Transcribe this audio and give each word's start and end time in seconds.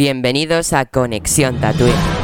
Bienvenidos 0.00 0.72
a 0.72 0.86
Conexión 0.86 1.60
Tatooine. 1.60 2.19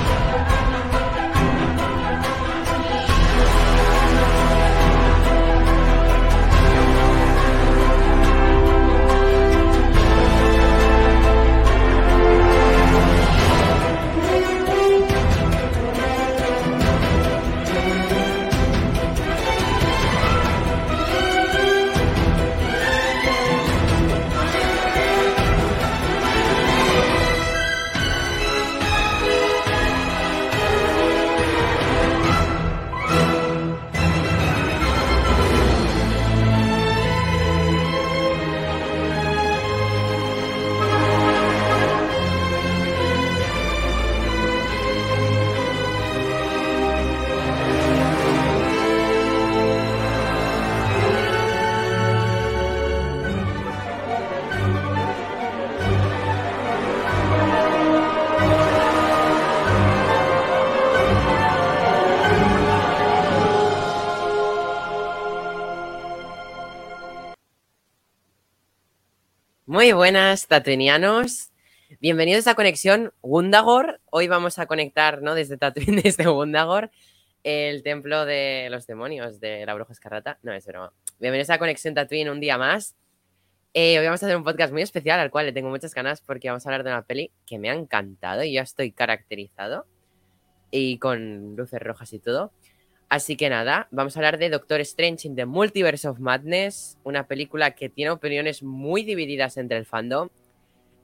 Buenas, 70.56 70.64
tatunianos. 70.64 71.50
Bienvenidos 72.00 72.46
a 72.46 72.54
Conexión 72.54 73.12
Gundagor. 73.20 74.00
Hoy 74.10 74.26
vamos 74.26 74.58
a 74.58 74.66
conectar, 74.66 75.20
¿no? 75.20 75.34
Desde 75.34 75.58
Tatooine, 75.58 76.00
desde 76.02 76.26
Gundagor, 76.26 76.90
el 77.44 77.82
templo 77.82 78.24
de 78.24 78.68
los 78.70 78.86
demonios 78.86 79.38
de 79.38 79.66
la 79.66 79.74
bruja 79.74 79.92
escarlata. 79.92 80.38
No, 80.42 80.54
es 80.54 80.64
broma. 80.66 80.94
Bienvenidos 81.20 81.50
a 81.50 81.58
Conexión 81.58 81.94
Tatooine 81.94 82.30
un 82.30 82.40
día 82.40 82.56
más. 82.56 82.96
Eh, 83.74 83.98
hoy 83.98 84.06
vamos 84.06 84.22
a 84.22 84.26
hacer 84.26 84.36
un 84.36 84.44
podcast 84.44 84.72
muy 84.72 84.80
especial 84.80 85.20
al 85.20 85.30
cual 85.30 85.44
le 85.44 85.52
tengo 85.52 85.68
muchas 85.68 85.94
ganas 85.94 86.22
porque 86.22 86.48
vamos 86.48 86.64
a 86.64 86.70
hablar 86.70 86.84
de 86.84 86.90
una 86.90 87.02
peli 87.02 87.30
que 87.46 87.58
me 87.58 87.68
ha 87.68 87.74
encantado 87.74 88.42
y 88.42 88.54
ya 88.54 88.62
estoy 88.62 88.92
caracterizado 88.92 89.86
y 90.70 90.98
con 90.98 91.54
luces 91.54 91.80
rojas 91.80 92.14
y 92.14 92.18
todo. 92.18 92.50
Así 93.08 93.36
que 93.36 93.48
nada, 93.50 93.86
vamos 93.92 94.16
a 94.16 94.20
hablar 94.20 94.38
de 94.38 94.50
Doctor 94.50 94.80
Strange 94.80 95.28
in 95.28 95.36
the 95.36 95.46
Multiverse 95.46 96.08
of 96.08 96.18
Madness, 96.18 96.98
una 97.04 97.28
película 97.28 97.72
que 97.72 97.88
tiene 97.88 98.10
opiniones 98.10 98.64
muy 98.64 99.04
divididas 99.04 99.58
entre 99.58 99.78
el 99.78 99.86
fandom. 99.86 100.28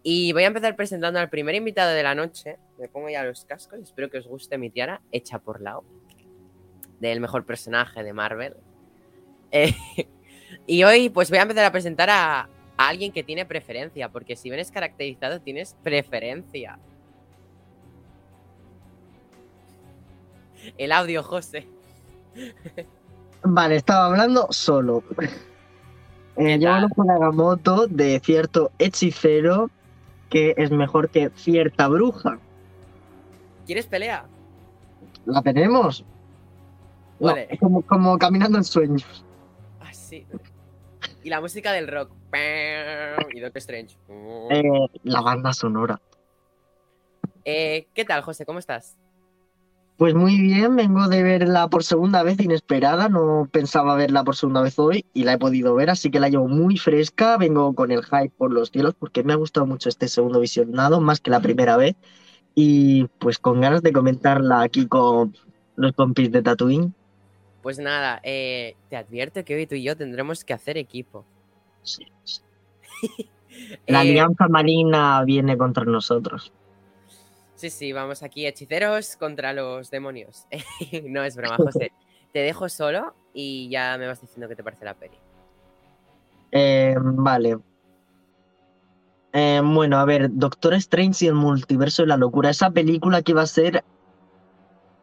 Y 0.03 0.33
voy 0.33 0.45
a 0.45 0.49
empezar 0.49 0.75
presentando 0.75 1.21
al 1.21 1.31
primer 1.31 1.55
invitado 1.55 1.93
de 1.93 2.03
la 2.03 2.15
noche. 2.15 2.59
Me 2.79 2.89
pongo 2.89 3.09
ya 3.09 3.23
los 3.23 3.45
cascos, 3.45 3.81
espero 3.81 4.11
que 4.11 4.19
os 4.19 4.27
guste 4.27 4.59
mi 4.59 4.71
tiara, 4.71 5.01
hecha 5.13 5.39
por 5.39 5.61
Lao, 5.61 5.85
del 7.01 7.21
mejor 7.21 7.45
personaje 7.47 8.03
de 8.03 8.13
Marvel. 8.13 8.57
Eh, 9.53 9.75
y 10.67 10.83
hoy 10.83 11.09
pues 11.09 11.31
voy 11.31 11.39
a 11.39 11.43
empezar 11.43 11.65
a 11.65 11.73
presentar 11.73 12.11
a, 12.11 12.41
a 12.41 12.49
alguien 12.89 13.13
que 13.13 13.23
tiene 13.23 13.47
preferencia, 13.47 14.09
porque 14.09 14.35
si 14.35 14.49
vienes 14.49 14.73
caracterizado 14.73 15.41
tienes 15.41 15.77
preferencia. 15.83 16.79
El 20.79 20.93
audio, 20.93 21.23
José. 21.23 21.69
Vale, 23.45 23.77
estaba 23.77 24.07
hablando 24.07 24.49
solo. 24.51 25.03
Eh, 26.37 26.59
yo 26.59 26.73
hablo 26.73 26.89
con 26.89 27.11
Agamotto 27.11 27.87
de 27.89 28.21
cierto 28.21 28.71
hechicero 28.79 29.71
que 30.33 30.55
es 30.57 30.71
mejor 30.71 31.11
que 31.11 31.31
cierta 31.37 31.89
bruja. 31.89 32.39
¿Quieres 33.67 33.87
pelea? 33.87 34.25
¿La 35.27 35.43
tenemos? 35.43 36.07
No, 37.21 37.27
Vale. 37.29 37.49
es 37.51 37.61
como, 37.61 37.83
como 37.83 38.17
caminando 38.17 38.57
en 38.57 38.65
sueños. 38.65 39.25
Ah, 39.79 39.93
sí. 39.93 40.27
Y 41.23 41.29
la 41.29 41.43
música 41.43 41.71
del 41.73 41.87
rock. 41.87 42.11
Y 43.35 43.41
Doctor 43.41 43.59
Strange. 43.59 43.99
Eh, 44.51 44.63
la 45.05 45.21
banda 45.21 45.53
sonora. 45.53 46.01
Eh, 47.45 47.89
¿Qué 47.93 48.07
tal, 48.07 48.23
José? 48.23 48.47
¿Cómo 48.47 48.59
estás? 48.59 48.97
Pues 49.97 50.15
muy 50.15 50.41
bien, 50.41 50.75
vengo 50.75 51.07
de 51.09 51.23
verla 51.23 51.69
por 51.69 51.85
segunda 51.85 52.23
vez 52.23 52.41
inesperada, 52.41 53.09
no 53.09 53.49
pensaba 53.53 53.95
verla 53.95 54.25
por 54.25 54.35
segunda 54.35 54.63
vez 54.63 54.79
hoy 54.79 55.05
y 55.15 55.25
la 55.25 55.35
he 55.35 55.39
podido 55.39 55.75
ver, 55.75 55.91
así 55.91 56.11
que 56.11 56.19
la 56.19 56.29
llevo 56.29 56.49
muy 56.49 56.77
fresca, 56.77 57.37
vengo 57.37 57.75
con 57.75 57.93
el 57.93 58.03
hype 58.05 58.31
por 58.37 58.53
los 58.53 58.71
cielos 58.71 58.95
porque 58.99 59.23
me 59.23 59.33
ha 59.33 59.37
gustado 59.37 59.67
mucho 59.67 59.89
este 59.89 60.09
segundo 60.09 60.41
visionado, 60.41 61.01
más 61.01 61.21
que 61.21 61.31
la 61.31 61.41
primera 61.41 61.77
vez, 61.77 61.95
y 62.55 63.05
pues 63.19 63.39
con 63.39 63.61
ganas 63.61 63.83
de 63.83 63.93
comentarla 63.93 64.63
aquí 64.63 64.89
con 64.89 65.37
los 65.77 65.93
compis 65.93 66.33
de 66.33 66.43
Tatooine. 66.43 66.95
Pues 67.63 67.79
nada, 67.79 68.21
eh, 68.25 68.75
te 68.89 68.97
advierto 68.97 69.45
que 69.45 69.55
hoy 69.55 69.67
tú 69.67 69.77
y 69.77 69.85
yo 69.85 69.97
tendremos 69.97 70.45
que 70.45 70.53
hacer 70.53 70.77
equipo. 70.79 71.25
Sí, 71.83 72.07
sí. 72.25 72.41
La 72.41 73.21
Eh, 73.87 73.97
alianza 74.01 74.49
marina 74.49 75.23
viene 75.25 75.59
contra 75.59 75.85
nosotros. 75.85 76.53
Sí, 77.63 77.71
sí, 77.71 77.93
vamos 77.93 78.25
aquí, 78.25 78.45
hechiceros 78.45 79.15
contra 79.15 79.53
los 79.53 79.89
demonios. 79.89 80.49
no 81.05 81.23
es 81.23 81.37
broma, 81.37 81.57
José. 81.59 81.93
Te 82.33 82.41
dejo 82.41 82.69
solo 82.69 83.15
y 83.33 83.69
ya 83.69 83.97
me 83.99 84.09
vas 84.09 84.21
diciendo 84.21 84.49
qué 84.49 84.57
te 84.57 84.65
parece 84.65 84.85
la 84.85 84.95
peli. 84.95 85.15
Eh, 86.51 86.97
vale. 86.99 87.59
Eh, 89.33 89.61
bueno, 89.63 89.99
a 89.99 90.05
ver, 90.05 90.29
Doctor 90.33 90.75
Strange 90.75 91.25
y 91.25 91.29
el 91.29 91.35
multiverso 91.35 92.03
de 92.03 92.09
la 92.09 92.17
locura. 92.17 92.51
Esa 92.51 92.73
película 92.73 93.23
que 93.23 93.31
iba 93.31 93.43
a 93.43 93.47
ser. 93.47 93.85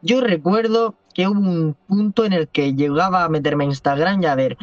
Yo 0.01 0.19
recuerdo 0.19 0.95
que 1.13 1.29
hubo 1.29 1.39
un 1.39 1.77
punto 1.87 2.25
en 2.25 2.33
el 2.33 2.49
que 2.49 2.73
llegaba 2.73 3.23
a 3.23 3.29
meterme 3.29 3.63
a 3.63 3.67
Instagram 3.67 4.21
y 4.21 4.25
a 4.25 4.35
ver. 4.35 4.57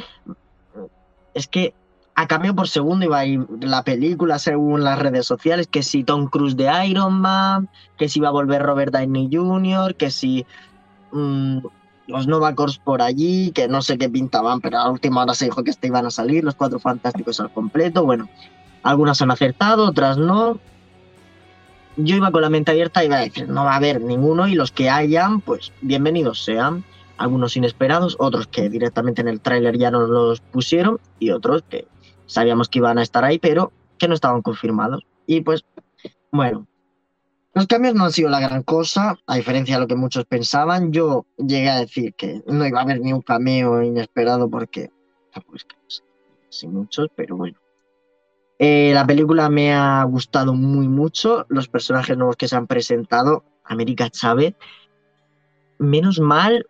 Es 1.32 1.46
que 1.46 1.72
a 2.18 2.26
cambio 2.26 2.54
por 2.54 2.66
segundo 2.66 3.04
iba 3.04 3.18
a 3.18 3.26
ir 3.26 3.46
la 3.60 3.84
película 3.84 4.38
según 4.38 4.82
las 4.82 4.98
redes 4.98 5.26
sociales, 5.26 5.68
que 5.70 5.82
si 5.82 6.02
Tom 6.02 6.28
Cruise 6.28 6.56
de 6.56 6.70
Iron 6.86 7.20
Man, 7.20 7.68
que 7.98 8.08
si 8.08 8.20
iba 8.20 8.28
a 8.28 8.32
volver 8.32 8.62
Robert 8.62 8.90
Downey 8.90 9.28
Jr., 9.30 9.94
que 9.94 10.10
si 10.10 10.46
mm, 11.12 11.58
los 12.06 12.26
Nova 12.26 12.54
Corps 12.54 12.78
por 12.78 13.02
allí, 13.02 13.50
que 13.50 13.68
no 13.68 13.82
sé 13.82 13.98
qué 13.98 14.08
pintaban, 14.08 14.62
pero 14.62 14.80
a 14.80 14.84
la 14.84 14.90
última 14.90 15.22
hora 15.22 15.34
se 15.34 15.44
dijo 15.44 15.62
que 15.62 15.70
este 15.70 15.88
iban 15.88 16.06
a 16.06 16.10
salir, 16.10 16.42
los 16.42 16.54
cuatro 16.54 16.78
fantásticos 16.78 17.38
al 17.38 17.52
completo. 17.52 18.02
Bueno, 18.06 18.30
algunas 18.82 19.20
han 19.20 19.30
acertado, 19.30 19.84
otras 19.84 20.16
no. 20.16 20.58
Yo 21.98 22.16
iba 22.16 22.30
con 22.30 22.40
la 22.40 22.48
mente 22.48 22.70
abierta 22.70 23.02
y 23.02 23.08
iba 23.08 23.16
a 23.16 23.20
decir, 23.20 23.46
no 23.46 23.64
va 23.64 23.74
a 23.74 23.76
haber 23.76 24.00
ninguno, 24.00 24.48
y 24.48 24.54
los 24.54 24.72
que 24.72 24.88
hayan, 24.88 25.42
pues 25.42 25.70
bienvenidos 25.82 26.42
sean. 26.42 26.82
Algunos 27.18 27.56
inesperados, 27.58 28.16
otros 28.18 28.46
que 28.46 28.70
directamente 28.70 29.20
en 29.20 29.28
el 29.28 29.40
tráiler 29.40 29.76
ya 29.76 29.90
nos 29.90 30.08
los 30.08 30.40
pusieron, 30.40 30.98
y 31.18 31.30
otros 31.30 31.62
que 31.68 31.86
sabíamos 32.26 32.68
que 32.68 32.78
iban 32.78 32.98
a 32.98 33.02
estar 33.02 33.24
ahí, 33.24 33.38
pero 33.38 33.72
que 33.98 34.08
no 34.08 34.14
estaban 34.14 34.42
confirmados. 34.42 35.06
Y 35.26 35.40
pues, 35.40 35.64
bueno, 36.30 36.66
los 37.54 37.66
cambios 37.66 37.94
no 37.94 38.04
han 38.04 38.12
sido 38.12 38.28
la 38.28 38.40
gran 38.40 38.62
cosa, 38.62 39.18
a 39.26 39.36
diferencia 39.36 39.76
de 39.76 39.80
lo 39.80 39.86
que 39.86 39.96
muchos 39.96 40.26
pensaban. 40.26 40.92
Yo 40.92 41.24
llegué 41.38 41.70
a 41.70 41.80
decir 41.80 42.14
que 42.14 42.42
no 42.46 42.66
iba 42.66 42.80
a 42.80 42.82
haber 42.82 43.00
ni 43.00 43.12
un 43.12 43.22
cameo 43.22 43.82
inesperado 43.82 44.50
porque 44.50 44.90
tampoco 45.32 45.56
es 45.56 45.64
que 45.64 45.76
sí 46.50 46.68
muchos, 46.68 47.08
pero 47.14 47.36
bueno. 47.36 47.58
Eh, 48.58 48.92
la 48.94 49.06
película 49.06 49.48
me 49.48 49.72
ha 49.72 50.02
gustado 50.04 50.54
muy 50.54 50.88
mucho. 50.88 51.46
Los 51.48 51.68
personajes 51.68 52.16
nuevos 52.16 52.36
que 52.36 52.48
se 52.48 52.56
han 52.56 52.66
presentado, 52.66 53.44
América 53.64 54.10
Chávez, 54.10 54.54
menos 55.78 56.20
mal 56.20 56.66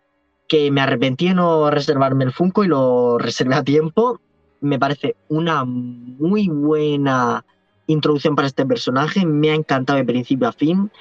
que 0.47 0.71
me 0.71 0.81
arrepentí 0.81 1.27
de 1.27 1.33
no 1.33 1.69
reservarme 1.69 2.23
el 2.23 2.31
Funko 2.31 2.63
y 2.63 2.67
lo 2.67 3.17
reservé 3.17 3.55
a 3.55 3.63
tiempo. 3.63 4.21
Me 4.61 4.79
parece 4.79 5.15
una 5.29 5.63
muy 5.65 6.47
buena 6.47 7.45
introducción 7.87 8.35
para 8.35 8.47
este 8.47 8.65
personaje. 8.65 9.25
Me 9.25 9.51
ha 9.51 9.55
encantado 9.55 9.97
de 9.97 10.05
principio 10.05 10.47
a 10.47 10.51
fin. 10.51 10.91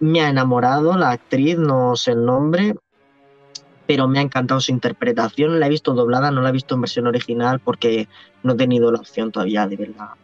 Me 0.00 0.20
ha 0.20 0.28
enamorado 0.28 0.96
la 0.96 1.10
actriz, 1.10 1.58
no 1.58 1.94
sé 1.96 2.12
el 2.12 2.24
nombre, 2.24 2.74
pero 3.86 4.08
me 4.08 4.18
ha 4.18 4.22
encantado 4.22 4.60
su 4.60 4.72
interpretación. 4.72 5.60
La 5.60 5.66
he 5.66 5.70
visto 5.70 5.94
doblada, 5.94 6.30
no 6.30 6.42
la 6.42 6.48
he 6.48 6.52
visto 6.52 6.74
en 6.74 6.80
versión 6.80 7.06
original 7.06 7.60
porque 7.60 8.08
no 8.42 8.54
he 8.54 8.56
tenido 8.56 8.90
la 8.90 8.98
opción 8.98 9.30
todavía 9.30 9.66
de 9.66 9.76
verla. 9.76 10.16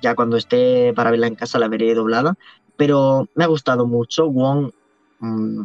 Ya 0.00 0.14
cuando 0.14 0.36
esté 0.36 0.92
para 0.94 1.10
verla 1.10 1.26
en 1.26 1.34
casa 1.34 1.58
la 1.58 1.68
veré 1.68 1.94
doblada. 1.94 2.36
Pero 2.76 3.28
me 3.34 3.44
ha 3.44 3.48
gustado 3.48 3.86
mucho. 3.86 4.28
Wong, 4.28 4.70
mmm, 5.20 5.64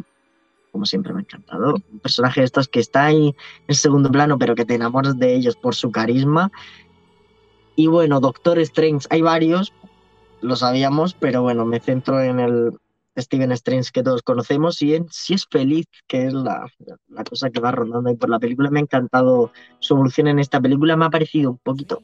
como 0.74 0.86
siempre, 0.86 1.12
me 1.12 1.20
ha 1.20 1.22
encantado. 1.22 1.76
Un 1.92 2.00
personaje 2.00 2.40
de 2.40 2.46
estos 2.46 2.66
que 2.66 2.80
está 2.80 3.04
ahí 3.04 3.32
en 3.68 3.74
segundo 3.76 4.10
plano, 4.10 4.40
pero 4.40 4.56
que 4.56 4.64
te 4.64 4.74
enamoras 4.74 5.16
de 5.16 5.32
ellos 5.32 5.54
por 5.54 5.76
su 5.76 5.92
carisma. 5.92 6.50
Y 7.76 7.86
bueno, 7.86 8.18
Doctor 8.18 8.58
Strange, 8.58 9.06
hay 9.08 9.22
varios. 9.22 9.72
lo 10.40 10.56
sabíamos, 10.56 11.14
pero 11.14 11.42
bueno, 11.42 11.64
me 11.64 11.78
centro 11.78 12.20
en 12.20 12.40
el 12.40 12.72
Steven 13.16 13.52
Strange 13.52 13.92
que 13.92 14.02
todos 14.02 14.22
conocemos 14.22 14.82
y 14.82 14.96
en 14.96 15.06
Si 15.12 15.34
es 15.34 15.46
feliz, 15.46 15.86
que 16.08 16.26
es 16.26 16.34
la, 16.34 16.66
la 17.08 17.22
cosa 17.22 17.50
que 17.50 17.60
va 17.60 17.70
rondando 17.70 18.10
ahí 18.10 18.16
por 18.16 18.28
la 18.28 18.40
película. 18.40 18.68
Me 18.68 18.80
ha 18.80 18.82
encantado 18.82 19.52
su 19.78 19.94
evolución 19.94 20.26
en 20.26 20.40
esta 20.40 20.60
película, 20.60 20.96
me 20.96 21.04
ha 21.04 21.10
parecido 21.10 21.52
un 21.52 21.58
poquito 21.58 22.02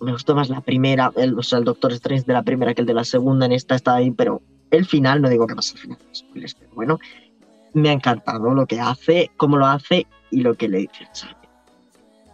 me 0.00 0.12
gustó 0.12 0.34
más 0.34 0.48
la 0.48 0.60
primera, 0.60 1.12
el, 1.16 1.36
o 1.38 1.42
sea, 1.42 1.58
el 1.58 1.64
Doctor 1.64 1.92
Strange 1.94 2.24
de 2.24 2.32
la 2.32 2.42
primera 2.42 2.74
que 2.74 2.82
el 2.82 2.86
de 2.86 2.94
la 2.94 3.04
segunda, 3.04 3.46
en 3.46 3.52
esta 3.52 3.74
está 3.74 3.94
ahí, 3.96 4.10
pero 4.10 4.42
el 4.70 4.84
final, 4.84 5.22
no 5.22 5.28
digo 5.28 5.46
que 5.46 5.54
pasa 5.54 5.74
al 5.74 5.80
final, 5.80 5.98
pero 6.34 6.74
bueno, 6.74 6.98
me 7.78 7.90
ha 7.90 7.92
encantado 7.92 8.54
lo 8.54 8.66
que 8.66 8.80
hace, 8.80 9.30
cómo 9.36 9.56
lo 9.56 9.66
hace 9.66 10.06
y 10.30 10.40
lo 10.42 10.54
que 10.54 10.68
le 10.68 10.78
dice 10.78 11.08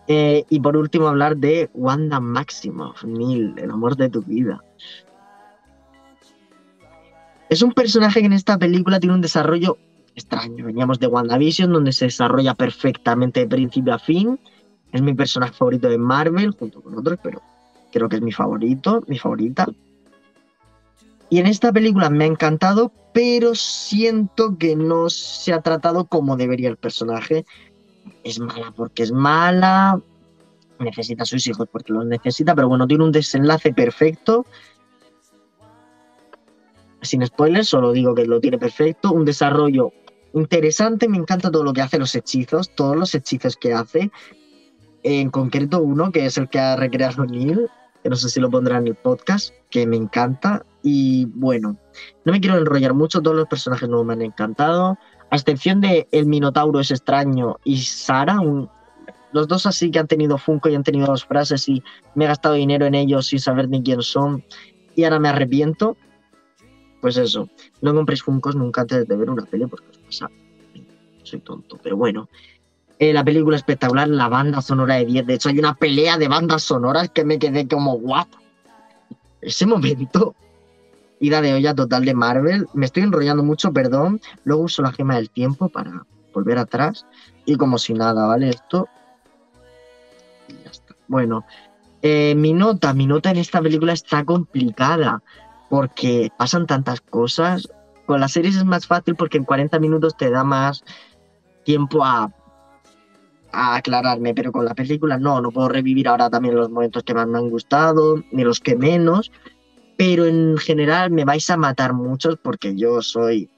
eh, 0.06 0.44
y 0.50 0.60
por 0.60 0.76
último 0.76 1.08
hablar 1.08 1.36
de 1.36 1.70
Wanda 1.72 2.20
Maximoff, 2.20 3.04
Neil, 3.04 3.54
el 3.56 3.70
amor 3.70 3.96
de 3.96 4.10
tu 4.10 4.22
vida. 4.22 4.62
Es 7.48 7.62
un 7.62 7.72
personaje 7.72 8.20
que 8.20 8.26
en 8.26 8.32
esta 8.32 8.58
película 8.58 9.00
tiene 9.00 9.14
un 9.14 9.20
desarrollo 9.22 9.78
extraño. 10.14 10.66
Veníamos 10.66 10.98
de 10.98 11.06
WandaVision, 11.06 11.72
donde 11.72 11.92
se 11.92 12.06
desarrolla 12.06 12.54
perfectamente 12.54 13.40
de 13.40 13.46
principio 13.46 13.94
a 13.94 13.98
fin. 13.98 14.38
Es 14.92 15.02
mi 15.02 15.14
personaje 15.14 15.54
favorito 15.54 15.88
de 15.88 15.98
Marvel, 15.98 16.50
junto 16.52 16.82
con 16.82 16.98
otros, 16.98 17.18
pero 17.22 17.40
creo 17.92 18.08
que 18.08 18.16
es 18.16 18.22
mi 18.22 18.32
favorito, 18.32 19.02
mi 19.06 19.18
favorita. 19.18 19.66
Y 21.30 21.38
en 21.38 21.46
esta 21.46 21.72
película 21.72 22.10
me 22.10 22.24
ha 22.24 22.26
encantado, 22.28 22.92
pero 23.14 23.54
siento 23.54 24.58
que 24.58 24.74
no 24.74 25.08
se 25.08 25.52
ha 25.52 25.62
tratado 25.62 26.04
como 26.06 26.36
debería 26.36 26.68
el 26.68 26.76
personaje. 26.76 27.46
Es 28.24 28.40
mala 28.40 28.74
porque 28.76 29.04
es 29.04 29.12
mala, 29.12 30.02
necesita 30.80 31.22
a 31.22 31.26
sus 31.26 31.46
hijos 31.46 31.68
porque 31.70 31.92
los 31.92 32.04
necesita, 32.04 32.56
pero 32.56 32.68
bueno, 32.68 32.88
tiene 32.88 33.04
un 33.04 33.12
desenlace 33.12 33.72
perfecto. 33.72 34.44
Sin 37.02 37.24
spoilers, 37.24 37.68
solo 37.68 37.92
digo 37.92 38.16
que 38.16 38.26
lo 38.26 38.40
tiene 38.40 38.58
perfecto, 38.58 39.12
un 39.12 39.24
desarrollo 39.24 39.92
interesante, 40.32 41.08
me 41.08 41.16
encanta 41.16 41.52
todo 41.52 41.62
lo 41.62 41.72
que 41.72 41.82
hace 41.82 42.00
los 42.00 42.16
hechizos, 42.16 42.74
todos 42.74 42.96
los 42.96 43.14
hechizos 43.14 43.56
que 43.56 43.72
hace, 43.72 44.10
en 45.04 45.30
concreto 45.30 45.80
uno 45.80 46.10
que 46.10 46.26
es 46.26 46.36
el 46.36 46.48
que 46.48 46.58
ha 46.58 46.74
recreado 46.74 47.24
Neil, 47.26 47.68
que 48.04 48.10
no 48.10 48.16
sé 48.16 48.28
si 48.28 48.38
lo 48.38 48.50
pondrá 48.50 48.76
en 48.76 48.86
el 48.86 48.94
podcast, 48.94 49.54
que 49.70 49.86
me 49.86 49.96
encanta. 49.96 50.64
Y 50.82 51.24
bueno, 51.24 51.78
no 52.26 52.32
me 52.32 52.40
quiero 52.40 52.58
enrollar 52.58 52.92
mucho, 52.92 53.22
todos 53.22 53.34
los 53.34 53.48
personajes 53.48 53.88
no 53.88 54.04
me 54.04 54.12
han 54.12 54.20
encantado, 54.20 54.98
a 55.30 55.36
excepción 55.36 55.80
de 55.80 56.06
El 56.12 56.26
Minotauro 56.26 56.80
es 56.80 56.90
extraño 56.90 57.56
y 57.64 57.78
Sara, 57.78 58.38
los 59.32 59.48
dos 59.48 59.64
así 59.64 59.90
que 59.90 59.98
han 59.98 60.06
tenido 60.06 60.36
Funko 60.36 60.68
y 60.68 60.74
han 60.74 60.84
tenido 60.84 61.06
dos 61.06 61.24
frases 61.24 61.66
y 61.66 61.82
me 62.14 62.26
he 62.26 62.28
gastado 62.28 62.54
dinero 62.56 62.84
en 62.84 62.94
ellos 62.94 63.28
sin 63.28 63.40
saber 63.40 63.70
ni 63.70 63.82
quién 63.82 64.02
son 64.02 64.44
y 64.94 65.04
ahora 65.04 65.18
me 65.18 65.30
arrepiento. 65.30 65.96
Pues 67.00 67.16
eso, 67.16 67.48
no 67.80 67.94
compréis 67.94 68.22
Funkos 68.22 68.54
nunca 68.54 68.82
antes 68.82 69.08
de 69.08 69.16
ver 69.16 69.30
una 69.30 69.46
peli 69.46 69.66
porque 69.66 69.88
os 69.88 69.98
pasa. 69.98 70.30
Soy 71.22 71.40
tonto, 71.40 71.78
pero 71.82 71.96
bueno. 71.96 72.28
Eh, 72.98 73.12
la 73.12 73.24
película 73.24 73.56
espectacular, 73.56 74.08
la 74.08 74.28
banda 74.28 74.62
sonora 74.62 74.96
de 74.96 75.06
10. 75.06 75.26
De 75.26 75.34
hecho, 75.34 75.48
hay 75.48 75.58
una 75.58 75.74
pelea 75.74 76.16
de 76.16 76.28
bandas 76.28 76.62
sonoras 76.62 77.10
que 77.10 77.24
me 77.24 77.38
quedé 77.38 77.66
como, 77.66 77.94
¿what? 77.94 78.28
Ese 79.40 79.66
momento, 79.66 80.34
ida 81.18 81.40
de 81.40 81.54
olla 81.54 81.74
total 81.74 82.04
de 82.04 82.14
Marvel. 82.14 82.66
Me 82.72 82.86
estoy 82.86 83.02
enrollando 83.02 83.42
mucho, 83.42 83.72
perdón. 83.72 84.20
Luego 84.44 84.62
uso 84.62 84.82
la 84.82 84.92
gema 84.92 85.16
del 85.16 85.30
tiempo 85.30 85.68
para 85.68 86.06
volver 86.32 86.58
atrás. 86.58 87.04
Y 87.44 87.56
como 87.56 87.78
si 87.78 87.94
nada, 87.94 88.26
¿vale? 88.26 88.50
Esto. 88.50 88.88
Y 90.48 90.52
ya 90.64 90.70
está. 90.70 90.94
Bueno, 91.08 91.44
eh, 92.00 92.34
mi 92.36 92.52
nota, 92.52 92.94
mi 92.94 93.06
nota 93.06 93.30
en 93.30 93.38
esta 93.38 93.60
película 93.60 93.92
está 93.92 94.24
complicada. 94.24 95.20
Porque 95.68 96.30
pasan 96.38 96.66
tantas 96.66 97.00
cosas. 97.00 97.68
Con 98.06 98.20
las 98.20 98.32
series 98.32 98.54
es 98.56 98.64
más 98.64 98.86
fácil 98.86 99.16
porque 99.16 99.38
en 99.38 99.44
40 99.44 99.80
minutos 99.80 100.16
te 100.16 100.30
da 100.30 100.44
más 100.44 100.84
tiempo 101.64 102.04
a 102.04 102.30
a 103.54 103.76
aclararme, 103.76 104.34
pero 104.34 104.52
con 104.52 104.64
la 104.64 104.74
película 104.74 105.18
no, 105.18 105.40
no 105.40 105.50
puedo 105.50 105.68
revivir 105.68 106.08
ahora 106.08 106.30
también 106.30 106.56
los 106.56 106.70
momentos 106.70 107.02
que 107.04 107.14
más 107.14 107.26
me 107.28 107.38
han 107.38 107.50
gustado, 107.50 108.22
ni 108.32 108.44
los 108.44 108.60
que 108.60 108.76
menos, 108.76 109.30
pero 109.96 110.26
en 110.26 110.56
general 110.58 111.10
me 111.10 111.24
vais 111.24 111.48
a 111.50 111.56
matar 111.56 111.94
muchos 111.94 112.38
porque 112.42 112.74
yo 112.76 113.02
soy 113.02 113.50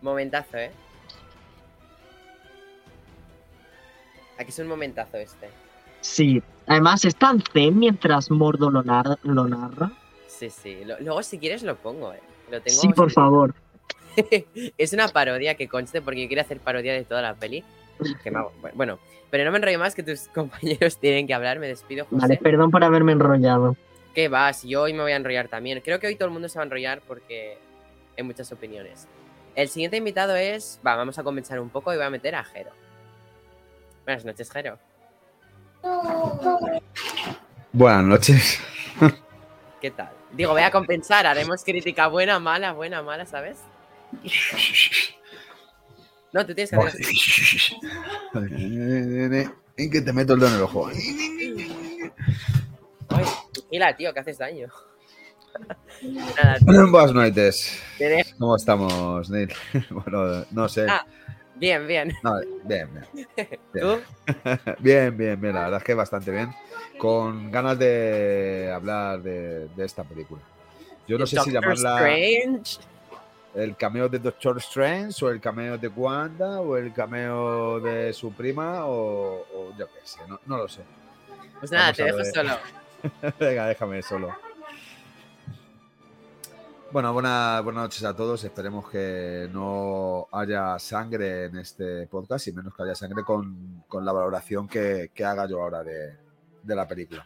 Momentazo, 0.03 0.55
¿eh? 0.55 0.71
Aquí 4.37 4.49
es 4.49 4.59
un 4.59 4.67
momentazo 4.67 5.17
este. 5.17 5.49
Sí, 6.01 6.43
además 6.67 7.05
está 7.05 7.31
en 7.31 7.41
zen 7.41 7.79
mientras 7.79 8.29
Mordo 8.29 8.69
lo, 8.69 8.83
lo 8.83 9.47
narra. 9.47 9.91
Sí, 10.27 10.51
sí. 10.51 10.83
luego 10.85 11.23
si 11.23 11.39
quieres 11.39 11.63
lo 11.63 11.75
pongo, 11.75 12.13
¿eh? 12.13 12.21
Lo 12.51 12.61
tengo 12.61 12.79
sí, 12.79 12.89
por 12.89 13.09
favor. 13.09 13.55
es 14.77 14.93
una 14.93 15.07
parodia 15.07 15.55
que 15.55 15.67
conste 15.67 16.01
porque 16.01 16.21
yo 16.21 16.27
quiero 16.27 16.41
hacer 16.41 16.59
parodia 16.59 16.93
de 16.93 17.03
toda 17.03 17.21
la 17.21 17.35
peli. 17.35 17.63
bueno, 18.75 18.99
pero 19.29 19.45
no 19.45 19.51
me 19.51 19.57
enrollo 19.57 19.79
más 19.79 19.95
que 19.95 20.03
tus 20.03 20.27
compañeros 20.33 20.97
tienen 20.97 21.27
que 21.27 21.33
hablar. 21.33 21.59
Me 21.59 21.67
despido, 21.67 22.05
José. 22.05 22.21
Vale, 22.21 22.37
perdón 22.37 22.71
por 22.71 22.83
haberme 22.83 23.13
enrollado. 23.13 23.75
¿Qué 24.13 24.27
vas? 24.27 24.63
Yo 24.63 24.83
hoy 24.83 24.93
me 24.93 25.01
voy 25.01 25.11
a 25.11 25.15
enrollar 25.15 25.47
también. 25.47 25.81
Creo 25.81 25.99
que 25.99 26.07
hoy 26.07 26.15
todo 26.15 26.27
el 26.27 26.33
mundo 26.33 26.47
se 26.47 26.59
va 26.59 26.63
a 26.63 26.65
enrollar 26.65 27.01
porque 27.07 27.57
hay 28.15 28.23
muchas 28.23 28.51
opiniones. 28.51 29.07
El 29.55 29.69
siguiente 29.69 29.97
invitado 29.97 30.35
es. 30.35 30.79
Va, 30.85 30.95
vamos 30.95 31.17
a 31.17 31.23
comenzar 31.23 31.59
un 31.59 31.69
poco 31.69 31.91
y 31.93 31.95
voy 31.95 32.05
a 32.05 32.09
meter 32.09 32.35
a 32.35 32.43
Jero. 32.43 32.71
Buenas 34.05 34.23
noches, 34.23 34.51
Jero. 34.51 34.77
Buenas 37.71 38.03
noches. 38.03 38.59
¿Qué 39.81 39.89
tal? 39.91 40.11
Digo, 40.31 40.51
voy 40.51 40.61
a 40.61 40.71
compensar. 40.71 41.25
Haremos 41.25 41.63
crítica 41.63 42.07
buena, 42.07 42.37
mala, 42.39 42.73
buena, 42.73 43.01
mala, 43.01 43.25
¿sabes? 43.25 43.57
No, 46.33 46.45
tú 46.45 46.53
tienes 46.55 46.71
que 46.71 46.77
hacer 46.77 47.01
¿En 49.77 49.89
qué 49.89 50.01
te 50.01 50.11
meto 50.13 50.33
el 50.33 50.39
dedo 50.39 50.49
en 50.49 50.55
el 50.55 50.61
ojo? 50.61 50.89
Mira, 53.71 53.95
tío, 53.95 54.13
que 54.13 54.19
haces 54.19 54.39
daño. 54.39 54.67
Buenas 56.61 57.13
noches. 57.13 57.79
¿Cómo 58.39 58.55
estamos, 58.55 59.29
Neil? 59.29 59.53
bueno, 59.91 60.43
no 60.51 60.67
sé. 60.67 60.87
Ah, 60.89 61.05
bien, 61.55 61.87
bien. 61.87 62.11
bien, 62.65 62.89
bien. 62.91 63.05
¿Tú? 63.73 64.01
bien, 64.79 65.15
bien, 65.15 65.39
bien. 65.39 65.53
La 65.53 65.65
verdad 65.65 65.77
es 65.79 65.83
que 65.83 65.93
bastante 65.93 66.31
bien. 66.31 66.51
Con 66.97 67.51
ganas 67.51 67.77
de 67.77 68.71
hablar 68.73 69.21
de, 69.21 69.69
esta 69.77 70.03
película. 70.03 70.41
Yo 71.07 71.19
no 71.19 71.27
sé 71.27 71.39
si 71.41 71.51
llamarla. 71.51 71.95
Strange 71.95 72.79
el 73.53 73.75
cameo 73.75 74.09
de 74.09 74.19
Doctor 74.19 74.57
Strange 74.57 75.23
o 75.23 75.29
el 75.29 75.39
cameo 75.39 75.77
de 75.77 75.87
Wanda 75.87 76.61
o 76.61 76.75
el 76.77 76.91
cameo 76.93 77.79
de 77.79 78.13
su 78.13 78.33
prima 78.33 78.85
o, 78.85 79.73
yo 79.77 79.87
qué 79.87 79.99
sé, 80.03 80.19
no, 80.45 80.57
lo 80.57 80.67
sé. 80.67 80.81
Pues 81.59 81.71
nada, 81.71 81.93
te 81.93 82.03
dejo 82.03 82.23
solo. 82.25 82.57
Venga, 83.39 83.67
déjame 83.67 84.01
solo. 84.01 84.35
Bueno, 86.91 87.11
buenas 87.11 87.63
noches 87.65 88.03
a 88.03 88.15
todos. 88.15 88.43
Esperemos 88.43 88.89
que 88.89 89.49
no 89.51 90.27
haya 90.31 90.77
sangre 90.77 91.45
en 91.45 91.57
este 91.57 92.05
podcast 92.07 92.47
y 92.47 92.53
menos 92.53 92.75
que 92.75 92.83
haya 92.83 92.95
sangre 92.95 93.23
con, 93.23 93.83
la 93.91 94.11
valoración 94.11 94.67
que, 94.67 95.09
haga 95.25 95.47
yo 95.47 95.61
ahora 95.61 95.83
de 95.83 96.75
la 96.75 96.87
película. 96.87 97.25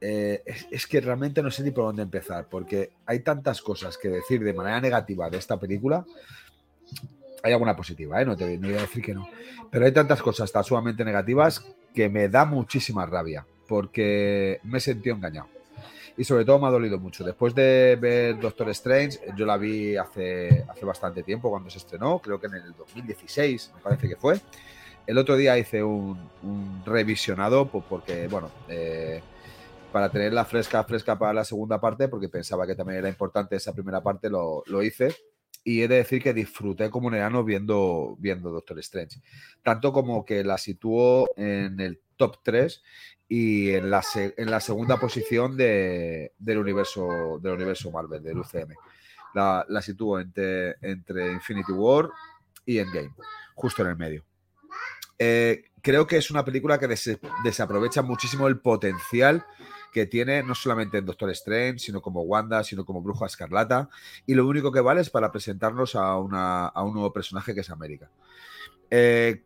Eh, 0.00 0.42
es, 0.70 0.86
que 0.86 1.00
realmente 1.00 1.42
no 1.42 1.50
sé 1.50 1.62
ni 1.62 1.72
por 1.72 1.84
dónde 1.84 2.02
empezar, 2.02 2.46
porque 2.48 2.90
hay 3.04 3.20
tantas 3.20 3.60
cosas 3.60 3.98
que 3.98 4.08
decir 4.08 4.42
de 4.42 4.54
manera 4.54 4.80
negativa 4.80 5.28
de 5.28 5.36
esta 5.36 5.58
película. 5.58 6.04
Hay 7.42 7.52
alguna 7.52 7.76
positiva, 7.76 8.20
¿eh? 8.20 8.24
no 8.24 8.36
te 8.36 8.56
voy 8.56 8.74
a 8.74 8.80
decir 8.80 9.02
que 9.02 9.14
no. 9.14 9.28
Pero 9.70 9.84
hay 9.84 9.92
tantas 9.92 10.22
cosas 10.22 10.50
tan 10.50 10.64
sumamente 10.64 11.04
negativas 11.04 11.64
que 11.94 12.08
me 12.08 12.28
da 12.28 12.44
muchísima 12.44 13.04
rabia, 13.06 13.46
porque 13.68 14.60
me 14.64 14.80
sentido 14.80 15.16
engañado. 15.16 15.48
Y 16.16 16.24
sobre 16.24 16.44
todo 16.44 16.58
me 16.58 16.66
ha 16.66 16.70
dolido 16.70 16.98
mucho. 16.98 17.24
Después 17.24 17.54
de 17.54 17.96
ver 18.00 18.38
Doctor 18.38 18.68
Strange, 18.70 19.20
yo 19.36 19.46
la 19.46 19.56
vi 19.56 19.96
hace, 19.96 20.64
hace 20.68 20.84
bastante 20.84 21.22
tiempo 21.22 21.50
cuando 21.50 21.70
se 21.70 21.78
estrenó, 21.78 22.18
creo 22.18 22.40
que 22.40 22.46
en 22.46 22.54
el 22.54 22.74
2016, 22.74 23.72
me 23.76 23.80
parece 23.80 24.08
que 24.08 24.16
fue. 24.16 24.40
El 25.06 25.18
otro 25.18 25.36
día 25.36 25.56
hice 25.58 25.82
un, 25.82 26.18
revisionado 26.84 27.66
porque, 27.68 28.28
bueno, 28.28 28.50
eh, 28.68 29.22
para 29.92 30.10
tenerla 30.10 30.44
fresca, 30.44 30.84
fresca 30.84 31.18
para 31.18 31.32
la 31.32 31.44
segunda 31.44 31.80
parte, 31.80 32.08
porque 32.08 32.28
pensaba 32.28 32.66
que 32.66 32.74
también 32.74 32.98
era 33.00 33.08
importante 33.08 33.56
esa 33.56 33.72
primera 33.74 34.02
parte, 34.02 34.28
lo, 34.30 34.62
lo 34.66 34.82
hice. 34.82 35.14
Y 35.62 35.82
he 35.82 35.88
de 35.88 35.96
decir 35.96 36.22
que 36.22 36.32
disfruté 36.32 36.88
como 36.88 37.08
un 37.08 37.14
enano 37.14 37.44
viendo, 37.44 38.16
viendo 38.18 38.50
Doctor 38.50 38.78
Strange. 38.78 39.20
Tanto 39.62 39.92
como 39.92 40.24
que 40.24 40.42
la 40.42 40.56
situó 40.56 41.28
en 41.36 41.78
el 41.80 42.00
top 42.16 42.38
3 42.42 42.82
y 43.28 43.70
en 43.70 43.90
la, 43.90 44.02
en 44.14 44.50
la 44.50 44.60
segunda 44.60 44.96
posición 44.98 45.56
de- 45.56 46.32
del, 46.38 46.58
universo, 46.58 47.38
del 47.42 47.52
universo 47.54 47.90
Marvel, 47.90 48.22
del 48.22 48.38
UCM. 48.38 48.74
La, 49.34 49.64
la 49.68 49.82
sitúo 49.82 50.18
entre, 50.18 50.76
entre 50.80 51.30
Infinity 51.30 51.72
War 51.72 52.08
y 52.64 52.78
Endgame, 52.78 53.12
justo 53.54 53.82
en 53.82 53.88
el 53.90 53.96
medio. 53.96 54.24
Eh, 55.18 55.64
creo 55.82 56.06
que 56.06 56.16
es 56.16 56.30
una 56.30 56.44
película 56.44 56.78
que 56.78 56.88
des- 56.88 57.18
desaprovecha 57.44 58.00
muchísimo 58.02 58.48
el 58.48 58.58
potencial 58.60 59.44
que 59.92 60.06
tiene 60.06 60.42
no 60.42 60.54
solamente 60.54 60.98
en 60.98 61.06
Doctor 61.06 61.30
Strange, 61.30 61.78
sino 61.78 62.00
como 62.02 62.22
Wanda, 62.22 62.64
sino 62.64 62.84
como 62.84 63.02
Bruja 63.02 63.26
Escarlata, 63.26 63.88
y 64.26 64.34
lo 64.34 64.46
único 64.46 64.72
que 64.72 64.80
vale 64.80 65.00
es 65.00 65.10
para 65.10 65.32
presentarnos 65.32 65.94
a, 65.96 66.16
una- 66.18 66.66
a 66.66 66.82
un 66.84 66.94
nuevo 66.94 67.12
personaje 67.12 67.54
que 67.54 67.60
es 67.60 67.70
América. 67.70 68.10
Eh, 68.90 69.44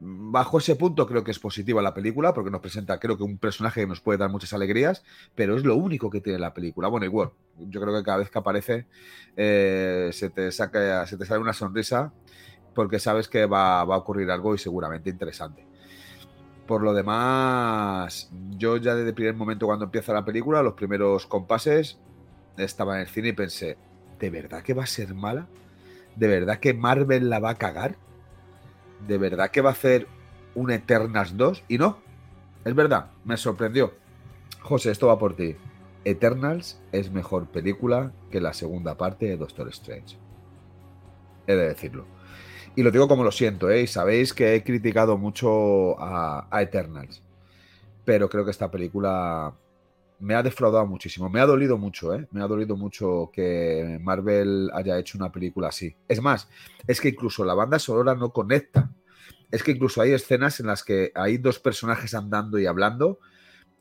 bajo 0.00 0.58
ese 0.58 0.76
punto 0.76 1.06
creo 1.06 1.24
que 1.24 1.32
es 1.32 1.38
positiva 1.40 1.82
la 1.82 1.94
película, 1.94 2.32
porque 2.32 2.50
nos 2.50 2.60
presenta 2.60 3.00
creo 3.00 3.16
que 3.16 3.24
un 3.24 3.38
personaje 3.38 3.80
que 3.80 3.86
nos 3.86 4.00
puede 4.00 4.18
dar 4.18 4.30
muchas 4.30 4.52
alegrías, 4.52 5.02
pero 5.34 5.56
es 5.56 5.64
lo 5.64 5.74
único 5.76 6.10
que 6.10 6.20
tiene 6.20 6.38
la 6.38 6.54
película. 6.54 6.88
Bueno, 6.88 7.06
igual, 7.06 7.30
yo 7.56 7.80
creo 7.80 7.96
que 7.96 8.04
cada 8.04 8.18
vez 8.18 8.30
que 8.30 8.38
aparece 8.38 8.88
eh, 9.36 10.10
se, 10.12 10.30
te 10.30 10.52
saca, 10.52 11.06
se 11.06 11.16
te 11.18 11.26
sale 11.26 11.40
una 11.40 11.52
sonrisa 11.52 12.14
porque 12.74 13.00
sabes 13.00 13.28
que 13.28 13.46
va, 13.46 13.84
va 13.84 13.96
a 13.96 13.98
ocurrir 13.98 14.30
algo 14.32 14.54
y 14.54 14.58
seguramente 14.58 15.10
interesante. 15.10 15.67
Por 16.68 16.82
lo 16.82 16.92
demás, 16.92 18.30
yo 18.58 18.76
ya 18.76 18.94
desde 18.94 19.08
el 19.08 19.14
primer 19.14 19.34
momento 19.34 19.64
cuando 19.64 19.86
empieza 19.86 20.12
la 20.12 20.26
película, 20.26 20.62
los 20.62 20.74
primeros 20.74 21.26
compases, 21.26 21.98
estaba 22.58 22.96
en 22.96 23.00
el 23.00 23.08
cine 23.08 23.28
y 23.28 23.32
pensé, 23.32 23.78
¿de 24.20 24.28
verdad 24.28 24.62
que 24.62 24.74
va 24.74 24.82
a 24.82 24.86
ser 24.86 25.14
mala? 25.14 25.46
¿De 26.14 26.28
verdad 26.28 26.58
que 26.60 26.74
Marvel 26.74 27.30
la 27.30 27.38
va 27.38 27.50
a 27.50 27.54
cagar? 27.54 27.96
¿De 29.06 29.16
verdad 29.16 29.50
que 29.50 29.62
va 29.62 29.70
a 29.70 29.72
hacer 29.72 30.08
un 30.54 30.70
Eternals 30.70 31.38
2? 31.38 31.64
Y 31.68 31.78
no, 31.78 32.00
es 32.66 32.74
verdad, 32.74 33.12
me 33.24 33.38
sorprendió. 33.38 33.94
José, 34.60 34.90
esto 34.90 35.06
va 35.06 35.18
por 35.18 35.36
ti. 35.36 35.56
Eternals 36.04 36.82
es 36.92 37.10
mejor 37.10 37.46
película 37.46 38.12
que 38.30 38.42
la 38.42 38.52
segunda 38.52 38.94
parte 38.98 39.24
de 39.24 39.38
Doctor 39.38 39.70
Strange. 39.70 40.18
He 41.46 41.56
de 41.56 41.68
decirlo. 41.68 42.17
Y 42.78 42.84
lo 42.84 42.92
digo 42.92 43.08
como 43.08 43.24
lo 43.24 43.32
siento, 43.32 43.70
¿eh? 43.70 43.88
Sabéis 43.88 44.32
que 44.32 44.54
he 44.54 44.62
criticado 44.62 45.18
mucho 45.18 46.00
a, 46.00 46.46
Eternals. 46.62 47.24
Pero 48.04 48.28
creo 48.28 48.44
que 48.44 48.52
esta 48.52 48.70
película 48.70 49.52
me 50.20 50.36
ha 50.36 50.44
defraudado 50.44 50.86
muchísimo. 50.86 51.28
Me 51.28 51.40
ha 51.40 51.46
dolido 51.46 51.76
mucho, 51.76 52.14
¿eh? 52.14 52.28
Me 52.30 52.40
ha 52.40 52.46
dolido 52.46 52.76
mucho 52.76 53.32
que 53.32 53.98
Marvel 54.00 54.70
haya 54.72 54.96
hecho 54.96 55.18
una 55.18 55.32
película 55.32 55.70
así. 55.70 55.96
Es 56.06 56.22
más, 56.22 56.48
es 56.86 57.00
que 57.00 57.08
incluso 57.08 57.44
la 57.44 57.54
banda 57.54 57.80
sonora 57.80 58.14
no 58.14 58.32
conecta. 58.32 58.92
Es 59.50 59.64
que 59.64 59.72
incluso 59.72 60.00
hay 60.00 60.12
escenas 60.12 60.60
en 60.60 60.68
las 60.68 60.84
que 60.84 61.10
hay 61.16 61.36
dos 61.38 61.58
personajes 61.58 62.14
andando 62.14 62.60
y 62.60 62.66
hablando 62.66 63.18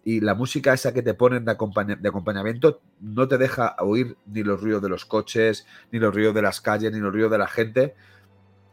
y 0.07 0.21
la 0.21 0.33
música 0.33 0.73
esa 0.73 0.93
que 0.93 1.03
te 1.03 1.13
ponen 1.13 1.43
de, 1.43 1.53
de 1.99 2.07
acompañamiento 2.07 2.81
no 3.01 3.27
te 3.27 3.37
deja 3.37 3.75
oír 3.79 4.15
ni 4.25 4.41
los 4.41 4.61
ruidos 4.61 4.81
de 4.81 4.87
los 4.87 5.05
coches, 5.05 5.67
ni 5.91 5.99
los 5.99 6.15
ruidos 6.15 6.33
de 6.33 6.41
las 6.41 6.61
calles, 6.61 6.93
ni 6.93 6.99
los 6.99 7.11
ruidos 7.11 7.29
de 7.29 7.37
la 7.37 7.47
gente. 7.47 7.93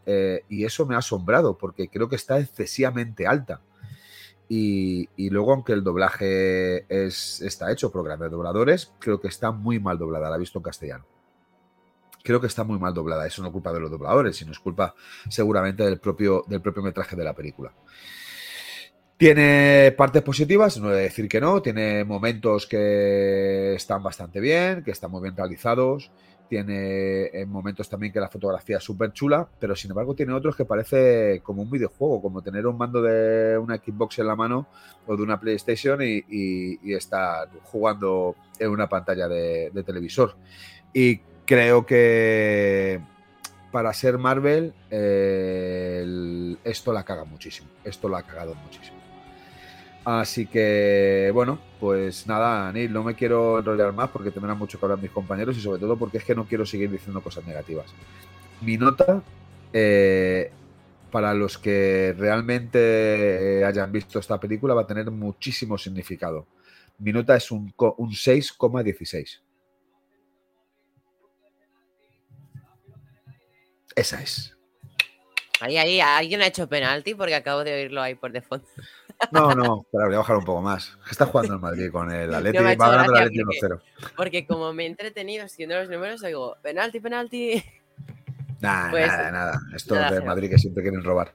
Eh, 0.06 0.44
y 0.48 0.64
eso 0.64 0.86
me 0.86 0.94
ha 0.94 0.98
asombrado 0.98 1.56
porque 1.56 1.88
creo 1.88 2.08
que 2.08 2.16
está 2.16 2.38
excesivamente 2.38 3.26
alta. 3.26 3.60
Y, 4.48 5.08
y 5.16 5.30
luego, 5.30 5.52
aunque 5.52 5.72
el 5.72 5.82
doblaje 5.82 6.84
es, 6.88 7.40
está 7.40 7.72
hecho 7.72 7.90
por 7.90 8.04
grandes 8.04 8.30
dobladores, 8.30 8.92
creo 8.98 9.20
que 9.20 9.28
está 9.28 9.50
muy 9.50 9.80
mal 9.80 9.98
doblada. 9.98 10.30
La 10.30 10.36
he 10.36 10.40
visto 10.40 10.58
en 10.58 10.64
castellano. 10.64 11.06
Creo 12.22 12.40
que 12.40 12.46
está 12.46 12.64
muy 12.64 12.78
mal 12.78 12.94
doblada. 12.94 13.26
Eso 13.26 13.42
no 13.42 13.48
es 13.48 13.52
culpa 13.52 13.72
de 13.72 13.80
los 13.80 13.90
dobladores, 13.90 14.36
sino 14.36 14.52
es 14.52 14.58
culpa 14.58 14.94
seguramente 15.28 15.82
del 15.82 15.98
propio, 15.98 16.44
del 16.46 16.60
propio 16.60 16.82
metraje 16.82 17.16
de 17.16 17.24
la 17.24 17.34
película. 17.34 17.72
Tiene 19.16 19.94
partes 19.96 20.22
positivas, 20.22 20.78
no 20.78 20.90
he 20.90 20.96
de 20.96 21.02
decir 21.02 21.28
que 21.28 21.40
no. 21.40 21.62
Tiene 21.62 22.04
momentos 22.04 22.66
que 22.66 23.74
están 23.74 24.02
bastante 24.02 24.40
bien, 24.40 24.82
que 24.82 24.90
están 24.90 25.10
muy 25.10 25.22
bien 25.22 25.36
realizados. 25.36 26.10
Tiene 26.48 27.24
eh, 27.26 27.46
momentos 27.46 27.88
también 27.88 28.12
que 28.12 28.20
la 28.20 28.28
fotografía 28.28 28.76
es 28.76 28.84
súper 28.84 29.12
chula, 29.12 29.48
pero 29.58 29.74
sin 29.74 29.90
embargo 29.90 30.14
tiene 30.14 30.32
otros 30.32 30.56
que 30.56 30.64
parece 30.64 31.40
como 31.42 31.62
un 31.62 31.70
videojuego, 31.70 32.20
como 32.20 32.42
tener 32.42 32.66
un 32.66 32.76
mando 32.76 33.00
de 33.00 33.56
una 33.58 33.76
Xbox 33.76 34.18
en 34.18 34.26
la 34.26 34.36
mano 34.36 34.66
o 35.06 35.16
de 35.16 35.22
una 35.22 35.40
PlayStation 35.40 36.00
y, 36.02 36.94
estar 36.94 37.48
jugando 37.64 38.36
en 38.58 38.70
una 38.70 38.88
pantalla 38.88 39.26
de, 39.26 39.82
televisor. 39.84 40.36
Y 40.92 41.18
creo 41.44 41.84
que 41.84 43.00
para 43.72 43.92
ser 43.92 44.18
Marvel, 44.18 44.72
eh, 44.90 46.56
esto 46.62 46.92
la 46.92 47.04
caga 47.04 47.24
muchísimo. 47.24 47.68
Esto 47.82 48.08
la 48.08 48.18
ha 48.18 48.22
cagado 48.22 48.54
muchísimo. 48.54 49.03
Así 50.04 50.46
que, 50.46 51.30
bueno, 51.32 51.58
pues 51.80 52.26
nada, 52.26 52.70
Neil, 52.72 52.92
no 52.92 53.02
me 53.02 53.14
quiero 53.14 53.58
enrollar 53.58 53.92
más 53.94 54.10
porque 54.10 54.30
tendrán 54.30 54.58
mucho 54.58 54.78
que 54.78 54.84
hablar 54.84 55.00
mis 55.00 55.10
compañeros 55.10 55.56
y 55.56 55.62
sobre 55.62 55.80
todo 55.80 55.96
porque 55.96 56.18
es 56.18 56.24
que 56.24 56.34
no 56.34 56.46
quiero 56.46 56.66
seguir 56.66 56.90
diciendo 56.90 57.22
cosas 57.22 57.46
negativas. 57.46 57.86
Mi 58.60 58.76
nota, 58.76 59.22
eh, 59.72 60.52
para 61.10 61.32
los 61.32 61.56
que 61.56 62.14
realmente 62.18 63.60
eh, 63.60 63.64
hayan 63.64 63.90
visto 63.92 64.18
esta 64.18 64.38
película, 64.38 64.74
va 64.74 64.82
a 64.82 64.86
tener 64.86 65.10
muchísimo 65.10 65.78
significado. 65.78 66.46
Mi 66.98 67.12
nota 67.12 67.34
es 67.36 67.50
un, 67.50 67.72
un 67.78 68.10
6,16. 68.10 69.40
Esa 73.96 74.22
es. 74.22 74.54
Ahí, 75.60 75.78
ahí, 75.78 76.00
alguien 76.00 76.42
ha 76.42 76.46
hecho 76.46 76.68
penalti 76.68 77.14
porque 77.14 77.34
acabo 77.34 77.64
de 77.64 77.74
oírlo 77.74 78.02
ahí 78.02 78.14
por 78.14 78.32
de 78.32 78.42
fondo. 78.42 78.66
No, 79.30 79.54
no, 79.54 79.86
pero 79.90 80.06
voy 80.06 80.14
a 80.14 80.18
bajar 80.18 80.36
un 80.36 80.44
poco 80.44 80.60
más. 80.60 80.96
Está 81.10 81.26
jugando 81.26 81.54
el 81.54 81.60
Madrid 81.60 81.90
con 81.90 82.10
el 82.10 82.32
Atleti, 82.34 82.58
No 82.58 82.64
va 82.64 82.74
ganando 82.74 83.12
el 83.16 83.22
Atleti 83.22 83.42
porque- 83.44 83.58
1-0. 83.66 83.80
Porque 84.16 84.46
como 84.46 84.72
me 84.72 84.84
he 84.84 84.86
entretenido 84.86 85.48
siguiendo 85.48 85.76
los 85.78 85.88
números, 85.88 86.22
oigo, 86.22 86.56
penalti, 86.62 87.00
penalti. 87.00 87.64
Nada, 88.60 88.90
Pues, 88.90 89.06
nada, 89.08 89.30
nada. 89.30 89.60
Esto 89.74 89.94
nada, 89.94 90.10
de 90.10 90.16
cero. 90.16 90.26
Madrid 90.26 90.50
que 90.50 90.58
siempre 90.58 90.82
quieren 90.82 91.02
robar. 91.02 91.32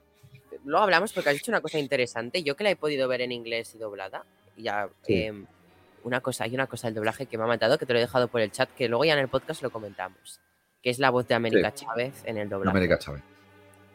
Luego 0.64 0.84
hablamos 0.84 1.12
porque 1.12 1.30
has 1.30 1.34
dicho 1.36 1.50
una 1.50 1.60
cosa 1.60 1.78
interesante. 1.78 2.42
Yo 2.42 2.54
que 2.54 2.64
la 2.64 2.70
he 2.70 2.76
podido 2.76 3.08
ver 3.08 3.22
en 3.22 3.32
inglés 3.32 3.74
y 3.74 3.78
doblada. 3.78 4.24
Ya, 4.56 4.88
Sí. 5.06 5.22
em, 5.24 5.46
una 6.04 6.20
cosa, 6.20 6.44
hay 6.44 6.54
una 6.54 6.66
cosa 6.66 6.86
del 6.88 6.94
doblaje 6.94 7.26
que 7.26 7.36
me 7.38 7.44
ha 7.44 7.46
matado, 7.46 7.76
que 7.78 7.86
te 7.86 7.92
lo 7.92 7.98
he 7.98 8.02
dejado 8.02 8.28
por 8.28 8.40
el 8.40 8.50
chat, 8.52 8.68
que 8.76 8.88
luego 8.88 9.04
ya 9.04 9.14
en 9.14 9.18
el 9.20 9.28
podcast 9.28 9.62
lo 9.62 9.70
comentamos. 9.70 10.40
Que 10.82 10.90
es 10.90 10.98
la 10.98 11.10
voz 11.10 11.26
de 11.28 11.34
América 11.34 11.74
Chávez 11.74 12.22
en 12.24 12.38
el 12.38 12.48
doblaje. 12.48 12.70
América 12.76 12.98
Chávez. 12.98 13.22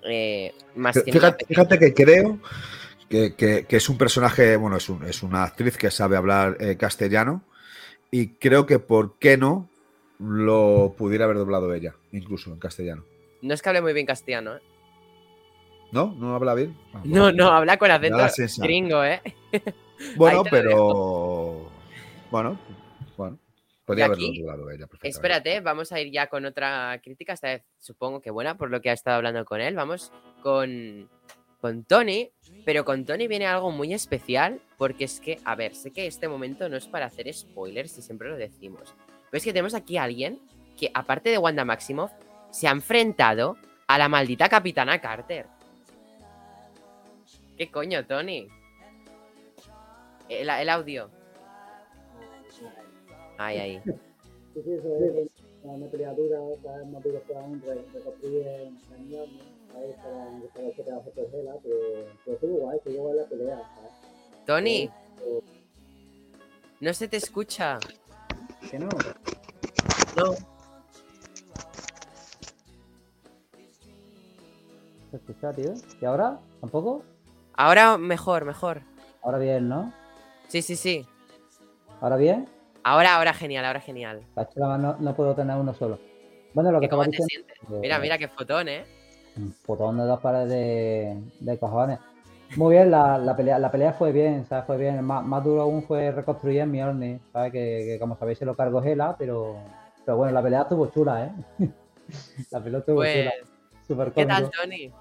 Eh, 0.08 0.54
más 0.76 0.96
que 1.04 1.12
fíjate 1.12 1.80
que 1.80 1.94
creo 1.96 2.40
que, 3.10 3.36
que- 3.36 3.66
que 3.66 3.76
es 3.78 3.90
un 3.90 3.98
personaje, 3.98 4.56
bueno, 4.58 4.78
es, 4.78 4.90
un- 4.90 5.04
es 5.06 5.24
una 5.24 5.44
actriz 5.44 5.78
que 5.78 5.92
sabe 5.92 6.18
hablar 6.18 6.58
eh, 6.60 6.78
castellano 6.78 7.44
y 8.12 8.30
creo 8.36 8.66
que 8.66 8.80
por 8.80 9.18
qué 9.20 9.38
no 9.38 9.70
lo 10.20 10.94
pudiera 10.98 11.26
haber 11.26 11.38
doblado 11.38 11.74
ella, 11.74 11.96
incluso 12.12 12.52
en 12.52 12.60
castellano. 12.60 13.04
no 13.42 13.54
es 13.54 13.62
que 13.62 13.70
hable 13.70 13.82
muy 13.82 13.94
bien 13.94 14.06
castellano, 14.06 14.56
¿eh? 14.56 14.62
¿No? 15.92 16.14
¿No 16.18 16.36
habla 16.36 16.54
bien? 16.56 16.76
Ah, 16.94 17.02
No, 17.06 17.22
bueno. 17.24 17.38
no, 17.38 17.48
habla 17.52 17.78
con 17.78 17.92
acento 17.92 18.18
gringo, 18.64 19.04
¿eh? 19.04 19.22
Bueno, 20.18 20.44
pero... 20.50 21.70
Bueno, 22.32 22.60
bueno. 23.16 23.40
Podría 23.86 24.06
haberlo 24.06 24.28
doblado 24.36 24.70
ella. 24.72 24.88
Espérate, 25.04 25.62
vamos 25.62 25.92
a 25.92 26.02
ir 26.02 26.12
ya 26.12 26.28
con 26.28 26.44
otra 26.46 27.00
crítica, 27.04 27.34
esta 27.34 27.50
vez 27.50 27.64
supongo 27.80 28.20
que 28.20 28.32
buena 28.32 28.58
por 28.58 28.72
lo 28.72 28.82
que 28.82 28.90
ha 28.90 28.94
estado 28.94 29.18
hablando 29.18 29.46
con 29.46 29.62
él. 29.62 29.76
Vamos 29.76 30.12
con, 30.42 31.08
con 31.66 31.84
Tony, 31.84 32.30
pero 32.64 32.86
con 32.86 33.06
Tony 33.06 33.28
viene 33.28 33.48
algo 33.48 33.72
muy 33.72 33.92
especial 33.92 34.62
porque 34.78 35.06
es 35.06 35.20
que, 35.20 35.40
a 35.46 35.56
ver, 35.56 35.74
sé 35.74 35.90
que 35.90 36.06
este 36.06 36.28
momento 36.28 36.70
no 36.70 36.78
es 36.78 36.86
para 36.86 37.08
hacer 37.08 37.34
spoilers 37.34 37.98
y 37.98 38.04
siempre 38.04 38.30
lo 38.30 38.38
decimos, 38.38 38.94
pero 39.32 39.40
es 39.40 39.44
que 39.44 39.52
tenemos 39.52 39.74
aquí 39.74 39.98
a 39.98 40.04
alguien 40.04 40.40
que, 40.78 40.92
aparte 40.94 41.32
de 41.32 41.40
Wanda 41.40 41.66
Maximoff, 41.66 42.12
se 42.52 42.68
ha 42.68 42.72
enfrentado 42.72 43.58
a 43.88 43.98
la 43.98 44.08
maldita 44.08 44.48
Capitana 44.48 45.02
Carter. 45.02 45.48
¿Qué 47.58 47.72
coño, 47.72 48.06
Tony? 48.06 48.48
El, 50.30 50.48
el 50.48 50.70
audio. 50.70 51.10
Ay, 53.40 53.58
ay. 53.58 53.82
Sí, 54.54 54.62
sí, 54.64 54.70
una 55.64 56.14
dura, 56.14 56.38
cada 56.64 56.78
vez 56.78 56.88
más 56.92 57.04
dura 57.04 57.22
reconstruir 57.92 58.46
engañarme, 58.48 59.55
Tony, 64.46 64.90
no 66.80 66.94
se 66.94 67.08
te 67.08 67.18
escucha. 67.18 67.80
Que 68.70 68.80
no, 68.80 68.90
No. 70.18 70.34
se 75.12 75.18
escucha, 75.18 75.52
tío. 75.54 75.74
¿Y 76.02 76.06
ahora? 76.06 76.40
¿Tampoco? 76.62 77.04
Ahora 77.54 77.98
mejor, 77.98 78.46
mejor. 78.46 78.82
Ahora 79.24 79.38
bien, 79.40 79.68
¿no? 79.70 79.94
Sí, 80.48 80.62
sí, 80.62 80.76
sí. 80.76 81.06
¿Ahora 82.02 82.18
bien? 82.18 82.48
Ahora, 82.84 83.16
ahora 83.16 83.34
genial, 83.34 83.66
ahora 83.66 83.80
genial. 83.80 84.22
No, 84.56 84.78
no 85.00 85.16
puedo 85.16 85.34
tener 85.34 85.58
uno 85.58 85.74
solo. 85.74 85.98
Bueno, 86.54 86.72
lo 86.72 86.80
que 86.80 86.86
¿Y 86.86 86.90
cómo 86.90 87.04
te 87.04 87.12
diciendo. 87.12 87.28
sientes? 87.58 87.80
Mira, 87.82 88.00
mira 88.00 88.18
qué 88.18 88.28
fotón, 88.28 88.68
¿eh? 88.68 88.86
Un 89.38 89.52
fotón 89.54 89.98
de 89.98 90.04
dos 90.06 90.20
pares 90.22 90.50
de, 90.50 91.18
de 91.40 91.58
cojones. 91.60 92.00
Muy 92.58 92.76
bien, 92.76 92.92
la, 92.92 93.18
la 93.18 93.36
pelea, 93.36 93.60
la 93.60 93.72
pelea 93.72 93.94
fue 93.94 94.12
bien, 94.12 94.46
¿sabes? 94.46 94.66
Fue 94.66 94.78
bien. 94.78 95.04
Más, 95.04 95.26
más 95.26 95.44
duro 95.44 95.62
aún 95.64 95.84
fue 95.84 96.12
reconstruir 96.12 96.60
en 96.62 96.72
Mjolnir, 96.72 97.20
¿sabes? 97.34 97.52
Que, 97.52 97.86
que 97.86 98.00
como 98.00 98.16
sabéis 98.18 98.38
se 98.38 98.46
lo 98.46 98.56
cargó 98.56 98.82
Hela, 98.82 99.16
pero, 99.18 99.56
pero 100.06 100.18
bueno, 100.18 100.34
la 100.34 100.42
pelea 100.42 100.62
estuvo 100.62 100.88
chula, 100.88 101.26
¿eh? 101.26 101.32
la 102.52 102.60
pelea 102.62 102.80
estuvo 102.80 102.98
Pues, 102.98 103.16
chula. 103.18 103.32
Súper 103.88 104.12
¿qué 104.14 104.26
tal. 104.26 104.50
Tony? 104.52 104.92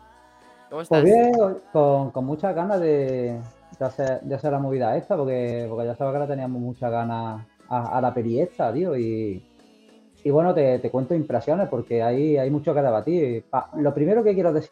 ¿Cómo 0.68 0.82
estás? 0.82 1.00
Pues 1.00 1.04
bien, 1.04 1.32
con, 1.72 2.10
con 2.10 2.24
muchas 2.24 2.54
ganas 2.54 2.80
de, 2.80 3.38
de 3.78 3.84
hacer, 3.84 4.20
de 4.22 4.34
hacer 4.34 4.50
la 4.50 4.58
movida 4.58 4.96
esta, 4.96 5.16
porque, 5.16 5.66
porque 5.68 5.86
ya 5.86 5.94
sabes 5.94 6.12
que 6.14 6.18
la 6.18 6.26
teníamos 6.26 6.60
muchas 6.60 6.90
ganas 6.90 7.46
a, 7.68 7.98
a 7.98 8.00
la 8.00 8.12
peli 8.12 8.40
esta, 8.40 8.72
tío. 8.72 8.96
Y, 8.96 9.44
y 10.24 10.30
bueno, 10.30 10.54
te, 10.54 10.78
te 10.80 10.90
cuento 10.90 11.14
impresiones, 11.14 11.68
porque 11.68 12.02
hay, 12.02 12.36
hay 12.38 12.50
mucho 12.50 12.74
que 12.74 12.82
debatir. 12.82 13.44
Lo 13.76 13.94
primero 13.94 14.24
que 14.24 14.34
quiero 14.34 14.52
decir 14.52 14.70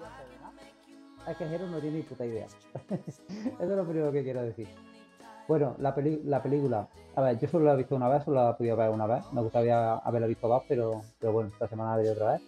es 1.29 1.37
que 1.37 1.47
Jero 1.47 1.67
no 1.69 1.79
tiene 1.79 1.99
ni 1.99 2.03
puta 2.03 2.27
idea. 2.27 2.47
Eso 2.91 3.63
es 3.63 3.69
lo 3.69 3.85
primero 3.85 4.11
que 4.11 4.25
quiero 4.25 4.43
decir. 4.43 4.67
Bueno, 5.47 5.75
la, 5.79 5.95
peli- 5.95 6.23
la 6.25 6.43
película, 6.43 6.89
a 7.15 7.21
ver, 7.21 7.39
yo 7.39 7.47
solo 7.49 7.67
la 7.67 7.75
he 7.75 7.77
visto 7.77 7.95
una 7.95 8.09
vez, 8.09 8.25
solo 8.25 8.43
la 8.43 8.51
he 8.51 8.55
podido 8.55 8.77
ver 8.77 8.91
una 8.91 9.07
vez. 9.07 9.23
Me 9.33 9.43
gustaría 9.43 9.95
haberla 9.97 10.27
visto 10.27 10.49
más, 10.49 10.63
pero, 10.69 11.03
pero 11.21 11.33
bueno, 11.33 11.51
esta 11.53 11.69
semana 11.69 11.91
la 11.93 11.97
veré 11.99 12.11
otra 12.11 12.33
vez. 12.33 12.43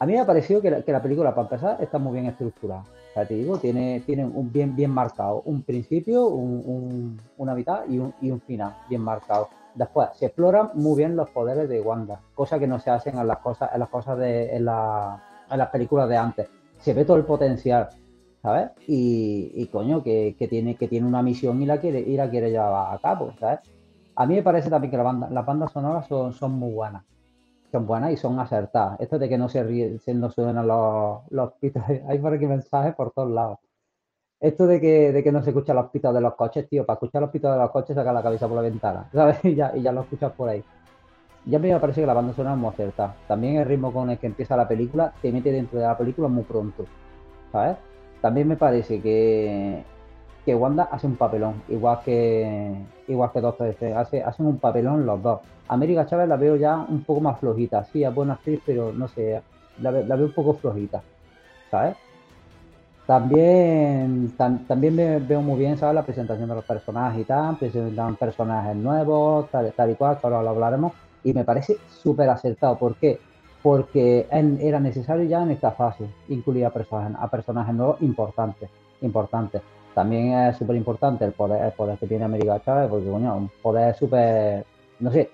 A 0.00 0.06
mí 0.06 0.12
me 0.12 0.20
ha 0.20 0.26
parecido 0.26 0.60
que 0.60 0.70
la, 0.70 1.02
película, 1.02 1.34
para 1.34 1.46
empezar, 1.48 1.82
está 1.82 1.98
muy 1.98 2.12
bien 2.12 2.26
estructurada. 2.26 2.82
O 2.82 3.14
sea, 3.14 3.26
te 3.26 3.34
digo, 3.34 3.58
tiene, 3.58 4.00
tiene 4.06 4.24
un 4.24 4.52
bien, 4.52 4.76
bien 4.76 4.90
marcado. 4.90 5.42
Un 5.44 5.62
principio, 5.62 6.26
un- 6.26 7.18
una 7.36 7.54
mitad 7.54 7.80
y 7.88 7.98
un, 7.98 8.12
y 8.20 8.30
un 8.30 8.40
final 8.40 8.76
bien 8.88 9.00
marcado. 9.00 9.48
Después, 9.74 10.08
se 10.14 10.26
exploran 10.26 10.70
muy 10.74 10.96
bien 10.96 11.16
los 11.16 11.30
poderes 11.30 11.68
de 11.68 11.80
Wanda, 11.80 12.20
cosa 12.34 12.58
que 12.58 12.66
no 12.66 12.78
se 12.80 12.90
hacen 12.90 13.18
en 13.18 13.26
las 13.26 13.38
cosas, 13.38 13.70
en 13.72 13.80
las 13.80 13.88
cosas 13.88 14.18
de, 14.18 14.56
en, 14.56 14.64
la- 14.64 15.22
en 15.50 15.58
las 15.58 15.68
películas 15.70 16.08
de 16.08 16.16
antes. 16.16 16.48
Se 16.78 16.94
ve 16.94 17.04
todo 17.04 17.16
el 17.16 17.24
potencial, 17.24 17.88
¿sabes? 18.42 18.70
Y, 18.86 19.52
y 19.54 19.66
coño, 19.68 20.02
que, 20.02 20.34
que 20.38 20.48
tiene, 20.48 20.76
que 20.76 20.88
tiene 20.88 21.06
una 21.06 21.22
misión 21.22 21.62
y 21.62 21.66
la 21.66 21.78
quiere, 21.78 22.00
y 22.00 22.16
la 22.16 22.28
quiere 22.30 22.50
llevar 22.50 22.94
a 22.94 22.98
cabo, 22.98 23.32
¿sabes? 23.38 23.60
A 24.16 24.26
mí 24.26 24.34
me 24.34 24.42
parece 24.42 24.68
también 24.70 24.90
que 24.90 24.96
la 24.96 25.02
banda- 25.04 25.30
las 25.30 25.46
bandas 25.46 25.72
sonoras 25.72 26.06
son, 26.06 26.32
son 26.32 26.52
muy 26.52 26.72
buenas 26.72 27.04
son 27.70 27.86
buenas 27.86 28.12
y 28.12 28.16
son 28.16 28.38
acertadas. 28.40 28.98
Esto 29.00 29.18
de 29.18 29.28
que 29.28 29.38
no 29.38 29.48
se 29.48 29.62
ríe, 29.62 29.98
se 29.98 30.14
no 30.14 30.30
suenan 30.30 30.66
los, 30.66 31.20
los 31.30 31.52
pitos, 31.54 31.82
hay 32.08 32.18
por 32.18 32.32
aquí 32.34 32.46
mensajes 32.46 32.94
por 32.94 33.10
todos 33.12 33.30
lados. 33.30 33.58
Esto 34.40 34.68
de 34.68 34.80
que, 34.80 35.12
de 35.12 35.24
que 35.24 35.32
no 35.32 35.42
se 35.42 35.50
escuchan 35.50 35.74
los 35.74 35.90
pitos 35.90 36.14
de 36.14 36.20
los 36.20 36.34
coches, 36.34 36.68
tío, 36.68 36.86
para 36.86 36.94
escuchar 36.94 37.22
los 37.22 37.30
pitos 37.30 37.52
de 37.52 37.58
los 37.58 37.70
coches 37.70 37.96
saca 37.96 38.12
la 38.12 38.22
cabeza 38.22 38.46
por 38.46 38.56
la 38.56 38.62
ventana, 38.62 39.08
¿sabes? 39.12 39.44
Y 39.44 39.54
ya, 39.54 39.72
y 39.74 39.82
ya 39.82 39.90
lo 39.92 40.02
escuchas 40.02 40.32
por 40.32 40.48
ahí. 40.48 40.62
Ya 41.44 41.58
me 41.58 41.78
parece 41.80 42.02
que 42.02 42.06
la 42.06 42.14
banda 42.14 42.32
es 42.32 42.56
muy 42.56 42.68
acertada. 42.68 43.16
También 43.26 43.56
el 43.56 43.64
ritmo 43.64 43.92
con 43.92 44.10
el 44.10 44.18
que 44.18 44.26
empieza 44.26 44.56
la 44.56 44.68
película 44.68 45.12
te 45.22 45.32
mete 45.32 45.50
dentro 45.50 45.78
de 45.78 45.86
la 45.86 45.96
película 45.96 46.28
muy 46.28 46.44
pronto, 46.44 46.84
¿sabes? 47.50 47.76
También 48.20 48.46
me 48.46 48.56
parece 48.56 49.00
que, 49.00 49.82
que 50.44 50.54
Wanda 50.54 50.88
hace 50.92 51.06
un 51.06 51.16
papelón, 51.16 51.62
igual 51.68 52.00
que 52.04 52.76
igual 53.08 53.32
que 53.32 53.40
Doctor 53.40 53.68
Strange, 53.68 53.96
hace, 53.96 54.22
hacen 54.22 54.46
un 54.46 54.58
papelón 54.58 55.06
los 55.06 55.22
dos. 55.22 55.40
América 55.68 56.06
Chávez 56.06 56.28
la 56.28 56.36
veo 56.36 56.56
ya 56.56 56.76
un 56.76 57.02
poco 57.02 57.20
más 57.20 57.40
flojita, 57.40 57.84
sí, 57.84 58.04
es 58.04 58.14
buena 58.14 58.34
actriz, 58.34 58.60
pero 58.64 58.92
no 58.92 59.08
sé, 59.08 59.40
la, 59.80 59.90
la 59.90 60.16
veo 60.16 60.26
un 60.26 60.32
poco 60.32 60.54
flojita, 60.54 61.02
¿sabes? 61.70 61.96
También, 63.08 64.36
tam- 64.36 64.66
también 64.66 64.94
veo 65.26 65.40
muy 65.40 65.58
bien, 65.58 65.78
¿sabes? 65.78 65.94
La 65.94 66.02
presentación 66.04 66.46
de 66.46 66.54
los 66.56 66.64
personajes 66.66 67.22
y 67.22 67.24
tal, 67.24 67.56
presentan 67.56 68.16
personajes 68.16 68.76
nuevos, 68.76 69.50
tal, 69.50 69.72
tal 69.72 69.90
y 69.92 69.94
cual, 69.94 70.18
que 70.20 70.26
ahora 70.26 70.42
lo 70.42 70.50
hablaremos, 70.50 70.92
y 71.24 71.32
me 71.32 71.42
parece 71.42 71.78
súper 71.88 72.28
acertado. 72.28 72.76
¿Por 72.78 72.96
qué? 72.96 73.18
Porque 73.62 74.26
era 74.30 74.78
necesario 74.78 75.24
ya 75.24 75.42
en 75.42 75.52
esta 75.52 75.70
fase 75.70 76.04
incluir 76.28 76.66
a 76.66 76.70
personajes, 76.70 77.16
a 77.18 77.28
personajes 77.28 77.74
nuevos 77.74 77.96
importantes, 78.02 78.68
importantes. 79.00 79.62
También 79.94 80.34
es 80.34 80.58
súper 80.58 80.76
importante 80.76 81.24
el 81.24 81.32
poder, 81.32 81.64
el 81.64 81.72
poder 81.72 81.96
que 81.96 82.06
tiene 82.06 82.26
América 82.26 82.60
Chávez, 82.62 82.90
porque, 82.90 83.08
coño, 83.08 83.34
un 83.34 83.50
poder 83.62 83.94
súper, 83.94 84.66
no 85.00 85.10
sé, 85.10 85.30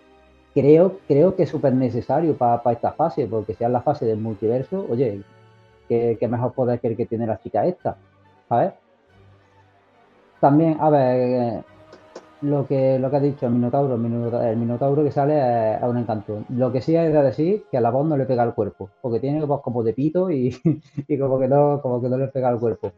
creo, 0.54 0.98
creo 1.08 1.34
que 1.34 1.42
es 1.42 1.48
súper 1.48 1.74
necesario 1.74 2.36
para 2.36 2.62
esta 2.70 2.92
fase, 2.92 3.26
porque 3.26 3.54
si 3.54 3.64
es 3.64 3.70
la 3.70 3.82
fase 3.82 4.06
del 4.06 4.18
multiverso, 4.18 4.86
oye, 4.88 5.24
qué 5.88 6.28
mejor 6.28 6.52
poder 6.52 6.80
que 6.80 6.88
el 6.88 6.96
que 6.96 7.06
tiene 7.06 7.26
la 7.26 7.38
chica 7.38 7.66
esta, 7.66 7.96
¿sabes? 8.48 8.72
También, 10.40 10.76
a 10.78 10.90
ver, 10.90 11.16
eh, 11.16 11.62
lo 12.42 12.66
que, 12.66 12.98
lo 12.98 13.10
que 13.10 13.16
ha 13.16 13.20
dicho 13.20 13.46
el 13.46 13.52
Minotauro, 13.52 13.94
el 13.94 14.56
Minotauro, 14.58 15.02
que 15.02 15.10
sale 15.10 15.76
es 15.76 15.82
un 15.82 15.96
encanto. 15.96 16.44
Lo 16.50 16.70
que 16.70 16.82
sí 16.82 16.94
hay 16.96 17.10
de 17.10 17.22
decir 17.22 17.64
que 17.70 17.78
a 17.78 17.80
la 17.80 17.90
voz 17.90 18.06
no 18.06 18.16
le 18.16 18.26
pega 18.26 18.42
al 18.42 18.54
cuerpo, 18.54 18.90
porque 19.00 19.20
tiene 19.20 19.42
voz 19.44 19.62
como 19.62 19.82
de 19.82 19.94
pito 19.94 20.30
y, 20.30 20.54
y 21.08 21.18
como, 21.18 21.38
que 21.38 21.48
no, 21.48 21.80
como 21.80 22.02
que 22.02 22.08
no 22.08 22.18
le 22.18 22.28
pega 22.28 22.48
al 22.48 22.60
cuerpo. 22.60 22.92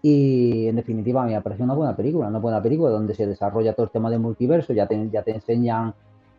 Y 0.00 0.68
en 0.68 0.76
definitiva, 0.76 1.22
a 1.22 1.26
mí 1.26 1.34
me 1.34 1.42
parece 1.42 1.62
una 1.62 1.74
buena 1.74 1.94
película, 1.94 2.28
una 2.28 2.38
buena 2.38 2.62
película 2.62 2.90
donde 2.90 3.14
se 3.14 3.26
desarrolla 3.26 3.74
todo 3.74 3.84
el 3.84 3.92
tema 3.92 4.08
del 4.08 4.20
multiverso, 4.20 4.72
ya 4.72 4.86
te, 4.86 5.10
ya 5.10 5.22
te 5.22 5.32
enseñan 5.32 5.94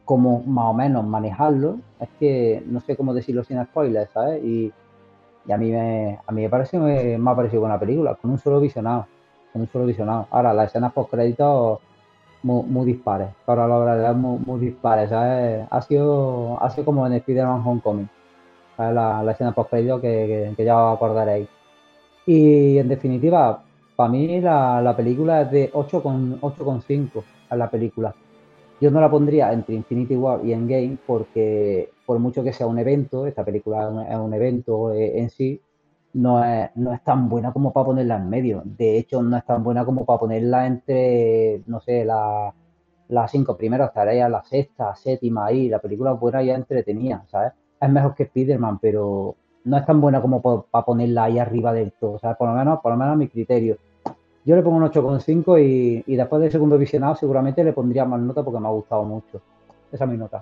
cómo 0.06 0.42
más 0.48 0.66
o 0.66 0.74
menos 0.74 1.06
manejarlo. 1.06 1.78
Es 2.00 2.10
que 2.20 2.64
no 2.66 2.80
sé 2.80 2.96
cómo 2.96 3.14
decirlo 3.14 3.44
sin 3.44 3.64
spoilers, 3.64 4.10
¿sabes? 4.12 4.44
Y, 4.44 4.74
y 5.48 5.52
a 5.52 5.58
mí 5.58 5.72
me, 5.72 6.20
a 6.26 6.32
mí 6.32 6.42
me 6.42 6.50
parece 6.50 6.78
me, 6.78 7.18
me 7.18 7.32
ha 7.32 7.36
parecido 7.36 7.62
buena 7.62 7.80
película, 7.80 8.16
con 8.16 8.32
un 8.32 8.38
solo 8.38 8.60
visionado, 8.60 9.08
con 9.54 9.62
un 9.62 9.68
solo 9.70 9.86
visionado. 9.86 10.28
Ahora, 10.30 10.54
las 10.54 10.68
escenas 10.68 10.94
post 10.94 11.12
créditos 11.12 11.80
muy, 12.44 12.64
muy 12.64 12.86
dispares, 12.86 13.30
ahora 13.46 13.68
la 13.68 13.80
verdad 13.80 14.16
muy, 14.16 14.40
muy 14.46 14.60
dispares, 14.60 15.10
¿sabes? 15.10 15.66
Ha 15.70 15.82
sido, 15.82 16.62
ha 16.62 16.70
sido 16.70 16.86
como 16.86 17.08
en 17.08 17.14
Spider-Man 17.14 17.64
Homecoming. 17.66 18.10
La, 18.78 19.24
la 19.24 19.32
escena 19.32 19.54
post 19.54 19.72
crédito 19.72 20.00
que, 20.00 20.08
que, 20.08 20.54
que 20.56 20.66
ya 20.66 20.78
os 20.78 20.98
acordaréis. 20.98 21.48
Y 22.28 22.78
en 22.78 22.90
definitiva, 22.90 23.64
para 23.96 24.10
mí 24.10 24.40
la, 24.40 24.82
la 24.82 24.96
película 24.96 25.42
es 25.42 25.52
de 25.52 25.72
8,5 25.72 27.24
a 27.50 27.56
la 27.56 27.70
película. 27.70 28.14
Yo 28.80 28.92
no 28.92 29.02
la 29.02 29.10
pondría 29.10 29.52
entre 29.52 29.74
Infinity 29.76 30.16
War 30.16 30.42
y 30.46 30.54
Endgame 30.54 30.98
porque 31.08 31.90
por 32.08 32.20
mucho 32.20 32.42
que 32.42 32.54
sea 32.54 32.68
un 32.68 32.80
evento, 32.80 33.28
esta 33.28 33.44
película 33.44 34.08
es 34.10 34.18
un, 34.18 34.34
evento 34.34 34.94
eh, 34.94 35.20
en 35.20 35.30
sí, 35.30 35.60
no 36.14 36.42
es, 36.42 36.70
no 36.76 36.94
es 36.94 37.04
tan 37.04 37.28
buena 37.28 37.52
como 37.52 37.74
para 37.74 37.88
ponerla 37.88 38.16
en 38.16 38.30
medio. 38.30 38.62
De 38.64 38.98
hecho, 38.98 39.22
no 39.22 39.36
es 39.36 39.46
tan 39.46 39.62
buena 39.62 39.84
como 39.84 40.06
para 40.06 40.18
ponerla 40.18 40.66
entre, 40.68 41.64
no 41.68 41.82
sé, 41.82 42.06
la- 42.06 42.54
las 43.10 43.30
cinco 43.32 43.58
primeras 43.58 43.94
tareas, 43.94 44.32
la 44.32 44.42
sexta, 44.44 44.96
séptima 44.96 45.48
ahí. 45.48 45.68
La 45.68 45.80
película 45.80 46.14
es 46.14 46.20
buena 46.20 46.42
y 46.44 46.50
entretenida, 46.50 47.26
¿sabes? 47.30 47.52
Es 47.80 47.90
mejor 47.90 48.16
que 48.16 48.24
Spider-Man, 48.24 48.80
pero 48.80 49.36
no 49.66 49.78
es 49.78 49.86
tan 49.86 50.00
buena 50.00 50.22
como 50.22 50.42
para 50.42 50.86
ponerla 50.86 51.26
ahí 51.26 51.40
arriba 51.40 51.74
del 51.74 51.92
todo. 51.92 52.20
¿sabes? 52.20 52.38
Por 52.38 52.48
lo 52.48 52.56
menos, 52.56 52.80
por 52.80 52.94
lo 52.94 52.98
menos 52.98 53.14
a 53.14 53.18
mi 53.18 53.28
criterio. 53.28 53.78
Yo 54.46 54.56
le 54.56 54.62
pongo 54.64 54.78
un 54.78 54.84
8,5 54.84 55.60
y, 55.60 56.06
y 56.08 56.16
después 56.16 56.42
del 56.42 56.52
segundo 56.52 56.78
visionado 56.78 57.16
seguramente 57.16 57.66
le 57.66 57.74
pondría 57.74 58.06
más 58.06 58.22
nota 58.22 58.44
porque 58.44 58.62
me 58.62 58.68
ha 58.68 58.72
gustado 58.72 59.04
mucho. 59.04 59.42
Esa 59.92 60.06
es 60.06 60.10
mi 60.10 60.18
nota. 60.18 60.42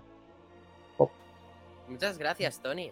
Muchas 1.88 2.18
gracias, 2.18 2.60
Tony. 2.62 2.92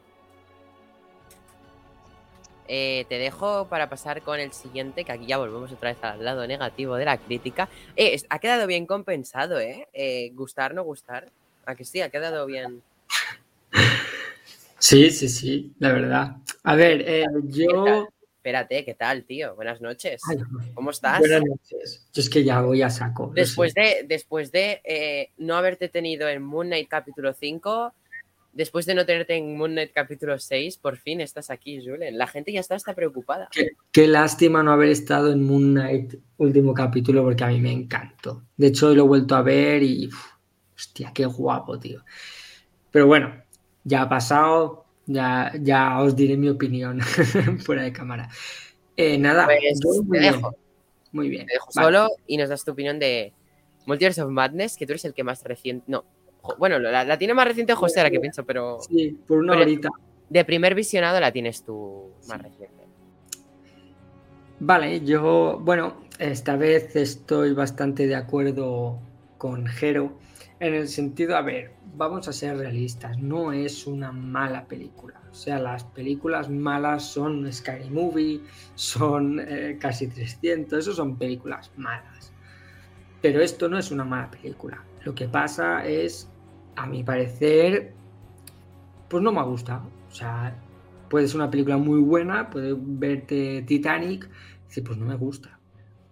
Eh, 2.67 3.05
te 3.09 3.17
dejo 3.17 3.67
para 3.67 3.89
pasar 3.89 4.21
con 4.21 4.39
el 4.39 4.53
siguiente, 4.53 5.03
que 5.03 5.11
aquí 5.11 5.25
ya 5.25 5.37
volvemos 5.37 5.71
otra 5.71 5.91
vez 5.91 6.03
al 6.03 6.23
lado 6.23 6.47
negativo 6.47 6.95
de 6.95 7.05
la 7.05 7.17
crítica. 7.17 7.67
Eh, 7.95 8.21
ha 8.29 8.39
quedado 8.39 8.67
bien 8.67 8.85
compensado, 8.85 9.59
¿eh? 9.59 9.87
Eh, 9.93 10.31
Gustar, 10.33 10.73
no 10.73 10.83
gustar. 10.83 11.29
¿A 11.65 11.75
que 11.75 11.85
sí? 11.85 12.01
Ha 12.01 12.09
quedado 12.09 12.45
bien. 12.45 12.81
Sí, 14.79 15.11
sí, 15.11 15.29
sí, 15.29 15.71
la 15.79 15.93
verdad. 15.93 16.35
A 16.63 16.75
ver, 16.75 17.05
yo... 17.45 18.09
Espérate, 18.35 18.83
¿qué 18.83 18.93
tal, 18.93 19.23
tío? 19.23 19.55
Buenas 19.55 19.79
noches. 19.79 20.21
Ay, 20.29 20.35
¿Cómo 20.73 20.89
estás? 20.91 21.19
buenas 21.19 21.41
noches. 21.41 22.05
Yo 22.11 22.21
es 22.21 22.29
que 22.29 22.43
ya 22.43 22.59
voy 22.59 22.81
a 22.81 22.89
saco. 22.89 23.31
Después 23.33 23.73
de, 23.73 24.03
después 24.05 24.51
de 24.51 25.31
no 25.37 25.55
haberte 25.55 25.87
tenido 25.87 26.27
en 26.27 26.43
Moon 26.43 26.67
Knight 26.67 26.89
capítulo 26.89 27.31
5, 27.31 27.93
después 28.53 28.85
de 28.85 28.95
no 28.95 29.05
tenerte 29.05 29.35
en 29.35 29.57
Moon 29.57 29.71
Knight 29.71 29.91
capítulo 29.93 30.37
6, 30.39 30.77
por 30.77 30.97
fin 30.97 31.19
estás 31.21 31.49
aquí, 31.49 31.83
Julen. 31.85 32.17
La 32.17 32.27
gente 32.27 32.51
ya 32.53 32.59
está, 32.59 32.75
está 32.75 32.93
preocupada. 32.93 33.49
Qué, 33.51 33.71
qué 33.91 34.07
lástima 34.07 34.63
no 34.63 34.71
haber 34.71 34.89
estado 34.89 35.31
en 35.31 35.43
Moon 35.43 35.73
Knight 35.73 36.15
último 36.37 36.73
capítulo 36.73 37.23
porque 37.23 37.43
a 37.43 37.47
mí 37.47 37.59
me 37.59 37.71
encantó. 37.71 38.43
De 38.55 38.67
hecho, 38.67 38.87
hoy 38.89 38.95
lo 38.95 39.03
he 39.03 39.07
vuelto 39.07 39.35
a 39.35 39.41
ver 39.41 39.83
y... 39.83 40.07
uf, 40.07 40.25
hostia, 40.75 41.11
qué 41.13 41.25
guapo, 41.25 41.77
tío. 41.79 42.03
Pero 42.91 43.07
bueno, 43.07 43.33
ya 43.83 44.03
ha 44.03 44.09
pasado, 44.09 44.85
ya, 45.05 45.51
ya 45.59 45.99
os 46.01 46.15
diré 46.15 46.37
mi 46.37 46.49
opinión 46.49 47.01
fuera 47.65 47.83
de 47.83 47.91
cámara. 47.91 48.29
Eh, 48.95 49.17
nada, 49.17 49.45
Pues 49.45 49.79
yo 49.83 50.03
muy 50.03 50.17
te 50.17 50.21
bien, 50.21 50.33
dejo. 50.33 50.55
muy 51.11 51.29
bien. 51.29 51.47
Te 51.47 51.53
dejo 51.53 51.69
Vale. 51.75 51.85
solo 51.85 52.09
y 52.27 52.37
nos 52.37 52.49
das 52.49 52.63
tu 52.63 52.71
opinión 52.71 52.99
de 52.99 53.33
Multiverse 53.85 54.21
of 54.21 54.29
Madness, 54.29 54.77
que 54.77 54.85
tú 54.85 54.91
eres 54.93 55.05
el 55.05 55.13
que 55.13 55.23
más 55.23 55.43
reciente. 55.43 55.83
No, 55.87 56.05
bueno, 56.57 56.79
la, 56.79 57.03
la 57.03 57.17
tiene 57.17 57.33
más 57.33 57.47
reciente 57.47 57.73
José, 57.73 57.99
ahora 57.99 58.09
que 58.11 58.19
pienso, 58.19 58.43
pero 58.45 58.79
Sí, 58.81 59.17
por 59.27 59.39
una 59.39 59.53
Pero- 59.53 59.63
horita. 59.63 59.89
de 60.29 60.45
primer 60.45 60.75
visionado 60.75 61.19
la 61.19 61.31
tienes 61.31 61.63
tú 61.63 62.11
más 62.27 62.41
reciente. 62.41 62.83
Vale, 64.59 65.01
yo, 65.01 65.59
bueno, 65.61 65.95
esta 66.19 66.55
vez 66.55 66.95
estoy 66.95 67.53
bastante 67.53 68.07
de 68.07 68.15
acuerdo 68.15 68.99
con 69.37 69.65
Jero, 69.67 70.17
en 70.59 70.73
el 70.73 70.87
sentido, 70.87 71.35
a 71.35 71.41
ver, 71.41 71.71
vamos 71.95 72.27
a 72.29 72.33
ser 72.33 72.57
realistas, 72.57 73.17
no 73.17 73.51
es 73.51 73.85
una 73.85 74.11
mala 74.13 74.65
película. 74.65 75.19
O 75.29 75.33
sea, 75.35 75.59
las 75.59 75.83
películas 75.83 76.49
malas 76.49 77.03
son 77.11 77.51
Scary 77.51 77.89
Movie, 77.89 78.39
son 78.75 79.39
eh, 79.45 79.77
casi 79.81 80.07
300, 80.07 80.79
eso 80.79 80.93
son 80.93 81.17
películas 81.17 81.71
malas. 81.75 82.31
Pero 83.21 83.41
esto 83.41 83.67
no 83.67 83.77
es 83.77 83.91
una 83.91 84.05
mala 84.05 84.29
película. 84.31 84.81
Lo 85.03 85.13
que 85.13 85.27
pasa 85.27 85.85
es, 85.85 86.29
a 86.75 86.85
mi 86.85 87.03
parecer, 87.03 87.93
pues 89.09 89.23
no 89.23 89.31
me 89.31 89.39
ha 89.39 89.43
gustado. 89.43 89.89
O 90.09 90.13
sea, 90.13 90.59
puede 91.09 91.27
ser 91.27 91.37
una 91.37 91.49
película 91.49 91.77
muy 91.77 91.99
buena, 91.99 92.49
puede 92.49 92.75
verte 92.77 93.63
Titanic, 93.67 94.25
y 94.25 94.67
decir, 94.67 94.83
pues 94.83 94.97
no 94.97 95.05
me 95.05 95.15
gusta. 95.15 95.59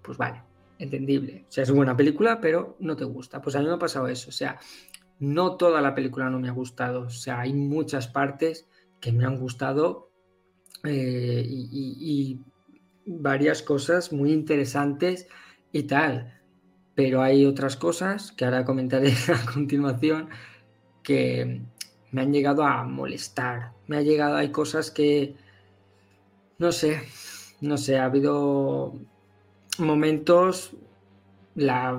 Pues 0.02 0.18
vale, 0.18 0.42
entendible. 0.80 1.46
O 1.48 1.52
sea, 1.52 1.64
es 1.64 1.72
buena 1.72 1.96
película, 1.96 2.40
pero 2.40 2.76
no 2.80 2.96
te 2.96 3.06
gusta. 3.06 3.42
Pues 3.42 3.56
a 3.56 3.60
mí 3.60 3.66
me 3.66 3.74
ha 3.74 3.80
pasado 3.80 4.08
eso. 4.08 4.30
O 4.30 4.34
sea, 4.34 4.60
no 5.20 5.56
toda 5.56 5.82
la 5.82 5.96
película 5.96 6.30
no 6.30 6.40
me 6.40 6.50
ha 6.50 6.54
gustado. 6.54 7.02
O 7.02 7.10
sea, 7.10 7.42
hay 7.42 7.54
muchas 7.54 8.08
partes 8.08 8.68
que 9.00 9.12
me 9.12 9.26
han 9.26 9.38
gustado 9.38 10.12
eh, 10.84 11.46
y, 11.48 12.40
varias 13.04 13.64
cosas 13.64 14.14
muy 14.14 14.32
interesantes 14.32 15.28
y 15.72 15.84
tal. 15.84 16.40
Pero 16.94 17.22
hay 17.22 17.46
otras 17.46 17.76
cosas 17.76 18.32
que 18.32 18.46
ahora 18.46 18.66
comentaré 18.66 19.12
a 19.34 19.52
continuación 19.52 20.30
que 21.04 21.62
me 22.12 22.22
han 22.22 22.34
llegado 22.34 22.64
a 22.64 22.84
molestar. 22.84 23.72
Me 23.88 23.98
ha 23.98 24.02
llegado, 24.02 24.36
hay 24.36 24.52
cosas 24.52 24.92
que, 24.92 25.36
no 26.58 26.72
sé, 26.72 27.02
no 27.62 27.78
sé, 27.78 27.98
ha 27.98 28.06
habido 28.06 28.94
momentos, 29.80 30.76
la, 31.56 31.94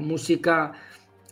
música 0.00 0.72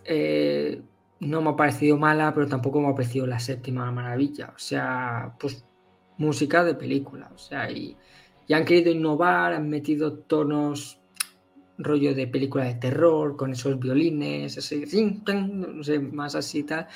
eh, 0.05 0.81
no 1.21 1.43
me 1.43 1.51
ha 1.51 1.57
parecido 1.57 1.97
mala, 1.97 2.33
pero 2.35 2.47
tampoco 2.47 2.81
me 2.81 2.89
ha 2.89 2.95
parecido 2.95 3.27
la 3.27 3.39
séptima 3.39 3.91
maravilla. 3.91 4.53
O 4.55 4.59
sea, 4.59 5.35
pues 5.39 5.65
música 6.19 6.65
de 6.65 6.75
película. 6.75 7.31
O 7.35 7.39
sea, 7.39 7.71
y, 7.71 7.97
han 8.53 8.65
querido 8.65 8.91
innovar, 8.93 9.53
han 9.55 9.69
metido 9.69 10.13
tonos 10.15 11.01
rollo 11.79 12.15
de 12.15 12.27
película 12.27 12.65
de 12.65 12.75
terror, 12.75 13.37
con 13.37 13.53
esos 13.53 13.79
violines, 13.79 14.57
así, 14.57 14.85
no 15.27 15.85
sé, 15.85 15.99
más 15.99 16.35
así 16.35 16.63
tal, 16.63 16.87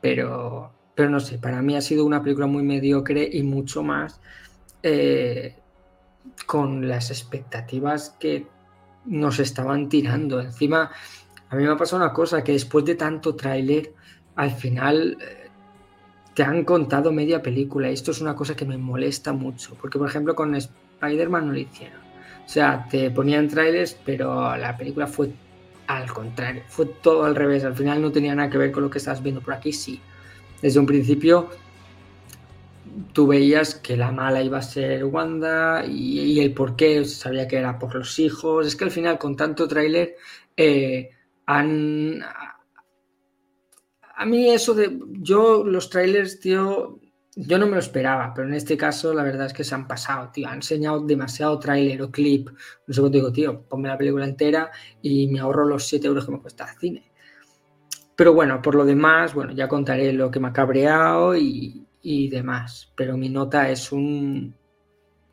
pero, 0.00 0.72
pero 0.94 1.10
no 1.10 1.20
sé, 1.20 1.38
para 1.38 1.62
mí 1.62 1.76
ha 1.76 1.80
sido 1.80 2.04
una 2.04 2.22
película 2.22 2.46
muy 2.46 2.62
mediocre 2.62 3.28
y 3.30 3.42
mucho 3.42 3.82
más 3.82 4.20
eh, 4.82 5.56
con 6.46 6.88
las 6.88 7.10
expectativas 7.10 8.16
que 8.18 8.46
nos 9.06 9.38
estaban 9.38 9.88
tirando. 9.88 10.40
Encima, 10.40 10.90
a 11.48 11.56
mí 11.56 11.64
me 11.64 11.70
ha 11.70 11.76
pasado 11.76 12.02
una 12.02 12.12
cosa, 12.12 12.44
que 12.44 12.52
después 12.52 12.84
de 12.84 12.94
tanto 12.94 13.34
tráiler, 13.34 13.94
al 14.36 14.50
final 14.50 15.16
eh, 15.20 15.48
te 16.34 16.42
han 16.42 16.64
contado 16.64 17.12
media 17.12 17.42
película. 17.42 17.90
Y 17.90 17.94
esto 17.94 18.10
es 18.10 18.20
una 18.20 18.34
cosa 18.34 18.54
que 18.56 18.64
me 18.64 18.78
molesta 18.78 19.32
mucho, 19.32 19.74
porque 19.80 19.98
por 19.98 20.08
ejemplo 20.08 20.34
con 20.34 20.54
Spider-Man 20.54 21.46
no 21.46 21.52
lo 21.52 21.58
hicieron. 21.58 22.00
O 22.44 22.48
sea, 22.48 22.86
te 22.90 23.10
ponían 23.10 23.48
trailers, 23.48 23.96
pero 24.04 24.56
la 24.56 24.76
película 24.76 25.06
fue 25.06 25.30
al 25.96 26.12
contrario, 26.12 26.62
fue 26.68 26.86
todo 26.86 27.24
al 27.24 27.34
revés. 27.34 27.64
Al 27.64 27.74
final 27.74 28.00
no 28.00 28.12
tenía 28.12 28.34
nada 28.34 28.50
que 28.50 28.58
ver 28.58 28.72
con 28.72 28.82
lo 28.82 28.90
que 28.90 28.98
estás 28.98 29.22
viendo 29.22 29.40
por 29.40 29.54
aquí, 29.54 29.72
sí. 29.72 30.00
Desde 30.62 30.78
un 30.78 30.86
principio 30.86 31.50
tú 33.12 33.26
veías 33.26 33.74
que 33.74 33.96
la 33.96 34.10
mala 34.10 34.42
iba 34.42 34.58
a 34.58 34.62
ser 34.62 35.04
Wanda 35.04 35.84
y, 35.86 36.40
el 36.40 36.52
por 36.52 36.76
qué, 36.76 37.04
sabía 37.04 37.48
que 37.48 37.56
era 37.56 37.78
por 37.78 37.94
los 37.94 38.18
hijos. 38.18 38.66
Es 38.66 38.76
que 38.76 38.84
al 38.84 38.90
final 38.90 39.18
con 39.18 39.36
tanto 39.36 39.68
tráiler... 39.68 40.16
Eh, 40.56 41.10
han... 41.46 42.22
A 44.16 44.26
mí 44.26 44.50
eso 44.50 44.74
de... 44.74 44.98
Yo 45.12 45.64
los 45.64 45.90
trailers, 45.90 46.40
tío, 46.40 47.00
yo 47.42 47.58
no 47.58 47.66
me 47.66 47.72
lo 47.72 47.78
esperaba, 47.78 48.34
pero 48.34 48.48
en 48.48 48.54
este 48.54 48.76
caso 48.76 49.14
la 49.14 49.22
verdad 49.22 49.46
es 49.46 49.54
que 49.54 49.64
se 49.64 49.74
han 49.74 49.88
pasado, 49.88 50.30
tío. 50.30 50.46
Han 50.48 50.56
enseñado 50.56 51.00
demasiado 51.00 51.58
tráiler 51.58 52.02
o 52.02 52.10
clip. 52.10 52.50
No 52.86 52.94
sé 52.94 53.00
cómo 53.00 53.10
digo, 53.10 53.32
tío, 53.32 53.62
ponme 53.62 53.88
la 53.88 53.96
película 53.96 54.26
entera 54.26 54.70
y 55.00 55.26
me 55.28 55.40
ahorro 55.40 55.64
los 55.64 55.86
7 55.86 56.06
euros 56.06 56.26
que 56.26 56.32
me 56.32 56.40
cuesta 56.40 56.70
el 56.70 56.78
cine. 56.78 57.10
Pero 58.14 58.34
bueno, 58.34 58.60
por 58.60 58.74
lo 58.74 58.84
demás, 58.84 59.32
bueno, 59.32 59.52
ya 59.52 59.68
contaré 59.68 60.12
lo 60.12 60.30
que 60.30 60.38
me 60.38 60.48
ha 60.48 60.52
cabreado 60.52 61.34
y, 61.34 61.86
y 62.02 62.28
demás. 62.28 62.92
Pero 62.94 63.16
mi 63.16 63.30
nota 63.30 63.70
es 63.70 63.90
un, 63.90 64.54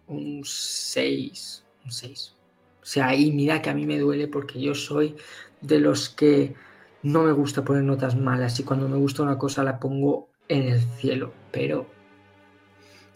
un 0.07 0.41
6. 0.45 1.65
Un 1.83 1.91
6. 1.91 2.35
O 2.81 2.85
sea, 2.85 3.13
y 3.15 3.31
mira 3.33 3.61
que 3.61 3.69
a 3.69 3.73
mí 3.73 3.85
me 3.85 3.99
duele 3.99 4.29
porque 4.29 4.61
yo 4.61 4.73
soy 4.73 5.17
de 5.59 5.79
los 5.79 6.07
que 6.07 6.55
no 7.03 7.23
me 7.23 7.33
gusta 7.33 7.65
poner 7.65 7.83
notas 7.83 8.15
malas 8.15 8.57
y 8.61 8.63
cuando 8.63 8.87
me 8.87 8.95
gusta 8.95 9.23
una 9.23 9.37
cosa 9.37 9.63
la 9.63 9.77
pongo 9.77 10.29
en 10.47 10.63
el 10.63 10.79
cielo, 10.79 11.33
pero 11.51 11.96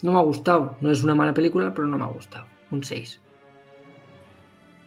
no 0.02 0.12
me 0.12 0.20
ha 0.20 0.24
gustado. 0.24 0.78
No 0.82 0.92
es 0.92 1.04
una 1.04 1.16
mala 1.16 1.34
película, 1.34 1.74
pero 1.74 1.88
no 1.88 1.98
me 1.98 2.04
ha 2.04 2.08
gustado. 2.08 2.46
Un 2.72 2.84
6. 2.84 3.20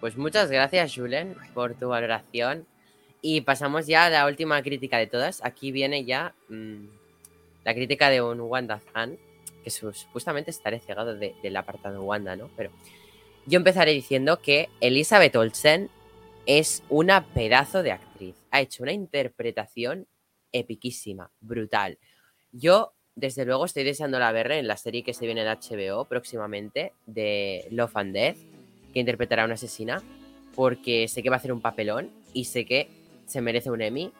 Pues 0.00 0.16
muchas 0.16 0.50
gracias, 0.50 0.94
Julen, 0.94 1.36
por 1.54 1.74
tu 1.74 1.88
valoración. 1.88 2.66
Y 3.22 3.40
pasamos 3.40 3.86
ya 3.86 4.06
a 4.06 4.10
la 4.10 4.26
última 4.26 4.62
crítica 4.62 4.98
de 4.98 5.06
todas. 5.06 5.42
Aquí 5.44 5.72
viene 5.72 6.04
ya 6.04 6.34
mm, 6.48 6.84
la 7.64 7.74
crítica 7.74 8.10
de 8.10 8.20
un 8.20 8.40
Wanda 8.40 8.78
fan, 8.78 9.16
que 9.62 9.70
supuestamente 9.70 10.50
estaré 10.50 10.78
cegado 10.80 11.14
del 11.16 11.56
apartado 11.56 12.02
Wanda, 12.02 12.36
¿no? 12.36 12.50
Pero 12.56 12.70
yo 13.46 13.56
empezaré 13.56 13.92
diciendo 13.92 14.40
que 14.40 14.68
Elizabeth 14.80 15.36
Olsen 15.36 15.90
es 16.46 16.82
una 16.88 17.26
pedazo 17.28 17.82
de 17.82 17.92
actriz. 17.92 18.36
Ha 18.50 18.60
hecho 18.60 18.82
una 18.82 18.92
interpretación 18.92 20.06
epiquísima, 20.52 21.30
brutal. 21.40 21.98
Yo, 22.52 22.94
desde 23.16 23.44
luego, 23.44 23.64
estoy 23.64 23.84
deseando 23.84 24.18
la 24.18 24.32
verla 24.32 24.56
en 24.56 24.66
la 24.66 24.76
serie 24.76 25.02
que 25.02 25.14
se 25.14 25.26
viene 25.26 25.44
de 25.44 25.50
HBO 25.50 26.04
próximamente, 26.04 26.92
de 27.06 27.66
Love 27.70 27.96
and 27.96 28.12
Death, 28.12 28.36
que 28.92 29.00
interpretará 29.00 29.42
a 29.42 29.44
una 29.46 29.54
asesina, 29.54 30.02
porque 30.54 31.08
sé 31.08 31.22
que 31.22 31.30
va 31.30 31.36
a 31.36 31.38
hacer 31.38 31.52
un 31.52 31.60
papelón 31.60 32.10
y 32.32 32.44
sé 32.44 32.64
que 32.64 32.88
se 33.26 33.40
merece 33.40 33.70
un 33.70 33.82
Emmy 33.82 34.12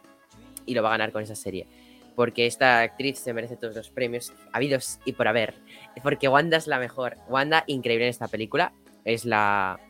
y 0.67 0.75
lo 0.75 0.83
va 0.83 0.91
a 0.91 0.93
ganar 0.93 1.13
con 1.13 1.23
esa 1.23 1.35
serie. 1.35 1.67
Porque 2.15 2.47
esta 2.47 2.81
actriz 2.81 3.19
se 3.19 3.33
merece 3.33 3.57
todos 3.57 3.75
los 3.75 3.91
premios 3.91 4.33
habidos 4.53 5.01
y 5.05 5.13
por 5.13 5.27
haber. 5.27 5.55
Porque 6.03 6.29
Wanda 6.29 6.57
es 6.57 6.69
la 6.69 6.79
mejor. 6.79 7.17
Wanda, 7.29 7.65
increíble 7.67 8.05
en 8.05 8.11
esta 8.11 8.29
película. 8.29 8.73
Es 9.05 9.25
la 9.25 9.81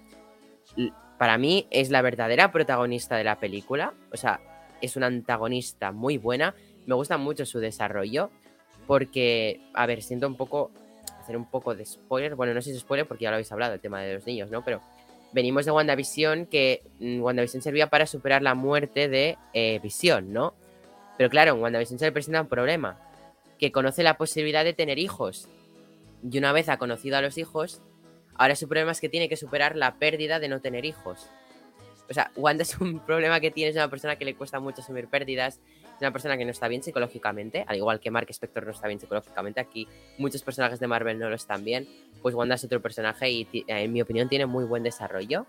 para 1.18 1.38
mí 1.38 1.66
es 1.70 1.90
la 1.90 2.02
verdadera 2.02 2.50
protagonista 2.50 3.16
de 3.16 3.24
la 3.24 3.38
película. 3.38 3.94
O 4.12 4.16
sea, 4.16 4.40
es 4.80 4.96
una 4.96 5.06
antagonista 5.06 5.92
muy 5.92 6.18
buena. 6.18 6.54
Me 6.86 6.94
gusta 6.94 7.18
mucho 7.18 7.46
su 7.46 7.60
desarrollo. 7.60 8.30
Porque, 8.86 9.60
a 9.74 9.86
ver, 9.86 10.02
siento 10.02 10.26
un 10.26 10.36
poco. 10.36 10.70
Hacer 11.20 11.36
un 11.38 11.46
poco 11.46 11.74
de 11.74 11.86
spoiler. 11.86 12.34
Bueno, 12.34 12.52
no 12.52 12.60
sé 12.60 12.70
si 12.70 12.76
es 12.76 12.82
spoiler 12.82 13.06
porque 13.06 13.24
ya 13.24 13.30
lo 13.30 13.36
habéis 13.36 13.50
hablado, 13.50 13.72
el 13.72 13.80
tema 13.80 14.02
de 14.02 14.14
los 14.14 14.26
niños, 14.26 14.50
¿no? 14.50 14.62
Pero 14.62 14.82
venimos 15.32 15.64
de 15.64 15.70
WandaVision, 15.70 16.46
que 16.46 16.82
mm, 17.00 17.22
WandaVision 17.22 17.62
servía 17.62 17.88
para 17.88 18.06
superar 18.06 18.42
la 18.42 18.54
muerte 18.54 19.08
de 19.08 19.38
eh, 19.54 19.80
Visión, 19.82 20.34
¿no? 20.34 20.52
Pero 21.16 21.30
claro, 21.30 21.54
en 21.54 21.62
WandaVision 21.62 21.98
se 21.98 22.04
le 22.04 22.12
presenta 22.12 22.42
un 22.42 22.48
problema. 22.48 22.98
Que 23.58 23.72
conoce 23.72 24.02
la 24.02 24.18
posibilidad 24.18 24.64
de 24.64 24.74
tener 24.74 24.98
hijos. 24.98 25.48
Y 26.30 26.36
una 26.36 26.52
vez 26.52 26.68
ha 26.68 26.76
conocido 26.76 27.16
a 27.16 27.22
los 27.22 27.38
hijos, 27.38 27.80
Ahora 28.36 28.56
su 28.56 28.68
problema 28.68 28.92
es 28.92 29.00
que 29.00 29.08
tiene 29.08 29.28
que 29.28 29.36
superar 29.36 29.76
la 29.76 29.94
pérdida 29.94 30.40
de 30.40 30.48
no 30.48 30.60
tener 30.60 30.84
hijos. 30.84 31.28
O 32.08 32.14
sea, 32.14 32.30
Wanda 32.36 32.62
es 32.62 32.78
un 32.78 33.00
problema 33.00 33.40
que 33.40 33.50
tiene, 33.50 33.70
es 33.70 33.76
una 33.76 33.88
persona 33.88 34.16
que 34.16 34.24
le 34.24 34.34
cuesta 34.34 34.60
mucho 34.60 34.82
asumir 34.82 35.08
pérdidas, 35.08 35.60
es 35.94 36.00
una 36.00 36.12
persona 36.12 36.36
que 36.36 36.44
no 36.44 36.50
está 36.50 36.68
bien 36.68 36.82
psicológicamente, 36.82 37.64
al 37.66 37.76
igual 37.76 38.00
que 38.00 38.10
Mark 38.10 38.26
Spector 38.30 38.64
no 38.64 38.72
está 38.72 38.88
bien 38.88 39.00
psicológicamente, 39.00 39.60
aquí 39.60 39.88
muchos 40.18 40.42
personajes 40.42 40.80
de 40.80 40.86
Marvel 40.86 41.18
no 41.18 41.28
lo 41.28 41.36
están 41.36 41.64
bien, 41.64 41.88
pues 42.20 42.34
Wanda 42.34 42.56
es 42.56 42.64
otro 42.64 42.80
personaje 42.80 43.30
y 43.30 43.64
en 43.68 43.92
mi 43.92 44.02
opinión 44.02 44.28
tiene 44.28 44.46
muy 44.46 44.64
buen 44.64 44.82
desarrollo. 44.82 45.46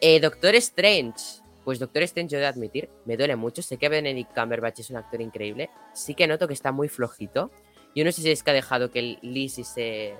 Eh, 0.00 0.20
Doctor 0.20 0.54
Strange, 0.56 1.42
pues 1.64 1.78
Doctor 1.78 2.02
Strange 2.04 2.32
yo 2.32 2.38
he 2.38 2.40
de 2.40 2.46
admitir, 2.46 2.88
me 3.04 3.16
duele 3.16 3.36
mucho, 3.36 3.62
sé 3.62 3.76
que 3.76 3.88
Benedict 3.88 4.34
Cumberbatch 4.34 4.80
es 4.80 4.90
un 4.90 4.96
actor 4.96 5.20
increíble, 5.20 5.70
sí 5.92 6.14
que 6.14 6.26
noto 6.26 6.48
que 6.48 6.54
está 6.54 6.72
muy 6.72 6.88
flojito, 6.88 7.50
yo 7.94 8.04
no 8.04 8.12
sé 8.12 8.22
si 8.22 8.30
es 8.30 8.42
que 8.42 8.50
ha 8.52 8.54
dejado 8.54 8.90
que 8.90 9.18
Lizzie 9.20 9.64
se 9.64 10.14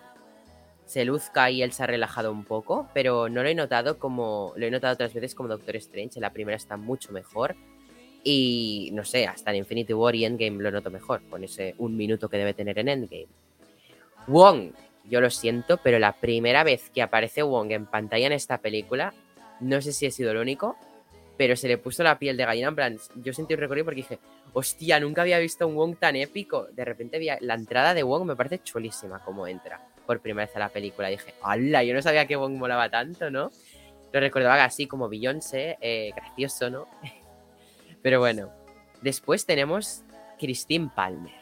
se 0.84 1.06
luzca 1.06 1.50
y 1.50 1.62
él 1.62 1.72
se 1.72 1.82
ha 1.82 1.86
relajado 1.86 2.30
un 2.30 2.44
poco, 2.44 2.86
pero 2.92 3.30
no 3.30 3.42
lo 3.42 3.48
he 3.48 3.54
notado 3.54 3.98
como 3.98 4.52
lo 4.56 4.66
he 4.66 4.70
notado 4.70 4.92
otras 4.92 5.14
veces 5.14 5.34
como 5.34 5.48
Doctor 5.48 5.76
Strange. 5.76 6.18
En 6.18 6.22
la 6.22 6.34
primera 6.34 6.56
está 6.56 6.76
mucho 6.76 7.12
mejor 7.12 7.56
y 8.24 8.90
no 8.92 9.04
sé, 9.04 9.26
hasta 9.26 9.50
en 9.50 9.58
Infinity 9.58 9.92
War 9.94 10.14
y 10.14 10.24
Endgame 10.24 10.62
lo 10.62 10.70
noto 10.70 10.90
mejor, 10.90 11.22
con 11.28 11.44
ese 11.44 11.74
un 11.78 11.96
minuto 11.96 12.28
que 12.28 12.38
debe 12.38 12.54
tener 12.54 12.78
en 12.78 12.88
Endgame. 12.88 13.28
Wong, 14.26 14.70
yo 15.04 15.20
lo 15.20 15.30
siento, 15.30 15.78
pero 15.78 15.98
la 15.98 16.12
primera 16.12 16.64
vez 16.64 16.90
que 16.90 17.02
aparece 17.02 17.42
Wong 17.42 17.72
en 17.72 17.86
pantalla 17.86 18.26
en 18.26 18.32
esta 18.32 18.58
película, 18.58 19.12
no 19.60 19.80
sé 19.80 19.92
si 19.92 20.06
he 20.06 20.10
sido 20.10 20.30
el 20.30 20.36
único, 20.36 20.76
pero 21.36 21.56
se 21.56 21.68
le 21.68 21.78
puso 21.78 22.02
la 22.02 22.18
piel 22.18 22.36
de 22.36 22.44
gallina. 22.44 22.68
En 22.68 22.74
plan, 22.74 22.98
yo 23.16 23.32
sentí 23.32 23.54
un 23.54 23.60
recorrido 23.60 23.86
porque 23.86 24.02
dije, 24.02 24.18
hostia, 24.52 25.00
nunca 25.00 25.22
había 25.22 25.38
visto 25.38 25.66
un 25.66 25.74
Wong 25.74 25.96
tan 25.98 26.16
épico. 26.16 26.66
De 26.72 26.84
repente 26.84 27.18
vi 27.18 27.28
la 27.40 27.54
entrada 27.54 27.94
de 27.94 28.02
Wong, 28.02 28.24
me 28.24 28.36
parece 28.36 28.62
chulísima 28.62 29.24
como 29.24 29.46
entra 29.46 29.80
por 30.06 30.20
primera 30.20 30.46
vez 30.46 30.56
a 30.56 30.60
la 30.60 30.68
película. 30.68 31.08
dije, 31.08 31.34
¡hala! 31.42 31.82
Yo 31.84 31.94
no 31.94 32.02
sabía 32.02 32.26
que 32.26 32.36
Wong 32.36 32.54
molaba 32.54 32.88
tanto, 32.90 33.30
¿no? 33.30 33.50
Lo 34.12 34.20
recordaba 34.20 34.62
así 34.62 34.86
como 34.86 35.08
Beyoncé, 35.08 35.78
eh, 35.80 36.12
gracioso, 36.14 36.70
¿no? 36.70 36.86
Pero 38.02 38.18
bueno, 38.18 38.50
después 39.00 39.46
tenemos 39.46 40.02
Christine 40.38 40.90
Palmer. 40.94 41.32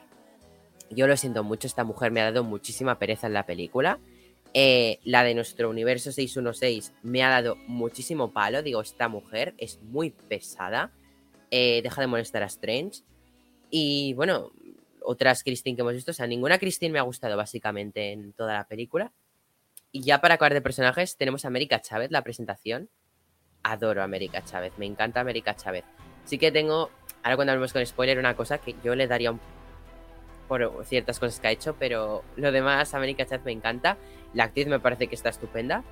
Yo 0.90 1.07
lo 1.07 1.16
siento 1.16 1.44
mucho, 1.44 1.66
esta 1.66 1.85
mujer 1.85 2.11
me 2.11 2.20
ha 2.20 2.25
dado 2.25 2.44
muchísima 2.44 2.99
pereza 2.99 3.27
en 3.27 3.33
la 3.33 3.46
película. 3.46 3.99
Eh, 4.53 4.99
la 5.05 5.23
de 5.23 5.35
nuestro 5.35 5.70
universo 5.70 6.11
616 6.11 6.92
me 7.03 7.23
ha 7.23 7.31
dado 7.31 7.57
muchísimo 7.66 8.33
palo. 8.33 8.62
Digo, 8.62 8.81
esta 8.81 9.09
mujer 9.09 9.55
es 9.59 9.81
muy 9.83 10.11
pesada. 10.11 10.90
Eh, 11.51 11.81
deja 11.83 12.01
de 12.01 12.09
molestar 12.09 12.42
a 12.42 12.46
Strange. 12.46 13.03
Y 13.70 14.14
bueno, 14.14 14.51
otras 15.03 15.44
Christine 15.44 15.77
que 15.77 15.83
hemos 15.83 15.94
visto. 15.94 16.11
O 16.11 16.14
sea, 16.14 16.27
ninguna 16.27 16.59
Christine 16.59 16.92
me 16.92 16.99
ha 16.99 17.03
gustado 17.03 17.37
básicamente 17.37 18.12
en 18.12 18.33
toda 18.33 18.55
la 18.55 18.66
película. 18.66 19.12
Y 19.92 20.03
ya 20.03 20.20
para 20.20 20.35
acabar 20.35 20.55
de 20.55 20.61
personajes, 20.61 21.16
tenemos 21.16 21.44
a 21.44 21.49
América 21.49 21.81
Chávez, 21.81 22.11
la 22.11 22.23
presentación. 22.23 22.90
Adoro 23.62 24.01
a 24.01 24.05
América 24.05 24.42
Chávez, 24.42 24.73
me 24.79 24.87
encanta 24.87 25.20
América 25.20 25.55
Chávez. 25.55 25.85
Sí 26.24 26.38
que 26.38 26.52
tengo, 26.52 26.90
ahora 27.22 27.37
cuando 27.37 27.52
hablemos 27.52 27.72
con 27.72 27.85
spoiler, 27.85 28.18
una 28.18 28.35
cosa 28.35 28.59
que 28.59 28.74
yo 28.85 28.94
le 28.94 29.06
daría 29.06 29.30
un 29.30 29.40
por 30.48 30.85
ciertas 30.85 31.20
cosas 31.20 31.38
que 31.38 31.46
ha 31.46 31.52
hecho, 31.52 31.76
pero 31.78 32.24
lo 32.35 32.50
demás, 32.50 32.92
América 32.94 33.24
Chávez 33.24 33.44
me 33.44 33.52
encanta. 33.52 33.96
La 34.35 34.44
actriz 34.44 34.66
me 34.66 34.80
parece 34.80 35.06
que 35.06 35.14
está 35.14 35.28
estupenda. 35.28 35.85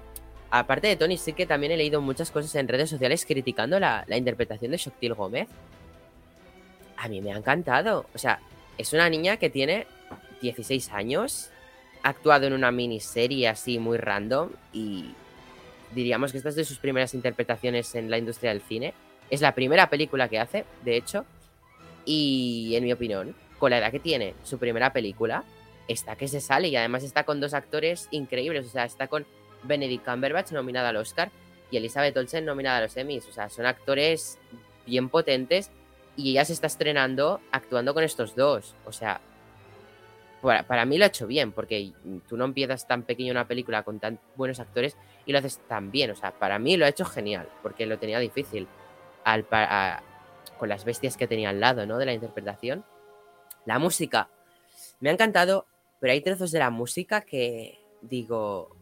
Aparte 0.51 0.89
de 0.89 0.97
Tony, 0.97 1.17
sí 1.17 1.33
que 1.33 1.47
también 1.47 1.71
he 1.73 1.77
leído 1.77 2.01
muchas 2.01 2.33
cosas 2.33 2.53
en 2.57 2.67
redes 2.67 2.91
sociales 2.91 3.25
criticando 3.25 3.79
la, 3.79 4.05
la 4.09 4.17
interpretación 4.17 4.73
de 4.73 4.79
Shoktil 4.79 5.15
Gómez. 5.15 5.49
A 6.97 7.07
mí 7.07 7.21
me 7.21 7.33
ha 7.33 7.37
encantado. 7.37 8.07
O 8.15 8.19
sea, 8.19 8.41
es 8.79 8.93
una 8.93 9.09
niña 9.09 9.37
que 9.37 9.49
tiene 9.49 9.87
16 10.41 10.91
años, 10.93 11.51
ha 12.03 12.11
actuado 12.11 12.47
en 12.47 12.53
una 12.53 12.71
miniserie 12.71 13.49
así 13.49 13.79
muy 13.79 13.99
random 13.99 14.51
y 14.73 15.15
diríamos 15.95 16.33
que 16.33 16.39
esta 16.39 16.51
es 16.51 16.57
de 16.57 16.65
sus 16.65 16.79
primeras 16.79 17.15
interpretaciones 17.15 17.95
en 17.95 18.11
la 18.11 18.19
industria 18.19 18.51
del 18.51 18.63
cine. 18.63 18.95
Es 19.31 19.41
la 19.41 19.55
primera 19.55 19.91
película 19.91 20.29
que 20.29 20.39
hace, 20.39 20.65
de 20.85 20.97
hecho, 20.97 21.25
y 22.05 22.73
en 22.75 22.85
mi 22.85 22.93
opinión, 22.93 23.35
con 23.59 23.71
la 23.71 23.79
edad 23.79 23.91
que 23.91 24.01
tiene, 24.01 24.35
su 24.43 24.59
primera 24.59 24.93
película, 24.93 25.45
está 25.89 26.17
que 26.17 26.29
se 26.29 26.41
sale 26.41 26.69
y 26.69 26.77
además 26.77 27.03
está 27.03 27.25
con 27.25 27.41
dos 27.41 27.55
actores 27.55 28.09
increíbles, 28.11 28.67
o 28.67 28.71
sea, 28.71 28.85
está 28.85 29.09
con 29.09 29.27
Benedict 29.65 30.05
Cumberbatch 30.05 30.53
nominada 30.53 30.91
al 30.91 30.97
Oscar 30.97 31.31
y 31.71 31.77
Elizabeth 31.77 32.17
Olsen 32.17 32.45
nominada 32.45 32.79
a 32.79 32.81
los 32.83 32.97
Emmys, 32.97 33.27
o 33.27 33.33
sea, 33.33 33.49
son 33.49 33.67
actores 33.67 34.39
bien 34.87 35.09
potentes 35.09 35.71
y 36.17 36.31
ella 36.31 36.45
se 36.45 36.53
está 36.53 36.67
estrenando 36.67 37.41
actuando 37.53 37.93
con 37.95 38.05
estos 38.05 38.35
dos, 38.35 38.75
o 38.87 38.93
sea, 38.93 39.21
para, 40.41 40.63
para, 40.63 40.85
mí 40.85 40.99
lo 40.99 41.05
ha 41.05 41.09
hecho 41.09 41.27
bien, 41.27 41.53
porque 41.53 41.93
tú 42.29 42.37
no 42.37 42.45
empiezas 42.45 42.87
tan 42.87 43.03
pequeño 43.03 43.33
una 43.33 43.49
película 43.49 43.83
con 43.83 43.99
tan 43.99 44.21
buenos 44.37 44.61
actores 44.61 44.97
y 45.27 45.33
lo 45.33 45.39
haces 45.39 45.59
tan 45.69 45.91
bien. 45.91 46.11
O 46.13 46.15
sea, 46.15 46.31
para 46.31 46.59
mí 46.59 46.77
lo 46.77 46.87
ha 46.87 46.89
hecho 46.89 47.05
genial, 47.05 47.49
porque 47.63 47.87
lo 47.87 47.99
tenía 47.99 48.21
difícil 48.21 48.69
al, 49.33 49.47
a, 49.51 50.03
con 50.59 50.69
las 50.69 50.85
bestias 50.85 51.17
que 51.17 51.27
tenía 51.27 51.51
al 51.51 51.61
lado, 51.61 51.87
¿no? 51.87 51.99
De 51.99 52.07
la 52.07 52.13
interpretación. 52.13 52.85
La 53.65 53.79
música 53.79 54.29
me 55.01 55.11
ha 55.11 55.13
encantado, 55.13 55.67
pero 56.01 56.13
hay 56.13 56.21
trozos 56.21 56.51
de 56.51 56.59
la 56.59 56.71
música 56.71 57.21
que 57.21 57.79
digo, 58.01 58.77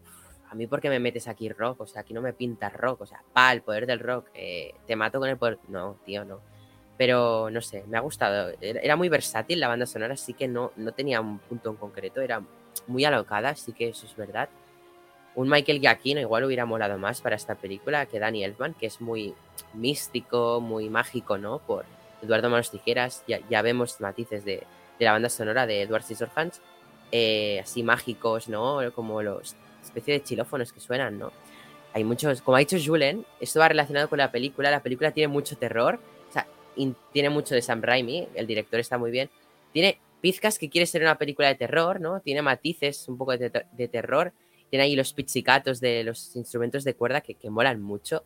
a 0.48 0.54
mí 0.54 0.66
por 0.66 0.80
qué 0.80 0.88
me 0.88 1.00
metes 1.00 1.28
aquí 1.28 1.48
rock, 1.48 1.80
o 1.80 1.86
sea, 1.86 2.02
aquí 2.02 2.14
no 2.14 2.22
me 2.22 2.32
pintas 2.32 2.72
rock, 2.72 3.02
o 3.02 3.06
sea, 3.06 3.22
pa, 3.32 3.52
el 3.52 3.62
poder 3.62 3.86
del 3.86 4.00
rock, 4.00 4.28
eh, 4.34 4.74
te 4.86 4.96
mato 4.96 5.18
con 5.18 5.28
el 5.28 5.36
poder. 5.36 5.58
No, 5.68 5.98
tío, 6.04 6.24
no. 6.24 6.40
Pero 6.96 7.50
no 7.50 7.60
sé, 7.60 7.84
me 7.88 7.98
ha 7.98 8.00
gustado. 8.00 8.52
Era 8.60 8.96
muy 8.96 9.08
versátil 9.08 9.60
la 9.60 9.68
banda 9.68 9.86
sonora, 9.86 10.14
así 10.14 10.32
que 10.32 10.48
no, 10.48 10.72
no 10.76 10.92
tenía 10.92 11.20
un 11.20 11.38
punto 11.40 11.70
en 11.70 11.76
concreto, 11.76 12.20
era 12.20 12.42
muy 12.86 13.04
alocada, 13.04 13.50
así 13.50 13.72
que 13.72 13.88
eso 13.88 14.06
es 14.06 14.16
verdad. 14.16 14.48
Un 15.36 15.48
Michael 15.48 15.80
Giacchino 15.80 16.20
igual 16.20 16.44
hubiera 16.44 16.64
molado 16.64 16.98
más 16.98 17.20
para 17.20 17.36
esta 17.36 17.54
película 17.54 18.06
que 18.06 18.18
Danny 18.18 18.42
Elfman, 18.42 18.74
que 18.74 18.86
es 18.86 19.00
muy 19.00 19.34
místico, 19.74 20.60
muy 20.60 20.88
mágico, 20.88 21.36
¿no? 21.38 21.58
Por 21.58 21.84
Eduardo 22.22 22.50
Manos 22.50 22.70
Tijeras, 22.70 23.22
ya, 23.28 23.40
ya 23.48 23.62
vemos 23.62 24.00
matices 24.00 24.44
de, 24.44 24.62
de, 24.98 25.04
la 25.04 25.12
banda 25.12 25.28
sonora 25.28 25.66
de 25.66 25.82
Edward 25.82 26.02
Scissorhands, 26.02 26.60
eh, 27.12 27.60
así 27.62 27.82
mágicos, 27.82 28.48
¿no? 28.48 28.80
Como 28.94 29.22
los 29.22 29.54
especie 29.84 30.18
de 30.18 30.24
xilófonos 30.24 30.72
que 30.72 30.80
suenan, 30.80 31.18
¿no? 31.18 31.32
Hay 31.92 32.02
muchos, 32.02 32.42
como 32.42 32.56
ha 32.56 32.60
dicho 32.60 32.76
Julen, 32.84 33.24
esto 33.40 33.60
va 33.60 33.68
relacionado 33.68 34.08
con 34.08 34.18
la 34.18 34.32
película, 34.32 34.70
la 34.70 34.82
película 34.82 35.12
tiene 35.12 35.28
mucho 35.28 35.56
terror, 35.56 36.00
tiene 37.12 37.30
mucho 37.30 37.54
de 37.54 37.62
Sam 37.62 37.80
Raimi, 37.80 38.28
el 38.34 38.46
director 38.46 38.80
está 38.80 38.98
muy 38.98 39.10
bien. 39.10 39.30
Tiene 39.72 39.98
pizcas 40.20 40.58
que 40.58 40.68
quiere 40.68 40.86
ser 40.86 41.02
una 41.02 41.16
película 41.16 41.48
de 41.48 41.54
terror, 41.54 42.00
¿no? 42.00 42.20
Tiene 42.20 42.42
matices 42.42 43.08
un 43.08 43.16
poco 43.16 43.36
de 43.36 43.88
terror. 43.88 44.32
Tiene 44.70 44.84
ahí 44.84 44.96
los 44.96 45.12
pizzicatos 45.12 45.80
de 45.80 46.04
los 46.04 46.34
instrumentos 46.36 46.84
de 46.84 46.94
cuerda 46.94 47.20
que, 47.20 47.34
que 47.34 47.50
molan 47.50 47.80
mucho. 47.80 48.24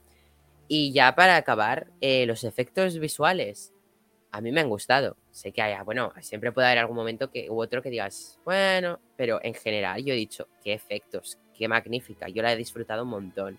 Y 0.68 0.92
ya 0.92 1.14
para 1.14 1.36
acabar, 1.36 1.88
eh, 2.00 2.26
los 2.26 2.44
efectos 2.44 2.98
visuales 2.98 3.72
a 4.30 4.40
mí 4.40 4.52
me 4.52 4.60
han 4.60 4.68
gustado. 4.68 5.16
Sé 5.30 5.52
que 5.52 5.62
haya, 5.62 5.82
bueno, 5.82 6.12
siempre 6.20 6.52
puede 6.52 6.68
haber 6.68 6.78
algún 6.78 6.96
momento 6.96 7.30
que, 7.30 7.50
u 7.50 7.60
otro 7.60 7.82
que 7.82 7.90
digas, 7.90 8.38
bueno, 8.44 9.00
pero 9.16 9.40
en 9.42 9.54
general 9.54 10.04
yo 10.04 10.12
he 10.12 10.16
dicho, 10.16 10.48
qué 10.62 10.72
efectos, 10.72 11.38
qué 11.56 11.68
magnífica. 11.68 12.28
Yo 12.28 12.42
la 12.42 12.52
he 12.52 12.56
disfrutado 12.56 13.02
un 13.02 13.10
montón. 13.10 13.58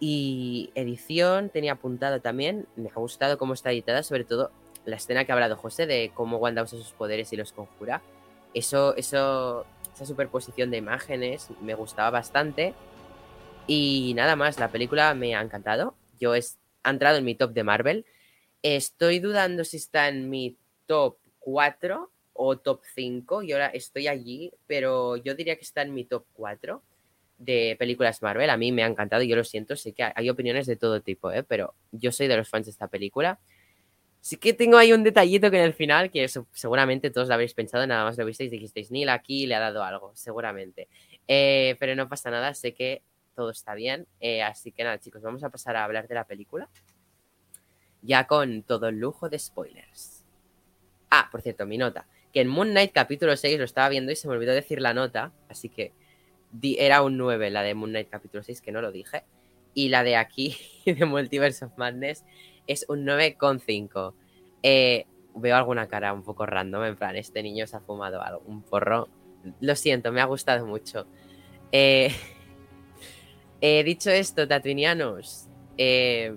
Y 0.00 0.70
edición 0.74 1.50
tenía 1.50 1.72
apuntado 1.72 2.20
también, 2.20 2.66
me 2.76 2.90
ha 2.90 2.94
gustado 2.94 3.38
cómo 3.38 3.54
está 3.54 3.72
editada, 3.72 4.02
sobre 4.02 4.24
todo 4.24 4.50
la 4.84 4.96
escena 4.96 5.24
que 5.24 5.32
ha 5.32 5.34
hablado 5.34 5.56
José 5.56 5.86
de 5.86 6.10
cómo 6.14 6.38
Wanda 6.38 6.62
usa 6.62 6.78
sus 6.78 6.92
poderes 6.92 7.32
y 7.32 7.36
los 7.36 7.52
conjura. 7.52 8.02
Eso, 8.52 8.94
eso, 8.96 9.66
esa 9.94 10.06
superposición 10.06 10.70
de 10.70 10.78
imágenes 10.78 11.48
me 11.60 11.74
gustaba 11.74 12.10
bastante. 12.10 12.74
Y 13.66 14.12
nada 14.14 14.36
más, 14.36 14.58
la 14.58 14.70
película 14.70 15.14
me 15.14 15.34
ha 15.34 15.40
encantado. 15.40 15.94
Yo 16.18 16.34
he, 16.34 16.42
ha 16.82 16.90
entrado 16.90 17.18
en 17.18 17.24
mi 17.24 17.34
top 17.34 17.52
de 17.52 17.64
Marvel. 17.64 18.06
Estoy 18.62 19.20
dudando 19.20 19.64
si 19.64 19.76
está 19.76 20.08
en 20.08 20.28
mi 20.28 20.56
top 20.86 21.16
4 21.38 22.10
o 22.32 22.58
top 22.58 22.82
5. 22.94 23.42
Y 23.42 23.52
ahora 23.52 23.68
estoy 23.68 24.08
allí, 24.08 24.52
pero 24.66 25.16
yo 25.16 25.34
diría 25.34 25.56
que 25.56 25.62
está 25.64 25.82
en 25.82 25.94
mi 25.94 26.04
top 26.04 26.24
4 26.34 26.82
de 27.38 27.76
películas 27.78 28.22
Marvel. 28.22 28.50
A 28.50 28.56
mí 28.56 28.72
me 28.72 28.82
ha 28.82 28.86
encantado, 28.86 29.22
yo 29.22 29.36
lo 29.36 29.44
siento, 29.44 29.76
sé 29.76 29.92
que 29.92 30.04
hay 30.14 30.30
opiniones 30.30 30.66
de 30.66 30.76
todo 30.76 31.00
tipo, 31.02 31.30
¿eh? 31.32 31.42
pero 31.42 31.74
yo 31.92 32.12
soy 32.12 32.26
de 32.26 32.36
los 32.36 32.48
fans 32.48 32.66
de 32.66 32.72
esta 32.72 32.88
película. 32.88 33.38
Sí 34.24 34.38
que 34.38 34.54
tengo 34.54 34.78
ahí 34.78 34.90
un 34.94 35.02
detallito 35.02 35.50
que 35.50 35.58
en 35.58 35.64
el 35.64 35.74
final, 35.74 36.10
que 36.10 36.26
seguramente 36.54 37.10
todos 37.10 37.28
lo 37.28 37.34
habréis 37.34 37.52
pensado, 37.52 37.86
nada 37.86 38.04
más 38.04 38.16
lo 38.16 38.24
visteis 38.24 38.50
dijisteis, 38.50 38.90
Neil 38.90 39.10
aquí 39.10 39.46
le 39.46 39.54
ha 39.54 39.60
dado 39.60 39.84
algo, 39.84 40.12
seguramente. 40.14 40.88
Eh, 41.28 41.76
pero 41.78 41.94
no 41.94 42.08
pasa 42.08 42.30
nada, 42.30 42.54
sé 42.54 42.72
que 42.72 43.02
todo 43.34 43.50
está 43.50 43.74
bien. 43.74 44.06
Eh, 44.20 44.42
así 44.42 44.72
que 44.72 44.82
nada, 44.82 44.98
chicos, 44.98 45.20
vamos 45.20 45.44
a 45.44 45.50
pasar 45.50 45.76
a 45.76 45.84
hablar 45.84 46.08
de 46.08 46.14
la 46.14 46.24
película. 46.24 46.70
Ya 48.00 48.26
con 48.26 48.62
todo 48.62 48.88
el 48.88 48.98
lujo 48.98 49.28
de 49.28 49.38
spoilers. 49.38 50.24
Ah, 51.10 51.28
por 51.30 51.42
cierto, 51.42 51.66
mi 51.66 51.76
nota. 51.76 52.06
Que 52.32 52.40
en 52.40 52.48
Moon 52.48 52.70
Knight 52.70 52.92
capítulo 52.92 53.36
6 53.36 53.58
lo 53.58 53.64
estaba 53.64 53.90
viendo 53.90 54.10
y 54.10 54.16
se 54.16 54.26
me 54.26 54.32
olvidó 54.32 54.54
decir 54.54 54.80
la 54.80 54.94
nota, 54.94 55.34
así 55.50 55.68
que 55.68 55.92
era 56.62 57.02
un 57.02 57.18
9 57.18 57.50
la 57.50 57.62
de 57.62 57.74
Moon 57.74 57.90
Knight 57.90 58.08
capítulo 58.08 58.42
6, 58.42 58.62
que 58.62 58.72
no 58.72 58.80
lo 58.80 58.90
dije. 58.90 59.24
Y 59.74 59.90
la 59.90 60.02
de 60.02 60.16
aquí, 60.16 60.56
de 60.86 61.04
Multiverse 61.04 61.66
of 61.66 61.76
Madness, 61.76 62.24
es 62.66 62.86
un 62.88 63.04
9,5. 63.04 64.14
Eh, 64.62 65.06
veo 65.34 65.56
alguna 65.56 65.88
cara 65.88 66.12
un 66.12 66.22
poco 66.22 66.46
random, 66.46 66.84
en 66.84 66.96
plan, 66.96 67.16
este 67.16 67.42
niño 67.42 67.66
se 67.66 67.76
ha 67.76 67.80
fumado 67.80 68.22
algo, 68.22 68.42
un 68.46 68.62
porro. 68.62 69.08
Lo 69.60 69.76
siento, 69.76 70.12
me 70.12 70.20
ha 70.20 70.24
gustado 70.24 70.66
mucho. 70.66 71.06
Eh, 71.72 72.12
dicho 73.84 74.10
esto, 74.10 74.46
tatuinianos, 74.46 75.48
eh, 75.76 76.34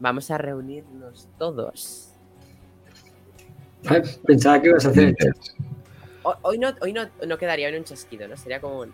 vamos 0.00 0.30
a 0.30 0.38
reunirnos 0.38 1.28
todos. 1.38 2.10
Pensaba 4.26 4.60
que 4.62 4.68
ibas 4.68 4.86
a 4.86 4.88
hacer. 4.88 5.14
Hoy, 6.42 6.56
no, 6.58 6.72
hoy 6.80 6.94
no, 6.94 7.06
no 7.26 7.36
quedaría 7.36 7.68
en 7.68 7.76
un 7.76 7.84
chasquido, 7.84 8.26
¿no? 8.26 8.36
Sería 8.38 8.58
como 8.58 8.80
un 8.80 8.92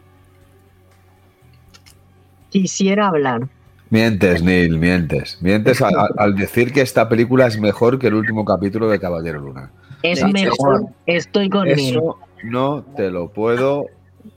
quisiera 2.50 3.08
hablar. 3.08 3.48
Mientes, 3.90 4.42
Neil, 4.42 4.78
mientes. 4.78 5.42
Mientes 5.42 5.82
al, 5.82 5.94
al, 6.16 6.36
decir 6.36 6.72
que 6.72 6.80
esta 6.80 7.08
película 7.08 7.48
es 7.48 7.58
mejor 7.60 7.98
que 7.98 8.06
el 8.06 8.14
último 8.14 8.44
capítulo 8.44 8.88
de 8.88 9.00
Caballero 9.00 9.40
Luna. 9.40 9.72
Es 10.04 10.24
mejor, 10.32 10.86
estoy 11.06 11.50
con 11.50 11.66
Eso 11.66 12.18
no 12.44 12.82
te 12.96 13.10
lo 13.10 13.28
puedo 13.32 13.86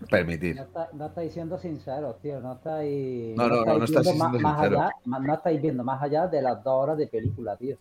permitir. 0.09 0.55
No, 0.55 0.63
está, 0.63 0.89
no 0.93 1.05
estáis 1.05 1.33
siendo 1.33 1.57
sinceros, 1.59 2.19
tío. 2.19 2.39
No 2.39 2.53
estáis. 2.53 3.35
No, 3.37 3.47
no, 3.47 3.63
no, 3.63 3.77
no 3.77 3.85
estáis 3.85 4.07
más, 4.07 4.15
siendo 4.17 4.39
más 4.39 4.55
sincero. 4.59 4.81
allá, 4.81 4.91
no 5.05 5.33
estáis 5.35 5.61
viendo 5.61 5.83
más 5.83 6.01
allá 6.01 6.27
de 6.27 6.41
las 6.41 6.63
dos 6.63 6.83
horas 6.83 6.97
de 6.97 7.07
película, 7.07 7.55
tío. 7.55 7.77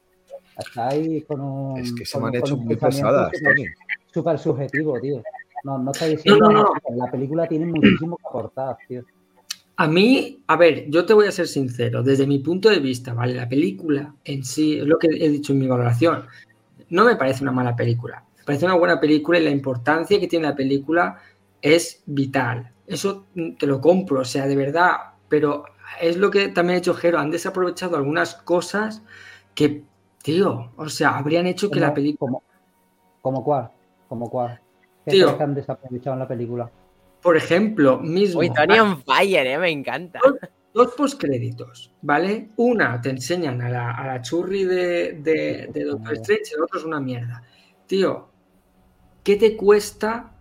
Estáis 0.59 1.25
con 1.25 1.41
un. 1.41 1.79
Es 1.79 1.93
que 1.95 2.05
se 2.05 2.13
con 2.13 2.23
me 2.23 2.29
han 2.29 2.35
hecho 2.35 2.57
muy 2.57 2.77
pesadas, 2.77 3.31
súper- 3.33 3.55
Tony. 3.55 3.67
Súper 4.13 4.39
subjetivo, 4.39 5.01
tío. 5.01 5.23
No, 5.65 5.79
no 5.79 5.91
estáis 5.91 6.17
diciendo. 6.17 6.51
No, 6.51 6.53
no, 6.53 6.63
no. 6.65 6.97
La 6.97 7.11
película 7.11 7.47
tiene 7.49 7.65
muchísimo 7.65 8.19
que 8.19 8.27
aportar, 8.29 8.77
tío. 8.87 9.03
A 9.83 9.88
mí, 9.88 10.45
a 10.47 10.55
ver, 10.55 10.88
yo 10.90 11.05
te 11.05 11.12
voy 11.12 11.27
a 11.27 11.33
ser 11.33 11.49
sincero, 11.49 12.05
desde 12.05 12.25
mi 12.25 12.38
punto 12.38 12.68
de 12.68 12.79
vista, 12.79 13.14
¿vale? 13.14 13.35
La 13.35 13.49
película 13.49 14.14
en 14.23 14.45
sí, 14.45 14.79
es 14.79 14.87
lo 14.87 14.97
que 14.97 15.09
he 15.09 15.29
dicho 15.29 15.53
en 15.53 15.59
mi 15.59 15.66
valoración, 15.66 16.25
no 16.90 17.05
me 17.05 17.16
parece 17.16 17.42
una 17.42 17.51
mala 17.51 17.75
película. 17.75 18.23
Me 18.38 18.45
parece 18.45 18.64
una 18.64 18.77
buena 18.77 19.01
película 19.01 19.40
y 19.40 19.42
la 19.42 19.51
importancia 19.51 20.21
que 20.21 20.29
tiene 20.29 20.47
la 20.47 20.55
película 20.55 21.18
es 21.61 22.01
vital. 22.07 22.71
Eso 22.87 23.27
te 23.59 23.66
lo 23.66 23.81
compro, 23.81 24.21
o 24.21 24.25
sea, 24.25 24.47
de 24.47 24.55
verdad. 24.55 24.99
Pero 25.29 25.64
es 26.01 26.16
lo 26.16 26.31
que 26.31 26.47
también 26.51 26.77
ha 26.77 26.79
hecho 26.79 26.95
Jero, 26.95 27.18
han 27.18 27.33
desaprovechado 27.33 27.97
algunas 27.97 28.37
cosas 28.37 29.03
que 29.57 29.83
Tío, 30.23 30.71
o 30.77 30.88
sea, 30.88 31.18
habrían 31.18 31.49
hecho 31.49 31.68
que 31.68 31.81
la 31.81 31.92
película. 31.92 32.38
Como, 33.21 33.42
cuál, 33.42 33.68
como 34.09 34.31
cuál. 34.31 34.61
¿Qué 35.05 35.11
Tío. 35.11 35.37
que 35.37 35.42
han 35.42 35.55
desaprovechado 35.55 36.14
en 36.14 36.21
la 36.21 36.29
película? 36.29 36.71
Por 37.23 37.37
ejemplo, 37.37 37.99
mismo. 37.99 38.41
Uy, 38.41 38.53
Tony 38.53 38.79
on 38.79 39.03
fire, 39.03 39.47
¿eh? 39.47 39.59
Me 39.59 39.71
encanta. 39.71 40.21
Dos 40.75 40.95
postcréditos, 40.95 41.93
¿vale? 42.03 42.49
Una 42.57 43.01
te 43.01 43.11
enseñan 43.11 43.61
a 43.63 43.69
la, 43.69 43.91
a 43.93 44.07
la 44.07 44.23
churri 44.23 44.65
de, 44.65 45.13
de, 45.13 45.69
de 45.73 45.85
Doctor 45.85 46.15
Strange 46.15 46.51
y 46.51 46.55
el 46.55 46.63
otro 46.63 46.79
es 46.79 46.85
una 46.85 46.99
mierda. 46.99 47.43
Tío, 47.87 48.29
¿qué 49.23 49.37
te 49.37 49.57
cuesta 49.57 50.33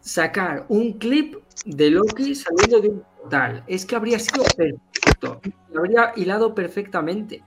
sacar 0.00 0.66
un 0.68 0.98
clip 0.98 1.36
de 1.64 1.90
Loki 1.90 2.34
saliendo 2.34 2.80
de 2.80 2.88
un 2.90 3.02
portal? 3.18 3.64
Es 3.66 3.86
que 3.86 3.96
habría 3.96 4.18
sido 4.18 4.44
perfecto. 4.44 5.40
Lo 5.72 5.80
habría 5.80 6.12
hilado 6.16 6.54
perfectamente. 6.54 7.42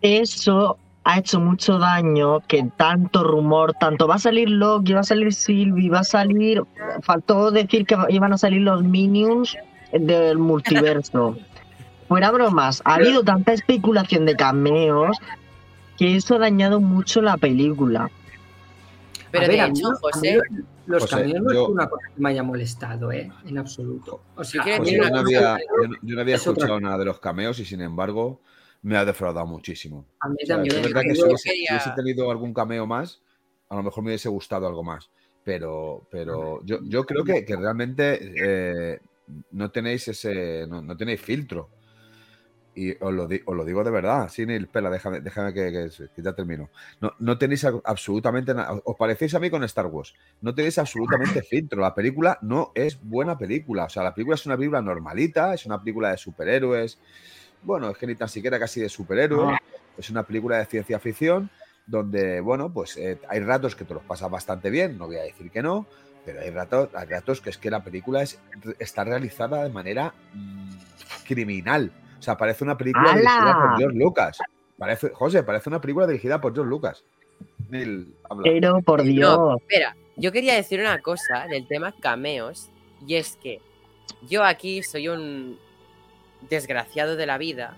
Eso 0.00 0.78
ha 1.08 1.18
hecho 1.18 1.38
mucho 1.38 1.78
daño, 1.78 2.40
que 2.48 2.68
tanto 2.76 3.22
rumor, 3.22 3.74
tanto 3.74 4.08
va 4.08 4.16
a 4.16 4.18
salir 4.18 4.50
Loki, 4.50 4.92
va 4.92 5.00
a 5.00 5.04
salir 5.04 5.32
Sylvie, 5.32 5.88
va 5.88 6.00
a 6.00 6.04
salir... 6.04 6.62
Faltó 7.02 7.52
decir 7.52 7.86
que 7.86 7.96
iban 8.08 8.32
a 8.32 8.38
salir 8.38 8.62
los 8.62 8.82
Minions 8.82 9.56
del 9.92 10.36
multiverso. 10.38 11.36
Fuera 12.08 12.32
bromas, 12.32 12.82
ha 12.84 12.94
habido 12.94 13.22
tanta 13.22 13.52
especulación 13.52 14.26
de 14.26 14.34
cameos 14.34 15.16
que 15.96 16.16
eso 16.16 16.34
ha 16.34 16.38
dañado 16.40 16.80
mucho 16.80 17.22
la 17.22 17.36
película. 17.36 18.10
Pero 19.30 19.44
A 19.44 19.48
ver, 19.48 19.56
de 19.56 19.62
mí 19.70 19.78
hecho, 19.78 19.90
los 19.90 20.00
José, 20.00 20.38
cameos- 20.40 20.64
los 20.86 21.02
José, 21.02 21.16
cameos 21.16 21.42
no 21.42 21.52
yo- 21.52 21.62
es 21.64 21.68
una 21.68 21.88
cosa 21.88 22.06
que 22.14 22.20
me 22.20 22.28
haya 22.30 22.42
molestado, 22.42 23.12
¿eh? 23.12 23.30
En 23.46 23.58
absoluto. 23.58 24.22
O 24.34 24.42
sea, 24.44 24.62
quiero 24.62 24.82
a 24.82 24.84
mí 24.84 24.92
decir 24.92 25.00
Pues 25.00 25.08
yo, 25.10 25.14
no 25.14 25.20
había, 25.20 25.56
yo 25.58 25.88
no- 25.88 25.96
yo 26.02 26.14
no 26.16 26.20
había 26.20 26.34
es 26.36 26.40
otra 26.46 26.52
escuchado 26.64 26.80
nada 26.80 26.98
de 26.98 27.04
los 27.04 27.18
cameos 27.20 27.58
y 27.60 27.64
sin 27.64 27.80
embargo 27.80 28.40
me 28.82 28.96
ha 28.96 29.04
defraudado 29.04 29.46
muchísimo. 29.46 30.04
a 30.20 30.28
mí 30.28 30.36
O 30.42 30.46
sea, 30.46 30.56
también. 30.56 30.76
es 30.76 30.82
verdad 30.82 31.02
que 31.02 31.14
si 31.14 31.22
hubiese, 31.22 31.42
si 31.42 31.48
quería- 31.50 31.70
hubiese 31.72 31.90
tenido 31.96 32.30
algún 32.30 32.54
cameo 32.54 32.86
más, 32.86 33.20
a 33.68 33.76
lo 33.76 33.82
mejor 33.82 34.04
me 34.04 34.10
hubiese 34.10 34.28
gustado 34.28 34.66
algo 34.66 34.82
más. 34.84 35.10
Pero, 35.44 36.06
pero 36.10 36.60
yo, 36.64 36.78
yo 36.82 37.04
creo 37.04 37.22
que, 37.24 37.44
que 37.44 37.54
realmente 37.56 38.18
eh, 38.36 39.00
no 39.52 39.70
tenéis 39.70 40.08
ese. 40.08 40.66
No, 40.68 40.82
no 40.82 40.96
tenéis 40.96 41.20
filtro. 41.20 41.70
Y 42.74 42.90
os 43.02 43.10
lo, 43.14 43.26
di- 43.26 43.40
os 43.46 43.56
lo 43.56 43.64
digo 43.64 43.82
de 43.84 43.90
verdad, 43.90 44.28
sin 44.28 44.50
el 44.50 44.66
pela, 44.68 44.90
déjame, 44.90 45.20
déjame 45.20 45.54
que, 45.54 45.72
que- 45.72 46.08
que 46.14 46.22
ya 46.22 46.34
termino. 46.34 46.68
No, 47.00 47.12
no 47.20 47.38
tenéis 47.38 47.64
absolutamente 47.64 48.52
nada. 48.52 48.78
Os 48.84 48.96
parecéis 48.96 49.34
a 49.34 49.40
mí 49.40 49.48
con 49.48 49.64
Star 49.64 49.86
Wars. 49.86 50.14
No 50.42 50.54
tenéis 50.54 50.76
absolutamente 50.78 51.42
filtro. 51.48 51.80
La 51.80 51.94
película 51.94 52.38
no 52.42 52.72
es 52.74 52.98
buena 53.02 53.38
película. 53.38 53.84
O 53.84 53.88
sea, 53.88 54.02
la 54.02 54.14
película 54.14 54.34
es 54.34 54.44
una 54.46 54.56
película 54.56 54.82
normalita, 54.82 55.54
es 55.54 55.64
una 55.64 55.78
película 55.80 56.10
de 56.10 56.18
superhéroes. 56.18 56.98
Bueno, 57.62 57.90
es 57.90 57.98
que 57.98 58.06
ni 58.06 58.14
tan 58.14 58.28
siquiera 58.28 58.58
casi 58.58 58.80
de 58.80 58.88
superhéroes. 58.88 59.58
Es 59.96 60.10
una 60.10 60.22
película 60.22 60.58
de 60.58 60.66
ciencia 60.66 60.98
ficción 60.98 61.50
donde, 61.86 62.40
bueno, 62.40 62.72
pues 62.72 62.96
eh, 62.96 63.18
hay 63.28 63.40
ratos 63.40 63.76
que 63.76 63.84
te 63.84 63.94
los 63.94 64.02
pasas 64.02 64.30
bastante 64.30 64.70
bien, 64.70 64.98
no 64.98 65.06
voy 65.06 65.16
a 65.16 65.22
decir 65.22 65.50
que 65.50 65.62
no, 65.62 65.86
pero 66.24 66.40
hay 66.40 66.50
ratos, 66.50 66.88
hay 66.94 67.06
ratos 67.06 67.40
que 67.40 67.50
es 67.50 67.58
que 67.58 67.70
la 67.70 67.82
película 67.82 68.22
es, 68.22 68.40
está 68.78 69.04
realizada 69.04 69.62
de 69.62 69.70
manera 69.70 70.12
mm, 70.34 70.70
criminal. 71.26 71.92
O 72.18 72.22
sea, 72.22 72.36
parece 72.36 72.64
una 72.64 72.76
película 72.76 73.12
dirigida 73.12 73.54
por 73.60 73.78
George 73.78 73.98
Lucas. 73.98 74.38
Parece, 74.76 75.10
José, 75.10 75.42
parece 75.44 75.70
una 75.70 75.80
película 75.80 76.06
dirigida 76.06 76.40
por 76.40 76.52
George 76.52 76.68
Lucas. 76.68 77.04
Pero 77.70 78.80
por 78.82 79.02
Dios, 79.02 79.38
No, 79.38 79.56
espera, 79.56 79.96
yo 80.16 80.32
quería 80.32 80.54
decir 80.54 80.80
una 80.80 81.00
cosa 81.00 81.46
del 81.48 81.68
tema 81.68 81.94
cameos, 82.00 82.70
y 83.06 83.14
es 83.14 83.36
que 83.36 83.60
yo 84.28 84.44
aquí 84.44 84.82
soy 84.82 85.08
un 85.08 85.58
desgraciado 86.42 87.16
de 87.16 87.26
la 87.26 87.38
vida, 87.38 87.76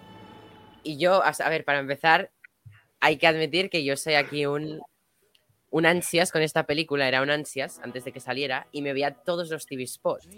y 0.83 0.97
yo, 0.99 1.23
a 1.25 1.49
ver, 1.49 1.65
para 1.65 1.81
empezar, 1.81 2.31
hay 3.01 3.17
que 3.17 3.27
admitir 3.27 3.71
que 3.71 3.85
yo 3.85 3.97
soy 3.97 4.15
aquí 4.15 4.47
un, 4.47 4.81
un 5.71 5.87
ansias 5.87 6.33
con 6.33 6.43
esta 6.43 6.65
película, 6.65 7.09
era 7.09 7.23
un 7.23 7.31
ansias 7.31 7.81
antes 7.83 8.05
de 8.05 8.13
que 8.13 8.21
saliera, 8.21 8.67
y 8.73 8.83
me 8.83 8.93
veía 8.93 9.13
todos 9.13 9.51
los 9.51 9.67
TV 9.67 9.87
spots. 9.87 10.29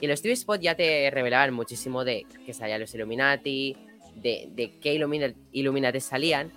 Y 0.00 0.06
los 0.06 0.20
TV 0.20 0.36
spots 0.36 0.62
ya 0.62 0.74
te 0.74 1.10
revelaban 1.10 1.54
muchísimo 1.54 2.04
de 2.04 2.26
que 2.44 2.52
salían 2.52 2.80
los 2.80 2.94
Illuminati, 2.94 3.76
de, 4.16 4.48
de 4.50 4.78
qué 4.80 4.94
Illumina- 4.94 5.34
Illuminati 5.52 6.00
salían, 6.00 6.52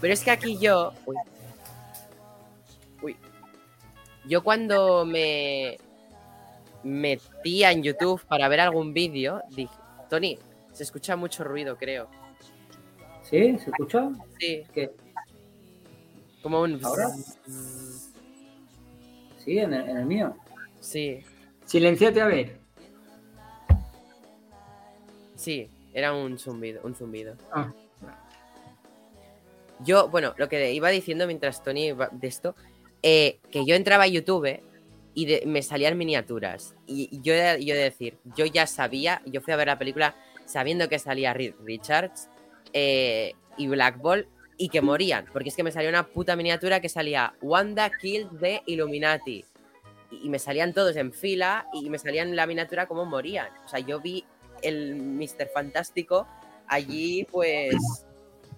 pero 0.00 0.12
es 0.12 0.22
que 0.22 0.30
aquí 0.30 0.58
yo... 0.58 0.92
Uy, 1.06 1.16
Uy. 3.02 3.16
Yo 4.26 4.44
cuando 4.44 5.04
me 5.04 5.76
metía 6.84 7.72
en 7.72 7.82
YouTube 7.82 8.24
para 8.26 8.46
ver 8.48 8.60
algún 8.60 8.94
vídeo, 8.94 9.42
dije, 9.50 9.74
Tony, 10.08 10.38
se 10.72 10.82
escucha 10.82 11.16
mucho 11.16 11.44
ruido, 11.44 11.76
creo. 11.76 12.08
¿Sí? 13.22 13.58
¿Se 13.58 13.70
escucha? 13.70 14.10
Sí, 14.38 14.62
¿Qué? 14.74 14.90
como 16.42 16.60
un... 16.62 16.84
¿Ahora? 16.84 17.08
Sí, 19.44 19.58
en 19.58 19.74
el, 19.74 19.88
en 19.88 19.96
el 19.96 20.06
mío. 20.06 20.36
Sí, 20.80 21.22
Silenciate 21.66 22.20
a 22.20 22.26
ver. 22.26 22.58
sí, 25.36 25.68
era 25.94 26.12
un 26.14 26.38
zumbido, 26.38 26.80
un 26.84 26.94
zumbido. 26.94 27.36
Ah. 27.52 27.72
Yo, 29.84 30.08
bueno, 30.08 30.34
lo 30.36 30.48
que 30.48 30.72
iba 30.72 30.88
diciendo 30.90 31.26
mientras 31.26 31.62
Tony 31.62 31.86
iba 31.88 32.08
de 32.12 32.28
esto, 32.28 32.54
eh, 33.02 33.40
que 33.50 33.64
yo 33.64 33.74
entraba 33.74 34.04
a 34.04 34.08
YouTube 34.08 34.60
y 35.14 35.26
de- 35.26 35.42
me 35.46 35.62
salían 35.62 35.98
miniaturas. 35.98 36.74
Y 36.86 37.20
yo, 37.22 37.34
he- 37.34 37.64
yo 37.64 37.74
he 37.74 37.76
de 37.76 37.82
decir, 37.84 38.16
yo 38.36 38.46
ya 38.46 38.66
sabía, 38.66 39.22
yo 39.26 39.40
fui 39.40 39.52
a 39.52 39.56
ver 39.56 39.66
la 39.68 39.78
película 39.78 40.14
sabiendo 40.52 40.88
que 40.88 40.98
salía 40.98 41.32
Reed 41.34 41.54
Richards 41.64 42.28
eh, 42.72 43.32
y 43.56 43.66
Black 43.68 43.98
Ball 43.98 44.26
y 44.58 44.68
que 44.68 44.80
morían, 44.80 45.26
porque 45.32 45.48
es 45.48 45.56
que 45.56 45.62
me 45.62 45.72
salió 45.72 45.88
una 45.88 46.06
puta 46.06 46.36
miniatura 46.36 46.80
que 46.80 46.88
salía 46.88 47.34
Wanda 47.40 47.90
killed 47.90 48.28
the 48.40 48.62
Illuminati. 48.66 49.44
Y, 50.10 50.26
y 50.26 50.28
me 50.28 50.38
salían 50.38 50.72
todos 50.72 50.94
en 50.96 51.12
fila 51.12 51.66
y 51.72 51.88
me 51.90 51.98
salían 51.98 52.28
en 52.28 52.36
la 52.36 52.46
miniatura 52.46 52.86
como 52.86 53.04
morían. 53.06 53.48
O 53.64 53.68
sea, 53.68 53.80
yo 53.80 54.00
vi 54.00 54.24
el 54.62 54.94
Mr. 54.94 55.48
Fantástico 55.52 56.28
allí, 56.68 57.26
pues, 57.30 57.74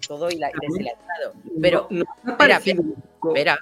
todo 0.07 0.29
hila- 0.29 0.51
deshilachado. 0.61 1.33
Pero, 1.61 1.87
No- 1.89 2.05
ha 2.25 2.31
espera, 2.31 2.59
poco- 3.19 3.29
espera, 3.29 3.57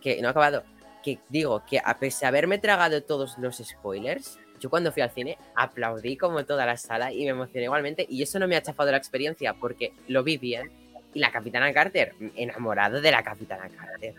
que 0.00 0.20
no 0.20 0.28
he 0.28 0.30
acabado. 0.30 0.64
Que 1.02 1.18
digo 1.28 1.62
que 1.68 1.80
a 1.82 1.98
pesar 1.98 2.20
de 2.32 2.38
haberme 2.38 2.58
tragado 2.58 3.02
todos 3.02 3.38
los 3.38 3.56
spoilers, 3.58 4.38
yo 4.60 4.70
cuando 4.70 4.92
fui 4.92 5.02
al 5.02 5.10
cine 5.10 5.38
aplaudí 5.54 6.16
como 6.16 6.44
toda 6.44 6.66
la 6.66 6.76
sala 6.76 7.12
y 7.12 7.24
me 7.24 7.30
emocioné 7.30 7.64
igualmente. 7.64 8.06
Y 8.08 8.22
eso 8.22 8.38
no 8.38 8.48
me 8.48 8.56
ha 8.56 8.62
chafado 8.62 8.90
la 8.90 8.96
experiencia 8.96 9.54
porque 9.54 9.92
lo 10.08 10.22
vi 10.22 10.38
bien. 10.38 10.70
Y 11.12 11.20
la 11.20 11.30
Capitana 11.30 11.72
Carter, 11.72 12.14
enamorado 12.34 13.00
de 13.00 13.10
la 13.10 13.22
Capitana 13.22 13.68
Carter. 13.68 14.14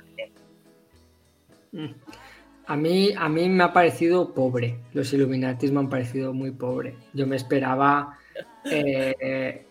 Mm. 1.72 1.94
A 2.68 2.76
mí, 2.78 3.14
a 3.16 3.30
mí 3.30 3.50
me 3.50 3.64
ha 3.64 3.74
parecido 3.74 4.34
pobre. 4.34 4.80
Los 4.94 5.14
Illuminatis 5.14 5.72
me 5.72 5.80
han 5.80 5.90
parecido 5.90 6.34
muy 6.34 6.52
pobre. 6.52 6.96
Yo 7.14 7.28
me 7.28 7.36
esperaba 7.36 8.18
eh, 8.64 9.66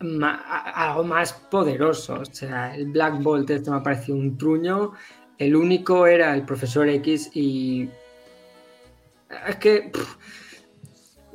algo 0.00 1.04
más 1.04 1.32
poderoso. 1.32 2.20
O 2.20 2.24
sea, 2.24 2.74
el 2.74 2.86
Black 2.86 3.22
Bolt 3.22 3.50
este 3.50 3.70
me 3.70 3.76
ha 3.76 3.82
parecido 3.82 4.18
un 4.18 4.36
truño. 4.36 4.92
El 5.36 5.54
único 5.54 6.06
era 6.06 6.34
el 6.34 6.42
profesor 6.42 6.88
X 6.88 7.30
y 7.34 7.88
es 9.48 9.56
que 9.56 9.90
pff, 9.92 10.16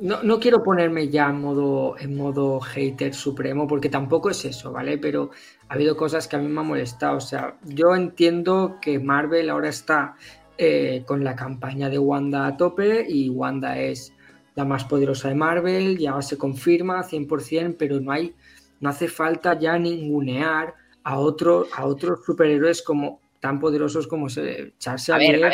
no, 0.00 0.22
no 0.22 0.40
quiero 0.40 0.62
ponerme 0.62 1.08
ya 1.08 1.28
en 1.28 1.40
modo, 1.40 1.96
en 1.98 2.16
modo 2.16 2.60
hater 2.60 3.14
supremo 3.14 3.66
porque 3.66 3.88
tampoco 3.88 4.30
es 4.30 4.44
eso, 4.44 4.72
¿vale? 4.72 4.98
Pero 4.98 5.30
ha 5.68 5.74
habido 5.74 5.96
cosas 5.96 6.26
que 6.26 6.36
a 6.36 6.38
mí 6.38 6.48
me 6.48 6.60
han 6.60 6.66
molestado. 6.66 7.18
O 7.18 7.20
sea, 7.20 7.56
yo 7.64 7.94
entiendo 7.94 8.78
que 8.82 8.98
Marvel 8.98 9.50
ahora 9.50 9.68
está 9.68 10.16
eh, 10.58 11.04
con 11.06 11.22
la 11.22 11.36
campaña 11.36 11.88
de 11.88 11.98
Wanda 11.98 12.46
a 12.46 12.56
tope 12.56 13.06
y 13.08 13.28
Wanda 13.28 13.78
es 13.78 14.12
la 14.56 14.64
más 14.64 14.84
poderosa 14.84 15.28
de 15.28 15.34
Marvel, 15.34 15.98
ya 15.98 16.20
se 16.22 16.38
confirma 16.38 17.02
100%, 17.02 17.76
pero 17.76 18.00
no 18.00 18.12
hay, 18.12 18.34
no 18.80 18.88
hace 18.88 19.08
falta 19.08 19.58
ya 19.58 19.78
ningunear 19.78 20.74
a, 21.02 21.18
otro, 21.18 21.66
a 21.74 21.86
otros 21.86 22.24
superhéroes 22.24 22.82
como 22.82 23.20
tan 23.40 23.58
poderosos 23.58 24.06
como 24.06 24.28
Charles 24.28 25.06
Xavier. 25.06 25.44
a 25.44 25.48
ver. 25.48 25.52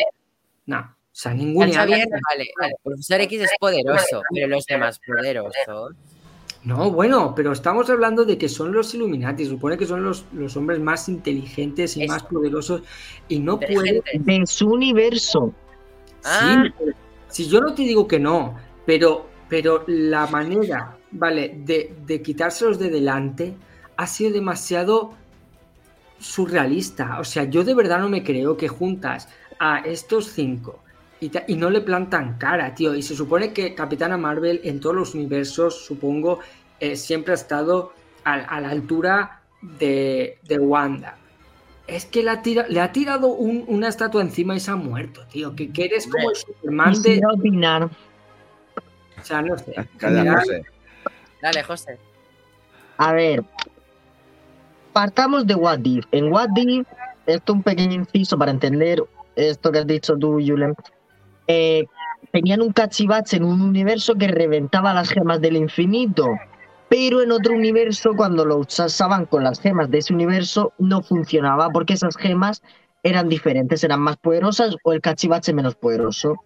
No, 0.67 0.97
o 1.13 1.17
sea. 1.17 1.33
Xavier, 1.33 2.09
vale, 2.29 2.49
vale, 2.61 2.75
Profesor 2.83 3.21
X 3.23 3.41
es 3.43 3.51
poderoso, 3.59 4.23
pero 4.33 4.49
los 4.49 4.65
demás 4.67 5.01
poderosos. 5.07 5.95
No, 6.63 6.91
bueno, 6.91 7.35
pero 7.35 7.53
estamos 7.53 7.89
hablando 7.89 8.25
de 8.27 8.37
que 8.37 8.49
son 8.49 8.73
los 8.73 8.95
Illuminati, 8.95 9.47
supone 9.47 9.79
que 9.79 9.87
son 9.87 10.05
los, 10.05 10.27
los 10.33 10.57
hombres 10.59 10.79
más 10.79 11.09
inteligentes 11.09 11.97
y 11.97 12.05
Eso. 12.05 12.13
más 12.13 12.23
poderosos 12.25 12.83
y 13.29 13.39
no 13.39 13.59
pueden 13.59 14.03
de 14.13 14.47
su 14.47 14.69
universo. 14.69 15.55
Ah. 16.23 16.65
Sí, 16.65 16.73
pero- 16.79 16.97
si 17.29 17.49
yo 17.49 17.61
no 17.61 17.75
te 17.75 17.83
digo 17.83 18.07
que 18.07 18.19
no, 18.19 18.57
pero, 18.85 19.27
pero 19.49 19.85
la 19.87 20.27
manera, 20.27 20.99
¿vale? 21.13 21.61
De, 21.65 21.95
de 22.05 22.21
quitárselos 22.21 22.79
de 22.79 22.91
delante 22.91 23.55
ha 23.97 24.07
sido 24.07 24.33
demasiado 24.33 25.15
surrealista. 26.19 27.19
O 27.21 27.25
sea, 27.25 27.45
yo 27.45 27.65
de 27.65 27.75
verdad 27.75 28.01
no 28.01 28.09
me 28.09 28.23
creo 28.23 28.57
que 28.57 28.69
juntas 28.69 29.29
a 29.59 29.79
estos 29.79 30.27
cinco 30.33 30.81
y, 31.21 31.55
no 31.57 31.69
le 31.71 31.81
plantan 31.83 32.39
cara, 32.39 32.75
tío. 32.75 32.95
Y 32.95 33.03
se 33.03 33.15
supone 33.15 33.53
que 33.53 33.75
Capitana 33.75 34.17
Marvel 34.17 34.61
en 34.65 34.81
todos 34.81 34.97
los 34.97 35.15
universos, 35.15 35.85
supongo, 35.85 36.41
eh, 36.81 36.97
siempre 36.97 37.33
ha 37.33 37.35
estado 37.35 37.93
a, 38.25 38.35
a 38.35 38.61
la 38.61 38.71
altura 38.71 39.43
de, 39.61 40.39
de 40.43 40.59
Wanda. 40.59 41.17
Es 41.87 42.07
que 42.07 42.23
le 42.23 42.31
ha, 42.31 42.41
tira- 42.43 42.67
le 42.69 42.81
ha 42.81 42.93
tirado 42.93 43.29
un- 43.29 43.65
una 43.69 43.89
estatua 43.89 44.23
encima 44.23 44.55
y 44.57 44.61
se 44.61 44.71
ha 44.71 44.77
muerto, 44.77 45.27
tío. 45.27 45.55
Que, 45.55 45.71
que 45.73 45.85
eres 45.87 46.07
como 46.07 46.31
el 46.31 46.37
Superman 46.37 47.03
de. 47.03 47.21
Opinar. 47.33 47.85
O 47.85 49.23
sea, 49.25 49.43
no 49.43 49.59
sé. 49.59 49.75
Calla, 49.99 50.39
José. 50.39 50.63
Dale, 51.43 51.63
José. 51.65 51.99
A 52.97 53.13
ver, 53.13 53.43
partamos 54.93 55.47
de 55.47 55.55
What 55.55 55.81
If. 55.85 56.05
En 56.13 56.33
What 56.33 56.51
If, 56.57 56.87
esto 57.27 57.53
un 57.53 57.63
pequeño 57.63 57.95
inciso 57.95 58.39
para 58.39 58.51
entender 58.51 59.03
esto 59.37 59.73
que 59.73 59.79
has 59.79 59.87
dicho 59.87 60.17
tú, 60.17 60.33
Julen. 60.35 60.75
Eh, 61.47 61.85
tenían 62.33 62.61
un 62.63 62.73
cachivache 62.73 63.37
en 63.37 63.45
un 63.45 63.61
universo 63.61 64.15
que 64.15 64.29
reventaba 64.29 64.95
las 64.95 65.11
gemas 65.11 65.41
del 65.41 65.57
infinito, 65.57 66.29
pero 66.89 67.23
en 67.23 67.33
otro 67.33 67.55
universo, 67.55 68.15
cuando 68.17 68.45
lo 68.45 68.59
usaban 68.59 69.27
con 69.27 69.45
las 69.45 69.61
gemas 69.61 69.91
de 69.91 69.99
ese 69.99 70.13
universo, 70.13 70.73
no 70.79 71.03
funcionaba 71.03 71.71
porque 71.71 71.95
esas 71.95 72.17
gemas 72.17 72.63
eran 73.03 73.29
diferentes, 73.29 73.83
eran 73.85 74.01
más 74.01 74.17
poderosas 74.17 74.77
o 74.83 74.93
el 74.93 75.01
cachivache 75.01 75.53
menos 75.53 75.75
poderoso. 75.75 76.37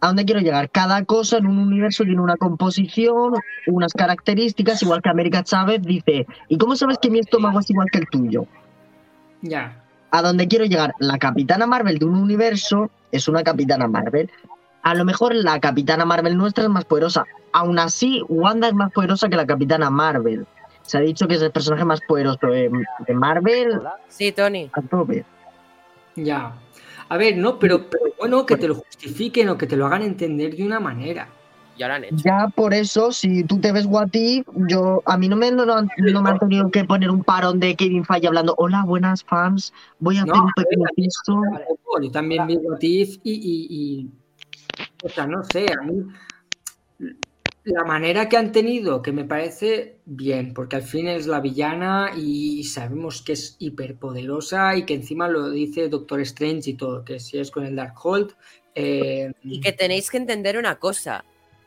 ¿A 0.00 0.08
dónde 0.08 0.24
quiero 0.24 0.40
llegar? 0.40 0.70
Cada 0.70 1.04
cosa 1.04 1.38
en 1.38 1.46
un 1.46 1.58
universo 1.58 2.04
tiene 2.04 2.20
una 2.20 2.36
composición, 2.36 3.34
unas 3.66 3.92
características, 3.92 4.82
igual 4.82 5.00
que 5.00 5.08
América 5.08 5.42
Chávez 5.42 5.82
dice, 5.82 6.26
¿y 6.48 6.58
cómo 6.58 6.76
sabes 6.76 6.98
que 6.98 7.10
mi 7.10 7.20
estómago 7.20 7.60
es 7.60 7.70
igual 7.70 7.88
que 7.90 7.98
el 7.98 8.08
tuyo? 8.08 8.46
Ya. 9.40 9.83
A 10.14 10.22
dónde 10.22 10.46
quiero 10.46 10.64
llegar, 10.64 10.94
la 11.00 11.18
Capitana 11.18 11.66
Marvel 11.66 11.98
de 11.98 12.04
un 12.04 12.14
universo 12.14 12.88
es 13.10 13.26
una 13.26 13.42
Capitana 13.42 13.88
Marvel. 13.88 14.30
A 14.84 14.94
lo 14.94 15.04
mejor 15.04 15.34
la 15.34 15.58
Capitana 15.58 16.04
Marvel 16.04 16.36
nuestra 16.36 16.62
es 16.62 16.70
más 16.70 16.84
poderosa. 16.84 17.24
Aún 17.52 17.80
así, 17.80 18.22
Wanda 18.28 18.68
es 18.68 18.74
más 18.74 18.92
poderosa 18.92 19.28
que 19.28 19.34
la 19.34 19.44
Capitana 19.44 19.90
Marvel. 19.90 20.46
Se 20.82 20.98
ha 20.98 21.00
dicho 21.00 21.26
que 21.26 21.34
es 21.34 21.42
el 21.42 21.50
personaje 21.50 21.84
más 21.84 22.00
poderoso 22.06 22.46
de, 22.46 22.70
de 23.08 23.14
Marvel 23.14 23.80
Sí, 24.06 24.30
Tony. 24.30 24.70
a 24.72 24.82
tope. 24.82 25.24
Ya. 26.14 26.52
A 27.08 27.16
ver, 27.16 27.36
no, 27.36 27.58
pero, 27.58 27.90
pero 27.90 28.04
bueno, 28.16 28.46
que 28.46 28.56
te 28.56 28.68
lo 28.68 28.76
justifiquen 28.76 29.48
o 29.48 29.58
que 29.58 29.66
te 29.66 29.74
lo 29.76 29.84
hagan 29.86 30.02
entender 30.02 30.54
de 30.54 30.64
una 30.64 30.78
manera. 30.78 31.26
Ya 31.76 31.88
lo 31.88 31.94
han 31.94 32.04
hecho. 32.04 32.16
Ya 32.24 32.48
por 32.54 32.72
eso, 32.72 33.10
si 33.12 33.44
tú 33.44 33.60
te 33.60 33.72
ves 33.72 33.86
What 33.86 34.10
If, 34.12 34.46
yo, 34.68 35.02
a 35.06 35.16
mí 35.18 35.28
no 35.28 35.36
me, 35.36 35.50
no, 35.50 35.66
no 35.66 36.22
me 36.22 36.30
han 36.30 36.38
tenido 36.38 36.70
que 36.70 36.84
poner 36.84 37.10
un 37.10 37.24
parón 37.24 37.58
de 37.58 37.74
Kevin 37.74 38.04
Feige 38.04 38.28
hablando, 38.28 38.54
hola, 38.58 38.84
buenas 38.84 39.24
fans, 39.24 39.72
voy 39.98 40.18
a 40.18 40.22
hacer 40.22 40.34
un 40.34 40.52
pequeño. 40.54 40.84
Tampoco, 41.24 42.00
Yo 42.02 42.10
también 42.10 42.46
vi 42.46 42.56
What 42.56 42.78
If 42.80 43.18
y, 43.24 43.32
y- 43.32 43.66
y- 43.70 44.10
O 45.02 45.08
sea, 45.08 45.26
no 45.26 45.42
sé, 45.44 45.66
a 45.72 45.82
mí. 45.82 46.04
La 47.64 47.82
manera 47.84 48.28
que 48.28 48.36
han 48.36 48.52
tenido, 48.52 49.00
que 49.00 49.10
me 49.10 49.24
parece 49.24 49.96
bien, 50.04 50.52
porque 50.52 50.76
al 50.76 50.82
fin 50.82 51.08
es 51.08 51.26
la 51.26 51.40
villana 51.40 52.10
y 52.14 52.62
sabemos 52.64 53.22
que 53.22 53.32
es 53.32 53.56
hiperpoderosa 53.58 54.76
y 54.76 54.84
que 54.84 54.92
encima 54.94 55.28
lo 55.28 55.50
dice 55.50 55.88
Doctor 55.88 56.20
Strange 56.20 56.70
y 56.70 56.74
todo, 56.74 57.04
que 57.04 57.18
si 57.20 57.38
es 57.38 57.50
con 57.50 57.64
el 57.64 57.74
Darkhold. 57.74 58.34
Eh, 58.74 59.32
Y 59.42 59.60
que 59.60 59.72
tenéis 59.72 60.10
que 60.10 60.18
entender 60.18 60.58
una 60.58 60.76
cosa. 60.76 61.24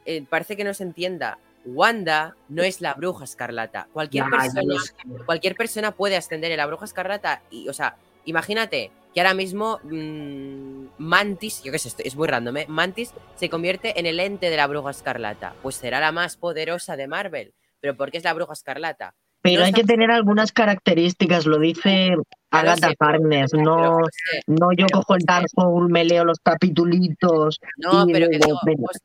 Eh, 0.08 0.26
parece 0.28 0.56
que 0.56 0.64
no 0.64 0.74
se 0.74 0.84
entienda. 0.84 1.38
Wanda 1.66 2.36
no 2.48 2.64
es 2.64 2.80
la 2.80 2.94
bruja 2.94 3.26
escarlata. 3.26 3.88
Cualquier 3.92 4.26
persona 4.30 4.82
cualquier 5.26 5.56
puede 5.98 6.16
ascender 6.16 6.50
en 6.52 6.58
la 6.58 6.66
bruja 6.66 6.86
escarlata 6.86 7.42
y, 7.52 7.68
o 7.68 7.74
sea, 7.74 7.98
imagínate 8.24 8.90
que 9.14 9.20
ahora 9.20 9.34
mismo 9.34 9.80
mm, 9.84 10.86
Mantis, 10.98 11.62
yo 11.64 11.74
qué 11.74 11.80
sé, 11.80 11.92
es 12.04 12.16
muy 12.16 12.28
random, 12.28 12.58
¿eh? 12.58 12.66
Mantis 12.70 13.14
se 13.36 13.50
convierte 13.50 14.00
en 14.00 14.06
el 14.06 14.20
ente 14.22 14.50
de 14.50 14.56
la 14.56 14.68
bruja 14.68 14.92
escarlata. 14.92 15.56
Pues 15.62 15.76
será 15.76 16.00
la 16.00 16.14
más 16.14 16.38
poderosa 16.38 16.96
de 16.96 17.08
Marvel. 17.08 17.54
¿Pero 17.82 17.98
por 17.98 18.10
qué 18.12 18.18
es 18.18 18.24
la 18.24 18.34
bruja 18.34 18.54
escarlata? 18.54 19.14
Pero 19.42 19.60
No 19.60 19.66
hay 19.66 19.74
que 19.74 19.84
tener 19.84 20.10
algunas 20.10 20.52
características, 20.52 21.46
lo 21.46 21.60
dice 21.60 22.16
Agatha 22.50 22.92
Harkness, 23.00 23.54
no, 23.54 24.00
no 24.48 24.72
yo 24.74 24.88
cojo 24.92 25.16
el 25.16 25.22
José, 25.22 25.26
Darkhold, 25.28 25.92
me 25.92 26.06
leo 26.06 26.26
los 26.26 26.40
capitulitos, 26.40 27.60
No, 27.78 28.08
y 28.08 28.14
pero 28.14 28.30
que 28.30 28.40
digo. 28.40 28.58
José, 28.58 29.02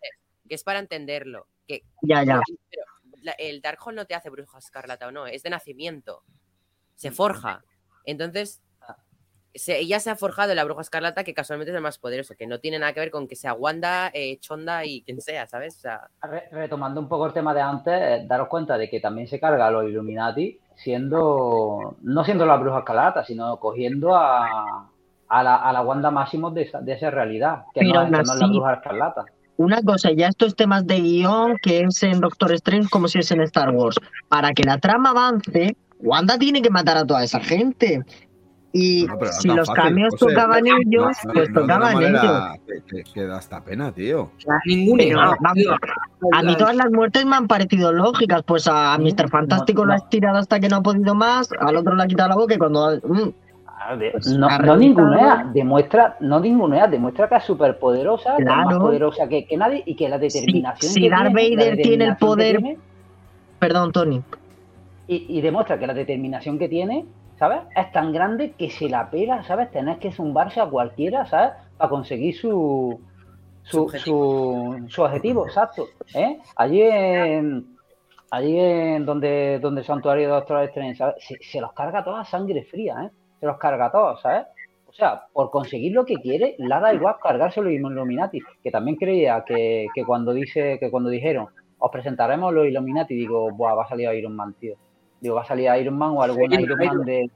que 0.53 0.57
es 0.57 0.64
para 0.64 0.80
entenderlo. 0.80 1.46
Que, 1.66 1.82
ya, 2.03 2.22
ya. 2.24 2.38
pero 2.68 2.82
la- 3.22 3.32
el 3.38 3.62
Darkhold 3.62 3.96
no 3.96 4.05
te 4.05 4.14
hace 4.14 4.28
bruja 4.28 4.59
escarlata 4.59 5.07
o 5.09 5.11
no, 5.11 5.26
es 5.26 5.42
de 5.42 5.48
nacimiento. 5.48 6.24
Se 6.94 7.11
forja. 7.11 7.64
Entonces, 8.05 8.61
se- 9.55 9.78
ella 9.78 9.98
se 9.98 10.11
ha 10.11 10.14
forjado 10.16 10.50
en 10.50 10.57
la 10.57 10.64
bruja 10.64 10.82
escarlata, 10.82 11.24
que 11.24 11.32
casualmente 11.32 11.70
es 11.70 11.76
el 11.76 11.80
más 11.82 11.96
poderoso, 11.96 12.34
que 12.36 12.46
no 12.46 12.61
tiene 12.61 12.78
nada 12.78 12.92
que 12.92 13.00
ver 13.00 13.11
con 13.11 13.26
que 13.28 13.34
sea 13.34 13.55
Wanda, 13.55 14.11
eh, 14.12 14.38
Chonda 14.40 14.84
y 14.84 15.00
quien 15.05 15.22
sea, 15.22 15.46
¿sabes? 15.46 15.76
O 15.78 15.80
sea, 15.80 16.11
Re- 16.20 16.50
retomando 16.53 17.00
un 17.00 17.09
poco 17.09 17.24
el 17.24 17.32
tema 17.32 17.55
de 17.55 17.62
antes, 17.62 17.94
eh, 17.94 18.24
daros 18.28 18.48
cuenta 18.48 18.76
de 18.76 18.90
que 18.90 19.00
también 19.00 19.26
se 19.28 19.40
carga 19.40 19.68
a 19.68 19.70
los 19.70 19.84
Illuminati 19.88 20.61
siendo, 20.74 21.96
no 22.03 22.24
siendo 22.26 22.44
la 22.44 22.57
bruja 22.57 22.80
escarlata, 22.80 23.24
sino 23.24 23.59
cogiendo 23.59 24.14
a, 24.14 24.90
a 25.28 25.42
la, 25.42 25.57
a 25.57 25.72
la 25.72 25.80
Wanda 25.80 26.11
Máximos 26.11 26.53
de 26.53 26.62
esa, 26.64 26.82
de 26.82 26.92
esa 26.92 27.11
realidad, 27.11 27.64
que 27.72 27.84
no, 27.84 28.03
es 28.03 28.11
la 28.11 28.46
bruja 28.48 28.74
escarlata. 28.74 29.24
Una 29.57 29.82
cosa, 29.82 30.11
ya 30.12 30.28
esto 30.28 30.46
es 30.46 30.57
temas 30.57 30.86
de 30.86 31.00
guion, 31.00 31.57
que 31.62 31.80
es 31.82 32.03
en 32.03 32.20
Doctor 32.20 32.53
Strange 32.55 32.88
como 32.90 33.07
si 33.09 33.18
es 33.18 33.30
en 33.30 33.42
Star 33.42 33.70
Wars. 33.70 33.96
Para 34.28 34.53
que 34.53 34.64
la 34.64 34.78
trama 34.78 35.11
avance, 35.11 35.76
Wanda 36.00 36.38
tiene 36.38 36.62
que 36.62 36.70
matar 36.70 36.96
a 36.96 37.05
toda 37.07 37.22
esa 37.22 37.38
gente. 37.40 38.03
Y 38.74 39.05
No, 39.05 39.18
si 39.30 39.48
los 39.48 39.68
fácil, 39.68 39.82
cameos 39.84 40.14
José. 40.18 40.34
tocaban 40.34 40.64
No, 40.64 40.76
ellos, 40.78 41.16
no, 41.26 41.32
pues 41.34 41.53
tocaban 41.53 42.03
ellos. 42.03 42.22
que, 42.88 43.05
que- 43.12 43.26
da 43.26 43.36
hasta 43.36 43.62
pena, 43.62 43.92
tío. 43.92 44.30
A 46.32 46.42
mí 46.42 46.57
todas 46.57 46.74
las 46.76 46.90
muertes 46.90 47.26
me 47.26 47.36
han 47.36 47.46
parecido 47.46 47.92
lógicas, 47.92 48.42
pues 48.44 48.66
a 48.66 48.96
Mr. 48.98 49.28
Fantástico 49.28 49.82
no, 49.82 49.86
lo 49.88 49.92
no. 49.92 50.03
has 50.03 50.09
tirado 50.09 50.38
hasta 50.38 50.59
que 50.59 50.68
no 50.70 50.76
ha 50.76 50.82
podido 50.82 51.14
más, 51.14 51.50
al 51.61 51.76
otro 51.76 51.94
le 51.94 52.03
ha 52.03 52.07
quitado 52.07 52.30
la 52.30 52.36
boca 52.36 52.55
y 52.55 52.59
cuando... 52.59 52.98
mm, 53.07 53.28
Pues 54.12 54.26
no, 54.36 54.48
no 54.58 54.76
ningunea, 54.76 55.50
demuestra, 55.52 56.16
no 56.20 56.40
ningunea, 56.40 56.86
demuestra 56.86 57.28
que 57.28 57.36
es 57.36 57.44
súper 57.44 57.78
poderosa, 57.78 58.36
que 58.36 58.42
es 58.42 58.48
más 58.48 58.66
Claro. 58.68 58.80
poderosa 58.80 59.28
que, 59.28 59.46
que 59.46 59.56
nadie 59.56 59.82
y 59.86 59.94
que 59.96 60.08
la 60.08 60.18
determinación 60.18 60.92
si 60.92 61.00
que 61.02 61.10
Darth 61.10 61.34
tiene, 61.34 61.56
Vader 61.56 61.76
tiene 61.82 62.04
el 62.06 62.16
poder- 62.16 62.56
tiene, 62.58 62.78
Perdón, 63.58 63.92
Tony. 63.92 64.22
y, 65.08 65.38
y 65.38 65.40
demuestra 65.40 65.78
que 65.78 65.86
la 65.86 65.94
determinación 65.94 66.58
que 66.58 66.68
tiene, 66.68 67.04
¿sabes? 67.38 67.60
Es 67.76 67.92
tan 67.92 68.12
grande 68.12 68.52
que 68.52 68.70
se 68.70 68.88
la 68.88 69.08
pela, 69.10 69.42
¿sabes? 69.44 69.70
Tener 69.70 69.98
que 69.98 70.12
zumbarse 70.12 70.60
a 70.60 70.66
cualquiera, 70.66 71.26
¿sabes? 71.26 71.52
Para 71.76 71.90
conseguir 71.90 72.36
su, 72.36 73.00
Su 73.62 73.76
su, 73.76 73.82
objetivo. 73.84 74.76
su, 74.88 75.02
objetivo, 75.02 75.46
exacto. 75.46 75.84
¿eh? 76.14 76.38
Allí 76.56 76.82
en, 76.82 77.66
allí 78.30 78.58
en 78.58 79.04
donde, 79.06 79.58
donde 79.60 79.80
el 79.82 79.86
santuario 79.86 80.26
de 80.28 80.34
Doctor 80.34 80.62
Strange, 80.64 80.96
¿sabes? 80.96 81.14
Se, 81.20 81.36
se 81.40 81.60
los 81.60 81.72
carga 81.72 82.02
toda 82.04 82.24
sangre 82.24 82.64
fría, 82.64 82.96
¿eh? 83.04 83.10
Se 83.43 83.47
los 83.49 83.59
carga 83.59 83.90
todos, 83.90 84.20
¿sabes? 84.22 84.47
O 84.86 84.93
sea, 84.93 85.24
por 85.32 85.51
conseguir 85.51 85.90
lo 85.95 86.05
que 86.05 86.14
quiere, 86.14 86.55
le 86.59 86.68
da 86.68 86.95
igual 86.95 87.16
cargárselo 87.20 87.68
los 87.70 87.74
Illuminati, 87.74 88.38
que 88.62 88.70
también 88.70 88.97
creía 88.97 89.43
que, 89.45 89.88
que 89.93 90.05
cuando 90.05 90.32
dice, 90.32 90.78
que 90.78 90.93
cuando 90.93 91.11
dijeron, 91.11 91.49
os 91.78 91.90
presentaremos 91.90 92.55
los 92.55 92.68
Illuminati, 92.68 93.16
digo, 93.16 93.51
Buah, 93.51 93.74
va 93.74 93.82
a 93.82 93.88
salir 93.88 94.09
Iron 94.14 94.36
Man, 94.36 94.55
tío. 94.61 94.76
Digo, 95.20 95.34
va 95.34 95.43
a 95.43 95.47
salir 95.47 95.68
Iron 95.80 95.99
Man 95.99 96.11
o 96.11 96.22
algún 96.22 96.53
Sí, 96.53 96.62
Iron 96.62 96.78
Man 96.78 97.05
de. 97.05 97.28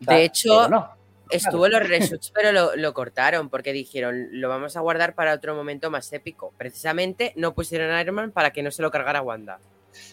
De 0.00 0.24
hecho, 0.24 0.70
no. 0.70 0.88
estuvo 1.28 1.66
en 1.66 1.72
los 1.72 1.86
reshoots, 1.86 2.30
pero 2.34 2.50
lo, 2.50 2.74
lo 2.76 2.94
cortaron 2.94 3.50
porque 3.50 3.74
dijeron, 3.74 4.28
lo 4.30 4.48
vamos 4.48 4.74
a 4.78 4.80
guardar 4.80 5.14
para 5.14 5.34
otro 5.34 5.54
momento 5.54 5.90
más 5.90 6.10
épico. 6.14 6.54
Precisamente 6.56 7.34
no 7.36 7.52
pusieron 7.52 7.90
a 7.90 8.00
Iron 8.00 8.14
Man 8.14 8.30
para 8.30 8.52
que 8.52 8.62
no 8.62 8.70
se 8.70 8.80
lo 8.80 8.90
cargara 8.90 9.20
Wanda. 9.20 9.58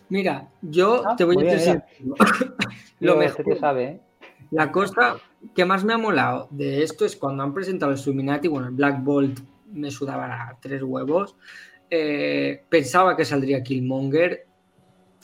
Mira, 0.09 0.49
yo 0.61 1.03
Ah, 1.07 1.15
te 1.15 1.23
voy 1.23 1.47
a 1.47 1.51
decir 1.53 1.81
lo 2.99 3.15
mejor. 3.15 3.23
este 3.23 3.43
tío 3.45 3.55
sabe, 3.55 3.83
¿eh? 3.85 3.99
La 4.51 4.71
cosa 4.71 5.17
que 5.55 5.65
más 5.65 5.83
me 5.83 5.93
ha 5.93 5.97
molado 5.97 6.47
de 6.51 6.83
esto 6.83 7.05
es 7.05 7.15
cuando 7.15 7.43
han 7.43 7.53
presentado 7.53 7.91
el 7.91 7.97
Illuminati, 7.99 8.47
bueno, 8.47 8.67
el 8.67 8.73
Black 8.73 9.03
Bolt 9.03 9.39
me 9.71 9.91
sudaba 9.91 10.25
a 10.49 10.59
tres 10.59 10.81
huevos. 10.83 11.35
eh, 11.89 12.63
pensaba 12.69 13.15
que 13.17 13.25
saldría 13.25 13.63
Killmonger. 13.63 14.47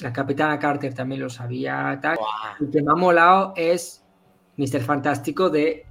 La 0.01 0.11
Capitana 0.11 0.59
Carter 0.59 0.93
también 0.93 1.21
lo 1.21 1.29
sabía. 1.29 1.97
Tal. 2.01 2.17
El 2.59 2.69
que 2.69 2.81
me 2.81 2.91
ha 2.91 2.95
molado 2.95 3.53
es 3.55 4.03
Mr. 4.57 4.81
Fantástico 4.81 5.49
de, 5.49 5.85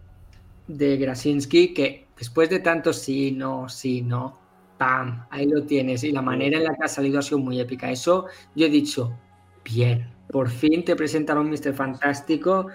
de 0.67 0.99
Krasinski, 0.99 1.73
que 1.75 2.09
después 2.19 2.51
de 2.51 2.61
tanto 2.61 2.93
sí, 2.93 3.33
no, 3.33 3.69
sí, 3.69 4.03
no, 4.03 4.39
¡pam! 4.79 5.27
Ahí 5.31 5.47
lo 5.47 5.65
tienes. 5.65 6.05
Y 6.05 6.13
la 6.13 6.23
manera 6.23 6.59
en 6.59 6.65
la 6.65 6.75
que 6.75 6.85
ha 6.85 6.89
salido 6.89 7.19
ha 7.19 7.23
sido 7.23 7.39
muy 7.39 7.61
épica. 7.61 7.91
Eso 7.91 8.27
yo 8.55 8.67
he 8.67 8.71
dicho, 8.71 9.19
bien, 9.65 10.13
por 10.29 10.49
fin 10.51 10.85
te 10.85 10.97
presentaron 10.97 11.49
Mr. 11.51 11.73
Fantástico 11.75 12.67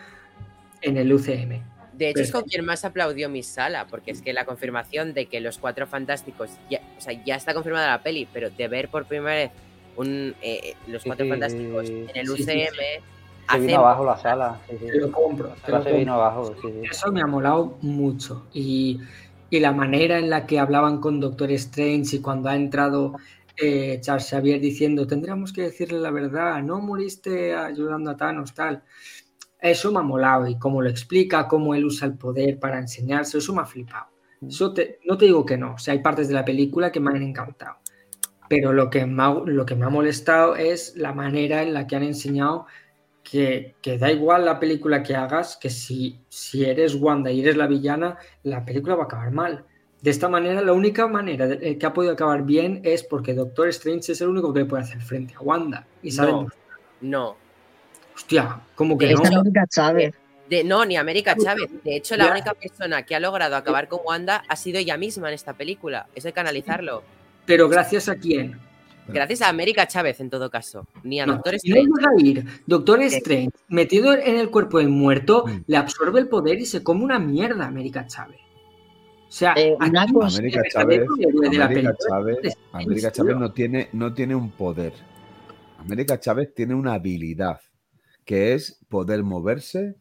en 0.81 0.97
el 0.97 1.11
UCM. 1.13 1.61
De 1.93 2.09
hecho, 2.11 2.21
es 2.21 2.31
con 2.31 2.43
quien 2.43 2.63
más 2.65 2.85
aplaudió 2.85 3.27
mi 3.29 3.43
sala, 3.43 3.85
porque 3.87 4.11
es 4.11 4.21
que 4.21 4.31
la 4.31 4.45
confirmación 4.45 5.13
de 5.13 5.25
que 5.25 5.41
los 5.41 5.57
cuatro 5.57 5.85
fantásticos, 5.85 6.49
ya, 6.69 6.79
o 6.97 7.01
sea, 7.01 7.13
ya 7.25 7.35
está 7.35 7.53
confirmada 7.53 7.87
la 7.89 8.01
peli, 8.01 8.27
pero 8.31 8.49
de 8.49 8.67
ver 8.69 8.87
por 8.89 9.05
primera 9.05 9.35
vez 9.35 9.51
un, 9.97 10.33
eh, 10.41 10.75
los 10.87 11.03
cuatro 11.03 11.27
fantásticos 11.27 11.89
en 11.89 12.09
el 12.15 12.27
sí, 12.27 12.35
sí, 12.37 12.43
UCM, 12.43 12.75
Se 12.75 13.01
hace- 13.47 13.65
vino 13.67 13.79
abajo 13.79 14.05
la 14.05 14.17
sala. 14.17 14.61
Sí, 14.69 14.77
sí. 14.79 14.85
Te 14.87 14.97
lo 14.99 15.11
compro. 15.11 15.49
Te 15.65 15.71
lo 15.71 15.77
se 15.79 15.83
compro. 15.83 15.97
vino 15.97 16.13
abajo, 16.13 16.55
sí, 16.61 16.67
sí. 16.71 16.87
Eso 16.89 17.11
me 17.11 17.21
ha 17.21 17.27
molado 17.27 17.77
mucho. 17.81 18.45
Y, 18.53 19.01
y 19.49 19.59
la 19.59 19.73
manera 19.73 20.19
en 20.19 20.29
la 20.29 20.45
que 20.45 20.57
hablaban 20.57 21.01
con 21.01 21.19
Doctor 21.19 21.51
Strange 21.51 22.15
y 22.15 22.19
cuando 22.21 22.47
ha 22.47 22.55
entrado 22.55 23.15
eh, 23.57 23.97
Charles 23.99 24.29
Xavier 24.29 24.61
diciendo, 24.61 25.05
tendríamos 25.05 25.51
que 25.51 25.63
decirle 25.63 25.99
la 25.99 26.11
verdad, 26.11 26.63
no 26.63 26.79
moriste 26.79 27.53
ayudando 27.53 28.11
a 28.11 28.15
Thanos, 28.15 28.53
tal. 28.53 28.83
Eso 29.61 29.91
me 29.91 29.99
ha 29.99 30.03
molado 30.03 30.47
y 30.47 30.57
cómo 30.57 30.81
lo 30.81 30.89
explica, 30.89 31.47
cómo 31.47 31.75
él 31.75 31.85
usa 31.85 32.07
el 32.07 32.17
poder 32.17 32.59
para 32.59 32.79
enseñarse, 32.79 33.37
eso 33.39 33.53
me 33.53 33.61
ha 33.61 33.65
flipado. 33.65 34.07
Eso 34.47 34.73
te- 34.73 34.99
no 35.05 35.17
te 35.17 35.25
digo 35.25 35.45
que 35.45 35.57
no, 35.57 35.73
o 35.75 35.77
sea, 35.77 35.93
hay 35.93 35.99
partes 35.99 36.27
de 36.27 36.33
la 36.33 36.45
película 36.45 36.91
que 36.91 36.99
me 36.99 37.11
han 37.11 37.21
encantado. 37.23 37.77
Pero 38.47 38.73
lo 38.73 38.89
que 38.89 39.05
me 39.05 39.23
ha, 39.23 39.33
lo 39.33 39.65
que 39.65 39.75
me 39.75 39.85
ha 39.85 39.89
molestado 39.89 40.55
es 40.55 40.95
la 40.97 41.13
manera 41.13 41.61
en 41.63 41.73
la 41.73 41.85
que 41.87 41.95
han 41.95 42.03
enseñado 42.03 42.65
que, 43.23 43.75
que 43.81 43.97
da 43.97 44.11
igual 44.11 44.45
la 44.45 44.59
película 44.59 45.03
que 45.03 45.15
hagas, 45.15 45.57
que 45.57 45.69
si, 45.69 46.25
si 46.29 46.65
eres 46.65 46.95
Wanda 46.95 47.31
y 47.31 47.41
eres 47.41 47.57
la 47.57 47.67
villana, 47.67 48.17
la 48.43 48.65
película 48.65 48.95
va 48.95 49.03
a 49.03 49.05
acabar 49.05 49.31
mal. 49.31 49.65
De 50.01 50.09
esta 50.11 50.29
manera, 50.29 50.61
la 50.61 50.73
única 50.73 51.07
manera 51.07 51.47
de- 51.47 51.69
eh, 51.71 51.77
que 51.77 51.85
ha 51.85 51.93
podido 51.93 52.13
acabar 52.13 52.43
bien 52.43 52.81
es 52.83 53.03
porque 53.03 53.33
Doctor 53.35 53.67
Strange 53.69 54.13
es 54.13 54.21
el 54.21 54.29
único 54.29 54.53
que 54.53 54.61
le 54.61 54.65
puede 54.65 54.83
hacer 54.83 55.01
frente 55.01 55.35
a 55.35 55.41
Wanda. 55.41 55.87
Y 56.01 56.11
No, 56.11 56.47
no. 57.01 57.37
Hostia, 58.19 58.59
como 58.75 58.97
que 58.97 59.07
De 59.07 59.13
no. 59.15 59.21
América 59.23 59.65
Chávez. 59.67 60.13
De, 60.49 60.63
no, 60.63 60.83
ni 60.83 60.97
América 60.97 61.35
Chávez. 61.41 61.69
De 61.83 61.95
hecho, 61.95 62.17
la 62.17 62.25
Ya. 62.25 62.31
única 62.31 62.53
persona 62.53 63.03
que 63.03 63.15
ha 63.15 63.19
logrado 63.19 63.55
acabar 63.55 63.87
con 63.87 63.99
Wanda 64.05 64.43
ha 64.47 64.55
sido 64.55 64.79
ella 64.79 64.97
misma 64.97 65.27
en 65.29 65.35
esta 65.35 65.53
película. 65.53 66.07
Eso 66.15 66.27
hay 66.27 66.33
que 66.33 66.39
analizarlo. 66.39 67.03
Pero 67.45 67.69
gracias 67.69 68.09
a 68.09 68.15
quién. 68.15 68.57
Gracias 69.07 69.41
a 69.41 69.49
América 69.49 69.87
Chávez, 69.87 70.19
en 70.19 70.29
todo 70.29 70.49
caso. 70.51 70.85
Ni 71.03 71.19
a 71.19 71.25
No, 71.25 71.33
Doctor 71.35 71.53
no 71.53 71.57
Strange. 71.57 71.91
a 72.07 72.21
ir. 72.23 72.45
Doctor 72.67 73.01
Strange, 73.03 73.51
metido 73.67 74.13
en 74.13 74.37
el 74.37 74.49
cuerpo 74.51 74.77
del 74.79 74.89
muerto, 74.89 75.45
Mm. 75.47 75.63
le 75.67 75.77
absorbe 75.77 76.19
el 76.19 76.27
poder 76.27 76.59
y 76.59 76.65
se 76.65 76.83
come 76.83 77.03
una 77.03 77.17
mierda 77.19 77.65
América 77.65 78.05
Chávez. 78.05 78.39
O 79.27 79.31
sea, 79.31 79.53
Eh, 79.55 79.75
aquí 79.79 79.89
una 79.89 80.07
cosa- 80.11 80.37
América 80.39 80.61
Chávez, 80.71 81.01
América 81.07 81.67
película 81.67 81.95
Chávez, 82.07 82.57
América 82.71 83.11
Chávez 83.11 83.35
no 83.37 83.51
tiene, 83.51 83.89
no 83.93 84.13
tiene 84.13 84.35
un 84.35 84.51
poder. 84.51 84.93
América 85.79 86.19
Chávez 86.19 86.53
tiene 86.53 86.73
una 86.75 86.93
habilidad 86.93 87.59
que 88.29 88.53
es 88.53 88.77
poder 88.89 89.23
moverse 89.23 89.95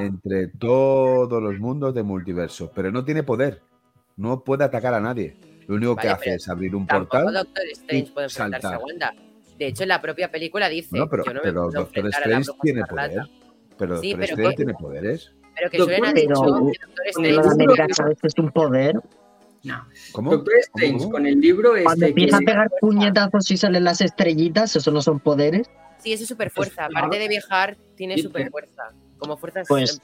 entre 0.00 0.48
todos 0.48 1.42
los 1.42 1.58
mundos 1.58 1.94
de 1.94 2.02
multiverso, 2.02 2.70
pero 2.74 2.92
no 2.92 3.06
tiene 3.06 3.22
poder. 3.22 3.62
No 4.18 4.44
puede 4.44 4.64
atacar 4.64 4.92
a 4.92 5.00
nadie. 5.00 5.38
Lo 5.66 5.76
único 5.76 5.96
que 5.96 6.08
hace 6.10 6.34
es 6.34 6.46
abrir 6.50 6.76
un 6.76 6.86
portal. 6.86 7.32
Doctor 7.32 7.62
Strange 7.72 8.06
y 8.08 8.10
puede 8.12 8.26
enfrentarse 8.26 8.62
saltar. 8.66 8.74
a 8.82 8.84
Wanda. 8.84 9.14
De 9.58 9.66
hecho, 9.68 9.84
en 9.84 9.88
la 9.88 10.02
propia 10.02 10.30
película 10.30 10.68
dice: 10.68 10.88
Bueno, 10.90 11.08
pero, 11.10 11.24
Yo 11.24 11.32
no 11.32 11.40
pero 11.42 11.70
Doctor 11.70 12.04
a 12.04 12.08
Strange 12.10 12.50
tiene 12.60 12.80
Escarlata". 12.80 13.08
poder. 13.22 13.30
Pero 13.78 13.96
Sí, 14.02 14.10
Doctor 14.10 14.20
pero 14.20 14.24
Strange 14.34 14.50
que- 14.50 14.56
tiene 14.56 14.74
poderes. 14.74 15.32
Pero 15.56 15.70
que 15.70 15.78
Joel 15.78 15.94
ha 16.04 16.12
pero- 16.12 16.20
dicho 16.20 16.34
que 16.34 16.50
Doctor 16.50 17.06
Strange. 17.06 17.30
libro- 17.32 17.50
América 17.50 17.86
Chávez 17.94 18.18
es 18.22 18.34
un 18.36 18.50
poder. 18.50 19.00
No. 19.64 19.86
¿Cómo? 20.12 20.30
Doctor 20.32 20.52
¿Cómo, 20.52 20.60
Strange, 20.84 20.98
cómo? 20.98 21.10
con 21.12 21.26
el 21.26 21.40
libro 21.40 21.70
Cuando 21.70 21.88
este 21.92 22.00
que 22.00 22.08
empieza 22.10 22.36
a 22.36 22.40
pegar 22.40 22.70
puñetazos 22.78 23.50
y 23.50 23.56
salen 23.56 23.84
las 23.84 24.02
estrellitas, 24.02 24.76
eso 24.76 24.90
no 24.90 25.00
son 25.00 25.18
poderes. 25.20 25.70
Sí, 26.02 26.12
eso 26.12 26.22
es 26.22 26.28
super 26.28 26.50
fuerza. 26.50 26.86
Pues, 26.86 26.96
Aparte 26.96 27.18
de 27.18 27.28
viajar, 27.28 27.76
tiene 27.94 28.18
super 28.18 28.50
fuerza. 28.50 28.92
Como 29.18 29.36
fuerzas. 29.36 29.66
Pues-. 29.68 30.00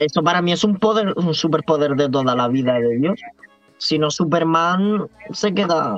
Eso 0.00 0.22
para 0.22 0.42
mí 0.42 0.52
es 0.52 0.64
un 0.64 0.76
poder, 0.76 1.14
un 1.16 1.34
superpoder 1.34 1.92
de 1.96 2.08
toda 2.08 2.34
la 2.34 2.48
vida 2.48 2.74
de 2.78 2.96
Dios. 2.98 3.20
Si 3.78 3.98
no, 3.98 4.10
Superman 4.10 5.08
se 5.32 5.52
queda. 5.52 5.96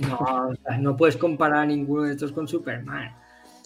No, 0.00 0.18
o 0.18 0.54
sea, 0.62 0.78
no 0.78 0.96
puedes 0.96 1.16
comparar 1.16 1.60
a 1.60 1.66
ninguno 1.66 2.04
de 2.04 2.12
estos 2.12 2.32
con 2.32 2.46
Superman. 2.46 3.14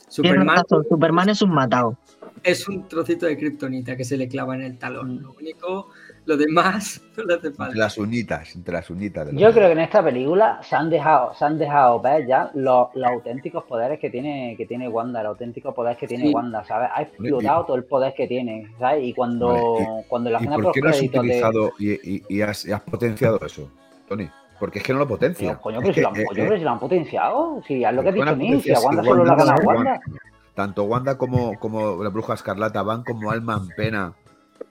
Superman 0.09 0.57
razón, 0.57 0.87
Superman 0.89 1.29
es 1.29 1.43
un 1.43 1.51
matado. 1.51 1.99
es 2.43 2.67
un 2.67 2.89
trocito 2.89 3.27
de 3.27 3.37
kriptonita 3.37 3.97
que 3.97 4.05
se 4.05 4.17
le 4.17 4.29
clava 4.29 4.55
en 4.55 4.63
el 4.63 4.79
talón. 4.79 5.23
Lo 5.23 5.33
único, 5.33 5.91
lo 6.29 6.37
demás 6.37 7.01
no 7.17 7.25
le 7.25 7.35
hace 7.35 7.47
Entre 7.49 7.57
falta. 7.57 7.77
las 7.79 7.99
uñitas, 7.99 8.55
entre 8.55 8.75
las 8.75 8.91
uñitas. 8.91 9.27
de 9.27 9.33
los 9.33 9.41
Yo 9.43 9.53
creo 9.53 9.67
que 9.67 9.73
en 9.73 9.79
esta 9.81 10.03
película 10.05 10.61
se 10.63 10.77
han 10.77 10.91
dejado, 10.91 11.35
se 11.35 11.45
han 11.45 11.59
dejado 11.59 12.01
ver 12.01 12.27
ya 12.27 12.51
los, 12.55 12.89
los 12.95 13.11
auténticos 13.11 13.65
poderes 13.65 13.99
que 13.99 14.11
tiene, 14.11 14.55
que 14.57 14.67
tiene 14.67 14.89
Wanda, 14.89 15.23
los 15.23 15.31
auténticos 15.31 15.75
poderes 15.75 15.99
que 15.99 16.07
tiene 16.07 16.25
Sí. 16.29 16.33
Wanda, 16.35 16.65
¿sabes? 16.65 16.91
Ha 16.95 17.03
explotado 17.03 17.65
todo 17.65 17.77
el 17.77 17.85
poder 17.85 18.15
que 18.15 18.27
tiene, 18.29 18.67
¿sabes? 18.79 19.05
Y 19.05 19.15
cuando, 19.15 19.49
Vale, 19.75 20.05
cuando 20.09 20.31
la 20.31 20.43
¿Y 20.43 20.47
por 20.47 20.73
qué 20.73 20.81
no 20.83 20.91
has 20.91 21.01
de. 21.01 21.07
utilizado 21.07 21.73
y, 21.79 21.93
y- 22.17 22.23
y 22.29 22.41
has, 22.43 22.65
y 22.67 22.73
has 22.73 22.83
potenciado 22.83 23.41
eso, 23.45 23.71
Tony? 24.09 24.29
Porque 24.61 24.79
es 24.81 24.85
que 24.85 24.93
no 24.93 24.99
lo 24.99 25.07
potencia. 25.09 25.49
Pero, 25.51 25.61
coño, 25.61 25.79
pero 25.81 25.93
si 25.93 25.95
que, 25.95 26.01
lo 26.03 26.09
han, 26.09 26.17
eh, 26.17 26.25
coño, 26.27 26.43
eh, 26.43 26.47
pero 26.47 26.59
si 26.59 26.65
lo 26.65 26.71
han 26.71 26.79
potenciado, 26.81 27.63
si 27.67 27.85
es 27.85 27.93
lo 27.93 28.03
que 28.03 28.09
ha 28.09 28.13
Pero 28.13 28.25
dicho 28.25 28.37
Neil, 28.37 28.61
si 28.63 28.73
a 28.75 28.81
Wanda 28.81 29.03
solo 29.05 29.25
la 29.25 29.31
Wanda 29.35 29.45
gana 29.45 29.57
no- 29.63 29.67
Wanda. 29.69 30.01
Tanto 30.55 30.83
Wanda 30.85 31.17
como, 31.17 31.59
como 31.61 32.03
la 32.03 32.11
bruja 32.11 32.35
escarlata 32.35 32.83
van 32.83 33.05
como 33.05 33.31
alma 33.31 33.61
en 33.63 33.69
pena. 33.77 34.13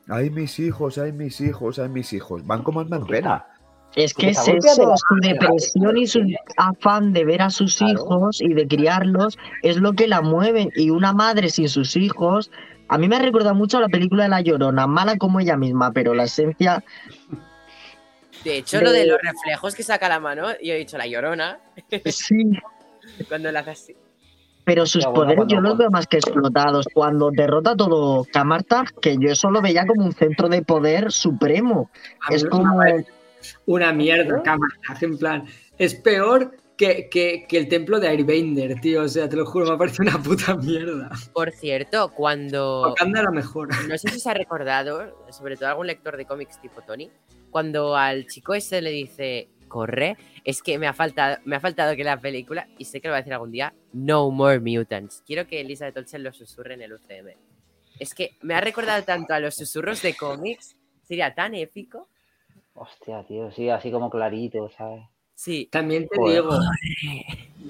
Ay, 0.10 0.30
mis 0.30 0.58
hijos, 0.60 0.98
ay, 0.98 1.12
mis 1.12 1.42
hijos, 1.42 1.80
ay, 1.80 1.90
mis 1.90 2.14
hijos. 2.14 2.46
Van 2.46 2.64
como 2.64 2.80
alma 2.80 2.98
en 2.98 3.06
pena. 3.06 3.46
Es 3.96 4.14
que 4.14 4.30
es 4.30 4.38
Esa 4.38 4.52
golpe 4.52 4.68
de 4.68 4.72
eso, 4.74 4.96
su 4.98 5.16
depresión 5.22 5.98
y 5.98 6.08
su 6.08 6.20
afán 6.58 7.14
de 7.14 7.26
ver 7.26 7.42
a 7.42 7.50
sus 7.50 7.78
Claro. 7.78 7.94
hijos 7.94 8.42
y 8.42 8.54
de 8.54 8.68
criarlos 8.68 9.38
es 9.64 9.78
lo 9.78 9.94
que 9.94 10.08
la 10.08 10.22
mueven. 10.22 10.70
Y 10.76 10.90
una 10.92 11.14
madre 11.14 11.50
sin 11.50 11.68
sus 11.68 11.96
hijos, 11.96 12.52
a 12.90 12.98
mí 12.98 13.08
me 13.08 13.18
recuerda 13.20 13.54
mucho 13.54 13.78
a 13.78 13.82
la 13.82 13.88
película 13.90 14.24
de 14.24 14.30
La 14.30 14.42
Llorona, 14.42 14.88
mala 14.88 15.18
como 15.18 15.40
ella 15.40 15.58
misma, 15.58 15.92
pero 15.92 16.14
la 16.14 16.24
esencia, 16.26 16.84
De 18.44 18.58
hecho, 18.58 18.78
de- 18.78 18.84
lo 18.86 18.92
de 18.92 19.08
los 19.08 19.18
reflejos 19.22 19.74
que 19.76 19.84
saca 19.84 20.08
la 20.10 20.20
mano, 20.20 20.48
yo 20.64 20.74
he 20.74 20.78
dicho 20.78 20.98
la 20.98 21.08
llorona, 21.08 21.60
sí. 22.06 22.52
cuando 23.30 23.52
la 23.52 23.62
hace 23.62 23.72
así. 23.72 23.96
Pero 24.68 24.86
sus 24.86 25.06
poderes 25.06 25.38
cuando- 25.38 25.56
yo 25.56 25.62
los 25.62 25.78
veo 25.78 25.90
más 25.90 26.08
que 26.08 26.18
explotados. 26.18 26.88
Cuando 26.94 27.32
derrota 27.32 27.74
todo 27.76 28.26
Kamartag, 28.32 28.94
que 29.00 29.16
yo 29.18 29.32
eso 29.32 29.50
lo 29.50 29.62
veía 29.62 29.86
como 29.88 30.04
un 30.06 30.12
centro 30.12 30.50
de 30.50 30.62
poder 30.62 31.10
supremo. 31.14 31.90
A 32.30 32.34
Es 32.36 32.44
como... 32.46 32.82
Una 33.66 33.94
mierda, 33.94 34.42
cámara. 34.44 34.74
En 35.00 35.18
plan, 35.18 35.46
es 35.78 35.96
peor 35.96 36.52
que, 36.76 37.08
que- 37.10 37.46
que 37.48 37.58
el 37.58 37.70
templo 37.70 37.98
de 38.02 38.10
Airbender, 38.10 38.76
tío. 38.82 39.04
O 39.04 39.08
sea, 39.08 39.30
te 39.30 39.38
lo 39.38 39.46
juro, 39.46 39.72
me 39.72 39.78
parece 39.78 40.02
una 40.02 40.22
puta 40.22 40.56
mierda. 40.58 41.10
Por 41.34 41.52
cierto, 41.52 42.10
cuando. 42.14 42.82
Wakanda 42.90 43.22
era 43.22 43.32
mejor. 43.32 43.70
No 43.88 43.98
sé 43.98 44.10
si 44.12 44.20
se 44.20 44.30
ha 44.30 44.34
recordado, 44.34 45.16
sobre 45.32 45.56
todo 45.56 45.70
algún 45.70 45.88
lector 45.88 46.18
de 46.18 46.26
cómics 46.26 46.60
tipo 46.62 46.82
Tony, 46.82 47.10
cuando 47.52 47.96
al 47.96 48.26
chico 48.28 48.54
ese 48.54 48.82
le 48.82 48.92
dice 48.92 49.48
corre, 49.70 50.18
es 50.48 50.64
que 50.64 50.80
me 50.80 50.88
ha 50.88 50.94
faltado, 50.94 51.40
me 51.44 51.58
ha 51.58 51.60
faltado 51.60 51.94
que 51.98 52.06
la 52.06 52.22
película, 52.22 52.70
y 52.78 52.86
sé 52.86 53.02
que 53.02 53.10
lo 53.10 53.12
va 53.12 53.18
a 53.18 53.20
decir 53.20 53.34
algún 53.34 53.52
día, 53.52 53.74
No 53.92 54.32
More 54.32 54.62
Mutants. 54.62 55.22
Quiero 55.28 55.46
que 55.46 55.60
Elizabeth 55.60 55.98
Olsen 55.98 56.24
lo 56.24 56.32
susurre 56.32 56.76
en 56.76 56.84
el 56.84 56.94
UCM. 56.94 57.36
Es 58.00 58.14
que 58.14 58.38
me 58.44 58.54
ha 58.54 58.62
recordado 58.62 59.04
tanto 59.04 59.34
a 59.34 59.42
los 59.42 59.56
susurros 59.56 60.02
de 60.02 60.14
cómics, 60.14 60.78
sería 61.04 61.36
tan 61.36 61.54
épico. 61.54 62.08
Hostia, 62.76 63.26
tío, 63.28 63.52
sí, 63.52 63.68
así 63.68 63.92
como 63.92 64.10
clarito, 64.10 64.70
¿sabes? 64.70 65.04
Sí, 65.36 65.68
También 65.70 66.08
te 66.08 66.16
Joder. 66.16 66.42
digo, 66.42 66.60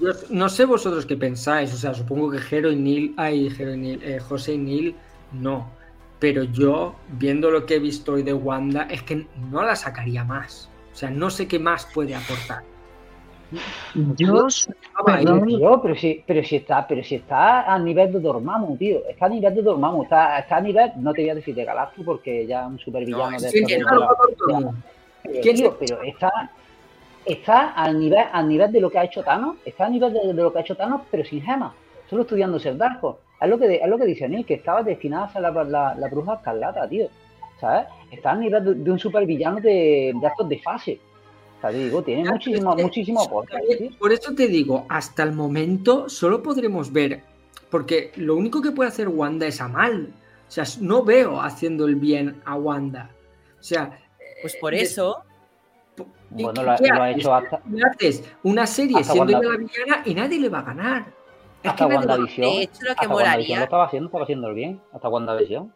yo 0.00 0.12
no 0.30 0.48
sé 0.48 0.64
vosotros 0.64 1.04
qué 1.04 1.16
pensáis. 1.16 1.74
O 1.74 1.76
sea, 1.76 1.94
supongo 1.94 2.30
que 2.30 2.38
Jero 2.38 2.70
y 2.70 2.76
Neil, 2.76 3.14
ay, 3.16 3.50
Jero 3.50 3.74
y 3.74 3.78
Neil, 3.78 4.02
eh, 4.04 4.20
José 4.20 4.52
y 4.54 4.58
Neil, 4.58 4.94
no. 5.32 5.68
Pero 6.20 6.44
yo, 6.44 6.94
viendo 7.08 7.50
lo 7.50 7.66
que 7.66 7.74
he 7.74 7.78
visto 7.80 8.12
hoy 8.12 8.22
de 8.22 8.34
Wanda, 8.34 8.84
es 8.84 9.02
que 9.02 9.26
no 9.50 9.64
la 9.64 9.74
sacaría 9.74 10.22
más. 10.22 10.70
O 10.98 11.00
sea, 11.00 11.10
no 11.10 11.30
sé 11.30 11.46
qué 11.46 11.60
más 11.60 11.86
puede 11.94 12.12
aportar. 12.12 12.64
Perdón. 15.06 15.46
Tío, 15.46 15.80
pero 15.80 15.94
si, 15.94 16.24
pero 16.26 16.42
si 16.42 16.56
está, 16.56 16.84
pero 16.88 17.04
si 17.04 17.14
está 17.14 17.72
a 17.72 17.78
nivel 17.78 18.12
de 18.12 18.18
Dormammu, 18.18 18.76
tío. 18.76 19.06
Está 19.08 19.26
a 19.26 19.28
nivel 19.28 19.54
de 19.54 19.62
Dormammu, 19.62 20.02
está, 20.02 20.40
está 20.40 20.56
a 20.56 20.60
nivel, 20.60 20.90
no 20.96 21.12
te 21.12 21.20
voy 21.22 21.30
a 21.30 21.34
decir 21.36 21.54
de 21.54 21.64
Galactus 21.64 22.04
porque 22.04 22.44
ya 22.48 22.62
es 22.62 22.66
un 22.66 22.78
supervillano 22.80 23.30
No, 23.30 23.38
de 23.38 23.48
sí, 23.48 23.64
de 23.64 23.78
no. 23.78 24.08
Pero, 25.22 25.40
¿Quién 25.40 25.54
tío, 25.56 25.70
se- 25.70 25.76
pero 25.86 26.02
está, 26.02 26.50
está 27.24 27.68
al 27.74 28.00
nivel, 28.00 28.24
al 28.32 28.48
nivel 28.48 28.72
de 28.72 28.80
lo 28.80 28.90
que 28.90 28.98
ha 28.98 29.04
hecho 29.04 29.22
Thanos, 29.22 29.54
está 29.64 29.86
a 29.86 29.90
nivel 29.90 30.12
de, 30.12 30.18
de 30.26 30.42
lo 30.42 30.52
que 30.52 30.58
ha 30.58 30.62
hecho 30.62 30.76
Thanos, 30.76 31.02
pero 31.12 31.24
sin 31.24 31.40
gemas, 31.42 31.74
solo 32.10 32.22
estudiándose 32.22 32.70
el 32.70 32.76
Darko. 32.78 33.20
Es 33.40 33.48
lo 33.48 33.56
que, 33.56 33.76
es 33.76 33.86
lo 33.88 33.96
que 33.98 34.04
dice 34.04 34.28
Neil, 34.28 34.44
que 34.44 34.54
estaba 34.54 34.82
destinada 34.82 35.26
a 35.26 35.32
ser 35.32 35.42
la, 35.42 35.52
la, 35.62 35.94
la 35.94 36.08
bruja 36.08 36.34
escarlata, 36.34 36.88
tío. 36.88 37.06
¿Sabes? 37.60 37.86
Está 38.10 38.30
al 38.32 38.40
nivel 38.40 38.64
de, 38.64 38.74
de 38.74 38.90
un 38.90 38.98
supervillano 38.98 39.60
de, 39.60 40.12
de 40.18 40.26
actos 40.26 40.48
de 40.48 40.58
fase. 40.60 41.00
O 41.58 41.60
sea, 41.60 41.70
te 41.70 41.78
digo, 41.84 42.02
tiene 42.02 42.24
Ya, 42.24 42.30
muchísimo, 42.32 42.70
es 42.70 42.76
que- 42.76 42.82
muchísimo 42.84 43.22
aporte, 43.22 43.56
tío. 43.78 43.90
Por 43.98 44.12
eso 44.12 44.34
te 44.34 44.46
digo, 44.46 44.86
hasta 44.88 45.22
el 45.24 45.32
momento 45.32 46.08
solo 46.08 46.42
podremos 46.42 46.92
ver, 46.92 47.22
porque 47.70 48.12
lo 48.16 48.36
único 48.36 48.62
que 48.62 48.70
puede 48.70 48.88
hacer 48.88 49.08
Wanda 49.08 49.46
es 49.46 49.60
a 49.60 49.68
mal. 49.68 50.08
O 50.46 50.50
sea, 50.50 50.64
no 50.80 51.02
veo 51.04 51.40
haciendo 51.40 51.86
el 51.86 51.96
bien 51.96 52.40
a 52.44 52.54
Wanda. 52.54 53.10
O 53.58 53.62
sea, 53.62 53.98
pues 54.40 54.56
por 54.56 54.72
de- 54.72 54.80
eso, 54.82 55.22
¿y 56.36 56.44
Bueno, 56.44 56.62
lo, 56.62 56.76
lo 56.94 57.02
ha 57.02 57.10
hecho 57.10 57.34
hasta, 57.34 57.60
haces 57.92 58.24
una 58.44 58.66
serie 58.66 58.98
Hasta 59.00 59.12
siendo 59.14 59.32
Wanda- 59.38 59.48
la 59.50 59.56
villana 59.58 60.02
y 60.06 60.14
nadie 60.14 60.38
le 60.40 60.48
va 60.48 60.60
a 60.60 60.62
ganar. 60.62 61.04
Es 61.62 61.70
hasta 61.70 61.88
que 61.88 61.94
va 61.94 62.00
a- 62.00 62.06
WandaVision. 62.06 62.46
de 62.50 62.62
hecho, 62.62 62.72
lo 62.80 62.84
que 62.86 62.90
hasta 62.92 63.08
WandaVision 63.08 63.08
lo 63.08 63.14
molaría, 63.16 63.62
estaba 63.64 63.84
haciendo, 63.86 64.06
estaba 64.06 64.24
haciendo 64.24 64.54
bien. 64.54 64.80
Hasta 64.92 65.08
WandaVision. 65.08 65.72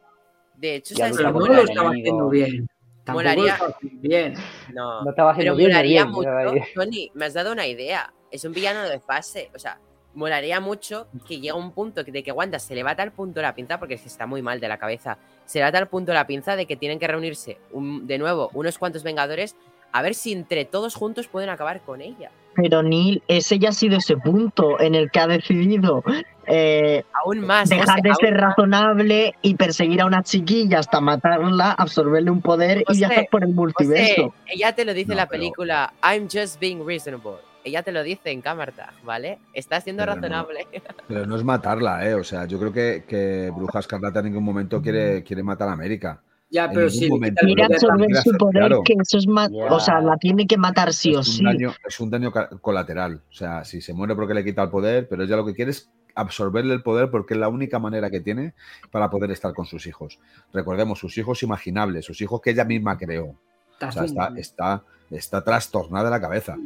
De 0.57 0.77
hecho, 0.77 0.95
Ya 0.95 1.09
¿sabes 1.11 1.17
lucha 1.17 1.31
lo 1.31 1.33
Pero 1.33 1.33
que 1.33 1.39
no 1.39 1.41
contra 1.41 1.57
lo 1.57 1.63
el 1.63 1.69
estaba 1.71 1.91
haciendo 1.91 2.29
bien. 2.29 2.69
Tampoco 3.05 3.23
Molaría- 3.25 3.43
lo 3.45 3.53
estaba 3.53 3.71
haciendo 3.77 4.01
bien. 4.09 4.35
No. 4.75 5.03
No 5.05 5.11
estaba 5.11 5.31
haciendo 5.33 5.53
Pero 5.53 5.57
bien 5.57 5.71
molaría 5.71 6.05
bien, 6.05 6.15
mucho, 6.15 6.31
Tony, 6.75 7.11
me 7.15 7.25
has 7.27 7.35
dado 7.35 7.53
una 7.53 7.67
idea. 7.67 8.13
Es 8.31 8.45
un 8.45 8.53
villano 8.53 8.89
de 8.89 9.01
fase. 9.01 9.51
O 9.55 9.59
sea, 9.59 9.79
molaría 10.15 10.61
mucho 10.61 11.09
que 11.27 11.37
llegue 11.37 11.53
un 11.53 11.73
punto 11.73 12.05
de 12.05 12.23
que 12.23 12.33
Wanda 12.33 12.59
se 12.59 12.75
le 12.75 12.83
va 12.83 12.93
a 12.93 12.97
tal 12.97 13.13
punto 13.13 13.41
la 13.43 13.55
pinza, 13.55 13.79
porque 13.79 13.95
es 13.95 14.03
que 14.03 14.09
está 14.09 14.27
muy 14.27 14.41
mal 14.43 14.61
de 14.61 14.69
la 14.69 14.79
cabeza. 14.79 15.19
Se 15.47 15.59
le 15.59 15.63
va 15.65 15.69
a 15.69 15.73
tal 15.73 15.89
punto 15.89 16.13
la 16.13 16.27
pinza 16.27 16.55
de 16.55 16.67
que 16.67 16.77
tienen 16.77 16.99
que 16.99 17.07
reunirse 17.09 17.59
un- 17.73 18.07
de 18.07 18.19
nuevo 18.19 18.51
unos 18.55 18.79
cuantos 18.79 19.03
Vengadores 19.03 19.57
a 19.91 20.01
ver 20.03 20.15
si 20.15 20.33
entre 20.33 20.65
todos 20.65 20.95
juntos 20.95 21.29
pueden 21.29 21.51
acabar 21.51 21.81
con 21.83 22.01
ella. 22.01 22.31
pero 22.55 22.83
Neil, 22.83 23.23
ese 23.29 23.59
ya 23.59 23.71
ha 23.71 23.73
sido 23.73 23.97
ese 23.97 24.15
punto 24.17 24.79
en 24.79 24.95
el 24.95 25.11
que 25.11 25.21
ha 25.21 25.27
decidido 25.27 26.03
eh, 26.47 27.05
Aún 27.25 27.41
más. 27.41 27.69
dejar 27.69 27.87
José, 27.89 28.01
de 28.03 28.09
aún 28.11 28.17
ser 28.21 28.33
más. 28.35 28.41
razonable 28.43 29.35
y 29.43 29.55
perseguir 29.55 30.01
a 30.01 30.07
una 30.07 30.23
chiquilla 30.23 30.79
hasta 30.81 31.01
matarla, 31.01 31.73
absorberle 31.73 32.31
un 32.31 32.43
poder 32.43 32.85
y 32.89 32.97
viajar 32.97 33.27
por 33.31 33.43
el 33.45 33.55
multiverso. 33.55 34.25
José, 34.31 34.35
ella 34.47 34.75
te 34.75 34.85
lo 34.85 34.95
dice 34.95 35.13
en 35.13 35.19
la 35.19 35.27
pero- 35.27 35.41
película 35.41 35.93
I'm 36.03 36.29
just 36.33 36.59
being 36.61 36.85
reasonable. 36.87 37.37
Ella 37.65 37.85
te 37.85 37.93
lo 37.93 38.03
dice 38.03 38.31
en 38.33 38.41
Camartag, 38.41 38.93
¿vale? 39.05 39.39
Está 39.55 39.81
siendo 39.81 40.03
Pero 40.03 40.17
no. 40.17 40.21
razonable. 40.23 40.67
Pero 41.09 41.27
no 41.27 41.37
es 41.37 41.45
matarla, 41.45 42.05
¿eh? 42.09 42.15
O 42.15 42.25
sea, 42.25 42.45
yo 42.47 42.59
creo 42.59 42.73
que, 42.73 43.05
que 43.07 43.53
Bruja 43.55 43.79
Escarlata 43.79 44.19
en 44.19 44.25
ningún 44.27 44.43
momento 44.43 44.83
quiere, 44.83 45.23
quiere 45.23 45.45
matar 45.45 45.69
a 45.69 45.73
América. 45.73 46.21
Ya, 46.51 46.69
pero 46.69 46.83
el 46.83 46.91
Quiere 46.91 47.63
absorber 47.65 48.15
su 48.17 48.33
poder, 48.33 48.53
claro. 48.67 48.83
que 48.85 48.93
eso 49.01 49.17
es 49.17 49.25
Ya. 49.27 49.49
O 49.75 49.81
sea, 49.81 50.03
la 50.03 50.19
tiene 50.19 50.47
que 50.47 50.59
matar 50.59 50.93
sí 50.93 51.15
o 51.15 51.23
sí. 51.23 51.43
daño, 51.43 51.73
es 51.89 51.99
un 51.99 52.11
daño 52.11 52.31
colateral. 52.61 53.23
O 53.31 53.33
sea, 53.33 53.65
si 53.65 53.81
se 53.81 53.95
muere 53.95 54.15
porque 54.15 54.35
le 54.35 54.45
quita 54.45 54.63
el 54.65 54.69
poder, 54.69 55.09
pero 55.09 55.23
ella 55.23 55.37
lo 55.37 55.47
que 55.47 55.55
quiere 55.55 55.71
es 55.71 55.89
absorberle 56.15 56.75
el 56.75 56.83
poder 56.83 57.11
porque 57.11 57.35
es 57.35 57.41
la 57.41 57.49
única 57.49 57.79
manera 57.79 58.11
que 58.11 58.21
tiene 58.21 58.55
para 58.91 59.11
poder 59.11 59.31
estar 59.31 59.53
con 59.55 59.67
sus 59.67 59.87
hijos. 59.87 60.19
Recordemos, 60.53 60.99
sus 60.99 61.17
hijos 61.19 61.43
imaginables, 61.43 62.05
sus 62.05 62.21
hijos 62.21 62.41
que 62.41 62.51
ella 62.51 62.65
misma 62.65 62.97
creó. 62.99 63.35
Está 63.73 63.89
O 63.89 63.93
sea, 63.93 64.03
está, 64.05 64.07
zumbado. 64.07 64.37
está, 64.37 64.83
está 65.11 65.45
trastornada 65.45 66.11
la 66.11 66.21
cabeza. 66.21 66.57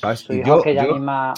¿sabes? 0.00 0.20
Su 0.20 0.32
Y 0.32 0.38
hijo 0.40 0.56
yo- 0.58 0.62
que 0.62 0.70
ella 0.72 0.86
yo- 0.86 0.94
misma. 0.94 1.34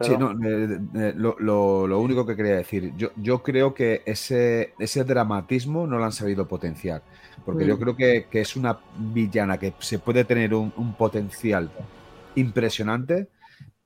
Sí, 0.00 0.10
Perdón. 0.10 0.40
no, 0.40 0.46
eh, 0.48 0.80
eh, 1.08 1.12
lo, 1.16 1.36
lo- 1.38 1.86
lo 1.86 2.00
único 2.00 2.26
que 2.26 2.36
quería 2.36 2.56
decir, 2.56 2.92
yo, 2.98 3.08
yo 3.16 3.42
creo 3.42 3.72
que 3.72 4.02
ese, 4.04 4.74
ese 4.78 5.04
dramatismo 5.04 5.86
no 5.86 5.96
lo 5.96 6.04
han 6.04 6.12
sabido 6.12 6.46
potenciar, 6.46 7.00
porque 7.46 7.64
yo 7.66 7.76
Mm. 7.76 7.80
creo 7.80 7.96
que, 7.96 8.26
que 8.30 8.42
es 8.42 8.56
una 8.56 8.78
villana 8.98 9.56
que 9.58 9.72
se 9.78 9.98
puede 9.98 10.24
tener 10.26 10.52
un, 10.52 10.70
un 10.76 10.92
potencial 10.94 11.70
impresionante, 12.34 13.28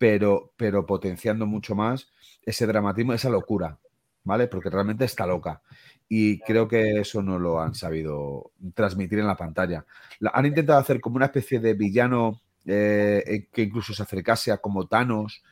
pero, 0.00 0.54
pero 0.56 0.86
potenciando 0.86 1.46
mucho 1.46 1.76
más 1.76 2.08
ese 2.42 2.66
dramatismo, 2.66 3.12
esa 3.12 3.30
locura, 3.30 3.78
¿vale? 4.24 4.48
Porque 4.48 4.70
realmente 4.70 5.04
está 5.04 5.26
loca. 5.26 5.62
Y 6.08 6.40
creo 6.40 6.66
que 6.66 7.00
eso 7.00 7.22
no 7.22 7.38
lo 7.38 7.60
han 7.60 7.74
sabido 7.74 8.52
transmitir 8.74 9.18
en 9.20 9.26
la 9.28 9.36
pantalla. 9.36 9.86
La- 10.20 10.32
han 10.34 10.46
intentado 10.46 10.80
hacer 10.80 11.00
como 11.00 11.16
una 11.16 11.26
especie 11.26 11.60
de 11.60 11.74
villano 11.74 12.40
eh, 12.66 13.22
eh, 13.26 13.48
que 13.52 13.62
incluso 13.62 13.94
se 13.94 14.02
acercase 14.02 14.52
a 14.52 14.58
como 14.58 14.88
Thanos, 14.88 15.42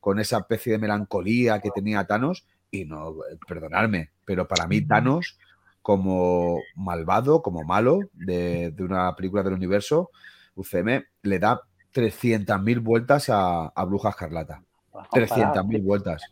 con 0.00 0.18
esa 0.20 0.38
especie 0.38 0.72
de 0.72 0.78
melancolía 0.78 1.60
que 1.60 1.70
tenía 1.70 2.06
Thanos. 2.06 2.46
Y 2.70 2.84
no, 2.86 3.16
perdonadme, 3.46 4.10
pero 4.24 4.46
para 4.48 4.66
mí 4.66 4.82
Thanos, 4.86 5.38
como 5.82 6.58
malvado, 6.76 7.42
como 7.42 7.62
malo 7.64 8.00
de, 8.12 8.70
de 8.72 8.82
una 8.84 9.14
película 9.16 9.42
del 9.42 9.54
universo, 9.54 10.10
UCM, 10.54 11.04
le 11.22 11.38
da 11.38 11.60
300.000 11.94 12.80
vueltas 12.80 13.28
a, 13.30 13.66
a 13.68 13.84
Bruja 13.84 14.10
Escarlata. 14.10 14.62
Pues 14.90 15.06
comparar. 15.08 15.54
300.000 15.54 15.82
vueltas. 15.82 16.22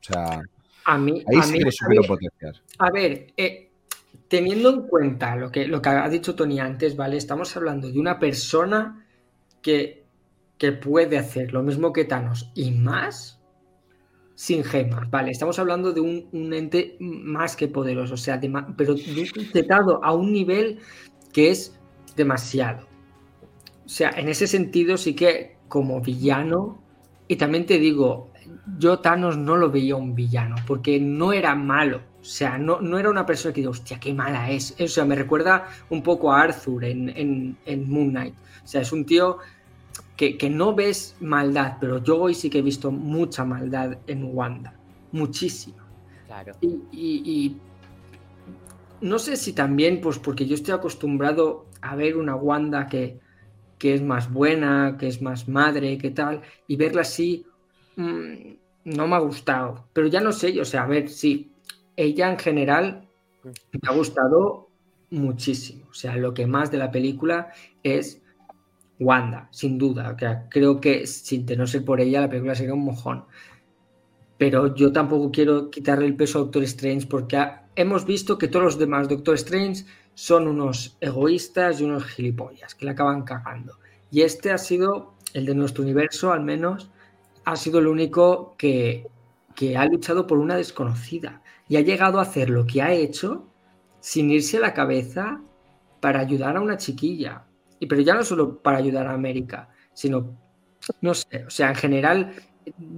O 0.00 0.02
sea, 0.12 0.42
A 0.84 0.98
mí, 0.98 1.22
ahí 1.28 1.38
a 1.38 1.42
sí 1.42 1.52
mí- 1.52 1.58
que 1.64 1.70
a 1.84 1.88
ver, 1.88 2.06
potenciar. 2.06 2.54
A 2.78 2.90
ver, 2.90 3.26
eh, 3.36 3.70
teniendo 4.28 4.70
en 4.70 4.82
cuenta 4.88 5.36
lo 5.36 5.50
que, 5.50 5.66
lo 5.66 5.80
que 5.82 5.88
ha 5.88 6.08
dicho 6.08 6.34
Tony 6.34 6.58
antes, 6.60 6.96
¿vale? 6.96 7.16
Estamos 7.16 7.56
hablando 7.56 7.90
de 7.90 7.98
una 7.98 8.18
persona 8.18 9.04
que, 9.62 10.04
que 10.58 10.72
puede 10.72 11.18
hacer 11.18 11.52
lo 11.52 11.62
mismo 11.62 11.92
que 11.92 12.04
Thanos 12.04 12.50
y 12.54 12.70
más 12.70 13.38
sin 14.34 14.64
gemas, 14.64 15.10
¿vale? 15.10 15.30
Estamos 15.32 15.58
hablando 15.58 15.92
de 15.92 16.00
un, 16.00 16.28
un 16.32 16.54
ente 16.54 16.96
más 16.98 17.56
que 17.56 17.68
poderoso, 17.68 18.14
o 18.14 18.16
sea, 18.16 18.38
de 18.38 18.50
pero 18.74 18.94
detectado 18.94 20.02
a 20.02 20.14
un 20.14 20.32
nivel 20.32 20.78
que 21.32 21.50
es 21.50 21.78
demasiado. 22.16 22.86
O 23.90 23.92
sea, 23.92 24.10
en 24.10 24.28
ese 24.28 24.46
sentido 24.46 24.96
sí 24.96 25.14
que 25.14 25.56
como 25.66 26.00
villano, 26.00 26.80
y 27.26 27.34
también 27.34 27.66
te 27.66 27.78
digo, 27.80 28.30
yo 28.78 29.00
Thanos 29.00 29.36
no 29.36 29.56
lo 29.56 29.68
veía 29.72 29.96
un 29.96 30.14
villano, 30.14 30.54
porque 30.64 31.00
no 31.00 31.32
era 31.32 31.56
malo. 31.56 32.02
O 32.20 32.24
sea, 32.24 32.56
no, 32.56 32.80
no 32.80 32.98
era 33.00 33.10
una 33.10 33.26
persona 33.26 33.52
que 33.52 33.62
diga, 33.62 33.70
hostia, 33.70 33.98
qué 33.98 34.14
mala 34.14 34.48
es. 34.50 34.76
O 34.80 34.86
sea, 34.86 35.04
me 35.04 35.16
recuerda 35.16 35.66
un 35.90 36.02
poco 36.04 36.32
a 36.32 36.40
Arthur 36.42 36.84
en, 36.84 37.08
en, 37.08 37.58
en 37.64 37.90
Moon 37.90 38.10
Knight. 38.10 38.34
O 38.62 38.66
sea, 38.66 38.82
es 38.82 38.92
un 38.92 39.04
tío 39.06 39.38
que, 40.16 40.38
que 40.38 40.50
no 40.50 40.74
ves 40.74 41.16
maldad, 41.20 41.78
pero 41.80 41.98
yo 42.02 42.20
hoy 42.20 42.34
sí 42.34 42.48
que 42.50 42.58
he 42.58 42.62
visto 42.62 42.92
mucha 42.92 43.44
maldad 43.44 43.98
en 44.06 44.24
Wanda. 44.36 44.78
Muchísima. 45.12 45.84
Claro. 46.26 46.54
Y, 46.60 46.68
y- 46.92 47.22
y 47.24 47.60
no 49.00 49.18
sé 49.18 49.36
si 49.36 49.52
también, 49.52 50.00
pues 50.00 50.18
porque 50.18 50.46
yo 50.46 50.54
estoy 50.54 50.74
acostumbrado 50.74 51.66
a 51.80 51.96
ver 51.96 52.16
una 52.16 52.34
Wanda 52.36 52.86
que, 52.86 53.18
que 53.80 53.94
es 53.94 54.02
más 54.02 54.30
buena, 54.30 54.96
que 54.98 55.08
es 55.08 55.22
más 55.22 55.48
madre, 55.48 55.96
que 55.96 56.10
tal, 56.10 56.42
y 56.68 56.76
verla 56.76 57.00
así 57.00 57.46
mm, 57.96 58.52
no 58.84 59.08
me 59.08 59.16
ha 59.16 59.20
gustado. 59.20 59.88
Pero 59.94 60.06
ya 60.06 60.20
no 60.20 60.32
sé, 60.32 60.60
o 60.60 60.64
sea, 60.66 60.84
a 60.84 60.86
ver, 60.86 61.08
sí, 61.08 61.52
ella 61.96 62.30
en 62.30 62.38
general 62.38 63.08
me 63.42 63.88
ha 63.88 63.94
gustado 63.94 64.68
muchísimo. 65.10 65.86
O 65.90 65.94
sea, 65.94 66.16
lo 66.16 66.34
que 66.34 66.46
más 66.46 66.70
de 66.70 66.76
la 66.76 66.90
película 66.90 67.52
es 67.82 68.22
Wanda, 68.98 69.48
sin 69.50 69.78
duda. 69.78 70.12
O 70.14 70.18
sea, 70.18 70.46
creo 70.50 70.78
que 70.78 71.06
sin 71.06 71.46
de 71.46 71.56
no 71.56 71.66
ser 71.66 71.82
por 71.82 72.02
ella, 72.02 72.20
la 72.20 72.28
película 72.28 72.54
sería 72.54 72.74
un 72.74 72.84
mojón. 72.84 73.24
Pero 74.36 74.74
yo 74.74 74.92
tampoco 74.92 75.30
quiero 75.32 75.70
quitarle 75.70 76.04
el 76.04 76.16
peso 76.16 76.38
a 76.38 76.42
Doctor 76.42 76.64
Strange 76.64 77.06
porque 77.06 77.42
hemos 77.76 78.04
visto 78.04 78.36
que 78.36 78.48
todos 78.48 78.64
los 78.64 78.78
demás 78.78 79.08
Doctor 79.08 79.36
Strange 79.36 79.84
son 80.20 80.48
unos 80.48 80.98
egoístas 81.00 81.80
y 81.80 81.84
unos 81.84 82.04
gilipollas 82.04 82.74
que 82.74 82.84
le 82.84 82.90
acaban 82.90 83.22
cagando. 83.22 83.78
Y 84.10 84.20
este 84.20 84.50
ha 84.50 84.58
sido, 84.58 85.14
el 85.32 85.46
de 85.46 85.54
nuestro 85.54 85.82
universo 85.82 86.30
al 86.30 86.42
menos, 86.42 86.90
ha 87.46 87.56
sido 87.56 87.78
el 87.78 87.86
único 87.86 88.54
que, 88.58 89.06
que 89.54 89.78
ha 89.78 89.86
luchado 89.86 90.26
por 90.26 90.36
una 90.36 90.56
desconocida 90.56 91.40
y 91.68 91.78
ha 91.78 91.80
llegado 91.80 92.18
a 92.18 92.22
hacer 92.24 92.50
lo 92.50 92.66
que 92.66 92.82
ha 92.82 92.92
hecho 92.92 93.48
sin 94.00 94.30
irse 94.30 94.58
a 94.58 94.60
la 94.60 94.74
cabeza 94.74 95.40
para 96.00 96.20
ayudar 96.20 96.58
a 96.58 96.60
una 96.60 96.76
chiquilla. 96.76 97.46
Y 97.78 97.86
pero 97.86 98.02
ya 98.02 98.14
no 98.14 98.22
solo 98.22 98.58
para 98.58 98.76
ayudar 98.76 99.06
a 99.06 99.14
América, 99.14 99.70
sino, 99.94 100.36
no 101.00 101.14
sé, 101.14 101.46
o 101.46 101.50
sea, 101.50 101.70
en 101.70 101.76
general, 101.76 102.34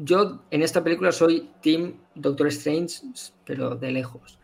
yo 0.03 0.43
en 0.51 0.63
esta 0.63 0.83
película 0.83 1.13
soy 1.13 1.51
Team 1.63 1.95
Doctor 2.17 2.49
Strange, 2.49 2.97
pero 3.45 3.77
de 3.77 3.93
lejos. 3.93 4.41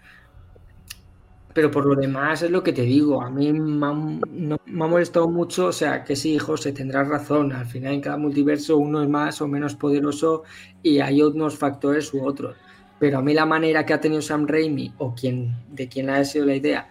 Pero 1.55 1.71
por 1.71 1.87
lo 1.87 1.95
demás 1.95 2.43
es 2.43 2.51
lo 2.51 2.63
que 2.63 2.73
te 2.73 2.83
digo, 2.83 3.23
a 3.23 3.31
mí 3.31 3.53
me 3.53 3.87
ha, 3.87 3.93
no- 3.93 4.61
me 4.67 4.85
ha 4.85 4.87
molestado 4.89 5.29
mucho, 5.29 5.67
o 5.67 5.73
sea, 5.73 6.05
que 6.05 6.15
sí, 6.15 6.39
José, 6.39 6.73
tendrás 6.73 7.09
razón, 7.09 7.53
al 7.53 7.67
final 7.67 7.95
en 7.95 8.01
cada 8.01 8.17
multiverso 8.17 8.77
uno 8.77 9.03
es 9.03 9.09
más 9.09 9.41
o 9.41 9.49
menos 9.49 9.75
poderoso 9.75 10.45
y 10.83 11.01
hay 11.01 11.23
unos 11.23 11.57
factores 11.57 12.13
u 12.15 12.25
otros. 12.25 12.57
Pero 13.01 13.19
a 13.19 13.23
mí 13.23 13.33
la 13.35 13.47
manera 13.47 13.85
que 13.87 13.95
ha 13.95 14.01
tenido 14.01 14.21
Sam 14.23 14.47
Raimi, 14.47 14.93
o 14.99 15.15
quien, 15.15 15.55
de 15.73 15.89
quien 15.89 16.11
haya 16.11 16.25
sido 16.25 16.47
la 16.47 16.55
idea, 16.57 16.89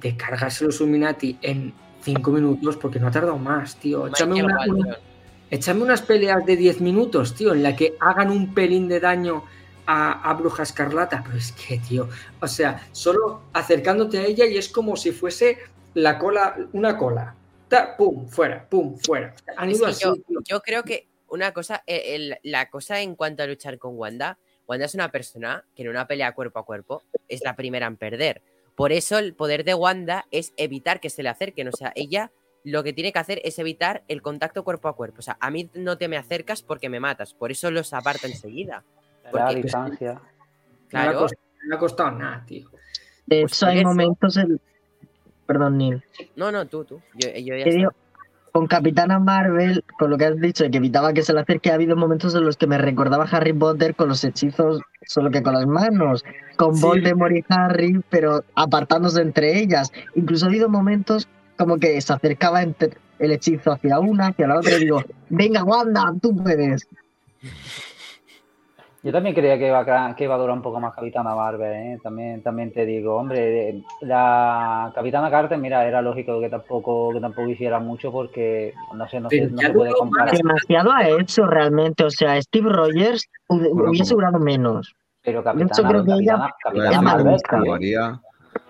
de 0.00 0.16
cargarse 0.16 0.64
los 0.64 0.80
Illuminati 0.80 1.38
en 1.40 1.72
cinco 2.00 2.32
minutos, 2.32 2.76
porque 2.76 2.98
no 2.98 3.06
ha 3.06 3.10
tardado 3.12 3.38
más, 3.38 3.76
tío. 3.76 4.08
Échame, 4.08 4.42
una- 4.42 4.56
una- 4.68 4.96
échame 5.50 5.82
unas 5.82 6.02
peleas 6.02 6.44
de 6.44 6.56
10 6.56 6.80
minutos, 6.80 7.34
tío, 7.34 7.52
en 7.54 7.62
la 7.62 7.76
que 7.76 7.94
hagan 8.00 8.30
un 8.30 8.52
pelín 8.52 8.88
de 8.88 8.98
daño 9.00 9.44
a, 9.86 10.28
a 10.30 10.34
Bruja 10.34 10.62
Escarlata. 10.62 11.22
Pero 11.24 11.36
es 11.38 11.52
que, 11.52 11.78
tío, 11.78 12.08
o 12.40 12.48
sea, 12.48 12.86
solo 12.92 13.42
acercándote 13.52 14.18
a 14.18 14.24
ella 14.24 14.46
y 14.46 14.56
es 14.58 14.68
como 14.68 14.96
si 14.96 15.12
fuese 15.12 15.58
la 15.94 16.18
cola, 16.18 16.56
una 16.72 16.96
cola. 16.96 17.34
Ta, 17.68 17.96
pum, 17.96 18.28
fuera, 18.28 18.68
pum, 18.68 18.98
fuera. 18.98 19.34
Han 19.56 19.70
ido 19.70 19.86
así, 19.86 20.04
yo, 20.04 20.14
yo 20.44 20.60
creo 20.60 20.82
que 20.84 21.08
una 21.28 21.52
cosa, 21.52 21.82
eh, 21.86 22.14
el- 22.14 22.36
la 22.42 22.68
cosa 22.68 23.00
en 23.00 23.14
cuanto 23.16 23.42
a 23.42 23.46
luchar 23.46 23.78
con 23.78 23.96
Wanda, 23.96 24.38
Wanda 24.68 24.84
es 24.86 24.94
una 24.94 25.10
persona 25.10 25.64
que 25.74 25.82
en 25.82 25.88
una 25.88 26.06
pelea 26.06 26.32
cuerpo 26.34 26.58
a 26.58 26.64
cuerpo 26.64 27.02
es 27.28 27.42
la 27.42 27.56
primera 27.56 27.86
en 27.86 27.96
perder. 27.96 28.42
Por 28.76 28.92
eso 28.92 29.18
el 29.18 29.34
poder 29.34 29.64
de 29.64 29.74
Wanda 29.74 30.26
es 30.30 30.52
evitar 30.56 31.00
que 31.00 31.10
se 31.10 31.22
le 31.22 31.28
acerquen. 31.30 31.68
O 31.68 31.72
sea, 31.72 31.92
ella 31.94 32.30
lo 32.64 32.82
que 32.84 32.92
tiene 32.92 33.12
que 33.12 33.18
hacer 33.18 33.40
es 33.44 33.58
evitar 33.58 34.02
el 34.08 34.22
contacto 34.22 34.62
cuerpo 34.64 34.88
a 34.88 34.94
cuerpo. 34.96 35.18
O 35.18 35.22
sea, 35.22 35.36
a 35.40 35.50
mí 35.50 35.68
no 35.74 35.98
te 35.98 36.08
me 36.08 36.16
acercas 36.16 36.62
porque 36.62 36.88
me 36.88 37.00
matas. 37.00 37.34
Por 37.34 37.50
eso 37.50 37.70
los 37.70 37.92
aparta 37.92 38.26
enseguida. 38.28 38.84
La 39.32 39.46
Porque- 39.46 39.62
distancia. 39.62 40.12
No 40.14 40.18
le 40.20 40.98
ha 40.98 41.02
Claro, 41.04 41.18
costado, 41.20 41.42
no 41.62 41.68
le 41.68 41.74
ha 41.74 41.78
costado 41.78 42.10
nada, 42.12 42.44
tío. 42.46 42.68
De 43.26 43.40
Pues 43.42 43.52
hecho, 43.52 43.66
hay 43.66 43.78
eso- 43.78 43.88
momentos 43.88 44.36
en... 44.36 44.60
Perdón, 45.46 45.78
Neil. 45.78 46.02
no, 46.36 46.52
no, 46.52 46.66
tú, 46.66 46.84
tú. 46.84 47.00
Yo, 47.14 47.28
yo 47.30 47.56
ya 47.56 47.64
digo, 47.64 47.90
con 48.52 48.66
Capitana 48.66 49.18
Marvel, 49.18 49.82
con 49.98 50.10
lo 50.10 50.18
que 50.18 50.26
has 50.26 50.40
dicho 50.40 50.64
de 50.64 50.70
que 50.70 50.76
evitaba 50.78 51.12
que 51.12 51.22
se 51.22 51.32
le 51.32 51.40
acerque, 51.40 51.70
ha 51.70 51.74
habido 51.74 51.96
momentos 51.96 52.34
en 52.34 52.44
los 52.44 52.56
que 52.56 52.66
me 52.66 52.78
recordaba 52.78 53.24
a 53.24 53.28
Harry 53.28 53.52
Potter 53.52 53.94
con 53.94 54.08
los 54.08 54.22
hechizos, 54.24 54.80
solo 55.06 55.30
que 55.30 55.42
con 55.42 55.54
las 55.54 55.66
manos, 55.66 56.24
con 56.56 56.76
Sí. 56.76 56.82
Voldemort 56.82 57.34
y 57.34 57.44
Harry, 57.48 58.00
pero 58.10 58.44
apartándose 58.54 59.20
entre 59.22 59.58
ellas. 59.58 59.90
Incluso 60.14 60.44
ha 60.46 60.48
habido 60.48 60.68
momentos 60.68 61.28
como 61.56 61.78
que 61.78 62.00
se 62.00 62.12
acercaba 62.12 62.62
entre 62.62 62.90
el 63.18 63.32
hechizo 63.32 63.72
hacia 63.72 63.98
una, 63.98 64.28
hacia 64.28 64.46
la 64.46 64.58
otra, 64.58 64.72
y 64.76 64.80
digo, 64.80 65.02
venga, 65.28 65.64
Wanda, 65.64 66.12
tú 66.20 66.34
puedes. 66.36 66.86
Yo 69.04 69.10
también 69.10 69.34
creía 69.34 69.58
que 69.58 69.66
iba, 69.66 69.80
a, 69.80 70.14
que 70.14 70.24
iba 70.24 70.36
a 70.36 70.38
durar 70.38 70.56
un 70.56 70.62
poco 70.62 70.78
más 70.78 70.94
Capitana 70.94 71.34
Marvel, 71.34 71.72
¿eh? 71.72 71.98
También, 72.00 72.40
también 72.40 72.72
te 72.72 72.86
digo, 72.86 73.16
hombre, 73.16 73.82
la 74.00 74.92
Capitana 74.94 75.28
Carter, 75.28 75.58
mira, 75.58 75.84
era 75.84 76.00
lógico 76.00 76.40
que 76.40 76.48
tampoco, 76.48 77.12
que 77.12 77.20
tampoco 77.20 77.48
hiciera 77.48 77.80
mucho 77.80 78.12
porque, 78.12 78.72
no 78.94 79.08
sé, 79.08 79.18
no, 79.18 79.28
sé, 79.28 79.50
no 79.50 79.60
se 79.60 79.70
puede 79.70 79.92
comparar. 79.92 80.36
Demasiado 80.36 80.92
ha 80.92 81.08
hecho 81.08 81.46
realmente, 81.46 82.04
o 82.04 82.10
sea, 82.10 82.40
Steve 82.40 82.70
Rogers 82.70 83.28
hubiese 83.48 84.14
durado 84.14 84.38
menos. 84.38 84.94
Pero 85.24 85.42
Capitana, 85.42 85.88
creo 85.88 86.04
que 86.04 86.12
ella 86.12 86.54
Capitana 86.62 87.02
Marvel, 87.02 87.36
como 87.50 87.74
haría, 87.74 88.20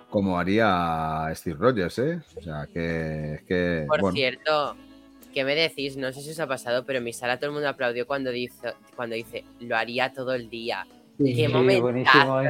como 0.09 0.39
haría 0.39 1.31
Steve 1.35 1.57
Rogers, 1.61 1.99
¿eh? 1.99 2.23
O 2.39 2.41
sea, 2.41 2.67
que... 2.73 3.41
que 3.47 3.85
Por 3.87 4.13
cierto, 4.13 4.77
¿Qué 5.33 5.45
me 5.45 5.55
decís? 5.55 5.97
No 5.97 6.13
sé 6.13 6.21
si 6.21 6.31
os 6.31 6.41
ha 6.41 6.47
pasado, 6.47 6.85
pero 6.85 6.99
en 6.99 7.05
mi 7.05 7.13
sala 7.13 7.39
todo 7.39 7.47
el 7.47 7.53
mundo 7.53 7.69
aplaudió 7.69 8.07
cuando 8.07 8.31
dice, 8.31 8.75
cuando 8.95 9.17
dice 9.17 9.45
lo 9.61 9.77
haría 9.77 10.13
todo 10.13 10.35
el 10.35 10.51
día. 10.51 10.87
¡Qué 11.19 11.49
momento! 11.49 12.43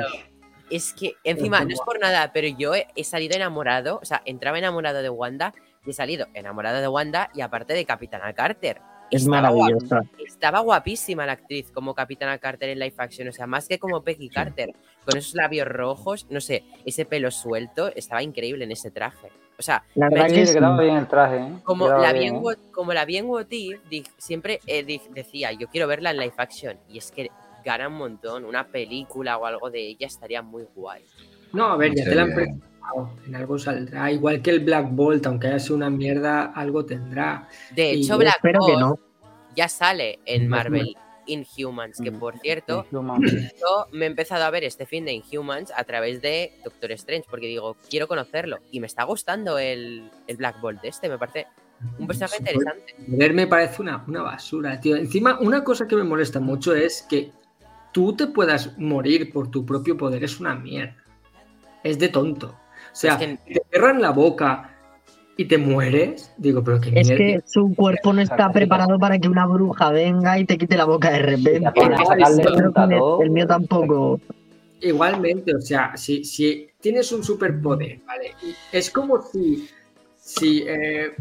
Es 0.71 0.95
que, 0.95 1.17
encima, 1.23 1.65
no 1.65 1.71
es 1.71 1.81
por 1.81 2.01
nada, 2.01 2.33
pero 2.33 2.49
yo 2.49 2.73
he, 2.75 3.05
salido 3.05 3.37
enamorado, 3.37 3.99
o 4.01 4.05
sea, 4.07 4.23
entraba 4.25 4.59
enamorado 4.59 5.03
de 5.03 5.11
Wanda 5.11 5.53
y 5.85 5.91
he 5.91 5.93
salido 5.93 6.27
enamorado 6.33 6.81
de 6.81 6.89
Wanda 6.89 7.31
y 7.35 7.43
aparte 7.43 7.75
de 7.75 7.85
Capitana 7.85 8.33
Carter. 8.33 8.81
Es 9.11 9.27
maravillosa. 9.27 10.01
estaba 10.25 10.61
guapísima 10.61 11.27
la 11.27 11.33
actriz 11.33 11.71
como 11.71 11.95
Capitana 11.95 12.39
Carter 12.39 12.71
en 12.71 12.79
live 12.79 12.95
action, 12.97 13.29
o 13.29 13.33
sea, 13.33 13.47
más 13.47 13.69
que 13.69 13.79
como 13.79 14.03
Peggy 14.03 14.31
Carter, 14.31 14.75
con 15.05 15.19
esos 15.19 15.35
labios 15.35 15.69
rojos, 15.69 16.27
no 16.31 16.41
sé, 16.41 16.65
ese 16.87 17.05
pelo 17.05 17.31
suelto, 17.31 17.95
estaba 17.95 18.23
increíble 18.23 18.65
en 18.65 18.73
ese 18.73 18.91
traje. 18.91 19.29
O 19.63 19.65
sea, 19.65 19.85
la 19.95 20.09
verdad 20.09 20.27
que 20.27 20.45
quedaba 20.45 20.83
bien 20.83 20.97
el 20.97 21.07
traje. 21.07 21.37
¿eh? 21.37 21.53
Como, 21.63 21.87
la 21.89 22.13
bien, 22.13 22.35
¿eh? 22.35 22.57
como 22.73 22.93
la 22.93 23.05
bien 23.05 23.27
What 23.27 23.47
siempre 24.19 24.59
eh, 24.67 24.85
decía, 25.15 25.53
yo 25.53 25.69
quiero 25.69 25.87
verla 25.87 26.11
en 26.11 26.17
live 26.17 26.35
action. 26.37 26.77
Y 26.89 26.99
es 26.99 27.13
que 27.13 27.31
gana 27.65 27.87
un 27.87 27.95
montón. 27.95 28.45
Una 28.45 28.67
película 28.67 29.39
o 29.39 29.47
algo 29.47 29.71
de 29.71 29.91
ella 29.91 30.09
estaría 30.09 30.43
muy 30.43 30.65
guay. 30.75 31.05
No, 31.53 31.67
a 31.67 31.77
ver, 31.77 31.95
ya 31.95 32.03
te 32.03 32.13
la 32.17 32.23
han 32.23 32.35
presentado. 32.35 33.11
En 33.25 33.37
algo 33.37 33.57
saldrá. 33.57 34.11
Igual 34.11 34.43
que 34.43 34.51
el 34.51 34.65
Black 34.65 34.89
Bolt, 34.91 35.25
aunque 35.27 35.47
haya 35.47 35.61
sido 35.61 35.77
una 35.77 35.91
mierda, 35.91 36.47
algo 36.47 36.85
tendrá. 36.85 37.47
De 37.71 37.93
hecho, 37.93 38.19
Black 38.19 38.41
Bolt 38.43 38.99
ya 39.55 39.69
sale 39.69 40.19
en 40.25 40.49
Marvel. 40.49 40.97
Inhumans, 41.27 42.01
que 42.01 42.11
mm, 42.11 42.19
por 42.19 42.39
cierto, 42.39 42.87
yo 42.91 43.03
me 43.93 44.05
he 44.05 44.09
empezado 44.09 44.45
a 44.45 44.51
ver 44.51 44.65
este 44.65 44.87
fin 44.87 45.05
de 45.05 45.13
Inhumans 45.13 45.73
a 45.77 45.85
través 45.85 46.23
de 46.23 46.53
Doctor 46.65 46.93
Strange, 46.93 47.27
porque 47.29 47.47
digo, 47.47 47.77
quiero 47.89 48.09
conocerlo. 48.09 48.59
Y 48.71 48.81
me 48.81 48.87
está 48.87 49.05
gustando 49.05 49.59
el, 49.59 50.11
Black 50.37 50.61
Bolt 50.61 50.85
este, 50.85 51.09
me 51.09 51.19
parece 51.19 51.47
un 51.99 52.07
personaje 52.07 52.37
interesante. 52.39 52.95
Ver 52.99 53.35
me 53.35 53.47
parece 53.47 53.83
una, 53.83 54.05
una 54.07 54.23
basura, 54.23 54.81
tío. 54.81 54.97
Encima, 54.97 55.39
una 55.41 55.65
cosa 55.65 55.87
que 55.89 55.97
me 55.97 56.05
molesta 56.05 56.41
mucho 56.41 56.75
es 56.75 57.03
que 57.03 57.33
tú 57.93 58.15
te 58.15 58.27
puedas 58.27 58.77
morir 58.79 59.33
por 59.33 59.51
tu 59.51 59.65
propio 59.67 59.97
poder, 59.97 60.25
es 60.25 60.41
una 60.41 60.55
mierda. 60.55 60.97
Es 61.83 61.99
de 61.99 62.09
tonto. 62.09 62.49
O 62.49 62.95
sea, 62.95 63.19
te 63.19 63.39
cierran 63.71 64.03
la 64.03 64.11
boca, 64.11 64.72
y 65.37 65.47
te 65.47 65.59
mueres, 65.59 66.33
digo, 66.37 66.63
pero 66.63 66.81
que 66.81 66.93
Es 66.95 67.09
que 67.09 67.41
su 67.47 67.75
cuerpo 67.75 68.13
no 68.13 68.21
está 68.21 68.53
preparado 68.53 68.99
para 68.99 69.19
que 69.19 69.29
una 69.29 69.47
bruja 69.47 69.91
venga 69.91 70.39
y 70.39 70.45
te 70.45 70.59
quite 70.59 70.77
la 70.77 70.85
boca 70.85 71.11
de 71.11 71.19
repente. 71.21 71.63
El 73.21 73.31
mío 73.31 73.47
tampoco. 73.47 74.21
Igualmente, 74.81 75.55
o 75.55 75.61
sea, 75.61 75.97
si, 75.97 76.25
si 76.25 76.69
tienes 76.81 77.13
un 77.13 77.23
superpoder, 77.23 78.01
¿vale? 78.07 78.35
Es 78.73 78.91
como 78.91 79.23
si, 79.23 79.69
si 80.17 80.65
eh, 80.67 81.13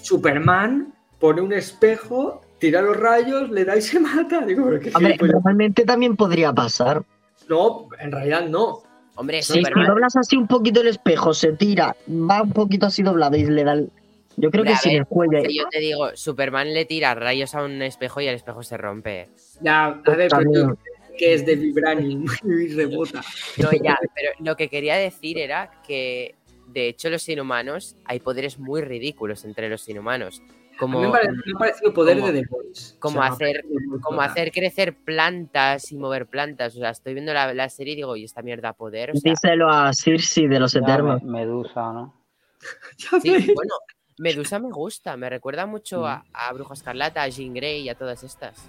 Superman 0.00 0.92
pone 1.18 1.40
un 1.40 1.52
espejo, 1.52 2.42
tira 2.58 2.82
los 2.82 2.96
rayos, 2.96 3.50
le 3.50 3.64
da 3.64 3.76
y 3.76 3.82
se 3.82 3.98
mata. 4.00 4.42
Digo, 4.42 4.66
pero 4.66 4.80
que 4.80 5.26
normalmente 5.26 5.84
también 5.84 6.16
podría 6.16 6.52
pasar. 6.52 7.02
No, 7.48 7.88
en 7.98 8.12
realidad 8.12 8.46
no. 8.46 8.82
Hombre, 9.18 9.42
si 9.42 9.60
doblas 9.60 10.14
así 10.14 10.36
un 10.36 10.46
poquito 10.46 10.80
el 10.80 10.86
espejo, 10.86 11.34
se 11.34 11.52
tira, 11.52 11.96
va 12.08 12.42
un 12.42 12.52
poquito 12.52 12.86
así 12.86 13.02
doblado 13.02 13.36
y 13.36 13.44
le 13.44 13.64
da 13.64 13.72
el... 13.72 13.90
Yo 14.36 14.48
creo 14.52 14.62
que 14.62 14.76
sí, 14.76 14.90
el 14.90 15.06
cuello. 15.06 15.42
Yo 15.42 15.68
te 15.68 15.80
digo, 15.80 16.10
Superman 16.14 16.72
le 16.72 16.84
tira 16.84 17.16
rayos 17.16 17.56
a 17.56 17.64
un 17.64 17.82
espejo 17.82 18.20
y 18.20 18.28
el 18.28 18.36
espejo 18.36 18.62
se 18.62 18.76
rompe. 18.76 19.28
Ya, 19.60 19.86
a 19.86 20.14
ver, 20.14 20.30
pero 20.30 20.78
que 21.18 21.34
es 21.34 21.44
de 21.44 21.56
vibranium 21.56 22.26
y 22.44 22.68
rebota. 22.68 23.22
No, 23.56 23.72
ya, 23.72 23.98
pero 24.14 24.30
lo 24.38 24.54
que 24.54 24.68
quería 24.68 24.94
decir 24.94 25.36
era 25.36 25.72
que, 25.84 26.36
de 26.68 26.86
hecho, 26.86 27.10
los 27.10 27.28
inhumanos, 27.28 27.96
hay 28.04 28.20
poderes 28.20 28.60
muy 28.60 28.82
ridículos 28.82 29.44
entre 29.44 29.68
los 29.68 29.88
inhumanos. 29.88 30.40
Como, 30.78 31.00
me, 31.00 31.08
ha 31.08 31.58
parecido 31.58 31.92
poder 31.92 32.22
de 32.22 32.32
The 32.32 32.46
Voice. 32.48 32.96
Como, 33.00 33.20
hacer, 33.20 33.64
como 34.00 34.20
hacer 34.20 34.52
crecer 34.52 34.94
plantas 34.94 35.90
y 35.90 35.96
mover 35.96 36.26
plantas. 36.26 36.76
O 36.76 36.78
sea, 36.78 36.90
estoy 36.90 37.14
viendo 37.14 37.32
la, 37.34 37.68
serie 37.68 37.94
y 37.94 37.96
digo, 37.96 38.14
¿y 38.16 38.24
esta 38.24 38.42
mierda 38.42 38.72
poder? 38.74 39.12
Díselo 39.12 39.68
a 39.68 39.92
Circe 39.92 40.46
de 40.46 40.60
los 40.60 40.74
Eternos. 40.76 41.22
Medusa, 41.24 41.92
¿no? 41.92 42.14
sí, 43.22 43.30
bueno, 43.54 43.74
Medusa 44.18 44.58
me 44.58 44.70
gusta. 44.70 45.16
Me 45.16 45.30
recuerda 45.30 45.66
mucho 45.66 46.06
a, 46.06 46.18
mm. 46.18 46.22
a 46.32 46.52
Bruja 46.52 46.74
Escarlata, 46.74 47.22
a 47.22 47.28
Jean 47.28 47.54
Grey 47.54 47.82
y 47.82 47.88
a 47.88 47.94
todas 47.94 48.22
estas 48.22 48.68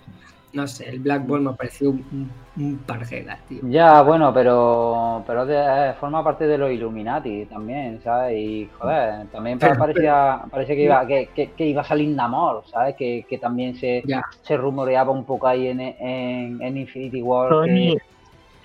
no 0.52 0.68
sé, 0.68 0.89
el 0.89 1.00
Black 1.00 1.28
Ball 1.28 1.41
me 1.41 1.52
ha 1.52 1.54
parecido 1.54 1.91
un, 1.91 2.32
un 2.58 2.78
parguela, 2.80 3.38
tío. 3.47 3.60
Ya, 3.64 4.02
bueno, 4.02 4.34
pero 4.34 5.24
pero 5.28 5.45
de, 5.45 5.93
forma 6.00 6.24
parte 6.24 6.47
de 6.47 6.58
los 6.58 6.72
Illuminati 6.72 7.45
también, 7.45 8.02
¿sabes? 8.04 8.38
Y, 8.38 8.70
joder, 8.78 9.28
también 9.28 9.60
parecía, 9.60 10.41
parecía 10.50 10.76
que, 10.76 10.84
iba, 10.84 11.08
que, 11.08 11.52
que, 11.56 11.66
iba 11.66 11.82
a 11.82 11.86
salir 11.86 12.10
Namor, 12.10 12.64
¿sabes? 12.68 12.95
Que, 12.95 13.26
que 13.30 13.38
también 13.38 13.76
se, 13.76 14.04
se 14.41 14.58
rumoreaba 14.58 15.12
un 15.12 15.24
poco 15.24 15.47
ahí 15.47 15.68
en, 15.68 15.80
en, 15.82 16.78
Infinity 16.78 17.22
War. 17.22 17.66
Que, 17.66 17.97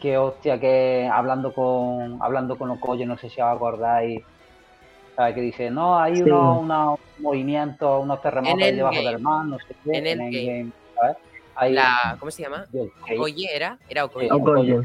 que, 0.00 0.18
hostia, 0.18 0.58
que 0.58 1.08
hablando 1.12 1.52
con 1.52 2.18
hablando 2.22 2.56
con 2.56 2.70
Okoye, 2.70 3.04
no 3.04 3.18
sé 3.18 3.28
si 3.28 3.40
os 3.40 3.54
acordáis, 3.54 4.22
¿sabes? 5.16 5.34
Que 5.34 5.40
dice, 5.40 5.70
no, 5.70 5.98
hay 5.98 6.22
unos, 6.22 6.98
movimientos, 7.18 8.02
unos 8.02 8.20
terremotos 8.20 8.58
debajo 8.58 9.02
del 9.02 9.18
mar, 9.20 9.44
no 9.44 9.58
sé 9.58 9.74
qué, 9.84 9.98
en, 9.98 10.06
el 10.06 10.18
game, 10.18 10.70
¿sabes? 10.94 11.72
la, 11.72 12.16
¿Cómo 12.18 12.30
se 12.30 12.42
llama? 12.42 12.66
Oye, 13.18 13.48
era, 13.54 13.78
era 13.88 14.04
Okoye. 14.04 14.80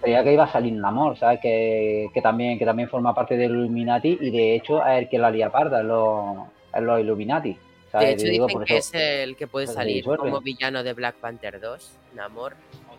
Creía 0.00 0.22
que 0.22 0.34
iba 0.34 0.44
a 0.44 0.52
salir 0.52 0.74
Namor, 0.74 1.16
¿sabes? 1.16 1.40
Que, 1.40 2.08
que, 2.12 2.20
también, 2.20 2.58
que 2.58 2.66
también 2.66 2.90
forma 2.90 3.14
parte 3.14 3.38
del 3.38 3.52
Illuminati 3.52 4.18
y 4.20 4.30
de 4.30 4.54
hecho 4.54 4.84
es 4.84 4.98
el 4.98 5.08
que 5.08 5.18
la 5.18 5.30
lía 5.30 5.50
parda 5.50 5.80
en 5.80 5.88
los, 5.88 6.46
en 6.74 6.86
los 6.86 7.00
Illuminati. 7.00 7.56
De 8.00 8.10
hecho, 8.10 8.26
dicen 8.26 8.64
que 8.64 8.76
es 8.76 8.92
el 8.92 9.36
que 9.36 9.46
puede 9.46 9.66
salir 9.66 10.04
como 10.04 10.40
villano 10.40 10.82
de 10.82 10.92
Black 10.94 11.14
Panther 11.16 11.60
2, 11.60 11.92
Namor. 12.14 12.54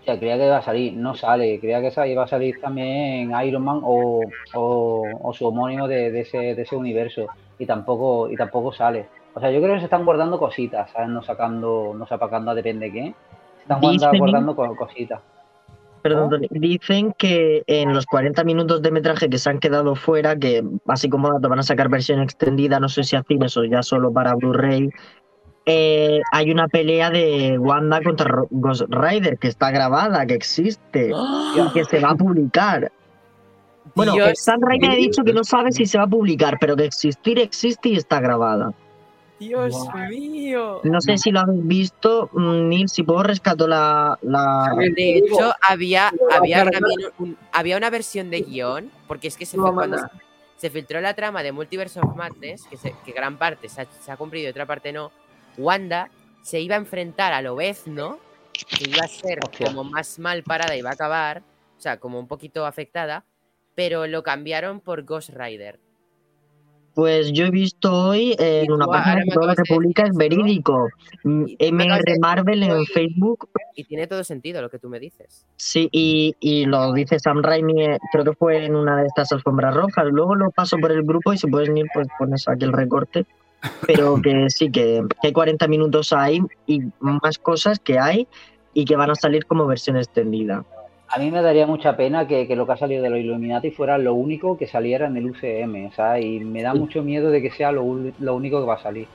O 0.05 0.07
sea, 0.07 0.19
creía 0.19 0.37
que 0.37 0.45
iba 0.45 0.57
a 0.57 0.61
salir, 0.61 0.93
no 0.93 1.15
sale, 1.15 1.59
creía 1.59 1.81
que 1.81 2.07
iba 2.11 2.23
a 2.23 2.27
salir 2.27 2.61
también 2.61 3.31
Iron 3.43 3.63
Man 3.63 3.79
o, 3.81 4.21
o, 4.53 5.33
su 5.33 5.47
homónimo 5.47 5.87
de, 5.87 6.11
de, 6.11 6.19
ese, 6.19 6.37
de 6.53 6.61
ese 6.61 6.75
universo 6.75 7.25
y 7.57 7.65
tampoco, 7.65 8.29
y 8.29 8.35
tampoco 8.35 8.71
sale. 8.71 9.07
O 9.33 9.39
sea, 9.39 9.49
yo 9.49 9.59
creo 9.63 9.73
que 9.73 9.79
se 9.79 9.85
están 9.85 10.05
guardando 10.05 10.37
cositas, 10.37 10.91
¿sabes? 10.91 11.09
No 11.09 11.23
sacando, 11.23 11.95
no 11.97 12.05
sacando 12.05 12.51
a 12.51 12.53
depende 12.53 12.85
de 12.85 12.91
qué. 12.91 13.13
Se 13.67 13.95
están 13.95 14.19
guardando, 14.19 14.55
cositas. 14.55 15.21
Perdón, 16.03 16.39
dicen 16.51 17.11
que 17.17 17.63
en 17.65 17.91
los 17.91 18.05
40 18.05 18.43
minutos 18.43 18.83
de 18.83 18.91
metraje 18.91 19.27
que 19.27 19.39
se 19.39 19.49
han 19.49 19.57
quedado 19.57 19.95
fuera, 19.95 20.35
que 20.35 20.63
así 20.87 21.09
como 21.09 21.33
dato 21.33 21.49
van 21.49 21.57
a 21.57 21.63
sacar 21.63 21.89
versión 21.89 22.21
extendida, 22.21 22.79
no 22.79 22.89
sé 22.89 23.03
si 23.03 23.15
hacen 23.15 23.41
eso 23.41 23.63
ya 23.63 23.81
solo 23.81 24.13
para 24.13 24.35
Blu-ray, 24.35 24.91
eh, 25.65 26.21
hay 26.31 26.51
una 26.51 26.67
pelea 26.67 27.09
de 27.09 27.57
Wanda 27.57 28.01
contra 28.01 28.43
Ghost 28.49 28.83
Rider 28.89 29.37
que 29.37 29.47
está 29.47 29.71
grabada, 29.71 30.25
que 30.25 30.35
existe, 30.35 31.11
¡Ah! 31.15 31.71
que 31.73 31.83
se 31.85 31.99
va 31.99 32.11
a 32.11 32.15
publicar. 32.15 32.91
Bueno, 33.95 34.13
Sam 34.35 34.61
Raimi 34.61 34.87
ha 34.87 34.95
dicho 34.95 35.23
que 35.23 35.33
no 35.33 35.43
sabe 35.43 35.71
si 35.71 35.85
se 35.85 35.97
va 35.97 36.03
a 36.03 36.07
publicar, 36.07 36.57
pero 36.59 36.75
que 36.75 36.85
existir 36.85 37.39
existe 37.39 37.89
y 37.89 37.95
está 37.95 38.19
grabada. 38.19 38.73
Dios 39.39 39.75
mío. 40.09 40.81
No 40.83 41.01
sé 41.01 41.17
si 41.17 41.31
lo 41.31 41.41
habéis 41.41 41.67
visto, 41.67 42.29
mm, 42.31 42.69
Neil, 42.69 42.89
si 42.89 43.03
puedo 43.03 43.23
rescatar 43.23 43.67
la, 43.67 44.17
De 44.95 45.17
hecho, 45.17 45.53
había, 45.67 46.11
había, 46.31 46.69
había 47.51 47.77
una 47.77 47.89
versión 47.89 48.29
de 48.29 48.41
guion, 48.41 48.91
porque 49.07 49.27
es 49.27 49.37
que 49.37 49.45
se, 49.45 49.57
cuando 49.57 49.97
se 50.57 50.69
filtró 50.69 51.01
la 51.01 51.13
trama 51.13 51.43
de 51.43 51.51
Multiverse 51.51 51.99
of 51.99 52.15
Madness, 52.15 52.63
que, 52.67 53.11
gran 53.11 53.37
parte 53.37 53.67
se 53.67 54.11
ha, 54.11 54.17
cumplido 54.17 54.47
y 54.47 54.51
otra 54.51 54.65
parte 54.65 54.93
no, 54.93 55.11
Wanda 55.57 56.09
se 56.41 56.59
iba 56.59 56.75
a 56.75 56.79
enfrentar 56.79 57.33
a 57.33 57.41
Lobezno, 57.41 58.19
que 58.53 58.89
iba 58.89 59.03
a 59.03 59.07
ser 59.07 59.39
como 59.57 59.83
más 59.83 60.19
mal 60.19 60.43
parada 60.43 60.75
y 60.75 60.81
va 60.81 60.91
a 60.91 60.93
acabar, 60.93 61.43
o 61.77 61.81
sea, 61.81 61.99
como 61.99 62.19
un 62.19 62.27
poquito 62.27 62.65
afectada, 62.65 63.25
pero 63.75 64.07
lo 64.07 64.23
cambiaron 64.23 64.79
por 64.79 65.03
Ghost 65.03 65.29
Rider. 65.29 65.79
Pues 66.95 67.33
yo 67.33 67.47
he 67.47 67.51
visto 67.51 67.93
hoy 67.93 68.35
en 68.39 68.71
una 68.71 68.85
página 68.85 69.21
que 69.23 69.31
todo 69.31 69.47
lo 69.47 69.53
que 69.53 69.63
publica 69.67 70.03
es 70.03 70.15
verídico. 70.15 70.87
MR 71.25 72.19
Marvel 72.21 72.63
en 72.63 72.85
Facebook. 72.85 73.49
Y 73.75 73.83
tiene 73.83 74.07
todo 74.07 74.23
sentido 74.23 74.61
lo 74.61 74.69
que 74.69 74.79
tú 74.79 74.87
me 74.87 74.97
dices. 74.97 75.45
Sí, 75.57 75.89
y, 75.91 76.37
y, 76.39 76.65
lo 76.65 76.93
dice 76.93 77.19
Sam 77.19 77.43
Raimi, 77.43 77.83
eh, 77.83 77.97
creo 78.13 78.23
que 78.23 78.31
fue 78.31 78.63
en 78.63 78.77
una 78.77 79.01
de 79.01 79.07
estas 79.07 79.29
alfombras 79.33 79.75
rojas. 79.75 80.05
Luego 80.05 80.35
lo 80.35 80.51
paso 80.51 80.77
por 80.77 80.93
el 80.93 81.03
grupo 81.03 81.33
y 81.33 81.37
si 81.37 81.47
puedes 81.47 81.67
ir, 81.75 81.85
pues 81.93 82.07
pones 82.17 82.47
aquí 82.47 82.63
el 82.63 82.71
recorte. 82.71 83.25
Pero 83.87 84.21
que 84.21 84.49
sí, 84.49 84.71
que, 84.71 85.03
que 85.21 85.27
hay 85.27 85.33
40 85.33 85.67
minutos 85.67 86.13
ahí 86.13 86.39
y 86.67 86.81
más 86.99 87.37
cosas 87.39 87.79
que 87.79 87.99
hay 87.99 88.27
y 88.73 88.85
que 88.85 88.95
van 88.95 89.09
a 89.11 89.15
salir 89.15 89.45
como 89.45 89.65
versión 89.67 89.97
extendida. 89.97 90.63
A 91.07 91.19
mí 91.19 91.29
me 91.31 91.41
daría 91.41 91.67
mucha 91.67 91.95
pena 91.95 92.27
que, 92.27 92.47
que 92.47 92.55
lo 92.55 92.65
que 92.65 92.73
ha 92.73 92.77
salido 92.77 93.03
de 93.03 93.09
los 93.11 93.19
Illuminati 93.19 93.71
fuera 93.71 93.97
lo 93.97 94.15
único 94.15 94.57
que 94.57 94.67
saliera 94.67 95.07
en 95.07 95.15
el 95.17 95.27
UCM, 95.29 95.91
¿sabes? 95.95 96.25
Y 96.25 96.39
me 96.39 96.63
da 96.63 96.73
mucho 96.73 97.03
miedo 97.03 97.29
de 97.29 97.41
que 97.41 97.51
sea 97.51 97.71
lo, 97.71 97.83
lo 98.19 98.35
único 98.35 98.59
que 98.59 98.65
va 98.65 98.73
a 98.75 98.81
salir. 98.81 99.07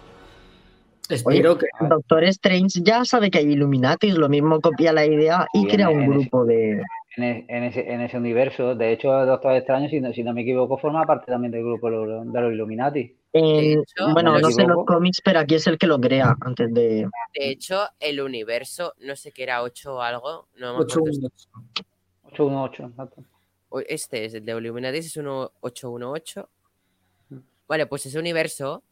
Espero 1.09 1.59
que. 1.59 1.67
Doctor 1.89 2.23
Strange 2.25 2.81
ya 2.83 3.05
sabe 3.05 3.31
que 3.31 3.39
hay 3.39 3.47
Illuminatis, 3.53 4.15
lo 4.15 4.29
mismo 4.29 4.61
copia 4.61 4.93
la 4.93 5.05
idea 5.05 5.47
y 5.53 5.67
crea 5.67 5.91
en- 5.91 5.97
un 5.99 6.03
en 6.05 6.11
grupo 6.11 6.45
de... 6.45 6.83
En, 7.17 7.45
en 7.49 7.65
ese, 7.65 7.93
en 7.93 8.01
ese 8.03 8.17
universo, 8.17 8.77
de 8.77 8.93
hecho, 8.93 9.11
Doctor 9.27 9.55
Extraño, 9.57 9.89
si 9.89 10.01
no, 10.01 10.13
si 10.13 10.23
no 10.23 10.33
me 10.33 10.43
equivoco, 10.43 10.79
forma 10.79 11.05
parte 11.07 11.27
también 11.27 11.51
del 11.51 11.65
grupo 11.65 11.91
de 11.91 11.97
los, 11.97 12.33
de 12.33 12.41
los 12.41 12.53
Illuminati. 12.53 13.17
Hecho, 13.33 14.13
bueno, 14.13 14.39
no 14.39 14.51
sé 14.51 14.65
los 14.65 14.85
cómics, 14.85 15.21
pero 15.25 15.41
aquí 15.41 15.55
es 15.55 15.67
el 15.67 15.79
que 15.79 15.87
lo 15.87 16.01
crea 16.01 16.37
antes 16.41 16.73
de... 16.73 17.09
De 17.35 17.51
hecho, 17.51 17.89
el 18.01 18.21
universo, 18.21 18.95
no 19.01 19.15
sé 19.17 19.33
qué 19.33 19.45
era 19.45 19.63
8 19.63 19.95
o 19.95 20.01
algo, 20.01 20.49
no 20.57 20.75
me 20.75 20.81
Ocho, 20.81 20.99
acuerdo. 21.01 21.19
uno. 21.19 21.31
818, 22.25 22.85
exacto. 22.85 23.25
Este 23.87 24.25
es 24.25 24.35
el 24.35 24.45
de 24.45 24.53
Illuminatis, 24.53 25.07
es 25.07 25.17
uno 25.17 25.53
818. 25.61 26.49
Vale, 27.69 27.87
pues 27.87 28.07
ese 28.07 28.19
universo 28.19 28.83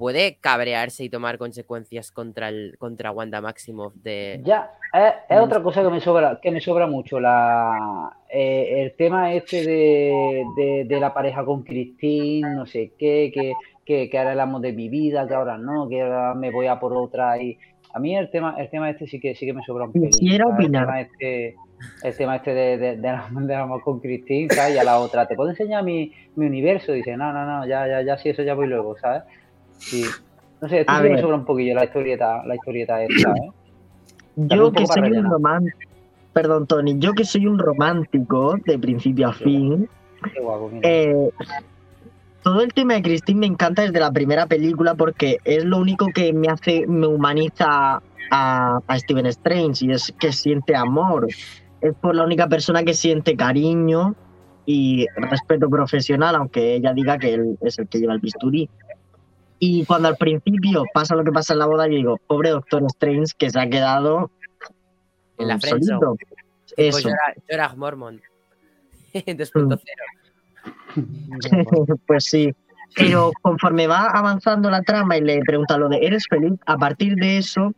puede 0.00 0.38
cabrearse 0.40 1.04
y 1.04 1.10
tomar 1.10 1.36
consecuencias 1.36 2.10
contra 2.10 2.48
el 2.48 2.74
contra 2.78 3.10
Wanda 3.12 3.42
Maximoff 3.42 3.92
de. 3.96 4.40
Ya, 4.42 4.70
es, 4.94 5.12
es 5.28 5.38
otra 5.38 5.62
cosa 5.62 5.82
que 5.82 5.90
me 5.90 6.00
sobra, 6.00 6.40
que 6.40 6.50
me 6.50 6.62
sobra 6.62 6.86
mucho, 6.86 7.20
la, 7.20 8.10
eh, 8.32 8.80
el 8.82 8.96
tema 8.96 9.34
este 9.34 9.62
de, 9.62 10.42
de- 10.56 10.84
de 10.86 11.00
la 11.00 11.12
pareja 11.12 11.44
con 11.44 11.62
Christine, 11.64 12.48
no 12.54 12.64
sé 12.64 12.92
qué, 12.98 13.30
que, 13.34 13.52
que, 13.84 14.08
que 14.08 14.18
ahora 14.18 14.30
hablamos 14.30 14.62
de 14.62 14.72
mi 14.72 14.88
vida, 14.88 15.28
que 15.28 15.34
ahora 15.34 15.58
no, 15.58 15.86
que 15.86 16.00
ahora 16.00 16.32
me 16.34 16.50
voy 16.50 16.66
a 16.66 16.80
por 16.80 16.96
otra 16.96 17.36
y 17.42 17.58
a 17.92 17.98
mí 17.98 18.16
el 18.16 18.30
tema, 18.30 18.54
el 18.58 18.70
tema 18.70 18.88
este 18.88 19.06
sí 19.06 19.20
que 19.20 19.34
sí 19.34 19.44
que 19.44 19.52
me 19.52 19.62
sobra 19.64 19.84
un 19.84 19.92
pelín. 19.92 20.10
Quisiera 20.12 20.46
¿sabes? 20.46 20.54
opinar. 20.64 20.82
El 20.82 20.86
tema 20.86 21.00
este, 21.02 21.56
el 22.04 22.16
tema 22.16 22.36
este 22.36 22.54
de, 22.54 22.78
de, 22.78 22.96
de, 22.96 23.54
amor 23.54 23.82
con 23.82 24.00
Christine, 24.00 24.48
¿sabes? 24.54 24.76
Y 24.76 24.78
a 24.78 24.84
la 24.84 24.98
otra, 24.98 25.26
¿te 25.26 25.34
puedo 25.34 25.50
enseñar 25.50 25.82
mi, 25.84 26.10
mi 26.36 26.46
universo? 26.46 26.92
Dice, 26.92 27.18
no, 27.18 27.34
no, 27.34 27.44
no, 27.44 27.66
ya, 27.66 27.86
ya, 27.86 28.00
ya, 28.00 28.16
sí, 28.16 28.30
eso 28.30 28.42
ya 28.42 28.54
voy 28.54 28.66
luego, 28.66 28.96
¿sabes? 28.96 29.24
Y, 29.92 30.04
no 30.60 30.68
sé, 30.68 30.80
esto 30.80 30.92
sí 31.02 31.08
me 31.08 31.20
sobra 31.20 31.36
un 31.36 31.44
poquillo 31.44 31.74
la 31.74 31.84
historieta, 31.84 32.44
la 32.44 32.54
historieta 32.54 33.02
esta, 33.02 33.30
¿eh? 33.30 33.50
Yo 34.36 34.72
que 34.72 34.86
soy 34.86 35.12
un 35.12 35.30
romántico... 35.30 35.78
Perdón, 36.32 36.66
Tony, 36.66 36.96
yo 36.98 37.12
que 37.12 37.24
soy 37.24 37.46
un 37.46 37.58
romántico 37.58 38.56
de 38.64 38.78
principio 38.78 39.28
a 39.28 39.34
Sí. 39.34 39.44
fin, 39.44 39.88
Qué 40.32 40.40
guapo, 40.40 40.68
mira. 40.72 40.88
Eh, 40.88 41.30
todo 42.42 42.60
el 42.60 42.72
tema 42.72 42.94
de 42.94 43.02
Christine 43.02 43.40
me 43.40 43.46
encanta 43.46 43.82
desde 43.82 43.98
la 44.00 44.12
primera 44.12 44.46
película 44.46 44.94
porque 44.94 45.38
es 45.44 45.64
lo 45.64 45.78
único 45.78 46.06
que 46.14 46.32
me 46.32 46.48
hace, 46.48 46.86
me 46.86 47.06
humaniza 47.06 48.00
a, 48.30 48.80
a 48.86 48.98
Stephen 48.98 49.26
Strange 49.26 49.86
y 49.86 49.92
es 49.92 50.14
que 50.20 50.32
siente 50.32 50.76
amor. 50.76 51.26
Es 51.80 51.94
por 52.00 52.14
la 52.14 52.24
única 52.24 52.46
persona 52.48 52.84
que 52.84 52.94
siente 52.94 53.36
cariño 53.36 54.14
y 54.66 55.06
respeto 55.16 55.68
profesional, 55.68 56.36
aunque 56.36 56.76
ella 56.76 56.92
diga 56.92 57.18
que 57.18 57.34
él 57.34 57.58
es 57.60 57.78
el 57.78 57.88
que 57.88 57.98
lleva 57.98 58.12
el 58.12 58.20
bisturí. 58.20 58.70
Y 59.60 59.84
cuando 59.84 60.08
al 60.08 60.16
principio 60.16 60.84
pasa 60.92 61.14
lo 61.14 61.22
que 61.22 61.30
pasa 61.32 61.52
en 61.52 61.60
la 61.60 61.66
boda, 61.66 61.86
yo 61.86 61.94
digo, 61.94 62.16
pobre 62.26 62.50
Doctor 62.50 62.82
Strange 62.86 63.32
que 63.38 63.50
se 63.50 63.60
ha 63.60 63.68
quedado 63.68 64.30
En 65.38 65.48
la 65.48 65.56
mm, 65.56 65.60
friendzone. 65.60 66.00
solito. 66.00 66.16
Tipo 66.66 66.82
Eso. 66.98 67.08
Jorah- 67.08 67.34
Jorah 67.48 67.74
Mormon. 67.76 68.20
2.0. 69.12 71.98
pues 72.06 72.24
sí. 72.24 72.54
Pero 72.96 73.30
conforme 73.42 73.86
va 73.86 74.06
avanzando 74.06 74.68
la 74.70 74.82
trama 74.82 75.16
y 75.16 75.20
le 75.20 75.40
pregunta 75.42 75.78
lo 75.78 75.88
de 75.88 75.98
¿eres 76.04 76.26
feliz? 76.28 76.52
A 76.66 76.76
partir 76.76 77.14
de 77.16 77.38
eso, 77.38 77.72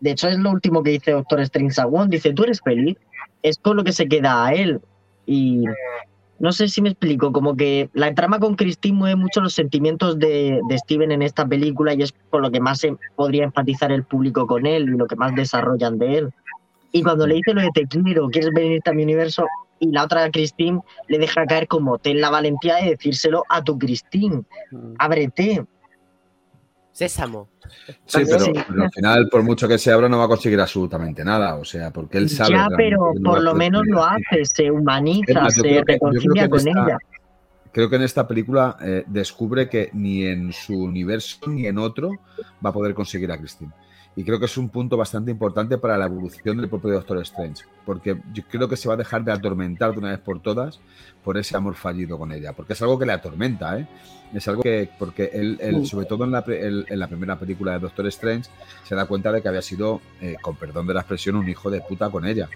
de 0.00 0.12
hecho 0.12 0.28
es 0.28 0.38
lo 0.38 0.50
último 0.50 0.82
que 0.82 0.92
dice 0.92 1.10
Doctor 1.12 1.40
Strange 1.40 1.78
a 1.80 1.86
Wong, 1.86 2.08
dice 2.08 2.32
¿tú 2.32 2.44
eres 2.44 2.60
feliz? 2.62 2.96
Es 3.42 3.58
con 3.58 3.76
lo 3.76 3.84
que 3.84 3.92
se 3.92 4.08
queda 4.08 4.46
a 4.46 4.52
él. 4.54 4.80
Y 5.26 5.64
no 6.38 6.52
sé 6.52 6.68
si 6.68 6.80
me 6.82 6.90
explico, 6.90 7.32
como 7.32 7.56
que 7.56 7.90
la 7.94 8.14
trama 8.14 8.38
con 8.38 8.54
Christine 8.54 8.96
mueve 8.96 9.16
mucho 9.16 9.40
los 9.40 9.54
sentimientos 9.54 10.18
de, 10.18 10.60
de 10.68 10.78
Steven 10.78 11.10
en 11.12 11.22
esta 11.22 11.46
película 11.46 11.94
y 11.94 12.02
es 12.02 12.12
por 12.12 12.42
lo 12.42 12.50
que 12.50 12.60
más 12.60 12.78
se 12.80 12.96
podría 13.16 13.44
enfatizar 13.44 13.90
el 13.92 14.04
público 14.04 14.46
con 14.46 14.66
él 14.66 14.84
y 14.84 14.96
lo 14.96 15.06
que 15.06 15.16
más 15.16 15.34
desarrollan 15.34 15.98
de 15.98 16.18
él. 16.18 16.30
Y 16.92 17.02
cuando 17.02 17.26
le 17.26 17.34
dice 17.34 17.52
lo 17.54 17.60
de 17.60 17.70
te 17.74 17.86
quiero, 17.86 18.28
quieres 18.28 18.50
venirte 18.54 18.90
a 18.90 18.94
mi 18.94 19.02
universo, 19.02 19.44
y 19.80 19.90
la 19.92 20.04
otra 20.04 20.30
Christine 20.30 20.80
le 21.08 21.18
deja 21.18 21.46
caer 21.46 21.68
como 21.68 21.98
ten 21.98 22.20
la 22.20 22.30
valentía 22.30 22.76
de 22.76 22.90
decírselo 22.90 23.44
a 23.48 23.62
tu 23.62 23.78
Christine, 23.78 24.42
Mm. 24.70 24.94
ábrete. 24.98 25.64
Sésamo. 26.98 27.48
Sí, 28.06 28.22
pero, 28.28 28.82
al 28.84 28.90
final, 28.90 29.28
por 29.30 29.44
mucho 29.44 29.68
que 29.68 29.78
se 29.78 29.92
abra, 29.92 30.08
no 30.08 30.18
va 30.18 30.24
a 30.24 30.28
conseguir 30.28 30.60
absolutamente 30.60 31.24
nada. 31.24 31.54
O 31.54 31.64
sea, 31.64 31.92
porque 31.92 32.18
él 32.18 32.28
sabe. 32.28 32.50
ya, 32.54 32.66
pero 32.76 33.12
por 33.22 33.40
lo 33.40 33.54
menos 33.54 33.84
lo 33.86 34.02
hace, 34.04 34.44
se 34.44 34.68
humaniza, 34.68 35.42
más, 35.42 35.54
se 35.54 35.82
reconcilia 35.86 36.48
con 36.48 36.58
esta- 36.58 36.70
ella. 36.70 36.98
Creo 37.70 37.88
que 37.88 37.96
en 37.96 38.02
esta 38.02 38.26
película 38.26 38.76
eh, 38.82 39.04
descubre 39.06 39.68
que 39.68 39.90
ni 39.92 40.24
en 40.24 40.52
su 40.52 40.74
universo 40.82 41.38
ni 41.46 41.66
en 41.66 41.78
otro 41.78 42.10
va 42.64 42.70
a 42.70 42.72
poder 42.72 42.94
conseguir 42.94 43.30
a 43.30 43.38
Christine. 43.38 43.70
Y 44.18 44.24
creo 44.24 44.40
que 44.40 44.46
es 44.46 44.58
un 44.58 44.68
punto 44.68 44.96
bastante 44.96 45.30
importante 45.30 45.78
para 45.78 45.96
la 45.96 46.06
evolución 46.06 46.56
del 46.56 46.68
propio 46.68 46.90
Doctor 46.90 47.18
Strange, 47.18 47.62
porque 47.86 48.20
yo 48.34 48.42
creo 48.50 48.68
que 48.68 48.76
se 48.76 48.88
va 48.88 48.94
a 48.94 48.96
dejar 48.96 49.22
de 49.22 49.30
atormentar 49.30 49.92
de 49.92 49.98
una 50.00 50.10
vez 50.10 50.18
por 50.18 50.40
todas 50.42 50.80
por 51.22 51.38
ese 51.38 51.56
amor 51.56 51.76
fallido 51.76 52.18
con 52.18 52.32
ella, 52.32 52.52
porque 52.52 52.72
es 52.72 52.82
algo 52.82 52.98
que 52.98 53.06
le 53.06 53.12
atormenta, 53.12 53.78
¿eh? 53.78 53.86
Es 54.34 54.48
algo 54.48 54.62
que, 54.62 54.90
porque 54.98 55.30
él, 55.32 55.56
él, 55.60 55.86
sobre 55.86 56.06
todo 56.06 56.24
en 56.24 56.32
la, 56.32 56.40
él- 56.48 56.84
en 56.88 56.98
la 56.98 57.06
primera 57.06 57.38
película 57.38 57.74
de 57.74 57.78
Doctor 57.78 58.08
Strange, 58.08 58.50
se 58.82 58.96
da 58.96 59.06
cuenta 59.06 59.30
de 59.30 59.40
que 59.40 59.46
había 59.48 59.62
sido, 59.62 60.00
eh, 60.20 60.34
con 60.42 60.56
perdón 60.56 60.88
de 60.88 60.94
la 60.94 61.00
expresión, 61.00 61.36
un 61.36 61.48
hijo 61.48 61.70
de 61.70 61.80
puta 61.80 62.10
con 62.10 62.26
ella. 62.26 62.48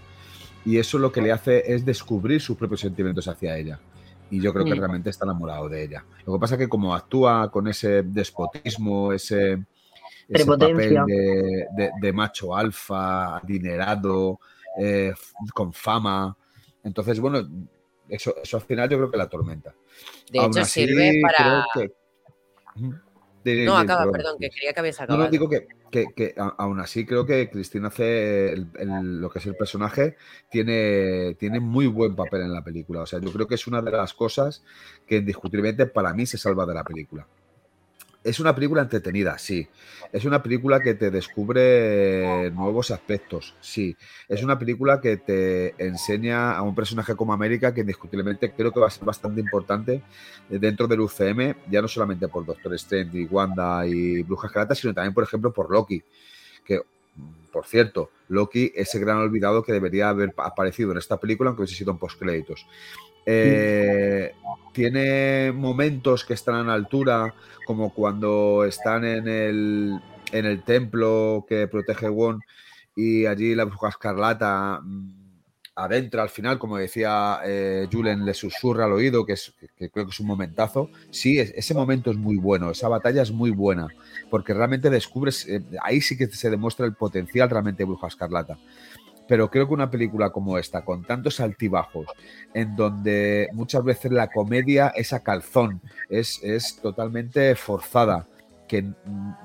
Y 0.64 0.78
eso 0.78 0.98
lo 0.98 1.12
que 1.12 1.22
le 1.22 1.30
hace 1.30 1.72
es 1.72 1.84
descubrir 1.84 2.40
sus 2.40 2.56
propios 2.56 2.80
sentimientos 2.80 3.28
hacia 3.28 3.56
ella 3.56 3.78
y 4.32 4.40
yo 4.40 4.52
creo 4.52 4.64
que 4.64 4.74
realmente 4.80 5.10
está 5.10 5.26
enamorado 5.26 5.68
de 5.68 5.84
ella. 5.84 6.04
Lo 6.26 6.32
que 6.32 6.38
pasa 6.40 6.54
es 6.56 6.58
que 6.58 6.68
como 6.68 6.92
actúa 6.94 7.50
con 7.52 7.68
ese 7.68 8.02
despotismo, 8.02 9.12
ese, 9.12 9.62
ese 10.28 10.46
papel 10.46 10.76
Prepotencia. 10.76 11.04
de, 11.06 11.66
de- 11.76 11.90
de 12.00 12.12
macho 12.12 12.56
alfa, 12.56 13.36
adinerado, 13.38 14.40
eh, 14.78 15.12
con 15.54 15.72
fama, 15.72 16.36
entonces, 16.84 17.20
bueno, 17.20 17.46
eso, 18.08 18.34
eso 18.42 18.56
al 18.56 18.62
final 18.64 18.88
yo 18.88 18.98
creo 18.98 19.10
que 19.10 19.16
la 19.16 19.24
atormenta. 19.24 19.74
De 20.30 20.38
Aún 20.38 20.50
hecho, 20.52 20.60
así, 20.62 20.86
sirve 20.86 21.20
para. 21.22 21.64
que- 21.74 21.92
No, 23.64 23.76
acaba, 23.76 24.04
perdón. 24.04 24.12
perdón, 24.12 24.36
que 24.40 24.50
creía 24.50 24.72
que 24.72 24.80
habías 24.80 25.00
acabado. 25.00 25.24
no, 25.24 25.30
digo 25.30 25.48
que, 25.48 25.66
que- 25.90 26.34
aún 26.36 26.80
así 26.80 27.04
creo 27.04 27.26
que 27.26 27.50
Cristina 27.50 27.88
hace 27.88 28.52
el- 28.52 28.68
el- 28.78 29.20
lo 29.20 29.28
que 29.30 29.40
es 29.40 29.46
el 29.46 29.56
personaje, 29.56 30.16
tiene, 30.50 31.34
tiene 31.38 31.60
muy 31.60 31.86
buen 31.86 32.14
papel 32.16 32.42
en 32.42 32.52
la 32.52 32.62
película. 32.64 33.02
O 33.02 33.06
sea, 33.06 33.18
yo 33.18 33.30
creo 33.32 33.46
que 33.46 33.56
es 33.56 33.66
una 33.66 33.82
de 33.82 33.90
las 33.90 34.14
cosas 34.14 34.62
que 35.06 35.16
indiscutiblemente 35.16 35.86
para 35.86 36.14
mí 36.14 36.24
se 36.24 36.38
salva 36.38 36.64
de 36.66 36.74
la 36.74 36.84
película. 36.84 37.26
Es 38.24 38.38
una 38.38 38.54
película 38.54 38.82
entretenida, 38.82 39.36
sí. 39.36 39.66
Es 40.12 40.24
una 40.24 40.42
película 40.42 40.78
que 40.78 40.94
te 40.94 41.10
descubre 41.10 42.50
nuevos 42.52 42.92
aspectos, 42.92 43.56
sí. 43.60 43.96
Es 44.28 44.44
una 44.44 44.58
película 44.58 45.00
que 45.00 45.16
te 45.16 45.74
enseña 45.84 46.52
a 46.52 46.62
un 46.62 46.74
personaje 46.74 47.16
como 47.16 47.32
América 47.32 47.74
que 47.74 47.80
indiscutiblemente 47.80 48.52
creo 48.52 48.70
que 48.70 48.78
va 48.78 48.86
a 48.86 48.90
ser 48.90 49.04
bastante 49.04 49.40
importante 49.40 50.02
dentro 50.48 50.86
del 50.86 51.00
UCM, 51.00 51.54
ya 51.68 51.82
no 51.82 51.88
solamente 51.88 52.28
por 52.28 52.46
Doctor 52.46 52.74
Strange 52.74 53.18
y 53.18 53.24
Wanda 53.24 53.86
y 53.86 54.22
Bruja 54.22 54.46
Escarlata, 54.46 54.76
sino 54.76 54.94
también, 54.94 55.14
por 55.14 55.24
ejemplo, 55.24 55.52
por 55.52 55.70
Loki. 55.70 56.02
Que, 56.64 56.80
por 57.50 57.66
cierto, 57.66 58.10
Loki 58.28 58.72
es 58.74 58.94
el 58.94 59.00
gran 59.00 59.18
olvidado 59.18 59.64
que 59.64 59.72
debería 59.72 60.10
haber 60.10 60.32
aparecido 60.36 60.92
en 60.92 60.98
esta 60.98 61.18
película, 61.18 61.48
aunque 61.48 61.62
hubiese 61.62 61.76
sido 61.76 61.90
en 61.90 61.98
postcréditos. 61.98 62.66
Eh, 63.26 64.32
tiene 64.72 65.52
momentos 65.52 66.24
que 66.24 66.34
están 66.34 66.68
a 66.68 66.74
altura, 66.74 67.34
como 67.66 67.92
cuando 67.94 68.64
están 68.64 69.04
en 69.04 69.28
el, 69.28 70.00
en 70.32 70.46
el 70.46 70.62
templo 70.64 71.44
que 71.48 71.68
protege 71.68 72.08
Won 72.08 72.40
y 72.96 73.26
allí 73.26 73.54
la 73.54 73.64
bruja 73.64 73.88
escarlata 73.90 74.80
mm, 74.82 75.22
adentra 75.74 76.22
al 76.22 76.28
final, 76.28 76.58
como 76.58 76.76
decía 76.76 77.40
eh, 77.44 77.88
Julen, 77.90 78.24
le 78.26 78.34
susurra 78.34 78.84
al 78.84 78.92
oído, 78.92 79.24
que, 79.24 79.32
es, 79.34 79.54
que- 79.76 79.90
creo 79.90 80.04
que 80.06 80.10
es 80.12 80.20
un 80.20 80.26
momentazo. 80.26 80.90
Sí, 81.10 81.38
es- 81.38 81.52
ese 81.56 81.74
momento 81.74 82.10
es 82.10 82.16
muy 82.18 82.36
bueno, 82.36 82.70
esa 82.70 82.88
batalla 82.88 83.22
es 83.22 83.32
muy 83.32 83.50
buena, 83.50 83.88
porque 84.30 84.52
realmente 84.54 84.90
descubres, 84.90 85.46
eh, 85.48 85.62
ahí 85.82 86.00
sí 86.00 86.16
que 86.18 86.26
se 86.28 86.50
demuestra 86.50 86.84
el 86.86 86.94
potencial 86.94 87.48
realmente 87.50 87.82
de 87.82 87.86
Bruja 87.86 88.08
Escarlata. 88.08 88.58
Pero 89.28 89.50
creo 89.50 89.66
que 89.66 89.74
una 89.74 89.90
película 89.90 90.30
como 90.30 90.58
esta, 90.58 90.84
con 90.84 91.04
tantos 91.04 91.40
altibajos, 91.40 92.06
en 92.54 92.76
donde 92.76 93.48
muchas 93.52 93.84
veces 93.84 94.12
la 94.12 94.28
comedia 94.28 94.88
es 94.88 95.12
a 95.12 95.22
calzón, 95.22 95.80
es, 96.08 96.40
es 96.42 96.76
totalmente 96.76 97.54
forzada, 97.54 98.26
que 98.68 98.84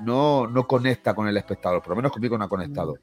no, 0.01 0.47
no 0.47 0.67
conecta 0.67 1.13
con 1.13 1.27
el 1.27 1.37
espectador, 1.37 1.81
por 1.81 1.89
lo 1.89 1.95
menos 1.97 2.11
conmigo 2.11 2.37
no 2.37 2.45
ha 2.45 2.49
conectado. 2.49 2.97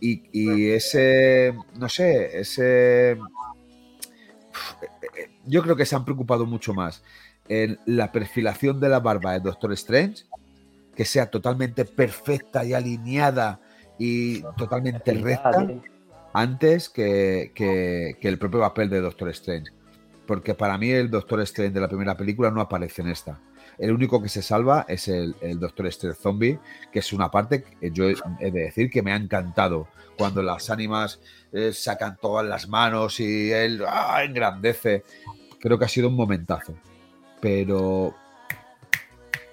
Y, 0.00 0.22
y 0.32 0.70
ese, 0.70 1.54
no 1.78 1.88
sé, 1.88 2.40
ese... 2.40 3.18
Yo 5.46 5.62
creo 5.62 5.76
que 5.76 5.86
se 5.86 5.94
han 5.94 6.04
preocupado 6.04 6.46
mucho 6.46 6.74
más 6.74 7.02
en 7.48 7.78
la 7.84 8.10
perfilación 8.12 8.80
de 8.80 8.88
la 8.88 9.00
barba 9.00 9.32
de 9.32 9.40
Doctor 9.40 9.72
Strange, 9.72 10.24
que 10.94 11.04
sea 11.04 11.30
totalmente 11.30 11.84
perfecta 11.84 12.64
y 12.64 12.72
alineada 12.72 13.60
y 13.98 14.42
totalmente 14.56 15.12
recta 15.12 15.66
tío. 15.66 15.82
Antes 16.32 16.88
que, 16.88 17.52
que- 17.54 18.16
el 18.20 18.38
propio 18.38 18.60
papel 18.60 18.88
de 18.90 19.00
Doctor 19.00 19.28
Strange. 19.30 19.72
Porque 20.26 20.54
para 20.54 20.78
mí 20.78 20.90
el 20.90 21.10
Doctor 21.10 21.40
Strange 21.40 21.72
de 21.74 21.80
la 21.80 21.88
primera 21.88 22.16
película 22.16 22.50
no 22.50 22.60
aparece 22.60 23.02
en 23.02 23.08
esta. 23.08 23.40
El 23.78 23.92
único 23.92 24.22
que 24.22 24.28
se 24.28 24.42
salva 24.42 24.84
es 24.88 25.08
el, 25.08 25.34
Doctor 25.58 25.86
Strange 25.86 26.20
Zombie, 26.20 26.58
que 26.92 27.00
es 27.00 27.12
una 27.12 27.30
parte 27.30 27.64
que 27.64 27.90
yo 27.90 28.04
he 28.08 28.50
de 28.50 28.60
decir 28.60 28.90
que 28.90 29.02
me 29.02 29.12
ha 29.12 29.16
encantado. 29.16 29.88
Cuando 30.16 30.42
las 30.42 30.70
ánimas 30.70 31.18
eh, 31.52 31.72
sacan 31.72 32.18
todas 32.20 32.46
las 32.46 32.68
manos 32.68 33.18
y 33.20 33.50
él 33.50 33.82
¡ah! 33.88 34.22
engrandece. 34.22 35.04
Creo 35.58 35.78
que 35.78 35.86
ha 35.86 35.88
sido 35.88 36.08
un 36.08 36.14
momentazo. 36.14 36.74
Pero 37.40 38.14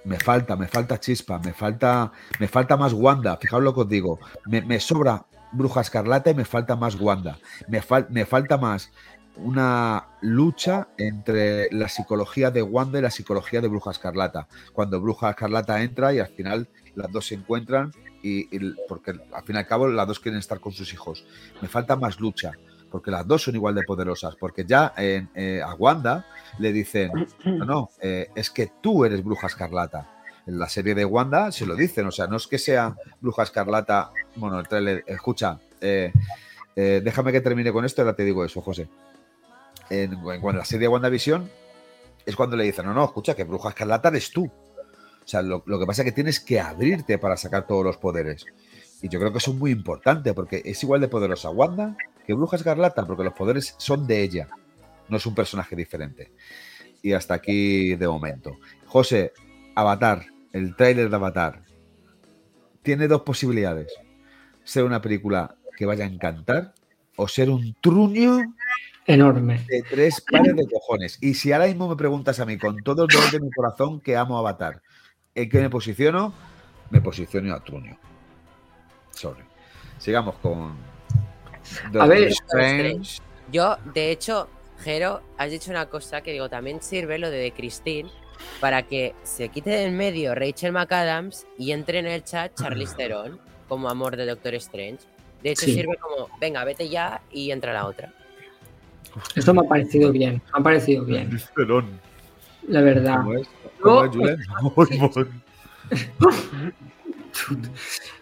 me 0.04 0.20
falta, 0.20 0.56
me 0.58 0.68
falta 0.68 1.00
chispa, 1.00 1.40
me 1.40 1.54
falta, 1.54 2.12
me 2.40 2.48
falta 2.48 2.76
más 2.78 2.94
Wanda. 2.94 3.38
Fijaos 3.38 3.64
lo 3.64 3.74
que 3.74 3.82
os 3.82 3.90
digo. 3.90 4.20
Me 4.46 4.80
sobra 4.80 5.26
Bruja 5.52 5.82
Escarlata 5.82 6.30
y 6.32 6.36
me 6.36 6.46
falta 6.46 6.76
más 6.76 6.96
Wanda. 6.96 7.38
Me, 7.68 7.82
fal- 7.82 8.08
me 8.10 8.26
falta 8.26 8.58
más 8.58 8.92
una 9.36 10.08
lucha 10.22 10.88
entre 10.98 11.70
la 11.72 11.88
psicología 11.90 12.50
de 12.52 12.64
Wanda 12.64 13.00
y 13.00 13.04
la 13.04 13.12
psicología 13.12 13.62
de 13.62 13.68
Bruja 13.68 13.92
Escarlata. 13.92 14.48
Cuando 14.74 15.00
Bruja 15.00 15.30
Escarlata 15.30 15.82
entra 15.84 16.14
y 16.14 16.20
al 16.20 16.28
final 16.28 16.68
las 16.96 17.12
dos 17.12 17.28
se 17.28 17.36
encuentran 17.36 17.92
y, 18.24 18.46
porque 18.88 19.12
al 19.12 19.44
fin 19.44 19.56
y 19.56 19.60
al 19.60 19.68
cabo 19.68 19.88
las 19.88 20.08
dos 20.08 20.20
quieren 20.20 20.40
estar 20.40 20.60
con 20.60 20.72
sus 20.74 20.92
hijos. 20.92 21.24
Me 21.62 21.68
falta 21.68 21.96
más 21.96 22.20
lucha 22.20 22.52
porque 22.90 23.12
las 23.12 23.28
dos 23.28 23.44
son 23.44 23.54
igual 23.56 23.76
de 23.76 23.84
poderosas. 23.84 24.36
Porque 24.38 24.66
ya 24.66 24.94
eh, 24.98 25.62
a 25.64 25.74
Wanda 25.76 26.26
le 26.58 26.72
dicen, 26.74 27.12
no, 27.46 27.66
no, 27.66 27.90
eh, 28.02 28.30
es 28.36 28.50
que 28.50 28.72
tú 28.82 29.06
eres 29.06 29.24
Bruja 29.24 29.48
Escarlata. 29.48 30.10
En 30.48 30.58
la 30.58 30.70
serie 30.70 30.96
de 30.96 31.04
Wanda 31.06 31.52
se 31.52 31.66
lo 31.66 31.76
dicen, 31.76 32.08
o 32.08 32.12
sea, 32.12 32.26
no 32.28 32.38
es 32.38 32.48
que 32.48 32.58
sea 32.58 32.96
Bruja 33.22 33.44
Escarlata. 33.44 34.12
Bueno, 34.38 34.60
el 34.60 34.68
trailer, 34.68 35.04
escucha, 35.08 35.60
eh, 35.82 36.12
eh, 36.76 37.02
déjame 37.04 37.32
que 37.32 37.42
termine 37.42 37.72
con 37.72 37.86
esto 37.86 38.02
ahora 38.02 38.16
te 38.16 38.24
digo 38.24 38.46
eso, 38.46 38.62
José. 38.62 38.88
En, 39.90 40.20
cuando 40.22 40.60
la 40.60 40.66
serie 40.66 40.88
WandaVision 40.88 41.50
es 42.26 42.36
cuando 42.36 42.56
le 42.56 42.66
dicen, 42.66 42.86
no, 42.86 42.94
no, 42.94 43.06
escucha, 43.06 43.36
que 43.36 43.44
Bruja 43.44 43.70
Escarlata 43.70 44.10
eres 44.10 44.32
tú. 44.32 44.46
O 44.46 45.30
sea, 45.30 45.42
lo, 45.42 45.64
lo 45.66 45.80
que 45.80 45.86
pasa 45.86 46.04
es 46.04 46.06
que 46.06 46.12
tienes 46.12 46.40
que 46.40 46.60
abrirte 46.60 47.18
para 47.18 47.36
sacar 47.36 47.66
todos 47.66 47.84
los 47.84 47.98
poderes. 47.98 48.46
Y 49.02 49.10
yo 49.10 49.20
creo 49.20 49.32
que 49.32 49.40
eso 49.40 49.52
es 49.52 49.58
muy 49.58 49.72
importante 49.72 50.34
porque 50.34 50.62
es 50.64 50.82
igual 50.84 51.02
de 51.02 51.08
poderosa 51.08 51.50
Wanda 51.50 51.96
que 52.26 52.34
Bruja 52.34 52.58
Escarlata, 52.58 53.08
porque 53.08 53.24
los 53.24 53.34
poderes 53.34 53.76
son 53.78 54.06
de 54.06 54.22
ella, 54.22 54.50
no 55.08 55.18
es 55.18 55.26
un 55.26 55.34
personaje 55.34 55.76
diferente. 55.76 56.32
Y 57.02 57.14
hasta 57.14 57.34
aquí 57.34 57.96
de 57.96 58.08
momento. 58.08 58.58
José, 58.86 59.32
Avatar, 59.76 60.26
el 60.52 60.76
tráiler 60.76 61.10
de 61.10 61.16
Avatar, 61.16 61.64
tiene 62.84 63.08
dos 63.08 63.22
posibilidades. 63.22 63.94
Ser 64.68 64.84
una 64.84 65.02
película 65.02 65.56
que 65.78 65.86
vaya 65.86 66.04
a 66.04 66.08
encantar 66.08 66.74
o 67.16 67.26
ser 67.30 67.50
un 67.50 67.74
truño 67.80 68.54
Enorme. 69.06 69.64
de 69.66 69.82
tres 69.90 70.22
pares 70.30 70.58
de 70.58 70.68
cojones. 70.68 71.18
Y 71.22 71.36
si 71.36 71.54
ahora 71.54 71.68
mismo 71.68 71.88
me 71.88 71.96
preguntas 71.96 72.42
a 72.42 72.46
mí, 72.46 72.58
con 72.58 72.84
todo 72.84 73.04
el 73.04 73.08
dolor 73.08 73.32
de 73.32 73.40
mi 73.40 73.50
corazón, 73.50 74.02
que 74.02 74.18
amo 74.18 74.38
Avatar, 74.38 74.82
¿en 75.34 75.50
qué 75.50 75.62
me 75.62 75.70
posiciono? 75.70 76.34
Me 76.90 77.00
posiciono 77.00 77.54
a 77.54 77.64
truño. 77.64 77.98
Sorry. 79.12 79.44
Sigamos 80.00 80.36
con... 80.36 80.76
Doctor 81.92 82.10
ver, 82.10 82.28
Strange. 82.28 83.22
Yo, 83.50 83.78
de 83.94 84.12
hecho, 84.12 84.50
Jero, 84.80 85.22
has 85.38 85.50
dicho 85.50 85.72
una 85.72 85.86
cosa 85.86 86.20
que 86.20 86.34
digo, 86.34 86.50
también 86.50 86.82
sirve 86.82 87.18
lo 87.20 87.30
de, 87.30 87.38
de 87.38 87.52
Christine 87.54 88.12
para 88.60 88.84
que 88.84 89.16
se 89.24 89.48
quite 89.48 89.70
del 89.70 89.94
medio 89.94 90.36
Rachel 90.36 90.74
McAdams 90.74 91.48
y 91.58 91.72
entre 91.72 92.00
en 92.00 92.08
el 92.08 92.26
chat 92.26 92.54
Charlize 92.54 92.96
Theron 92.98 93.40
como 93.68 93.90
amor 93.90 94.16
de 94.16 94.26
Doctor 94.26 94.56
Strange. 94.56 95.00
De 95.44 95.52
hecho, 95.52 95.66
Sí. 95.66 95.74
sirve 95.74 95.98
como, 95.98 96.30
venga, 96.40 96.64
vete 96.64 96.90
ya 96.90 97.22
y 97.32 97.52
entra 97.52 97.74
la 97.74 97.86
otra. 97.86 98.12
Esto 99.36 99.54
me 99.54 99.62
ha 99.62 99.70
parecido 99.70 100.12
bien. 100.12 100.42
Me 100.54 100.60
ha 100.60 100.64
parecido 100.64 101.04
bien. 101.06 101.30
La 102.68 102.82
verdad. 102.82 103.18
¿Cómo 103.22 103.34
es? 103.36 103.48
¿Cómo 103.80 104.84
es, 104.84 104.98
No. 106.20 106.30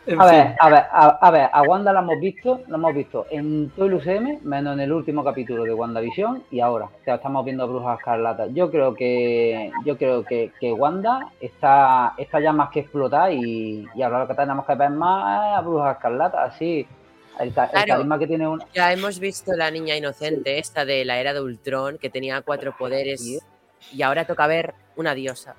En 0.08 0.22
A 0.22 0.30
fin. 0.30 0.38
ver, 0.38 0.56
a 0.60 0.70
ver, 0.70 0.84
a, 0.92 1.08
a 1.20 1.32
ver, 1.32 1.50
a 1.52 1.64
Wanda 1.64 1.92
la 1.92 2.02
hemos 2.02 2.20
visto, 2.20 2.62
la 2.68 2.76
hemos 2.78 2.94
visto 2.94 3.26
en 3.32 3.72
todo 3.72 3.88
el 3.88 3.96
UCM, 3.96 4.40
menos 4.44 4.74
en 4.76 4.82
el 4.82 4.92
último 4.92 5.24
capítulo 5.24 5.64
de 5.64 5.74
WandaVision 5.74 6.44
y 6.52 6.60
ahora. 6.60 6.86
O 6.86 7.04
sea, 7.04 7.16
estamos 7.16 7.44
viendo 7.44 7.64
a 7.64 7.66
Bruja 7.68 7.96
Escarlata. 7.96 8.46
Yo 8.48 8.70
creo 8.70 8.94
que, 8.94 9.72
yo 9.84 9.98
creo 9.98 10.24
que, 10.24 10.52
que 10.60 10.72
Wanda 10.72 11.32
está, 11.42 12.14
está 12.18 12.40
ya 12.40 12.54
más 12.54 12.70
que 12.70 12.82
explotada 12.82 13.32
y, 13.32 13.88
y 13.96 14.02
ahora 14.04 14.20
lo 14.20 14.28
que 14.28 14.36
tenemos 14.36 14.66
que 14.66 14.76
ver 14.76 14.92
más 14.92 15.52
es 15.54 15.58
a 15.58 15.62
Bruja 15.62 15.92
Escarlata, 15.94 16.44
así. 16.44 16.86
El, 17.40 17.54
ca- 17.54 17.66
el 17.66 17.72
Claro. 17.72 17.88
carisma 17.88 18.20
que 18.20 18.28
tiene 18.28 18.48
una. 18.48 18.66
Ya 18.74 18.94
hemos 18.94 19.20
visto 19.20 19.54
la 19.58 19.70
niña 19.72 19.96
inocente, 19.98 20.60
esta 20.60 20.86
de 20.86 21.04
la 21.04 21.20
era 21.20 21.34
de 21.34 21.42
Ultron, 21.42 21.98
que 21.98 22.10
tenía 22.10 22.42
cuatro 22.42 22.76
poderes, 22.78 23.44
y 23.92 24.02
ahora 24.04 24.26
toca 24.26 24.48
ver 24.48 24.74
una 24.96 25.14
diosa. 25.16 25.56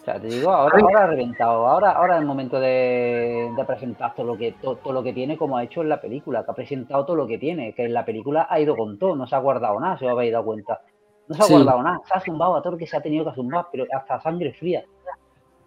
O 0.00 0.04
sea, 0.04 0.18
te 0.18 0.28
digo, 0.28 0.50
ahora, 0.50 0.78
ahora 0.80 1.04
ha 1.04 1.06
reventado. 1.08 1.66
Ahora, 1.66 1.90
ahora 1.92 2.14
es 2.14 2.20
el 2.20 2.26
momento 2.26 2.58
de, 2.58 3.50
de 3.54 3.64
presentar 3.66 4.14
todo 4.14 4.26
lo 4.26 4.36
que 4.38 4.52
todo, 4.52 4.76
todo 4.76 4.92
lo 4.94 5.02
que 5.02 5.12
tiene, 5.12 5.36
como 5.36 5.58
ha 5.58 5.62
hecho 5.64 5.82
en 5.82 5.90
la 5.90 6.00
película, 6.00 6.42
que 6.44 6.50
ha 6.50 6.54
presentado 6.54 7.04
todo 7.04 7.16
lo 7.16 7.26
que 7.26 7.36
tiene, 7.38 7.74
que 7.74 7.84
en 7.84 7.92
la 7.92 8.04
película 8.04 8.46
ha 8.48 8.58
ido 8.58 8.74
con 8.76 8.98
todo, 8.98 9.14
no 9.14 9.26
se 9.26 9.34
ha 9.36 9.38
guardado 9.40 9.78
nada, 9.78 9.98
si 9.98 10.06
os 10.06 10.12
habéis 10.12 10.32
dado 10.32 10.44
cuenta. 10.46 10.80
No 11.28 11.34
se 11.34 11.42
ha 11.42 11.46
Sí. 11.46 11.52
guardado 11.52 11.82
nada, 11.82 12.00
se 12.06 12.14
ha 12.14 12.20
zumbado 12.20 12.56
a 12.56 12.62
todo 12.62 12.72
lo 12.72 12.78
que 12.78 12.86
se 12.86 12.96
ha 12.96 13.00
tenido 13.02 13.24
que 13.26 13.32
zumbar, 13.34 13.66
pero 13.70 13.84
hasta 13.94 14.20
sangre 14.20 14.52
fría. 14.54 14.84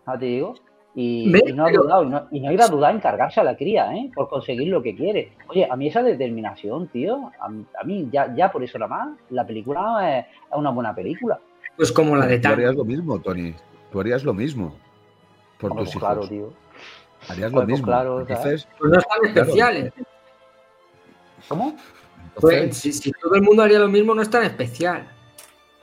¿No 0.08 0.18
te 0.18 0.26
digo? 0.26 0.56
Y, 0.96 1.32
no 1.56 1.66
ha 1.66 1.72
dudado, 1.72 2.04
y 2.04 2.10
no, 2.10 2.28
y 2.32 2.40
no 2.40 2.52
iba 2.52 2.66
a 2.66 2.68
dudar 2.68 2.94
en 2.94 3.02
cargarse 3.02 3.40
a 3.40 3.44
la 3.44 3.56
cría, 3.56 3.96
¿eh? 3.96 4.12
Por 4.14 4.30
conseguir 4.30 4.68
lo 4.68 4.82
que 4.82 4.96
quiere. 4.96 5.32
Oye, 5.48 5.68
a 5.70 5.76
mí 5.76 5.88
esa 5.88 6.04
determinación, 6.04 6.88
tío, 6.90 7.32
a, 7.40 7.46
a 7.46 7.84
mí 7.84 8.10
ya, 8.12 8.34
ya 8.36 8.52
por 8.52 8.64
eso 8.64 8.78
nada 8.78 8.90
más, 8.96 9.18
la 9.30 9.46
película 9.46 10.20
es, 10.20 10.26
es 10.26 10.58
una 10.58 10.70
buena 10.72 10.94
película. 10.94 11.40
Pues 11.78 11.92
como 11.92 12.16
la 12.16 12.26
de 12.28 12.36
harías 12.36 12.58
Thanos. 12.58 12.76
lo 12.76 12.86
mismo, 12.86 13.20
Tony. 13.20 13.54
Tú 13.94 14.00
harías 14.02 14.24
lo 14.24 14.34
mismo. 14.34 14.76
Por 15.60 15.70
tus 15.72 15.78
pues 15.78 15.90
hijos. 15.92 16.02
claro, 16.02 16.28
tío. 16.28 16.52
Harías 17.30 17.52
lo 17.52 17.58
Pues 17.60 17.68
mismo. 17.68 17.86
claro. 17.86 18.20
Entonces, 18.22 18.68
Pues 18.80 18.92
no 18.92 18.98
están 18.98 19.20
Claro. 19.20 19.40
especiales. 19.42 19.94
¿Cómo? 21.48 21.76
Pues, 22.36 22.76
si, 22.76 22.92
si 22.92 23.12
todo 23.12 23.36
el 23.36 23.44
mundo 23.44 23.62
haría 23.64 23.78
lo 23.80 23.88
mismo, 23.90 24.16
no 24.16 24.22
es 24.24 24.30
tan 24.30 24.44
especial. 24.44 25.08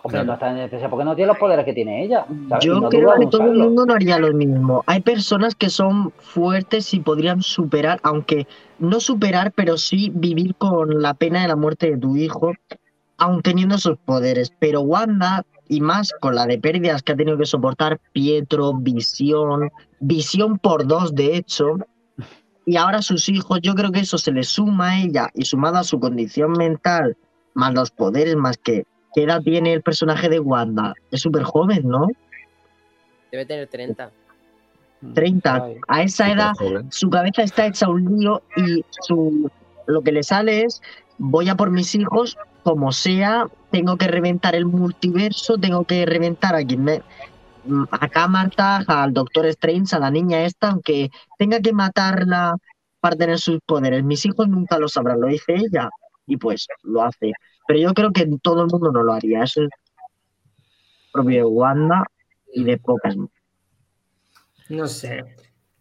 Hombre, 0.03 0.17
Claro. 0.23 0.25
no 0.27 0.33
está 0.33 0.51
en 0.51 0.57
especial 0.59 0.91
porque 0.91 1.05
no 1.05 1.15
tiene 1.15 1.29
los 1.29 1.39
poderes 1.39 1.65
que 1.65 1.73
tiene 1.75 2.03
ella. 2.05 2.27
Yo 2.61 2.81
no 2.81 2.89
creo 2.89 3.15
que 3.21 3.27
todo 3.27 3.45
el 3.45 3.59
mundo 3.59 3.87
no 3.87 3.95
haría 3.95 4.19
lo 4.19 4.33
mismo. 4.33 4.83
Hay 4.87 5.03
personas 5.03 5.55
que 5.55 5.69
son 5.71 6.11
fuertes 6.19 6.93
y 6.95 7.01
podrían 7.01 7.43
superar, 7.43 8.01
aunque 8.03 8.47
no 8.81 8.99
superar, 8.99 9.53
pero 9.53 9.77
sí 9.77 10.11
vivir 10.15 10.55
con 10.57 11.01
la 11.03 11.15
pena 11.15 11.43
de 11.43 11.49
la 11.49 11.57
muerte 11.57 11.91
de 11.93 11.99
tu 11.99 12.17
hijo, 12.17 12.55
aun 13.19 13.43
teniendo 13.43 13.77
esos 13.77 13.99
poderes. 13.99 14.53
Pero 14.59 14.81
Wanda, 14.81 15.45
y 15.71 15.81
más 15.81 16.13
con 16.21 16.35
la 16.35 16.47
de 16.47 16.59
pérdidas 16.59 17.01
que 17.01 17.13
ha 17.13 17.17
tenido 17.17 17.39
que 17.39 17.47
soportar 17.47 18.01
Pietro, 18.13 18.75
Visión, 18.75 19.71
Visión 20.01 20.59
por 20.59 20.85
dos, 20.85 21.15
de 21.15 21.37
hecho, 21.37 21.77
y 22.67 22.77
ahora 22.77 23.03
sus 23.03 23.29
hijos, 23.29 23.61
yo 23.63 23.77
creo 23.77 23.93
que 23.93 24.01
eso 24.01 24.19
se 24.19 24.33
le 24.33 24.43
suma 24.43 24.91
a 24.91 25.01
ella 25.01 25.31
y 25.33 25.45
sumado 25.45 25.79
a 25.79 25.85
su 25.85 26.01
condición 26.01 26.53
mental, 26.53 27.17
más 27.55 27.73
los 27.73 27.93
poderes, 27.93 28.35
más 28.35 28.59
que. 28.59 28.85
¿Qué 29.15 29.23
edad 29.23 29.43
tiene 29.43 29.73
el 29.73 29.83
personaje 29.83 30.29
de 30.29 30.41
Wanda? 30.41 30.95
Es 31.13 31.21
súper 31.21 31.45
joven, 31.45 31.89
¿no? 31.89 32.09
Debe 33.31 33.47
tener 33.47 33.69
30. 33.69 34.11
30. 35.15 35.55
Ay. 35.55 35.77
A 35.87 36.03
esa 36.03 36.33
edad 36.33 36.53
su 36.91 37.09
cabeza 37.11 37.43
está 37.43 37.67
hecha 37.67 37.89
un 37.89 38.19
lío 38.19 38.43
y 38.57 38.85
su 39.03 39.49
lo 39.87 40.03
que 40.03 40.13
le 40.13 40.23
sale 40.25 40.63
es 40.63 40.83
voy 41.19 41.49
a 41.49 41.57
por 41.57 41.71
mis 41.71 41.95
hijos 41.95 42.37
como 42.63 42.93
sea, 42.93 43.47
tengo 43.71 43.97
que 43.97 44.09
reventar 44.09 44.55
el 44.55 44.67
multiverso, 44.67 45.59
tengo 45.59 45.85
que 45.85 46.07
reventar 46.07 46.55
a 46.55 46.65
quien 46.65 46.85
me 46.85 47.03
mm, 47.65 47.85
acá 47.91 48.29
al 48.87 49.13
Doctor 49.13 49.47
Strange, 49.47 49.97
a 49.97 49.99
la 49.99 50.11
niña 50.11 50.45
esta, 50.45 50.71
aunque 50.71 51.11
tenga 51.39 51.61
que 51.61 51.73
matarla 51.73 52.57
para 53.01 53.17
tener 53.17 53.39
sus 53.39 53.61
poderes. 53.67 54.05
Mis 54.05 54.25
hijos 54.27 54.49
nunca 54.49 54.79
lo 54.79 54.89
sabrán, 54.89 55.21
lo 55.21 55.29
dice 55.29 55.55
ella 55.55 55.89
y 56.27 56.37
pues 56.37 56.67
lo 56.83 57.03
hace. 57.03 57.33
Pero 57.67 57.81
yo 57.81 57.95
creo 57.95 58.13
que 58.13 58.29
todo 58.43 58.63
el 58.63 58.69
mundo 58.69 58.93
no 58.93 59.03
lo 59.03 59.13
haría. 59.13 59.43
Eso 59.43 59.63
es 59.63 59.71
propio 61.13 61.39
de 61.39 61.45
Wanda 61.45 62.05
y 62.53 62.65
de 62.65 62.79
pocas. 62.79 63.17
No 64.69 64.87
sé. 64.87 65.25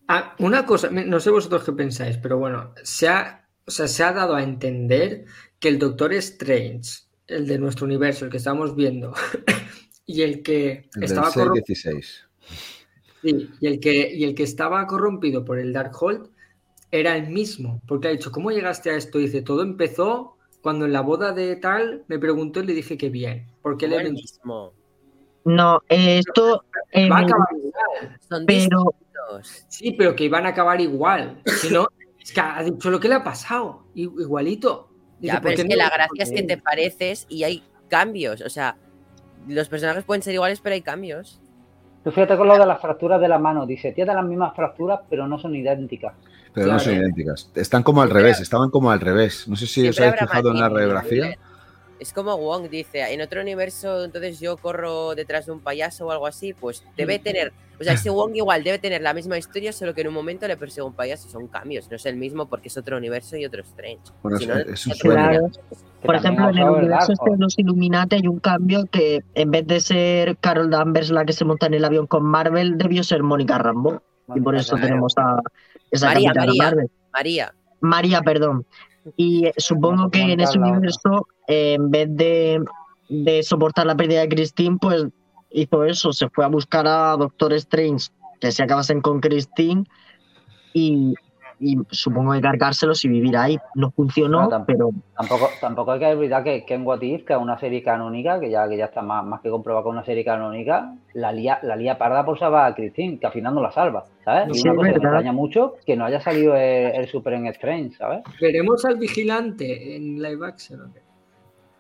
Ah, 0.08 0.34
una 0.40 0.66
cosa, 0.66 0.90
no 0.90 1.20
sé 1.20 1.30
vosotros 1.30 1.64
qué 1.64 1.72
pensáis, 1.72 2.18
pero 2.18 2.38
bueno, 2.40 2.74
se 2.84 3.08
ha, 3.08 3.48
o 3.68 3.70
sea, 3.70 3.88
se 3.88 4.04
ha 4.04 4.12
dado 4.12 4.34
a 4.34 4.42
entender 4.42 5.26
que 5.60 5.70
el 5.70 5.80
Doctor 5.80 6.14
Strange, 6.14 7.02
el 7.28 7.48
de 7.48 7.60
nuestro 7.60 7.86
universo, 7.86 8.26
el 8.26 8.32
que 8.32 8.38
estamos 8.38 8.76
viendo, 8.76 9.14
y 10.06 10.22
el 10.22 10.42
que 10.42 10.90
El 10.96 11.04
estaba 11.04 11.32
corrompido, 11.32 11.66
616. 11.66 12.26
y 13.62 13.68
el 13.68 13.80
que, 13.80 14.14
y 14.16 14.24
el 14.24 14.36
que 14.36 14.44
estaba 14.44 14.86
corrompido 14.88 15.46
por 15.46 15.60
el 15.60 15.74
Darkhold 15.74 16.30
era 16.92 17.16
el 17.16 17.30
mismo, 17.30 17.82
porque 17.88 18.08
ha 18.08 18.12
dicho, 18.12 18.32
¿cómo 18.32 18.52
llegaste 18.52 18.90
a 18.90 18.96
esto? 18.96 19.20
Dice, 19.20 19.42
todo 19.42 19.62
empezó 19.62 20.38
cuando 20.62 20.86
en 20.86 20.94
la 20.94 21.02
boda 21.02 21.32
de 21.32 21.56
tal 21.56 22.04
me 22.08 22.20
preguntó 22.20 22.62
y 22.62 22.66
le 22.66 22.74
dije 22.74 22.98
que 22.98 23.10
bien, 23.10 23.48
porque 23.62 23.86
él 23.86 23.94
era 23.94 24.04
el 24.04 24.14
mismo. 24.14 24.74
No, 25.46 25.82
esto 25.88 26.64
va 26.96 27.18
a 27.18 27.22
acabar 27.22 27.48
igual. 27.56 28.20
Son 28.28 28.46
pero 28.46 28.60
distintos. 28.60 29.66
Sí, 29.70 29.92
pero 29.94 30.16
que 30.16 30.26
iban 30.26 30.46
a 30.46 30.50
acabar 30.50 30.82
igual. 30.82 31.42
Si 31.46 31.70
no, 31.70 31.88
Es 32.20 32.32
que 32.34 32.42
ha 32.42 32.62
dicho 32.64 32.90
lo 32.90 33.00
que 33.00 33.08
le 33.08 33.16
ha 33.16 33.24
pasado, 33.24 33.86
igualito. 33.96 34.89
Dice, 35.20 35.34
Ya, 35.34 35.42
¿por 35.42 35.52
pero 35.52 35.56
es 35.56 35.68
que 35.68 35.76
no? 35.76 35.84
la 35.84 35.90
gracia 35.90 36.24
es 36.24 36.32
que 36.32 36.44
te 36.44 36.58
pareces 36.58 37.26
y 37.30 37.44
hay 37.44 37.64
cambios. 37.90 38.42
O 38.42 38.50
sea, 38.50 38.78
los 39.48 39.70
personajes 39.70 40.04
pueden 40.04 40.22
ser 40.22 40.34
iguales, 40.34 40.62
pero 40.62 40.74
hay 40.74 40.82
cambios. 40.82 41.42
Tú 42.04 42.12
fíjate 42.12 42.38
con 42.38 42.48
lo 42.48 42.58
de 42.58 42.66
las 42.66 42.80
fracturas 42.80 43.20
de 43.20 43.28
la 43.28 43.40
mano. 43.40 43.66
Dice, 43.66 43.92
tiene 43.92 44.14
las 44.14 44.24
mismas 44.24 44.56
fracturas, 44.56 45.02
pero 45.10 45.28
no 45.28 45.38
son 45.38 45.56
idénticas. 45.56 46.14
Pero 46.54 46.68
no 46.68 46.80
son 46.80 46.96
idénticas. 46.96 47.52
Están 47.56 47.84
como 47.84 48.02
al 48.02 48.10
revés, 48.10 48.40
estaban 48.40 48.70
como 48.70 48.90
al 48.92 49.00
revés. 49.02 49.48
No 49.48 49.56
sé 49.56 49.68
si 49.68 49.88
os 49.88 50.00
habéis 50.00 50.20
fijado 50.20 50.52
en 50.52 50.60
la 50.60 50.70
radiografía. 50.70 51.38
Es 52.00 52.14
como 52.14 52.38
Wong 52.38 52.70
dice, 52.70 53.02
en 53.14 53.22
otro 53.22 53.42
universo, 53.42 54.04
entonces 54.06 54.40
yo 54.40 54.58
corro 54.58 55.16
detrás 55.16 55.46
de 55.48 55.52
un 55.52 55.60
payaso 55.60 56.06
o 56.08 56.12
algo 56.12 56.28
así, 56.28 56.54
pues 56.54 56.84
debe 56.96 57.20
Mm. 57.20 57.24
tener, 57.24 57.54
o 57.80 57.84
sea, 57.84 57.94
ese 58.08 58.10
Wong 58.10 58.36
igual 58.36 58.64
debe 58.64 58.80
tener 58.80 59.02
la 59.02 59.14
misma 59.14 59.38
historia, 59.38 59.74
solo 59.74 59.94
que 59.94 60.02
en 60.02 60.08
un 60.08 60.14
momento 60.14 60.48
le 60.48 60.56
persigue 60.58 60.84
un 60.84 60.94
payaso, 60.94 61.28
son 61.30 61.48
cambios, 61.48 61.90
no 61.90 61.98
es 61.98 62.06
el 62.06 62.16
mismo 62.16 62.48
porque 62.48 62.70
es 62.70 62.78
otro 62.78 62.96
universo 62.98 63.36
y 63.36 63.46
otro 63.46 63.62
Strange. 63.64 64.00
Bueno, 64.24 64.38
Si 64.38 64.44
es, 64.46 64.50
no, 64.50 64.56
es 64.60 64.86
un 64.86 64.90
no 64.92 64.96
sueño. 64.96 65.16
Claro. 65.30 65.48
Que 66.02 66.06
Por 66.06 66.16
ejemplo, 66.16 66.50
en 66.50 66.58
el 66.58 66.70
universo 66.70 67.12
este 67.12 67.32
de 67.32 67.38
los 67.38 67.60
Illuminati 67.60 68.16
hay 68.16 68.28
un 68.28 68.40
cambio 68.40 68.86
que 68.90 69.20
en 69.36 69.52
vez 69.52 69.68
de 69.68 69.82
ser 69.82 70.38
Carol 70.38 70.70
Danvers 70.70 71.10
la 71.12 71.26
que 71.26 71.34
se 71.34 71.44
monta 71.44 71.66
en 71.66 71.74
el 71.74 71.84
avión 71.84 72.08
con 72.08 72.24
Marvel, 72.24 72.78
debió 72.78 73.04
ser 73.04 73.22
Mónica 73.24 73.58
Rambo. 73.58 74.02
Y 74.34 74.40
por 74.40 74.56
eso 74.56 74.76
Claro. 74.76 74.88
tenemos 74.88 75.14
a 75.18 75.42
esa 75.92 76.06
María, 76.06 76.32
María. 76.34 76.64
Marvel. 76.64 76.92
María, 77.12 77.54
María, 77.82 78.22
perdón. 78.22 78.66
Y 79.18 79.48
eh, 79.48 79.54
supongo 79.58 80.10
que 80.12 80.22
en 80.22 80.40
ese 80.40 80.60
universo, 80.60 81.28
eh, 81.50 81.74
en 81.74 81.92
vez 81.92 82.08
de, 82.16 82.64
de 83.10 83.44
soportar 83.44 83.86
la 83.86 83.96
pérdida 83.96 84.22
de 84.22 84.30
Christine, 84.30 84.78
pues 84.80 85.06
hizo 85.50 85.84
eso, 85.84 86.14
se 86.14 86.30
fue 86.30 86.46
a 86.46 86.48
buscar 86.48 86.88
a 86.88 87.18
Doctor 87.18 87.52
Strange, 87.54 88.10
que 88.40 88.52
se 88.52 88.64
acabasen 88.64 89.02
con 89.02 89.20
Christine, 89.20 89.84
y, 90.74 91.16
y 91.60 91.76
supongo 91.90 92.34
que 92.34 92.42
cargárselos 92.42 93.04
y 93.04 93.08
vivir 93.10 93.36
ahí. 93.36 93.58
No 93.74 93.90
funcionó, 93.90 94.44
No, 94.44 94.48
tampoco. 94.50 94.68
pero 94.68 94.90
Tampoco, 95.18 95.50
tampoco 95.60 95.92
hay 95.94 96.00
que 96.00 96.06
olvidar 96.06 96.44
que, 96.44 96.64
que 96.66 96.76
en 96.76 96.86
What 96.86 97.02
If, 97.02 97.26
que 97.26 97.34
es 97.34 97.40
una 97.40 97.60
serie 97.60 97.82
canónica, 97.84 98.40
que 98.40 98.50
ya, 98.52 98.70
que 98.70 98.78
ya 98.78 98.86
está 98.86 99.02
más, 99.02 99.26
más 99.26 99.42
que 99.42 99.50
comprobado 99.50 99.84
que 99.84 99.90
es 99.90 99.94
una 99.94 100.06
serie 100.06 100.24
canónica, 100.24 100.94
la 101.16 101.32
lía, 101.34 101.60
la 101.64 101.76
lía 101.76 101.98
parda 101.98 102.24
por 102.24 102.38
salvar 102.40 102.72
a 102.72 102.76
Christine, 102.76 103.20
que 103.20 103.26
al 103.26 103.34
final 103.34 103.56
no 103.56 103.62
la 103.64 103.72
salva, 103.72 104.06
¿sabes? 104.24 104.50
Y 104.56 104.60
Sí, 104.62 104.70
una 104.70 104.76
cosa 104.78 104.88
que 104.88 104.92
me 105.00 105.04
extraña 105.04 105.32
mucho, 105.34 105.74
que 105.86 105.96
no 105.98 106.06
haya 106.06 106.22
salido 106.22 106.56
el, 106.56 106.96
el 106.96 107.08
Super 107.08 107.34
en 107.34 107.48
Strange, 107.48 107.98
¿sabes? 107.98 108.22
¿Veremos 108.40 108.86
al 108.86 108.98
vigilante 108.98 109.96
en 109.96 110.22
live 110.22 110.46
action? 110.48 110.94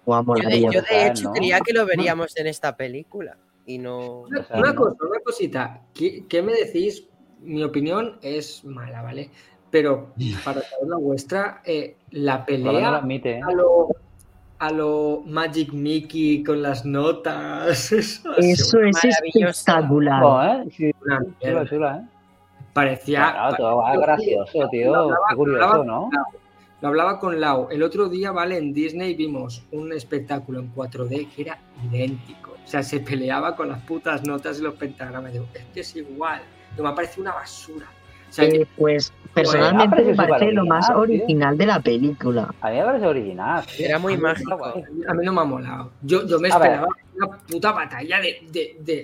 Yo 0.09 0.49
de, 0.49 0.61
yo 0.61 0.81
hecho 0.89 1.23
¿no? 1.25 1.33
creía 1.33 1.59
que 1.59 1.73
lo 1.73 1.85
veríamos 1.85 2.35
en 2.37 2.47
esta 2.47 2.75
película 2.75 3.37
y 3.65 3.77
no... 3.77 4.21
Una, 4.21 4.75
cosa, 4.75 4.97
una 5.01 5.19
cosita. 5.23 5.81
¿Qué, 5.93 6.25
qué 6.27 6.41
me 6.41 6.53
decís? 6.53 7.07
Mi 7.41 7.63
opinión 7.63 8.17
es 8.21 8.63
mala, 8.65 9.01
¿vale? 9.01 9.29
Pero 9.71 10.13
para 10.43 10.61
saber 10.61 10.87
la 10.87 10.97
vuestra, 10.97 11.61
eh, 11.65 11.97
la 12.11 12.45
pelea 12.45 12.95
admite, 12.97 13.37
¿eh? 13.37 13.41
a 13.47 13.51
lo, 13.51 13.87
a 14.59 14.71
lo 14.71 15.23
Magic 15.25 15.71
Mickey 15.71 16.43
con 16.43 16.61
las 16.61 16.85
notas. 16.85 17.91
Eso, 17.91 18.33
es 18.37 18.73
espectacular. 19.03 20.23
Oh, 20.23 20.43
¿eh? 20.43 20.69
Sí, 20.75 20.91
una 21.05 21.19
chula, 21.19 21.35
mierda. 21.41 21.69
chula, 21.69 21.97
¿eh? 21.97 22.09
Parecía. 22.73 23.31
Claro, 23.31 23.55
todo 23.57 23.77
va 23.77 23.97
gracioso, 23.97 24.67
tío. 24.69 25.09
Qué 25.29 25.35
curioso, 25.35 25.83
¿no? 25.83 26.09
Lau. 26.11 26.48
Lo 26.81 26.87
hablaba 26.87 27.19
con 27.19 27.39
Lau. 27.41 27.67
El 27.71 27.83
otro 27.83 28.07
día, 28.07 28.31
¿vale? 28.31 28.57
En 28.57 28.73
Disney 28.73 29.13
vimos 29.15 29.63
un 29.71 29.91
espectáculo 29.91 30.59
en 30.59 30.73
4D 30.73 31.29
que 31.29 31.41
era 31.41 31.57
idéntico. 31.91 32.51
O 32.63 32.67
sea, 32.67 32.83
se 32.83 32.99
peleaba 32.99 33.55
con 33.55 33.67
las 33.69 33.81
putas 33.81 34.23
notas 34.25 34.59
y 34.59 34.63
los 34.63 34.75
pentagramas. 34.75 35.33
Digo, 35.33 35.45
es 35.53 35.65
que 35.73 35.79
es 35.81 35.95
igual. 35.95 36.41
Digo, 36.71 36.83
me 36.83 36.89
ha 36.89 36.95
parecido 36.95 37.23
una 37.23 37.33
basura. 37.33 37.85
O 38.29 38.31
sea, 38.31 38.45
Eh, 38.45 38.65
pues 38.77 39.11
personalmente 39.33 39.95
pero 39.97 40.09
me 40.09 40.15
parece 40.15 40.51
lo 40.51 40.63
más 40.65 40.87
original, 40.91 41.07
tío. 41.07 41.23
original 41.25 41.57
de 41.57 41.65
la 41.65 41.79
película. 41.79 42.53
A 42.61 42.69
mí 42.69 42.77
me 42.77 42.83
parece 42.85 43.05
original. 43.07 43.65
tío. 43.65 43.85
Era 43.87 43.97
muy 43.99 44.13
A 44.13 44.17
mágico. 44.19 44.63
A 44.65 45.13
mí 45.15 45.25
no 45.25 45.33
me 45.33 45.41
ha 45.41 45.45
molado. 45.45 45.91
Yo, 46.03 46.25
yo 46.27 46.39
me 46.39 46.49
A 46.51 46.59
ver. 46.59 46.67
esperaba 46.71 46.87
una 47.17 47.37
puta 47.39 47.71
batalla 47.71 48.21
de, 48.21 48.37
de, 48.51 48.77
de- 48.79 49.03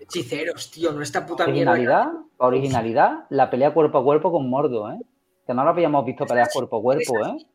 hechiceros, 0.00 0.70
tío. 0.72 0.90
No 0.92 1.00
esta 1.02 1.24
puta 1.24 1.46
mierda. 1.46 1.70
Originalidad, 1.72 2.12
originalidad, 2.38 3.24
la 3.30 3.48
pelea 3.48 3.72
cuerpo 3.72 3.98
a 3.98 4.04
cuerpo 4.04 4.32
con 4.32 4.50
Mordo, 4.50 4.90
¿eh? 4.90 4.98
Que 5.46 5.54
no 5.54 5.62
lo 5.64 5.70
habíamos 5.70 6.04
visto 6.04 6.24
pelear 6.26 6.48
cuerpo 6.52 6.78
a 6.78 6.82
cuerpo, 6.82 7.26
¿eh? 7.26 7.46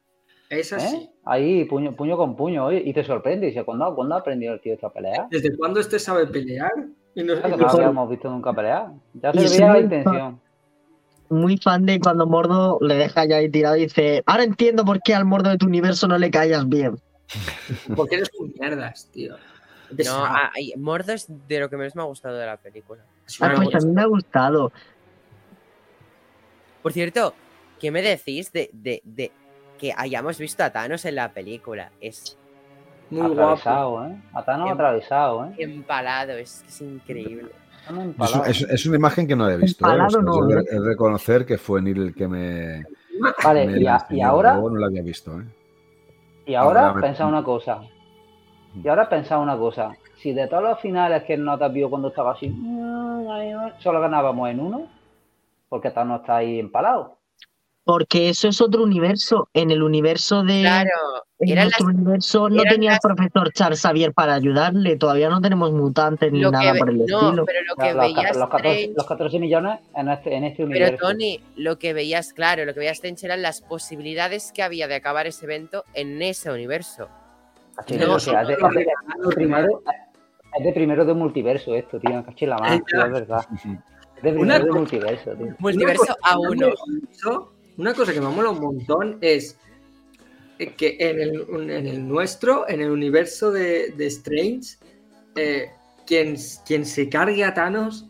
Es 0.49 0.73
así. 0.73 0.95
¿Eh? 0.95 1.09
Ahí, 1.25 1.65
puño, 1.65 1.95
puño 1.95 2.17
con 2.17 2.35
puño, 2.35 2.71
y 2.71 2.91
te 2.93 3.03
sorprende. 3.03 3.47
Y 3.47 3.49
dice, 3.51 3.63
¿cuándo, 3.63 3.93
¿cuándo 3.95 4.15
ha 4.15 4.19
aprendido 4.19 4.53
el 4.53 4.61
tío 4.61 4.73
esta 4.73 4.89
pelea? 4.89 5.27
¿Desde 5.29 5.55
cuándo 5.57 5.79
este 5.79 5.99
sabe 5.99 6.25
pelear? 6.27 6.71
Y 7.15 7.23
no, 7.23 7.33
Claro 7.33 7.49
y 7.49 7.51
que 7.51 7.57
no 7.57 7.63
no 7.63 7.69
sabe- 7.69 7.83
habíamos 7.83 8.09
visto 8.09 8.29
nunca 8.29 8.53
pelear. 8.53 8.91
Ya 9.13 9.33
se 9.33 9.39
veía 9.39 9.65
la 9.67 9.73
muy 9.73 9.81
intención. 9.81 10.41
Muy 11.29 11.57
fan 11.57 11.85
de 11.85 11.99
cuando 11.99 12.25
Mordo 12.25 12.79
le 12.81 12.95
deja 12.95 13.25
ya 13.25 13.37
ahí 13.37 13.49
tirado 13.49 13.75
y 13.77 13.81
dice, 13.81 14.23
ahora 14.25 14.43
entiendo 14.43 14.83
por 14.83 14.99
qué 15.01 15.13
al 15.13 15.25
Mordo 15.25 15.51
de 15.51 15.57
tu 15.59 15.67
universo 15.67 16.07
no 16.07 16.17
le 16.17 16.31
callas 16.31 16.67
bien. 16.67 16.99
Porque 17.95 18.15
eres 18.15 18.31
un 18.39 18.51
mierdas, 18.59 19.07
tío. 19.11 19.35
No, 20.05 20.23
ay, 20.55 20.73
Mordo 20.77 21.13
es 21.13 21.27
de 21.47 21.59
lo 21.59 21.69
que 21.69 21.77
menos 21.77 21.95
me 21.95 22.01
ha 22.01 22.05
gustado 22.05 22.37
de 22.37 22.45
la 22.47 22.57
película. 22.57 23.03
Ah, 23.41 23.53
pues 23.55 23.75
a 23.75 23.79
mí 23.87 23.93
me 23.93 24.01
ha 24.01 24.05
gustado. 24.05 24.71
Por 26.81 26.93
cierto, 26.93 27.33
¿qué 27.79 27.91
me 27.91 28.01
decís 28.01 28.51
de, 28.51 28.69
de, 28.73 29.01
de 29.03 29.31
que 29.77 29.93
hayamos 29.95 30.37
visto 30.37 30.63
a 30.63 30.69
Thanos 30.71 31.05
en 31.05 31.15
la 31.15 31.31
película? 31.31 31.91
Es 32.01 32.37
Muy 33.09 33.21
guapo. 33.21 33.41
atravesado, 33.41 34.05
¿eh? 34.07 34.15
Atano 34.33 34.65
Em- 34.67 34.73
atravesado, 34.73 35.45
¿eh? 35.45 35.55
empalado, 35.57 36.33
es, 36.33 36.63
es 36.67 36.81
increíble. 36.81 37.49
Es, 37.85 37.89
empalado. 37.89 38.45
es- 38.45 38.61
es 38.61 38.85
una 38.85 38.95
imagen 38.97 39.27
que 39.27 39.35
no 39.35 39.49
he 39.49 39.57
visto. 39.57 39.85
¿eh? 39.89 40.01
O 40.01 40.09
sea, 40.09 40.21
no, 40.21 40.35
yo 40.37 40.45
he 40.49 40.55
¿no? 40.55 40.61
de- 40.61 40.69
he 40.69 40.79
de 40.79 40.85
reconocer 40.87 41.45
que 41.45 41.57
fue 41.57 41.81
Neil 41.81 42.01
el 42.01 42.13
que 42.15 42.27
me. 42.27 42.83
Vale, 43.43 43.65
me 43.67 43.79
y, 43.79 43.87
a- 43.87 44.05
ahora, 44.25 44.53
no 44.55 44.69
la 44.75 44.87
había 44.87 45.01
visto. 45.01 45.39
¿eh? 45.39 45.45
y 46.45 46.55
ahora 46.55 46.81
Ahora 46.87 46.93
me- 46.93 47.01
pensad 47.01 47.27
una 47.27 47.43
cosa. 47.43 47.81
Y 48.83 48.87
ahora 48.87 49.09
pensad 49.09 49.41
una 49.41 49.57
cosa. 49.57 49.91
Si 50.17 50.33
de 50.33 50.47
todos 50.47 50.63
los 50.63 50.79
finales 50.79 51.23
que 51.23 51.37
no 51.37 51.57
te 51.57 51.67
vio 51.69 51.89
cuando 51.89 52.09
estaba 52.09 52.33
así, 52.33 52.49
mm, 52.49 53.79
solo 53.79 53.99
ganábamos 54.01 54.49
en 54.49 54.59
uno, 54.59 54.87
porque 55.69 55.91
Thanos 55.91 56.21
está 56.21 56.37
ahí 56.37 56.59
empalado. 56.59 57.17
Porque 57.91 58.29
eso 58.29 58.47
es 58.49 58.61
otro 58.61 58.83
universo. 58.83 59.49
En 59.51 59.71
el 59.71 59.81
universo 59.81 60.43
de... 60.43 60.61
Claro, 60.61 60.89
En 61.39 61.55
las- 61.55 61.81
universo 61.81 62.47
no 62.47 62.61
tenía 62.61 62.91
las- 62.91 62.99
el 63.03 63.15
profesor 63.15 63.51
Charles 63.51 63.81
Xavier 63.81 64.13
para 64.13 64.35
ayudarle. 64.35 64.95
Todavía 64.95 65.27
no 65.29 65.41
tenemos 65.41 65.71
mutantes 65.71 66.31
ni 66.31 66.39
lo 66.39 66.51
que 66.51 66.57
nada 66.57 66.73
ve- 66.73 66.79
por 66.79 66.89
el 66.91 66.97
no, 66.99 67.03
estilo. 67.05 67.45
pero 67.45 67.59
lo 67.67 67.75
que 67.75 67.81
Claro, 67.81 67.97
los, 67.97 68.03
veía 68.05 68.15
ca- 68.31 68.37
los 68.37 68.49
14, 68.49 68.69
Strange, 68.69 68.93
los 68.95 69.07
14 69.07 69.39
millones 69.39 69.79
en 69.95 70.09
este, 70.09 70.35
en 70.35 70.43
este 70.43 70.57
pero 70.57 70.69
universo. 70.69 70.97
Tony, 71.07 71.39
lo 71.55 71.79
que 71.79 71.93
veías, 71.93 72.31
claro, 72.33 72.63
lo 72.65 72.73
que 72.75 72.79
veías 72.81 72.97
Strange 72.97 73.25
eran 73.25 73.41
las 73.41 73.61
posibilidades 73.61 74.51
que 74.53 74.61
había 74.61 74.87
de 74.87 74.93
acabar 74.93 75.25
ese 75.25 75.45
evento 75.45 75.83
en 75.95 76.21
ese 76.21 76.51
universo. 76.51 77.09
Caché, 77.75 77.97
no, 77.97 78.17
es, 78.17 78.25
de, 78.25 78.31
de- 78.33 78.55
de 78.85 79.29
primero, 79.33 79.81
es 80.59 80.63
de 80.63 80.73
primero 80.73 81.05
de 81.05 81.13
multiverso 81.15 81.73
esto, 81.73 81.99
tío. 81.99 82.23
Caché 82.23 82.45
la 82.45 82.57
mano, 82.59 82.83
tío, 82.85 83.03
es 83.03 83.11
verdad. 83.11 83.45
Es 84.21 84.23
de 84.23 84.31
Una 84.31 84.55
primero 84.59 84.59
de 84.65 84.67
cosa- 84.67 84.79
multiverso, 84.79 85.31
tío. 85.31 85.55
Multiverso 85.59 86.03
Una 86.03 86.15
a 86.23 86.37
uno. 86.39 86.67
Una 87.79 87.93
cosa 87.93 88.11
que 88.11 88.19
me 88.19 88.27
mola 88.27 88.49
un 88.49 88.59
montón 88.59 89.17
es 89.21 89.57
que 90.75 90.97
en 90.99 91.21
el, 91.21 91.69
en 91.71 91.87
el 91.87 92.05
nuestro, 92.05 92.67
en 92.67 92.81
el 92.81 92.91
universo 92.91 93.51
de, 93.51 93.93
de 93.95 94.05
Strange, 94.07 94.77
eh, 95.37 95.69
quien, 96.05 96.35
quien 96.65 96.85
se 96.85 97.07
cargue 97.07 97.45
a 97.45 97.53
Thanos 97.53 98.05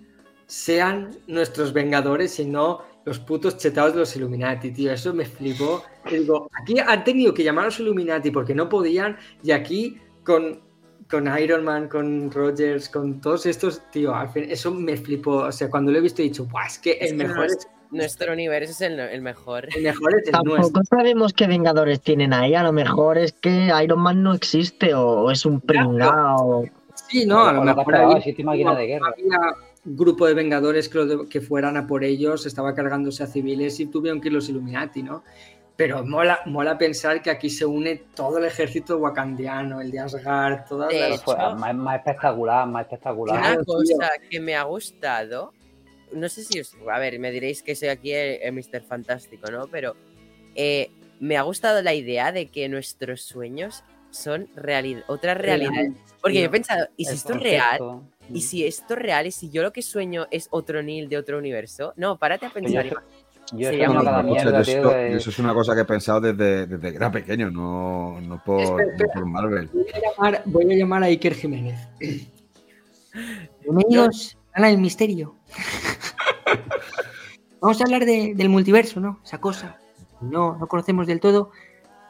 sean 0.47 1.11
nuestros 1.27 1.71
Vengadores 1.71 2.39
y 2.39 2.45
no 2.45 2.81
los 3.05 3.19
putos 3.19 3.57
chetados 3.57 3.93
de 3.93 3.99
los 3.99 4.15
Illuminati, 4.15 4.71
tío. 4.71 4.91
Eso 4.91 5.13
me 5.13 5.25
flipó. 5.25 5.83
Y 6.09 6.15
digo, 6.15 6.49
aquí 6.59 6.79
han 6.79 7.03
tenido 7.03 7.31
que 7.35 7.43
llamar 7.43 7.65
a 7.65 7.67
los 7.67 7.79
Illuminati 7.79 8.31
porque 8.31 8.55
no 8.55 8.67
podían 8.69 9.17
y 9.43 9.51
aquí 9.51 9.99
con, 10.23 10.61
con 11.07 11.39
Iron 11.39 11.63
Man, 11.63 11.87
con 11.89 12.31
Rogers, 12.31 12.89
con 12.89 13.21
todos 13.21 13.45
estos, 13.45 13.83
tío, 13.91 14.15
al 14.15 14.29
fin, 14.29 14.45
eso 14.49 14.73
me 14.73 14.97
flipó. 14.97 15.43
O 15.43 15.51
sea, 15.51 15.69
cuando 15.69 15.91
lo 15.91 15.99
he 15.99 16.01
visto 16.01 16.23
he 16.23 16.25
dicho, 16.25 16.45
"Buah, 16.45 16.65
es 16.65 16.79
que 16.79 16.97
Es 16.99 17.11
el 17.11 17.17
mejor 17.17 17.45
es, 17.45 17.67
Nuestro 17.91 18.33
universo 18.33 18.71
es 18.71 18.81
el, 18.81 18.99
el 18.99 19.21
mejor. 19.21 19.67
el 19.75 19.83
mejor 19.83 20.15
es 20.19 20.27
el 20.27 20.33
nuestro. 20.43 20.55
Tampoco 20.63 20.81
sabemos 20.85 21.33
qué 21.33 21.47
Vengadores 21.47 22.01
tienen 22.01 22.33
ahí. 22.33 22.53
A 22.55 22.63
lo 22.63 22.71
mejor 22.71 23.17
es 23.17 23.31
que 23.33 23.71
Iron 23.83 23.99
Man 23.99 24.21
no 24.23 24.33
existe 24.33 24.93
o 24.93 25.31
es 25.31 25.45
un 25.45 25.59
pringao. 25.61 26.65
Sí, 27.07 27.25
no, 27.25 27.45
a 27.45 27.53
lo 27.53 27.63
mejor 27.63 27.85
máquina 28.43 28.75
de 28.75 28.85
guerra. 28.87 29.07
había 29.13 29.39
un 29.85 29.95
grupo 29.95 30.27
de 30.27 30.33
vengadores 30.33 30.89
que, 30.89 30.97
lo 30.97 31.05
de- 31.05 31.29
que 31.29 31.41
fueran 31.41 31.77
a 31.77 31.87
por 31.87 32.03
ellos, 32.03 32.45
estaba 32.45 32.75
cargándose 32.75 33.23
a 33.23 33.27
civiles 33.27 33.79
y 33.79 33.85
tuvieron 33.87 34.19
que 34.21 34.27
ir 34.27 34.33
los 34.33 34.49
Illuminati, 34.49 35.01
¿no? 35.01 35.23
Pero 35.75 36.05
mola, 36.05 36.41
mola 36.45 36.77
pensar 36.77 37.21
que 37.21 37.31
aquí 37.31 37.49
se 37.49 37.65
une 37.65 38.03
todo 38.13 38.37
el 38.37 38.43
ejército 38.45 38.97
wakandiano, 38.97 39.79
el 39.79 39.89
de 39.91 39.99
Asgard, 40.01 40.65
todas 40.67 40.93
las... 40.93 41.21
Hecho- 41.21 41.55
más, 41.55 41.73
más 41.73 41.95
espectacular, 41.99 42.67
más 42.67 42.81
espectacular. 42.83 43.37
Una 43.55 43.63
cosa 43.63 44.09
que 44.29 44.39
me 44.41 44.55
ha 44.55 44.63
gustado, 44.63 45.53
no 46.13 46.29
sé 46.29 46.43
si 46.43 46.59
os, 46.59 46.75
a 46.91 46.99
ver, 46.99 47.19
me 47.19 47.31
diréis 47.31 47.61
que 47.63 47.75
soy 47.75 47.89
aquí 47.89 48.11
el, 48.13 48.39
el 48.41 48.53
Mr. 48.53 48.81
Fantástico, 48.83 49.49
¿no? 49.51 49.67
Pero 49.67 49.95
eh, 50.55 50.89
me 51.19 51.37
ha 51.37 51.41
gustado 51.43 51.81
la 51.81 51.93
idea 51.93 52.31
de 52.31 52.47
que 52.47 52.67
nuestros 52.69 53.21
sueños 53.21 53.83
son 54.11 54.47
realidad, 54.55 55.03
otra 55.07 55.33
realidad. 55.35 55.71
Porque 56.21 56.39
yo 56.39 56.45
he 56.45 56.49
pensado, 56.49 56.87
¿y 56.97 57.05
si 57.05 57.15
esto 57.15 57.33
es 57.33 57.39
real? 57.41 57.77
concepto. 57.77 58.03
¿Y 58.31 58.41
si 58.41 58.65
esto 58.65 58.93
es 58.93 58.99
real? 58.99 59.27
¿Y 59.27 59.31
si 59.31 59.49
yo 59.49 59.61
lo 59.63 59.71
que 59.73 59.81
sueño 59.81 60.27
es 60.31 60.47
otro 60.51 60.83
Neil 60.83 61.09
de 61.09 61.17
otro 61.17 61.37
universo? 61.37 61.93
No, 61.95 62.17
párate 62.17 62.45
a 62.45 62.49
pensar. 62.49 62.85
yo- 62.85 62.95
Yo 63.57 63.71
No, 63.71 64.23
mierda, 64.23 64.61
tío. 64.61 64.91
eso, 64.95 65.29
es 65.31 65.39
una 65.39 65.55
cosa 65.55 65.73
que 65.73 65.81
he 65.81 65.85
pensado 65.85 66.21
desde, 66.21 66.67
desde 66.67 66.91
que 66.91 66.95
era 66.97 67.11
pequeño, 67.11 67.49
no, 67.49 68.21
no, 68.21 68.43
por, 68.43 68.61
Espera, 68.61 68.85
no 68.85 68.91
espera. 68.91 69.13
por 69.13 69.25
Marvel. 69.25 69.69
Voy 69.73 69.85
a 69.91 69.99
llamar, 69.99 70.41
voy 70.45 70.71
a, 70.71 70.77
llamar 70.77 71.03
a 71.03 71.05
Iker 71.07 71.33
Jiménez. 71.33 71.79
Bienvenidos 73.63 74.37
a 74.53 74.69
El 74.69 74.77
Misterio. 74.77 75.35
Vamos 77.61 77.79
a 77.81 77.83
hablar 77.83 78.05
de- 78.05 78.33
del 78.35 78.49
multiverso, 78.49 78.99
¿no? 78.99 79.19
Esa 79.23 79.39
cosa. 79.39 79.77
No, 80.21 80.57
no 80.57 80.67
conocemos 80.67 81.07
del 81.07 81.19
todo. 81.19 81.51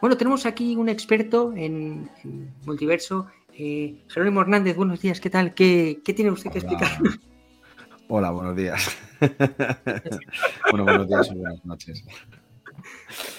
Bueno, 0.01 0.17
tenemos 0.17 0.45
aquí 0.45 0.75
un 0.75 0.89
experto 0.89 1.53
en, 1.55 2.09
en 2.23 2.53
multiverso. 2.65 3.27
Eh, 3.53 4.03
Jerónimo 4.07 4.41
Hernández, 4.41 4.75
buenos 4.77 5.01
días, 5.01 5.19
¿qué 5.19 5.29
tal? 5.29 5.53
¿Qué, 5.53 6.01
qué 6.03 6.13
tiene 6.13 6.31
usted 6.31 6.51
que 6.51 6.59
Hola. 6.59 6.71
explicar? 6.71 7.19
Hola, 8.07 8.31
buenos 8.31 8.55
días. 8.55 8.97
bueno, 10.71 10.85
buenos 10.85 11.07
días 11.07 11.29
o 11.31 11.35
buenas 11.35 11.65
noches. 11.65 12.03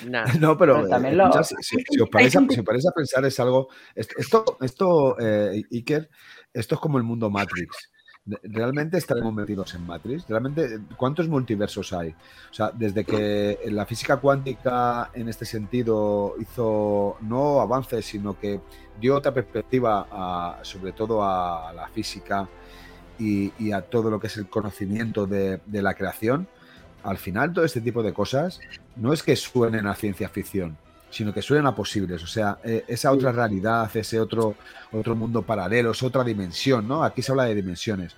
Nah. 0.06 0.24
No, 0.40 0.56
pero 0.58 0.86
eh, 0.86 1.12
lo- 1.14 1.24
escucha, 1.28 1.44
si, 1.44 1.54
si- 1.60 1.76
si 1.88 2.00
os 2.00 2.08
a, 2.14 2.30
si 2.30 2.58
os 2.60 2.64
paráis 2.64 2.86
a 2.86 2.92
pensar 2.92 3.24
es 3.24 3.40
algo... 3.40 3.68
Esto, 3.94 4.14
esto, 4.18 4.56
esto, 4.60 5.16
eh, 5.18 5.62
Iker, 5.72 6.10
esto 6.52 6.74
es 6.74 6.80
como 6.80 6.98
el 6.98 7.04
mundo 7.04 7.30
Matrix. 7.30 7.90
¿Realmente 8.42 8.98
estaremos 8.98 9.32
metidos 9.34 9.74
en 9.74 9.86
Matrix? 9.86 10.28
¿Realmente 10.28 10.80
cuántos 10.96 11.28
multiversos 11.28 11.92
hay? 11.92 12.10
O 12.50 12.54
sea, 12.54 12.70
desde 12.72 13.04
que 13.04 13.58
la 13.66 13.86
física 13.86 14.18
cuántica 14.18 15.10
en 15.14 15.28
este 15.28 15.44
sentido 15.44 16.34
hizo 16.40 17.16
no 17.22 17.60
avances, 17.60 18.04
sino 18.06 18.38
que 18.38 18.60
dio 19.00 19.16
otra 19.16 19.32
perspectiva 19.32 20.06
a- 20.10 20.58
sobre 20.62 20.92
todo 20.92 21.24
a 21.24 21.72
la 21.72 21.88
física 21.88 22.48
y, 23.18 23.52
y 23.58 23.72
a 23.72 23.82
todo 23.82 24.10
lo 24.10 24.18
que 24.20 24.26
es 24.28 24.36
el 24.36 24.48
conocimiento 24.48 25.26
de, 25.26 25.60
de 25.66 25.82
la 25.82 25.94
creación, 25.94 26.46
al 27.02 27.16
final 27.18 27.52
todo 27.52 27.64
este 27.64 27.80
tipo 27.80 28.02
de 28.02 28.12
cosas 28.12 28.60
no 28.96 29.12
es 29.12 29.22
que 29.22 29.34
suenen 29.36 29.86
a 29.86 29.94
ciencia 29.94 30.28
ficción, 30.28 30.76
sino 31.10 31.32
que 31.34 31.42
suenen 31.42 31.66
a 31.66 31.74
posibles. 31.74 32.22
O 32.22 32.26
sea, 32.26 32.58
eh, 32.64 32.84
esa 32.88 33.12
otra 33.12 33.32
realidad, 33.32 33.90
ese 33.94 34.20
otro, 34.20 34.54
otro 34.92 35.14
mundo 35.16 35.42
paralelo, 35.42 35.90
es 35.90 36.02
otra 36.02 36.24
dimensión, 36.24 36.86
¿no? 36.88 37.02
Aquí 37.04 37.22
se 37.22 37.32
habla 37.32 37.44
de 37.44 37.54
dimensiones. 37.54 38.14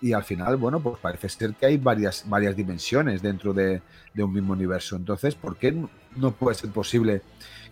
Y 0.00 0.12
al 0.12 0.24
final, 0.24 0.56
bueno, 0.56 0.80
pues 0.80 0.98
parece 0.98 1.28
ser 1.28 1.54
que 1.54 1.66
hay 1.66 1.78
varias, 1.78 2.24
varias 2.28 2.54
dimensiones 2.54 3.22
dentro 3.22 3.54
de, 3.54 3.80
de 4.12 4.22
un 4.22 4.32
mismo 4.32 4.52
universo. 4.52 4.96
Entonces, 4.96 5.34
¿por 5.34 5.56
qué 5.56 5.72
no- 5.72 5.88
no 6.16 6.32
puede 6.32 6.54
ser 6.56 6.70
posible 6.70 7.22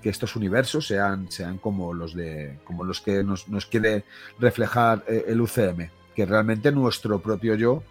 que 0.02 0.08
estos 0.08 0.34
universos 0.34 0.86
sean, 0.86 1.30
sean 1.30 1.58
como 1.58 1.92
los 1.94 2.14
de 2.14 2.58
como 2.64 2.82
los 2.84 3.00
que 3.00 3.22
nos, 3.22 3.48
nos 3.48 3.66
quiere 3.66 4.04
reflejar 4.38 5.04
eh, 5.06 5.24
el 5.28 5.40
UCM? 5.40 5.90
Que 6.14 6.26
realmente 6.26 6.70
nuestro 6.72 7.20
propio 7.20 7.54
yo 7.54 7.82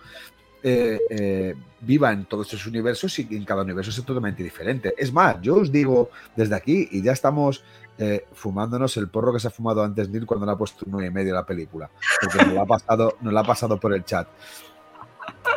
eh, 0.63 0.99
eh, 1.09 1.55
viva 1.81 2.11
en 2.11 2.25
todos 2.25 2.47
esos 2.53 2.67
universos 2.67 3.17
y 3.19 3.27
en 3.35 3.45
cada 3.45 3.63
universo 3.63 3.89
es 3.91 4.05
totalmente 4.05 4.43
diferente. 4.43 4.93
Es 4.97 5.11
más, 5.11 5.37
yo 5.41 5.55
os 5.55 5.71
digo 5.71 6.09
desde 6.35 6.55
aquí, 6.55 6.87
y 6.91 7.01
ya 7.01 7.11
estamos 7.13 7.63
eh, 7.97 8.25
fumándonos 8.33 8.95
el 8.97 9.09
porro 9.09 9.33
que 9.33 9.39
se 9.39 9.47
ha 9.47 9.51
fumado 9.51 9.83
antes 9.83 10.09
Neil 10.09 10.25
cuando 10.25 10.45
le 10.45 10.51
ha 10.53 10.55
puesto 10.55 10.85
un 10.85 10.91
9 10.93 11.07
y 11.07 11.11
medio 11.11 11.33
a 11.33 11.37
la 11.41 11.45
película, 11.45 11.89
porque 12.21 12.37
nos 12.45 12.53
lo 12.55 12.61
ha 12.61 12.65
pasado, 12.65 13.17
nos 13.21 13.35
ha 13.35 13.43
pasado 13.43 13.79
por 13.79 13.93
el 13.93 14.03
chat. 14.05 14.27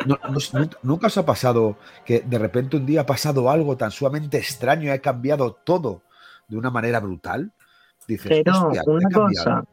No- 0.05 0.19
no- 0.29 0.59
nu- 0.59 0.69
¿Nunca 0.83 1.07
os 1.07 1.17
ha 1.17 1.25
pasado 1.25 1.77
que 2.05 2.21
de 2.21 2.37
repente 2.37 2.77
un 2.77 2.85
día 2.85 3.01
ha 3.01 3.05
pasado 3.05 3.49
algo 3.49 3.75
tan 3.77 3.91
sumamente 3.91 4.37
extraño 4.37 4.85
y 4.85 4.89
ha 4.89 4.99
cambiado 4.99 5.53
todo 5.53 6.03
de 6.47 6.57
una 6.57 6.69
manera 6.69 6.99
brutal? 6.99 7.51
Dices, 8.07 8.27
Pero 8.43 8.67
"Hostia, 8.67 8.81
¿qué 8.85 8.91
ha 8.91 8.93
una 8.93 9.09
cambiado?". 9.09 9.45
cosa, 9.45 9.65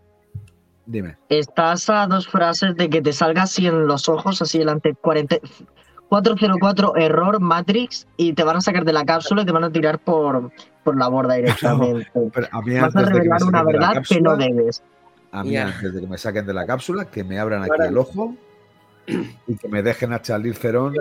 Dime. 0.93 1.17
estás 1.31 1.89
a 1.89 2.07
dos 2.07 2.29
frases 2.29 2.77
de 2.77 2.91
que 2.91 3.01
te 3.01 3.15
salga 3.15 3.45
así 3.45 3.67
en 3.67 3.87
los 3.87 4.11
ojos, 4.11 4.43
así 4.43 4.59
delante, 4.59 4.95
40, 4.95 5.39
404 6.11 6.97
error 6.97 7.41
Matrix 7.41 8.07
y 8.19 8.35
te 8.35 8.45
van 8.45 8.59
a 8.59 8.61
sacar 8.61 8.85
de 8.85 8.93
la 8.93 9.03
cápsula 9.03 9.41
y 9.41 9.47
te 9.47 9.53
van 9.53 9.65
a 9.65 9.73
tirar 9.73 9.99
por, 9.99 10.53
por 10.85 10.99
la 10.99 11.09
borda 11.09 11.35
directamente. 11.35 12.11
Pero 12.35 12.47
a 12.51 12.61
mí 12.61 12.75
Vas 12.75 12.95
a 12.95 12.99
antes 12.99 13.15
de 13.15 13.23
que 13.23 13.29
me 13.29 13.39
revelar 13.39 13.43
una 13.45 13.59
saquen 13.59 13.73
de 13.73 13.79
la 13.79 13.87
verdad 13.89 14.03
que 14.07 14.21
no 14.21 14.31
cápsula, 14.31 14.55
debes. 14.55 14.83
A 15.33 15.45
mí, 15.45 15.57
antes 15.57 15.95
de 15.95 16.01
que 16.03 16.07
me 16.07 16.19
saquen 16.19 16.47
de 16.47 16.53
la 16.53 16.67
cápsula, 16.67 17.07
que 17.07 17.25
me 17.25 17.39
abran 17.39 17.63
aquí 17.63 17.89
el 17.89 17.97
ojo 17.97 18.37
y 19.07 19.57
que 19.57 19.69
me 19.69 19.83
dejen 19.83 20.13
a 20.13 20.21
Charlize 20.21 20.61
Theron 20.61 20.95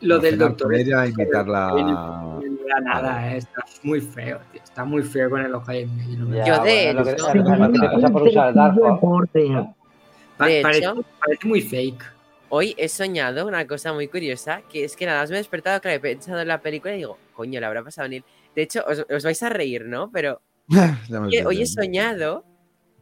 Lo, 0.00 0.18
del 0.18 0.38
doctor. 0.38 0.74
ella, 0.74 1.04
este, 1.04 1.22
imitarla. 1.22 2.40
No 2.64 2.68
era 2.68 2.80
nada, 2.80 3.34
eh, 3.34 3.36
está 3.38 3.62
muy 3.82 4.00
feo, 4.00 4.40
tío. 4.50 4.62
Está 4.62 4.84
muy 4.84 5.02
feo 5.02 5.28
con 5.28 5.44
el 5.44 5.54
ojo 5.54 5.70
ahí 5.70 5.82
en 5.82 5.96
medio. 5.96 6.18
no 6.18 6.46
Yo 6.46 6.62
de 6.62 6.84
bueno, 6.86 7.00
lo 7.00 7.04
que- 7.04 7.10
hecho- 7.12 7.26
parece, 10.62 11.46
muy 11.46 11.60
fake. 11.60 12.02
Hoy 12.48 12.74
he 12.78 12.88
soñado 12.88 13.46
una 13.46 13.66
cosa 13.66 13.92
muy 13.92 14.08
curiosa, 14.08 14.62
que 14.70 14.84
es 14.84 14.96
que 14.96 15.06
nada 15.06 15.20
más 15.20 15.30
me 15.30 15.36
he 15.36 15.40
despertado, 15.40 15.80
claro, 15.80 15.96
he 15.96 16.00
pensado 16.00 16.40
en 16.40 16.48
la 16.48 16.60
película 16.60 16.94
y 16.94 16.98
digo, 16.98 17.18
coño, 17.34 17.58
le 17.60 17.66
habrá 17.66 17.82
pasado 17.82 18.06
a 18.06 18.08
Neil. 18.08 18.24
De 18.54 18.62
hecho, 18.62 18.84
os, 18.86 19.04
os 19.10 19.24
vais 19.24 19.42
a 19.42 19.48
reír, 19.48 19.84
¿no? 19.86 20.10
Pero 20.12 20.40
que 21.30 21.44
hoy 21.46 21.62
he 21.62 21.66
soñado 21.66 22.44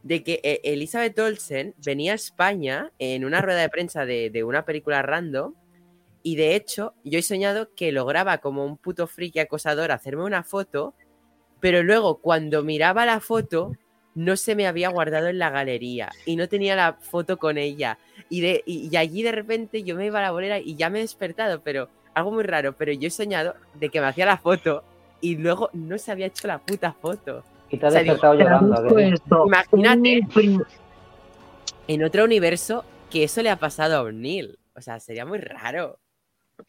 de 0.01 0.23
que 0.23 0.41
eh, 0.43 0.59
Elizabeth 0.63 1.17
Olsen 1.19 1.75
venía 1.85 2.11
a 2.13 2.15
España 2.15 2.91
en 2.99 3.23
una 3.25 3.41
rueda 3.41 3.61
de 3.61 3.69
prensa 3.69 4.05
de, 4.05 4.29
de 4.29 4.43
una 4.43 4.65
película 4.65 5.01
random 5.01 5.53
y 6.23 6.35
de 6.35 6.55
hecho 6.55 6.93
yo 7.03 7.19
he 7.19 7.21
soñado 7.21 7.69
que 7.75 7.91
lograba 7.91 8.39
como 8.39 8.65
un 8.65 8.77
puto 8.77 9.07
friki 9.07 9.39
acosador 9.39 9.91
hacerme 9.91 10.23
una 10.23 10.43
foto, 10.43 10.93
pero 11.59 11.83
luego 11.83 12.17
cuando 12.17 12.63
miraba 12.63 13.05
la 13.05 13.19
foto 13.19 13.73
no 14.15 14.37
se 14.37 14.55
me 14.55 14.67
había 14.67 14.89
guardado 14.89 15.27
en 15.27 15.39
la 15.39 15.49
galería 15.49 16.09
y 16.25 16.35
no 16.35 16.47
tenía 16.47 16.75
la 16.75 16.93
foto 16.93 17.37
con 17.37 17.57
ella 17.57 17.97
y, 18.29 18.41
de, 18.41 18.63
y, 18.65 18.89
y 18.91 18.97
allí 18.97 19.21
de 19.23 19.31
repente 19.31 19.83
yo 19.83 19.95
me 19.95 20.05
iba 20.05 20.19
a 20.19 20.23
la 20.23 20.31
bolera 20.31 20.59
y 20.59 20.75
ya 20.75 20.89
me 20.89 20.99
he 20.99 21.01
despertado, 21.01 21.61
pero 21.61 21.89
algo 22.13 22.31
muy 22.31 22.43
raro, 22.43 22.73
pero 22.73 22.91
yo 22.91 23.07
he 23.07 23.11
soñado 23.11 23.55
de 23.75 23.89
que 23.89 23.99
me 23.99 24.07
hacía 24.07 24.25
la 24.25 24.37
foto 24.37 24.83
y 25.21 25.37
luego 25.37 25.69
no 25.73 25.97
se 25.97 26.11
había 26.11 26.27
hecho 26.27 26.47
la 26.47 26.59
puta 26.59 26.93
foto. 26.93 27.43
Y 27.69 27.77
te 27.77 27.85
has 27.85 27.93
O 27.93 27.95
sea, 27.95 28.03
digo, 28.03 28.13
despertado 28.13 28.39
llorando. 28.39 29.45
Imagínate. 29.45 30.21
En 31.87 32.03
otro 32.03 32.23
universo 32.23 32.85
que 33.09 33.23
eso 33.23 33.41
le 33.41 33.49
ha 33.49 33.57
pasado 33.57 33.97
a 33.97 34.01
O'Neill. 34.01 34.57
O 34.75 34.81
sea, 34.81 34.99
sería 34.99 35.25
muy 35.25 35.39
raro. 35.39 35.99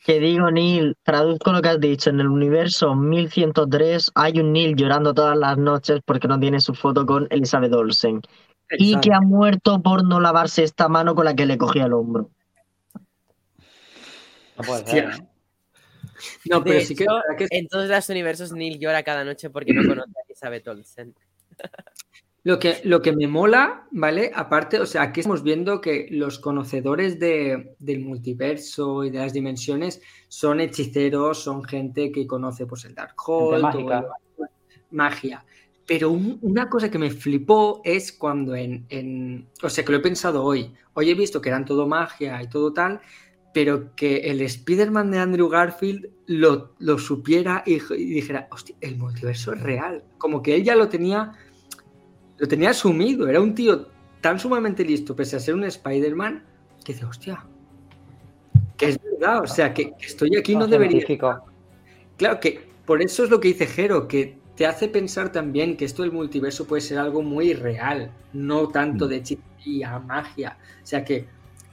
Que 0.05 0.21
digo, 0.21 0.51
Neil, 0.51 0.97
traduzco 1.03 1.53
lo 1.53 1.63
que 1.63 1.69
has 1.69 1.81
dicho. 1.81 2.11
En 2.11 2.21
el 2.21 2.29
universo 2.29 2.95
1103 2.95 4.11
hay 4.15 4.41
un 4.41 4.53
Neil 4.53 4.77
llorando 4.77 5.15
todas 5.15 5.37
las 5.37 5.57
noches 5.57 6.01
porque 6.05 6.29
no 6.29 6.39
tiene 6.39 6.61
su 6.61 6.75
foto 6.75 7.07
con 7.07 7.27
Elizabeth 7.31 7.73
Olsen. 7.73 8.21
Y 8.79 8.99
que 9.01 9.13
ha 9.13 9.21
muerto 9.21 9.83
por 9.83 10.05
no 10.05 10.21
lavarse 10.21 10.63
esta 10.63 10.89
mano 10.89 11.15
con 11.15 11.25
la 11.25 11.35
que 11.35 11.47
le 11.47 11.59
cogía 11.59 11.85
el 11.87 11.93
hombro. 11.93 12.31
No 14.57 14.65
puede 14.65 14.87
ser. 14.87 15.05
¿eh? 15.05 15.29
No, 16.51 16.63
pero 16.63 16.81
sí 16.81 16.95
que 16.95 17.07
En 17.51 17.69
todos 17.69 17.89
los 17.89 18.09
universos, 18.09 18.53
Neil 18.53 18.79
llora 18.79 19.03
cada 19.03 19.25
noche 19.25 19.51
porque 19.51 19.73
no 19.73 19.87
conoce 19.87 20.11
a 20.11 20.23
Elizabeth 20.27 20.69
Olsen. 20.69 21.15
Lo 22.47 22.59
que, 22.59 22.77
lo 22.85 23.01
que 23.01 23.13
me 23.17 23.27
mola, 23.27 23.87
¿vale? 23.91 24.31
Aparte, 24.35 24.79
o 24.79 24.85
sea, 24.85 25.01
aquí 25.03 25.21
estamos 25.21 25.43
viendo 25.43 25.81
que 25.81 26.09
los 26.11 26.39
conocedores 26.39 27.19
de- 27.19 27.75
del 27.79 28.01
multiverso 28.05 29.03
y 29.03 29.09
de 29.11 29.19
las 29.19 29.33
dimensiones 29.33 30.03
son 30.29 30.61
hechiceros, 30.61 31.43
son 31.43 31.65
gente 31.65 32.13
que 32.13 32.27
conoce 32.27 32.67
pues 32.67 32.85
el 32.85 32.95
Darkhold, 32.95 33.55
el- 33.79 34.47
magia. 34.91 35.45
Pero 35.87 36.11
un- 36.11 36.39
una 36.43 36.69
cosa 36.69 36.91
que 36.91 36.99
me 36.99 37.11
flipó 37.11 37.81
es 37.83 38.13
cuando 38.13 38.55
en, 38.55 38.85
en- 38.91 39.49
O 39.63 39.71
sea, 39.71 39.83
que 39.85 39.93
lo 39.93 39.99
he 39.99 40.03
pensado 40.03 40.45
hoy. 40.45 40.71
Hoy 40.93 41.11
he 41.11 41.15
visto 41.15 41.41
que 41.41 41.49
eran 41.49 41.65
todo 41.65 41.87
magia 41.89 42.43
y 42.43 42.49
todo 42.49 42.75
tal, 42.75 43.01
pero 43.55 43.95
que 43.95 44.17
el 44.31 44.41
Spider-Man 44.43 45.11
de 45.11 45.19
Andrew 45.19 45.49
Garfield 45.49 46.09
lo, 46.27 46.75
lo 46.79 46.99
supiera 46.99 47.63
y, 47.65 47.75
y 47.95 48.05
dijera, 48.15 48.49
hostia, 48.51 48.77
el 48.83 48.97
multiverso 48.99 49.53
es 49.55 49.63
real. 49.63 50.03
Como 50.19 50.43
que 50.43 50.57
él 50.57 50.65
ya 50.65 50.75
lo 50.75 50.89
tenía 50.89 51.33
lo 52.39 52.49
tenía 52.49 52.71
asumido. 52.71 53.29
Era 53.29 53.41
un 53.41 53.55
tío 53.55 53.89
tan 54.21 54.39
sumamente 54.39 54.85
listo, 54.85 55.15
pese 55.15 55.37
a 55.37 55.41
ser 55.41 55.55
un 55.55 55.65
Spider-Man, 55.65 56.43
que 56.85 56.93
dice, 56.93 57.05
hostia, 57.05 57.45
que 58.77 58.89
es 58.91 58.99
verdad, 59.03 59.43
o 59.43 59.47
sea, 59.47 59.73
que, 59.73 59.93
que 59.93 60.07
estoy 60.07 60.37
aquí 60.37 60.57
no 60.57 60.67
debería. 60.67 60.99
científico. 60.99 61.45
Claro 62.17 62.41
que 62.41 62.61
por 62.85 63.03
eso 63.03 63.25
es 63.25 63.31
lo 63.31 63.41
que 63.41 63.49
dice 63.49 63.67
Jero, 63.67 64.09
que 64.09 64.39
te 64.57 64.67
hace 64.67 64.89
pensar 64.89 65.33
también 65.33 65.77
que 65.77 65.85
esto 65.85 66.03
del 66.03 66.13
multiverso 66.13 66.67
puede 66.67 66.83
ser 66.83 66.99
algo 66.99 67.23
muy 67.23 67.55
real, 67.55 68.11
no 68.33 68.69
tanto 68.69 69.09
de 69.09 69.17
hechicería, 69.17 69.99
magia. 69.99 70.57
O 70.83 70.87
sea, 70.87 71.05
que, 71.05 71.27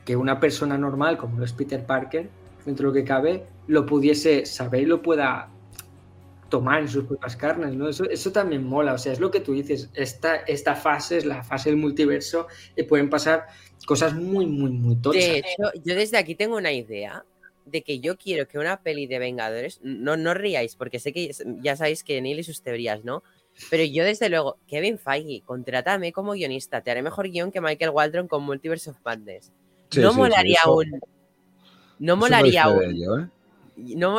que 0.06 0.16
una 0.16 0.40
persona 0.40 0.78
normal, 0.78 1.18
como 1.18 1.38
lo 1.38 1.46
es 1.46 1.54
Peter 1.54 1.86
Parker, 1.86 2.30
dentro 2.66 2.92
de 2.92 3.00
lo 3.00 3.04
que 3.04 3.08
cabe, 3.08 3.46
lo 3.68 3.86
pudiese 3.86 4.46
saber 4.46 4.82
y 4.82 4.86
lo 4.86 5.02
pueda 5.02 5.50
tomar 6.52 6.82
en 6.82 6.88
sus 6.88 7.06
propias 7.06 7.36
carnes, 7.36 7.74
¿no? 7.74 7.90
Eso, 7.90 8.04
eso 8.08 8.32
también 8.32 8.64
mola, 8.64 8.94
o 8.94 8.98
sea, 9.00 9.12
es 9.12 9.20
lo 9.20 9.32
que 9.32 9.40
tú 9.40 9.54
dices, 9.54 9.90
esta, 9.96 10.36
esta 10.36 10.76
fase 10.76 11.18
es 11.18 11.26
la 11.26 11.44
fase 11.44 11.72
del 11.72 11.80
multiverso 11.80 12.46
y 12.76 12.84
pueden 12.84 13.10
pasar 13.10 13.48
cosas 13.88 14.14
muy, 14.14 14.46
muy, 14.46 14.70
muy 14.70 14.96
tochas. 14.98 15.24
De 15.24 15.38
hecho, 15.40 15.72
yo 15.84 15.96
desde 15.96 16.18
aquí 16.18 16.36
tengo 16.36 16.58
una 16.58 16.72
idea 16.72 17.26
de 17.66 17.82
que 17.82 18.00
yo 18.00 18.18
quiero 18.18 18.48
que 18.48 18.60
una 18.60 18.82
peli 18.84 19.08
de 19.08 19.18
Vengadores, 19.18 19.80
no, 19.82 20.18
no 20.18 20.34
ríais, 20.36 20.76
porque 20.76 21.00
sé 21.00 21.14
que 21.14 21.32
ya 21.62 21.76
sabéis 21.76 22.04
que 22.04 22.22
Neil 22.22 22.40
y 22.40 22.44
sus 22.44 22.62
teorías, 22.62 23.04
¿no? 23.04 23.24
Pero 23.70 23.84
yo 23.84 24.04
desde 24.04 24.30
luego, 24.30 24.58
Kevin 24.68 25.00
Feige, 25.00 25.42
contrátame 25.46 26.12
como 26.12 26.34
guionista, 26.34 26.82
te 26.82 26.92
haré 26.92 27.02
mejor 27.02 27.30
guion 27.30 27.52
que 27.52 27.62
Michael 27.62 27.92
Waldron 27.92 28.28
con 28.28 28.44
Multiverse 28.44 28.92
of 28.92 28.98
Madness. 29.04 29.52
Sí, 29.90 30.00
no 30.02 30.10
sí, 30.10 30.14
sí, 30.16 30.20
molaría 30.22 30.60
eso- 30.62 30.76
un... 30.76 31.00
No 32.00 32.14
eso 32.14 32.20
molaría 32.20 32.64
no 33.76 34.12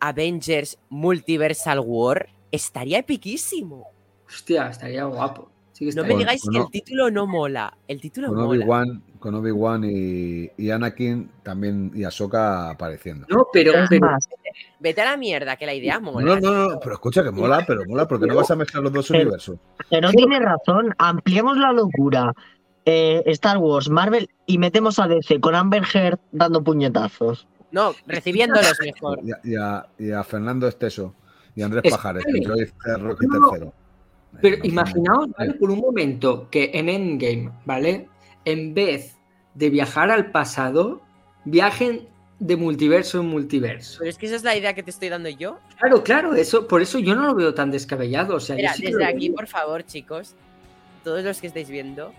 Avengers 0.00 0.78
Multiversal 0.88 1.80
War, 1.80 2.28
estaría 2.50 2.98
epiquísimo. 2.98 3.86
Hostia, 4.26 4.68
estaría 4.68 5.04
guapo. 5.04 5.50
No 5.94 6.02
me 6.02 6.16
digáis 6.16 6.42
que 6.50 6.58
el 6.58 6.68
título 6.70 7.10
no 7.10 7.26
mola. 7.26 7.76
El 7.86 8.00
título 8.00 8.28
con. 8.28 8.38
Obi 8.38 8.58
-Wan, 8.58 9.00
con 9.18 9.34
Obi-Wan 9.34 9.84
y, 9.84 10.50
y, 10.56 10.70
Anakin 10.70 11.30
también 11.42 11.90
y 11.94 12.04
Ahsoka 12.04 12.70
apareciendo. 12.70 13.26
No, 13.28 13.46
pero, 13.52 13.72
pero... 13.88 14.08
Vete 14.80 15.00
a 15.02 15.04
la 15.04 15.16
mierda, 15.16 15.56
que 15.56 15.66
la 15.66 15.74
idea 15.74 16.00
mola. 16.00 16.34
No, 16.34 16.40
no, 16.40 16.68
no, 16.68 16.80
pero 16.80 16.94
escucha 16.94 17.22
que 17.22 17.30
mola, 17.30 17.64
pero 17.66 17.82
mola 17.86 18.06
porque 18.06 18.26
no 18.26 18.34
vas 18.34 18.50
a 18.50 18.56
mezclar 18.56 18.82
los 18.82 18.92
dos 18.92 19.08
pero, 19.08 19.22
universos. 19.22 19.58
Pero 19.90 20.10
tiene 20.10 20.38
razón, 20.40 20.94
Ampliemos 20.98 21.56
la 21.58 21.72
locura. 21.72 22.32
Eh, 22.84 23.22
Star 23.26 23.58
Wars, 23.58 23.90
Marvel 23.90 24.30
y 24.46 24.56
metemos 24.56 24.98
a 24.98 25.06
DC 25.06 25.40
con 25.40 25.54
Amber 25.54 25.82
Heard 25.92 26.18
dando 26.32 26.64
puñetazos. 26.64 27.46
No, 27.70 27.94
recibiéndolos 28.06 28.78
mejor. 28.84 29.20
Y 29.22 29.56
a, 29.56 29.86
y 29.98 30.10
a, 30.10 30.24
Fernando 30.24 30.68
Esteso 30.68 31.14
y 31.54 31.62
a 31.62 31.66
Andrés 31.66 31.90
Pajares, 31.90 32.24
que 32.24 32.96
Roque 32.96 33.26
no. 33.26 33.72
Pero 34.40 34.64
imaginaos. 34.64 35.28
Por 35.58 35.70
un 35.70 35.80
momento 35.80 36.48
que 36.50 36.70
en 36.74 36.88
Endgame, 36.88 37.50
¿vale? 37.64 38.08
En 38.44 38.74
vez 38.74 39.16
de 39.54 39.70
viajar 39.70 40.10
al 40.10 40.30
pasado, 40.30 41.02
viajen 41.44 42.08
de 42.38 42.56
multiverso 42.56 43.20
en 43.20 43.26
multiverso. 43.26 43.98
Pero 43.98 44.10
es 44.10 44.18
que 44.18 44.26
esa 44.26 44.36
es 44.36 44.44
la 44.44 44.56
idea 44.56 44.74
que 44.74 44.82
te 44.82 44.90
estoy 44.90 45.08
dando 45.08 45.28
yo. 45.28 45.58
Claro, 45.78 46.04
claro, 46.04 46.34
eso, 46.34 46.68
por 46.68 46.82
eso 46.82 46.98
yo 46.98 47.14
no 47.14 47.26
lo 47.26 47.34
veo 47.34 47.54
tan 47.54 47.70
descabellado. 47.70 48.36
O 48.36 48.40
sea, 48.40 48.56
Mira, 48.56 48.74
desde 48.78 49.04
aquí, 49.04 49.30
por 49.30 49.46
favor, 49.48 49.84
chicos, 49.84 50.34
todos 51.02 51.24
los 51.24 51.40
que 51.40 51.48
estáis 51.48 51.68
viendo, 51.68 52.12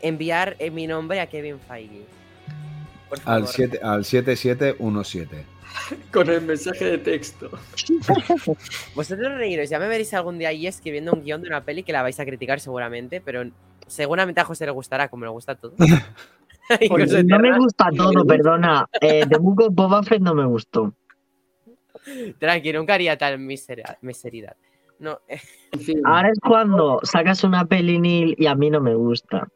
enviar 0.00 0.56
en 0.58 0.74
mi 0.74 0.86
nombre 0.86 1.20
a 1.20 1.26
Kevin 1.26 1.58
Feige. 1.60 2.06
Por 3.08 3.20
favor. 3.20 3.48
Al, 3.82 4.04
7717. 4.04 5.46
Con 6.12 6.28
el 6.28 6.42
mensaje 6.42 6.84
de 6.84 6.98
texto. 6.98 7.50
Vosotros 8.94 9.34
reíros, 9.34 9.68
ya 9.68 9.78
me 9.78 9.88
veréis 9.88 10.12
algún 10.14 10.38
día 10.38 10.48
ahí 10.48 10.66
escribiendo 10.66 11.12
un 11.12 11.22
guion 11.22 11.42
de 11.42 11.48
una 11.48 11.64
peli 11.64 11.82
que 11.82 11.92
la 11.92 12.02
vais 12.02 12.18
a 12.18 12.24
criticar 12.24 12.60
seguramente, 12.60 13.20
pero 13.20 13.44
seguramente 13.86 14.40
a 14.40 14.44
José 14.44 14.66
le 14.66 14.72
gustará, 14.72 15.08
como 15.08 15.24
le 15.24 15.30
gusta 15.30 15.54
todo. 15.54 15.74
Pues 16.88 17.24
no 17.24 17.38
me 17.38 17.56
gusta 17.56 17.90
todo, 17.96 18.26
perdona. 18.26 18.88
Eh, 19.00 19.24
de 19.24 19.38
Buco 19.38 19.70
Boba 19.70 20.02
Fett 20.02 20.20
no 20.20 20.34
me 20.34 20.44
gustó. 20.44 20.92
Tranqui, 22.40 22.72
nunca 22.72 22.94
haría 22.94 23.16
tal 23.16 23.38
miseridad. 23.38 24.56
No. 24.98 25.20
Eh. 25.28 25.40
Ahora 26.04 26.30
es 26.30 26.40
cuando 26.40 26.98
sacas 27.04 27.44
una 27.44 27.64
peli 27.66 28.00
Nil 28.00 28.34
y 28.36 28.46
a 28.46 28.56
mí 28.56 28.68
no 28.68 28.80
me 28.80 28.96
gusta. 28.96 29.46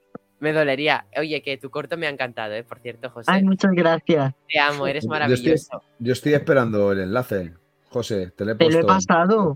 Me 0.41 0.55
dolería. 0.55 1.07
Oye, 1.19 1.43
que 1.43 1.59
tu 1.59 1.71
corto 1.71 1.99
me 1.99 2.07
ha 2.07 2.11
encantado, 2.11 2.55
¿eh? 2.55 2.65
por 2.65 2.81
cierto, 2.81 3.11
José. 3.11 3.31
Ay, 3.31 3.45
muchas 3.45 3.73
gracias. 3.73 4.35
Te 4.49 4.59
amo, 4.59 4.87
eres 4.87 5.07
maravilloso. 5.07 5.83
Yo 5.99 6.13
estoy, 6.15 6.33
esperando 6.33 6.93
el 6.93 7.01
enlace, 7.01 7.53
José. 7.91 8.31
Te 8.31 8.47
lo 8.47 8.53
he, 8.53 8.85
pasado. 8.85 9.55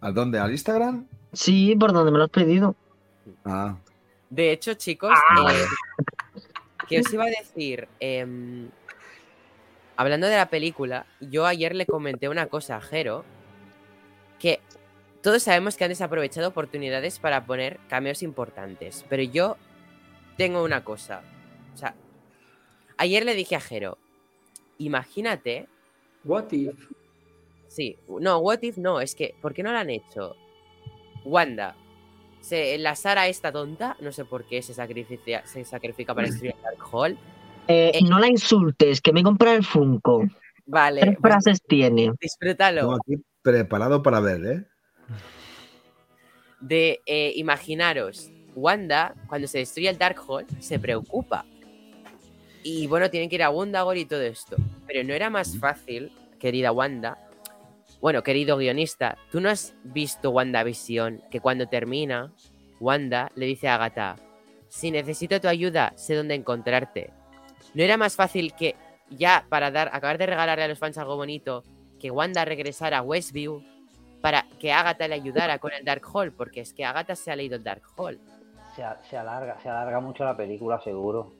¿A 0.00 0.10
dónde? 0.10 0.40
¿Al 0.40 0.50
Instagram? 0.50 1.06
Sí, 1.32 1.76
por 1.78 1.92
donde 1.92 2.10
me 2.10 2.18
lo 2.18 2.24
has 2.24 2.30
pedido. 2.30 2.74
Ah. 3.44 3.76
De 4.28 4.50
hecho, 4.50 4.74
chicos, 4.74 5.12
ah. 5.12 5.52
Eh, 5.52 6.42
que 6.88 7.00
os 7.00 7.12
iba 7.12 7.24
a 7.24 7.28
decir? 7.28 7.86
Em, 8.00 8.68
hablando 9.96 10.26
de 10.26 10.36
la 10.36 10.50
película, 10.50 11.06
yo 11.20 11.46
ayer 11.46 11.76
le 11.76 11.86
comenté 11.86 12.28
una 12.28 12.46
cosa 12.46 12.76
a 12.76 12.80
Jero, 12.80 13.24
que 14.40 14.60
todos 15.22 15.44
sabemos 15.44 15.76
que 15.76 15.84
han 15.84 15.90
desaprovechado 15.90 16.48
oportunidades 16.48 17.18
para 17.18 17.44
poner 17.44 17.78
cambios 17.88 18.22
importantes, 18.22 19.04
pero 19.08 19.22
yo 19.22 19.56
tengo 20.38 20.62
una 20.62 20.84
cosa. 20.84 21.20
O 21.74 21.76
sea, 21.76 21.94
ayer 22.96 23.26
le 23.26 23.34
dije 23.34 23.56
a 23.56 23.60
Jero, 23.60 23.98
imagínate. 24.78 25.68
What 26.24 26.52
if? 26.52 26.90
Sí, 27.66 27.98
no, 28.08 28.38
what 28.38 28.62
if 28.62 28.78
no, 28.78 29.00
es 29.02 29.14
que, 29.14 29.34
¿por 29.42 29.52
qué 29.52 29.62
no 29.62 29.72
lo 29.72 29.78
han 29.78 29.90
hecho? 29.90 30.36
Wanda, 31.24 31.76
se, 32.40 32.78
la 32.78 32.94
Sara 32.94 33.28
esta 33.28 33.52
tonta, 33.52 33.96
no 34.00 34.12
sé 34.12 34.24
por 34.24 34.44
qué 34.44 34.62
se 34.62 34.72
sacrifica, 34.72 35.44
se 35.44 35.64
sacrifica 35.64 36.14
para 36.14 36.28
escribir 36.28 36.54
Dark 36.62 36.78
Hall. 36.90 37.18
Eh, 37.66 37.90
eh, 37.94 38.00
no 38.08 38.18
la 38.18 38.28
insultes, 38.28 39.02
que 39.02 39.12
me 39.12 39.22
compra 39.22 39.54
el 39.54 39.64
Funko. 39.64 40.24
Vale. 40.64 41.00
¿Qué 41.00 41.06
pues, 41.12 41.18
frases 41.20 41.62
tiene? 41.62 42.12
Disfrútalo. 42.18 42.80
Estoy 42.94 43.14
aquí 43.16 43.24
preparado 43.42 44.02
para 44.02 44.20
ver, 44.20 44.46
¿eh? 44.46 44.66
De 46.60 47.02
eh, 47.06 47.32
imaginaros 47.36 48.30
Wanda, 48.58 49.14
cuando 49.26 49.48
se 49.48 49.58
destruye 49.58 49.88
el 49.88 49.98
Darkhold, 49.98 50.60
se 50.60 50.78
preocupa. 50.78 51.44
Y 52.62 52.86
bueno, 52.86 53.10
tienen 53.10 53.28
que 53.28 53.36
ir 53.36 53.42
a 53.42 53.50
Wundagor 53.50 53.96
y 53.96 54.04
todo 54.04 54.22
esto. 54.22 54.56
Pero 54.86 55.04
no 55.04 55.14
era 55.14 55.30
más 55.30 55.56
fácil, 55.58 56.12
querida 56.38 56.72
Wanda. 56.72 57.18
Bueno, 58.00 58.22
querido 58.22 58.56
guionista, 58.56 59.18
¿tú 59.32 59.40
no 59.40 59.48
has 59.48 59.74
visto 59.82 60.30
WandaVision? 60.30 61.22
Que 61.30 61.40
cuando 61.40 61.66
termina, 61.66 62.32
Wanda 62.78 63.30
le 63.34 63.46
dice 63.46 63.68
a 63.68 63.74
Agatha: 63.74 64.16
Si 64.68 64.90
necesito 64.90 65.40
tu 65.40 65.48
ayuda, 65.48 65.92
sé 65.96 66.14
dónde 66.14 66.34
encontrarte. 66.34 67.10
¿No 67.74 67.82
era 67.82 67.96
más 67.96 68.16
fácil 68.16 68.54
que 68.54 68.76
ya 69.10 69.46
para 69.48 69.70
dar, 69.70 69.88
acabar 69.92 70.18
de 70.18 70.26
regalarle 70.26 70.64
a 70.64 70.68
los 70.68 70.78
fans 70.78 70.98
algo 70.98 71.16
bonito, 71.16 71.64
que 71.98 72.10
Wanda 72.10 72.44
regresara 72.44 72.98
a 72.98 73.02
Westview 73.02 73.62
para 74.20 74.46
que 74.60 74.72
Agatha 74.72 75.08
le 75.08 75.14
ayudara 75.14 75.58
con 75.58 75.72
el 75.72 75.84
Dark 75.84 76.02
Hall? 76.12 76.32
Porque 76.32 76.60
es 76.60 76.72
que 76.72 76.84
Agatha 76.84 77.16
se 77.16 77.30
ha 77.30 77.36
leído 77.36 77.56
el 77.56 77.64
Dark 77.64 77.82
Hall 77.96 78.20
se, 79.08 79.16
alarga, 79.16 79.58
se 79.60 79.68
alarga 79.68 80.00
mucho 80.00 80.24
la 80.24 80.36
película, 80.36 80.80
seguro. 80.80 81.32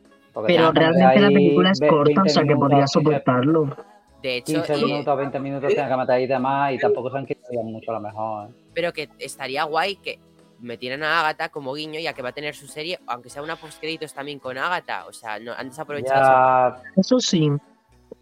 Pero 0.47 0.73
realmente 0.73 1.21
la 1.21 1.29
película 1.29 1.71
es 1.71 1.81
corta, 1.81 2.23
o 2.23 2.29
sea 2.29 2.45
que 2.45 2.55
podría 2.55 2.87
soportarlo. 2.87 3.77
De 4.23 4.39
hecho, 4.39 4.53
15 4.55 4.75
eh, 4.75 4.85
minutos, 4.85 5.17
20 5.17 5.39
minutos, 5.41 5.75
tenga 5.75 5.89
que 5.89 5.97
matar 5.97 6.17
ahí 6.17 6.27
demás 6.27 6.73
y 6.73 6.77
eh, 6.77 6.79
tampoco 6.81 7.11
se 7.11 7.19
han 7.19 7.27
quitado 7.27 7.63
mucho 7.63 7.93
a 7.93 7.95
lo 7.95 8.01
mejor. 8.01 8.49
¿eh? 8.49 8.53
Pero 8.75 8.93
que 8.93 9.09
estaría 9.19 9.63
guay 9.65 9.97
que 9.97 10.19
metieran 10.61 11.05
a 11.05 11.21
Agatha 11.21 11.51
como 11.51 11.73
guiño, 11.73 12.01
ya 12.01 12.13
que 12.13 12.23
va 12.23 12.31
a 12.31 12.33
tener 12.33 12.55
su 12.55 12.67
serie, 12.67 12.99
aunque 13.07 13.31
sea 13.31 13.43
una 13.43 13.55
postcréditos 13.55 14.13
también 14.13 14.41
con 14.41 14.59
Agatha. 14.59 15.07
O 15.07 15.13
sea, 15.13 15.39
no, 15.39 15.53
han 15.53 15.69
desaprovechado. 15.69 16.77
Eso 16.97 17.21
sí. 17.21 17.49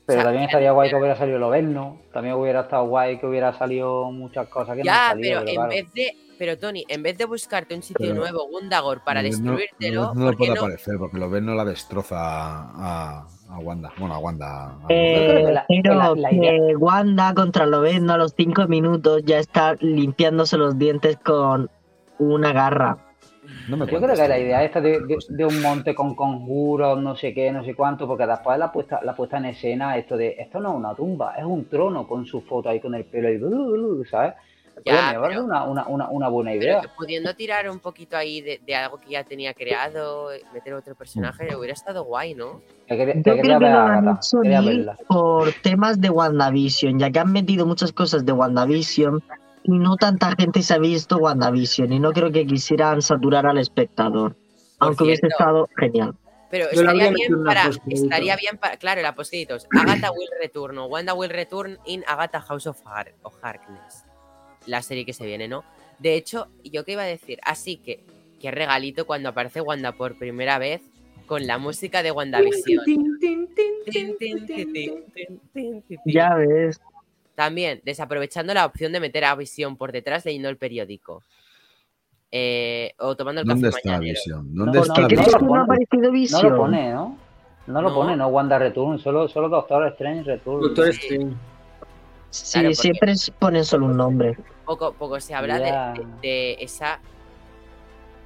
Pero 0.05 0.23
también 0.23 0.45
estaría 0.45 0.71
guay 0.71 0.91
que 0.91 0.97
hubiera 0.97 1.17
salido 1.17 1.39
Loverno. 1.39 1.99
También 2.13 2.35
hubiera 2.35 2.61
estado 2.61 2.87
guay 2.87 3.19
que 3.19 3.27
hubiera 3.27 3.53
salido 3.55 4.11
muchas 4.13 4.49
cosas 4.49 4.77
que 4.77 4.85
ya, 4.85 4.93
no 4.93 5.01
han 5.01 5.09
salido. 5.09 5.41
pero, 5.45 5.45
pero 5.47 5.63
en 5.63 5.69
vez 5.69 5.93
de 5.95 6.26
pero 6.39 6.59
Tony, 6.59 6.85
en 6.89 7.03
vez 7.03 7.17
de 7.17 7.25
buscarte 7.25 7.75
un 7.75 7.83
sitio 7.83 8.15
nuevo, 8.15 8.47
Gundagor, 8.49 9.03
para 9.05 9.23
destruírtelo. 9.23 10.15
No, 10.15 10.31
no, 10.31 10.37
puede 10.37 10.59
aparecer, 10.59 10.97
porque 10.99 11.19
lo 11.19 11.31
ves 11.31 11.43
no 11.43 11.55
la 11.55 11.65
destroza 11.65 12.17
a, 12.19 13.27
a 13.49 13.59
Wanda. 13.59 13.93
Bueno, 13.99 14.15
a 14.15 14.19
Wanda. 14.19 14.67
A 14.67 14.87
eh, 14.89 16.77
Wanda 16.77 17.35
contra 17.35 17.67
Lobezno 17.67 18.15
a 18.15 18.19
los 18.19 18.35
cinco 18.37 18.67
minutos 18.69 19.23
ya 19.25 19.39
está 19.39 19.75
limpiándose 19.81 20.57
los 20.59 20.79
dientes 20.79 21.17
con 21.19 21.71
una 22.19 22.53
garra. 22.53 22.99
Yo 23.69 23.77
creo 23.87 24.01
que 24.01 24.29
la 24.29 24.39
idea 24.39 24.65
esta 24.65 24.81
de, 24.81 25.01
pues 25.01 25.29
un 25.31 25.63
monte 25.63 25.95
con 25.95 26.15
conjuros, 26.15 27.01
no 27.01 27.17
sé 27.17 27.33
qué, 27.33 27.53
no 27.53 27.65
sé 27.65 27.75
cuánto, 27.75 28.07
porque 28.07 28.27
después 28.27 28.59
la 28.59 28.73
puesta, 28.73 29.01
la 29.03 29.15
puesta 29.15 29.39
en 29.39 29.47
escena, 29.47 29.97
esto 29.97 30.17
de, 30.17 30.37
esto 30.39 30.61
no 30.61 30.71
es 30.71 30.77
una 30.77 30.95
tumba, 30.95 31.35
es 31.37 31.45
un 31.45 31.69
trono 31.69 32.07
con 32.07 32.27
su 32.27 32.41
foto 32.43 32.69
ahí 32.69 32.81
con 32.81 32.95
el 32.95 33.05
pelo 33.05 33.31
y, 33.31 34.05
¿sabes? 34.07 34.35
Ya, 34.85 35.19
una, 35.19 35.65
una, 35.65 36.09
una, 36.09 36.29
buena 36.29 36.55
idea. 36.55 36.83
Pudiendo 36.97 37.35
tirar 37.35 37.69
un 37.69 37.79
poquito 37.79 38.17
ahí 38.17 38.41
de, 38.41 38.75
algo 38.75 39.01
que 39.01 39.11
ya 39.11 39.25
tenía 39.25 39.55
creado, 39.55 40.29
meter 40.53 40.75
otro 40.75 40.95
personaje, 40.95 41.51
mm. 41.51 41.59
hubiera 41.59 41.73
estado 41.73 42.05
guay, 42.05 42.35
¿no? 42.35 42.61
Yo 42.89 42.97
creo 42.97 43.43
que 43.43 43.49
lo 43.49 43.79
han 43.79 44.19
por 45.09 45.53
temas 45.63 46.01
de 46.01 46.11
WandaVision, 46.11 46.99
ya 46.99 47.11
que 47.11 47.19
han 47.19 47.33
metido 47.33 47.67
muchas 47.67 47.93
cosas 47.93 48.25
de 48.25 48.33
WandaVision 48.33 49.23
y 49.65 49.79
no 49.79 49.97
tanta 49.97 50.33
gente 50.37 50.63
se 50.63 50.75
ha 50.75 50.79
visto 50.79 51.17
WandaVision 51.17 51.93
y 51.93 51.99
no 51.99 52.13
creo 52.13 52.31
que 52.31 52.47
quisieran 52.47 53.03
saturar 53.03 53.47
al 53.47 53.59
espectador, 53.59 54.37
aunque 54.79 55.05
hubiese 55.05 55.27
estado 55.27 55.69
genial. 55.77 56.15
Pero 56.49 56.71
estaría 56.71 57.11
bien, 57.11 57.45
para, 57.45 57.71
estaría 57.89 58.37
bien 58.37 58.57
para. 58.59 58.77
Claro, 58.77 59.01
el 59.01 59.07
apostolitos. 59.07 59.67
Agatha 59.77 60.13
will 60.13 60.31
return. 60.41 60.79
Wanda 60.79 61.13
will 61.13 61.31
return 61.31 61.79
in 61.87 62.05
Agatha 62.07 62.41
House 62.41 62.69
of 62.69 62.81
Harkness 63.43 64.06
la 64.67 64.83
serie 64.83 65.05
que 65.05 65.13
se 65.13 65.27
viene, 65.27 65.49
¿no? 65.49 65.65
De 65.99 66.15
hecho, 66.15 66.49
yo 66.65 66.85
qué 66.85 66.93
iba 66.93 67.03
a 67.03 67.07
decir, 67.07 67.39
así 67.43 67.77
que 67.77 68.05
qué 68.41 68.51
regalito 68.51 69.07
cuando 69.07 69.31
aparece 69.31 69.61
Wanda 69.61 69.93
por 69.93 70.19
primera 70.19 70.59
vez 70.59 70.83
con 71.27 71.47
la 71.47 71.59
música 71.59 72.03
de 72.03 72.13
WandaVision. 72.13 72.85
Ya 76.05 76.35
ves. 76.35 76.81
También, 77.35 77.81
desaprovechando 77.85 78.55
la 78.55 78.65
opción 78.65 78.93
de 78.93 79.01
meter 79.01 79.25
a 79.25 79.35
Vision 79.35 79.77
por 79.77 79.93
detrás 79.93 80.25
leyendo 80.25 80.49
el 80.49 80.57
periódico. 80.57 81.23
O 82.99 83.17
tomando 83.17 83.41
el 83.43 83.47
¿Dónde 83.47 83.69
café 83.69 83.79
está 83.79 83.91
mañanero. 83.91 84.15
Visión? 84.15 84.55
¿Dónde 84.55 84.79
está 84.79 85.01
no, 85.03 85.09
No, 85.41 85.63
aparecido 85.63 86.11
Visión? 86.13 86.43
No 86.43 86.51
lo 86.51 86.57
pone, 86.57 86.93
¿no? 86.93 87.19
No 87.67 87.83
lo 87.83 87.95
pone, 87.95 88.17
¿no? 88.17 88.29
Wanda 88.29 88.59
Return, 88.59 88.99
solo, 88.99 89.29
solo 89.29 89.49
Doctor 89.49 89.89
Strange 89.89 90.23
Return. 90.23 90.61
Doctor 90.61 90.89
Strange. 90.89 91.35
Sí, 92.31 92.61
claro, 92.61 92.75
siempre 92.75 93.15
ponen 93.39 93.65
solo 93.65 93.87
un 93.87 93.97
nombre. 93.97 94.37
Poco, 94.65 94.93
poco 94.93 95.21
se 95.21 95.35
habla 95.35 95.95
de, 96.23 96.57
esa. 96.61 96.99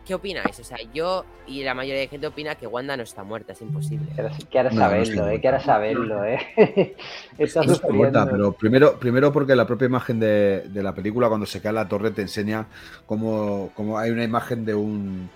¿Qué 0.07 0.15
opináis? 0.15 0.59
O 0.59 0.65
sea, 0.65 0.79
yo 0.93 1.25
y 1.47 1.63
la 1.63 1.75
mayoría 1.75 2.01
de 2.01 2.09
gente 2.09 2.27
opina 2.27 2.55
que 2.55 2.67
Wanda 2.67 2.97
no 2.97 3.03
está 3.03 3.23
muerta, 3.23 3.53
es 3.53 3.63
imposible. 3.63 4.07
Quiero 4.51 4.71
saberlo, 4.73 5.23
no, 5.23 5.27
no 5.27 5.33
eh, 5.33 5.61
saberlo, 5.61 6.25
eh. 6.25 6.97
está 7.39 7.63
no 7.63 7.73
está 7.73 7.89
muerta, 7.91 8.27
pero 8.29 8.53
primero, 8.53 8.99
primero 8.99 9.33
porque 9.33 9.55
la 9.55 9.67
propia 9.67 9.87
imagen 9.87 10.19
de, 10.19 10.69
la 10.75 10.95
película, 10.95 11.29
cuando 11.29 11.47
se 11.47 11.61
cae 11.61 11.73
la 11.73 11.89
torre, 11.89 12.11
te 12.11 12.23
enseña 12.23 12.67
cómo, 13.07 13.71
cómo 13.75 13.99
hay 13.99 14.11
una 14.11 14.25
imagen 14.25 14.65
de 14.65 14.75
un, 14.75 15.29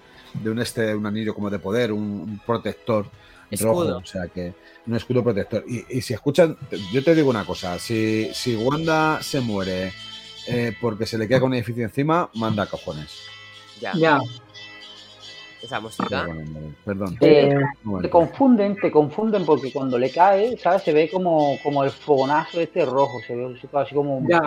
de 0.42 0.50
un, 0.50 0.58
este, 0.58 0.94
un 0.94 1.06
anillo 1.06 1.34
como 1.34 1.50
de 1.50 1.58
poder, 1.58 1.92
un 1.92 2.40
protector 2.44 3.06
Escudo. 3.50 3.84
rojo, 3.94 3.98
o 3.98 4.06
sea 4.06 4.28
que 4.28 4.54
un 4.86 4.94
escudo 4.96 5.22
protector. 5.22 5.64
Y, 5.68 5.84
y 5.98 6.00
si 6.02 6.14
escuchan, 6.14 6.56
yo 6.92 7.02
te 7.04 7.14
digo 7.14 7.30
una 7.30 7.44
cosa, 7.44 7.78
si, 7.78 8.30
si 8.34 8.56
Wanda 8.56 9.22
se 9.22 9.40
muere 9.40 9.92
eh, 10.48 10.74
porque 10.80 11.06
se 11.06 11.16
le 11.18 11.26
queda 11.28 11.40
con 11.40 11.48
un 11.50 11.54
edificio 11.54 11.82
encima, 11.84 12.28
manda 12.34 12.66
cojones. 12.66 13.18
Ya, 13.80 13.92
Ya, 13.94 14.18
esa 15.62 15.80
música. 15.80 16.26
Perdón. 16.84 17.16
Eh, 17.20 17.54
te 18.02 18.10
confunden, 18.10 18.76
te 18.76 18.90
confunden 18.90 19.44
porque 19.46 19.72
cuando 19.72 19.98
le 19.98 20.10
cae, 20.10 20.56
¿sabes? 20.58 20.82
Se 20.82 20.92
ve 20.92 21.08
como, 21.10 21.56
como 21.62 21.82
el 21.84 21.90
fogonazo 21.90 22.60
este 22.60 22.84
rojo, 22.84 23.18
se 23.26 23.34
ve 23.34 23.58
así- 23.72 23.94
como 23.94 24.18
un 24.18 24.28
Ya. 24.28 24.42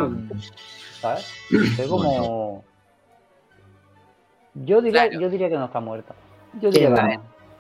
¿sabes? 1.02 1.26
Se 1.50 1.82
ve 1.84 1.88
como. 1.88 2.64
Yo 4.54 4.82
diría, 4.82 5.08
Claro. 5.08 5.22
yo 5.22 5.30
diría 5.30 5.50
que 5.50 5.56
no 5.58 5.66
está 5.66 5.80
muerta. 5.80 6.16
Yo 6.62 6.72
diría 6.72 6.88
que 6.88 6.94
vale. 6.94 7.20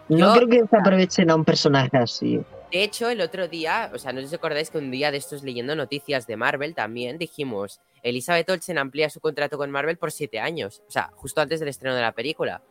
No. 0.10 0.34
Creo 0.34 0.48
que 0.48 0.68
se 0.68 0.78
aprovechen 0.78 1.30
a 1.32 1.36
un 1.36 1.46
personaje 1.46 1.98
así. 1.98 2.40
De 2.72 2.84
hecho, 2.84 3.10
el 3.10 3.22
otro 3.22 3.48
día, 3.48 3.90
o 3.94 3.98
sea, 3.98 4.12
no 4.12 4.20
os 4.22 4.34
acordáis 4.34 4.70
que 4.70 4.78
un 4.78 4.92
día 4.92 5.10
de 5.12 5.18
estos 5.18 5.42
leyendo 5.44 5.76
noticias 5.76 6.28
de 6.28 6.36
Marvel 6.36 6.76
también 6.76 7.18
dijimos, 7.18 7.80
Elizabeth 8.04 8.50
Olsen 8.50 8.78
amplía 8.78 9.10
su 9.10 9.22
contrato 9.22 9.58
con 9.58 9.72
Marvel 9.72 9.98
por 9.98 10.12
siete 10.12 10.40
años, 10.40 10.84
o 10.88 10.92
sea, 10.92 11.10
justo 11.16 11.40
antes 11.40 11.60
del 11.62 11.70
estreno 11.70 11.96
de 11.96 12.02
la 12.02 12.12
película. 12.12 12.62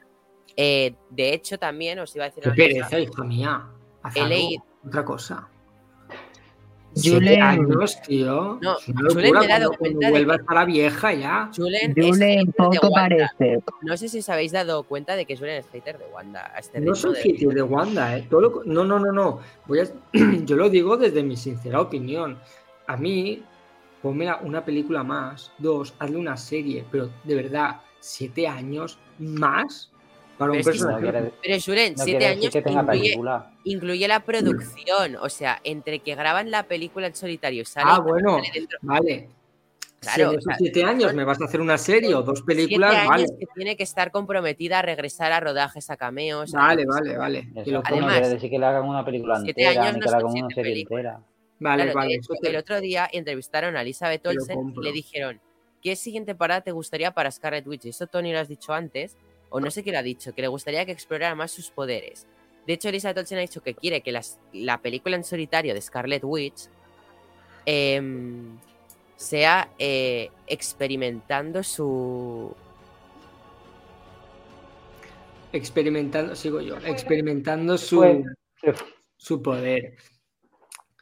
Eh, 0.57 0.95
de 1.11 1.33
hecho, 1.35 1.59
también 1.59 1.99
os 1.99 2.15
iba 2.15 2.27
a 2.27 2.29
decir 2.29 2.43
qué 2.43 2.49
una 2.51 2.57
pereza, 2.57 2.85
cosa. 2.85 2.99
hija 3.01 3.25
mía. 3.25 3.67
Haz 4.03 4.17
He 4.17 4.21
algo, 4.21 4.29
leído- 4.35 4.65
otra 4.87 5.05
cosa. 5.05 5.49
Julen- 6.97 7.18
Siete 7.28 7.40
años, 7.40 8.01
tío. 8.06 8.59
No, 8.62 8.74
Julen 8.77 9.16
me 9.16 9.31
cuenta 9.31 10.10
de 10.10 10.39
a 10.48 10.55
la 10.55 10.64
vieja 10.64 11.12
ya. 11.12 11.51
Julen 11.55 11.93
es 11.94 12.06
Julen 12.06 12.52
poco 12.52 12.89
Wanda. 12.89 13.31
parece. 13.36 13.62
No 13.82 13.97
sé 13.98 14.09
si 14.09 14.20
os 14.20 14.28
habéis 14.31 14.52
dado 14.52 14.82
cuenta 14.85 15.14
de 15.14 15.27
que 15.27 15.36
Julen 15.36 15.56
es 15.56 15.66
hater 15.70 15.98
de 15.98 16.06
Wanda. 16.06 16.52
este 16.59 16.81
No 16.81 16.94
soy 16.94 17.14
de- 17.14 17.23
hater 17.23 17.48
de 17.48 17.62
Wanda, 17.62 18.16
¿eh? 18.16 18.27
Todo 18.31 18.40
lo 18.40 18.62
no, 18.64 18.85
no, 18.85 18.98
no, 18.98 19.12
no. 19.12 19.40
Voy 19.66 19.81
a... 19.81 19.85
Yo 20.47 20.56
lo 20.56 20.70
digo 20.70 20.97
desde 20.97 21.23
mi 21.23 21.36
sincera 21.36 21.81
opinión. 21.82 22.39
A 22.86 22.97
mí, 22.97 23.43
ponme 24.01 24.32
una 24.43 24.64
película 24.64 25.02
más, 25.02 25.52
dos, 25.59 25.93
hazle 25.98 26.16
una 26.16 26.36
serie, 26.39 26.85
pero 26.90 27.10
de 27.24 27.35
verdad, 27.35 27.77
siete 28.01 28.48
años 28.48 28.98
más 29.18 29.90
para 30.37 30.53
un 30.53 30.59
Pero 30.59 30.71
es 30.71 30.77
que 30.77 30.83
No 30.85 30.87
personaje. 30.91 31.03
quiere, 31.21 31.33
Pero 31.43 31.61
Julen, 31.65 31.95
no 31.97 32.05
siete 32.05 32.27
años 32.27 32.51
que 32.53 32.63
tenga 32.63 32.85
incluye, 33.65 34.09
la 34.09 34.21
producción. 34.21 35.17
O 35.21 35.29
sea, 35.29 35.61
entre 35.65 35.99
que 36.01 36.15
graban 36.15 36.51
la 36.51 36.65
película 36.65 37.07
en 37.07 37.15
solitario 37.15 37.63
y 37.63 37.65
sale, 37.65 37.87
Ah, 37.91 37.99
bueno. 38.01 38.37
sale 38.37 38.51
dentro- 38.55 38.79
Vale. 38.83 39.29
Claro, 39.99 40.31
si 40.31 40.37
o 40.37 40.41
sea, 40.41 40.57
siete 40.59 40.85
años 40.85 41.15
me 41.15 41.25
vas 41.25 41.41
a 41.41 41.47
hacer 41.47 41.61
una 41.61 41.79
serie 41.79 42.15
o 42.15 42.23
dos 42.23 42.43
películas, 42.43 42.93
siete 42.93 43.09
vale. 43.09 43.25
que 43.41 43.47
tiene 43.55 43.77
que 43.77 43.83
estar 43.83 44.11
comprometida 44.13 44.79
a 44.79 44.83
regresar 44.83 45.33
a 45.33 45.41
rodajes, 45.41 45.89
a 45.91 45.97
cameos. 45.97 46.55
a- 46.55 46.59
Vale, 46.59 46.85
vale, 46.87 47.17
vale. 47.17 47.49
Eso 47.57 47.71
no. 47.73 47.83
Además, 47.85 48.13
quiere 48.13 48.29
decir 48.29 48.51
que 48.51 48.59
le 48.59 48.67
hagan 48.67 48.85
una 48.85 49.05
película 49.05 49.41
siete 49.41 49.63
entera, 49.65 49.83
años 49.83 49.95
ni 49.95 50.01
no 50.01 50.05
que 50.05 50.11
le 50.11 50.17
hagan 50.17 50.31
una 50.45 50.49
serie 50.55 50.73
películas. 50.73 51.05
entera. 51.17 51.27
Vale, 51.59 51.83
Claro, 51.85 51.99
vale. 51.99 52.15
hecho, 52.15 52.35
te- 52.41 52.49
el 52.51 52.57
otro 52.57 52.81
día 52.81 53.09
entrevistaron 53.11 53.77
a 53.77 53.81
Elizabeth 53.83 54.27
Olsen 54.27 54.75
y 54.77 54.85
le 54.85 54.93
dijeron, 54.93 55.41
¿qué 55.83 55.97
siguiente 55.97 56.35
parada 56.35 56.61
te 56.61 56.71
gustaría 56.73 57.11
para 57.13 57.31
Scarlet 57.31 57.67
Witch? 57.67 57.87
Eso 57.87 58.07
Tony 58.07 58.33
lo 58.33 58.39
has 58.41 58.49
dicho 58.49 58.75
antes, 58.75 59.17
o 59.51 59.60
no 59.60 59.70
sé 59.70 59.82
qué 59.85 59.93
lo 59.93 59.98
ha 59.98 60.02
dicho, 60.02 60.35
que 60.35 60.43
le 60.43 60.48
gustaría 60.48 60.85
que 60.86 60.93
explorara 60.93 61.35
más 61.35 61.51
sus 61.52 61.70
poderes. 61.70 62.27
De 62.66 62.73
hecho, 62.73 62.89
Elizabeth 62.89 63.18
Olsen 63.18 63.39
ha 63.39 63.43
dicho 63.43 63.62
que 63.62 63.74
quiere 63.74 64.01
que 64.02 64.12
las- 64.12 64.39
la 64.52 64.78
película 64.82 65.16
en 65.16 65.24
solitario 65.24 65.73
de 65.74 65.81
Scarlet 65.81 66.23
Witch 66.24 66.68
em, 67.64 68.59
sea 69.16 69.68
eh, 69.78 70.31
experimentando 70.47 71.62
su... 71.62 72.55
Experimentando, 75.52 76.35
sigo 76.35 76.60
yo, 76.60 76.77
experimentando 76.78 77.78
su, 77.78 78.24
su 79.16 79.43
poder. 79.43 79.94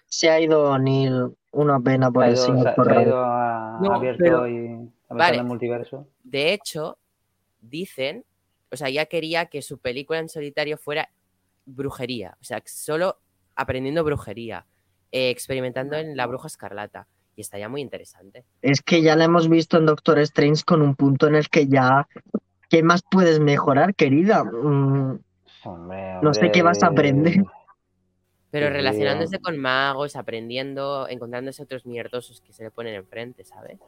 Se 0.06 0.30
ha 0.30 0.38
ido 0.40 0.78
Neil 0.78 1.34
una 1.50 1.80
pena 1.80 2.10
por 2.10 2.22
Se 2.22 2.26
ha 2.26 2.30
el 2.30 2.34
ido, 2.36 2.44
señor 2.46 2.74
se- 2.76 2.84
se 2.84 2.90
ha 2.98 3.02
ido 3.02 3.24
a, 3.24 3.78
No, 3.82 3.94
abierto 3.94 4.22
pero- 4.22 4.48
y 4.48 4.90
a 5.08 5.14
Vale. 5.14 5.34
en 5.34 5.40
el 5.40 5.46
multiverso. 5.46 6.08
De 6.22 6.52
hecho, 6.52 6.98
dicen, 7.60 8.24
o 8.70 8.76
sea, 8.76 8.88
ya 8.90 9.06
quería 9.06 9.46
que 9.46 9.62
su 9.62 9.78
película 9.78 10.18
en 10.18 10.28
solitario 10.28 10.78
fuera 10.78 11.10
brujería, 11.66 12.36
o 12.40 12.44
sea, 12.44 12.62
solo 12.66 13.18
aprendiendo 13.54 14.04
brujería, 14.04 14.66
eh, 15.12 15.30
experimentando 15.30 15.96
en 15.96 16.16
la 16.16 16.26
bruja 16.26 16.48
escarlata. 16.48 17.06
Y 17.36 17.40
estaría 17.40 17.68
muy 17.68 17.80
interesante. 17.80 18.44
Es 18.62 18.80
que 18.80 19.02
ya 19.02 19.16
la 19.16 19.24
hemos 19.24 19.48
visto 19.48 19.76
en 19.76 19.86
Doctor 19.86 20.20
Strange 20.20 20.62
con 20.64 20.82
un 20.82 20.94
punto 20.94 21.26
en 21.26 21.34
el 21.34 21.48
que 21.48 21.66
ya. 21.66 22.06
¿Qué 22.70 22.84
más 22.84 23.02
puedes 23.10 23.40
mejorar, 23.40 23.96
querida? 23.96 24.44
Mm, 24.44 25.18
No 26.22 26.32
sé 26.34 26.52
qué 26.52 26.62
vas 26.62 26.82
a 26.84 26.88
aprender. 26.88 27.42
Pero 28.52 28.70
relacionándose 28.70 29.40
con 29.40 29.58
magos, 29.58 30.14
aprendiendo, 30.14 31.08
encontrándose 31.08 31.60
otros 31.60 31.86
mierdosos 31.86 32.40
que 32.40 32.52
se 32.52 32.62
le 32.62 32.70
ponen 32.70 32.94
enfrente, 32.94 33.44
¿sabes? 33.44 33.80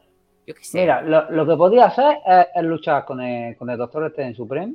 Yo 0.47 0.53
qué 0.55 0.63
sé. 0.63 0.79
Mira, 0.79 1.01
lo, 1.01 1.29
lo 1.29 1.45
que 1.45 1.55
podía 1.57 1.85
hacer 1.85 2.17
es, 2.25 2.47
es 2.55 2.63
luchar 2.63 3.05
con 3.05 3.21
el, 3.21 3.55
con 3.57 3.69
el 3.69 3.77
Doctor 3.77 4.05
Strange 4.07 4.35
Supremo, 4.35 4.73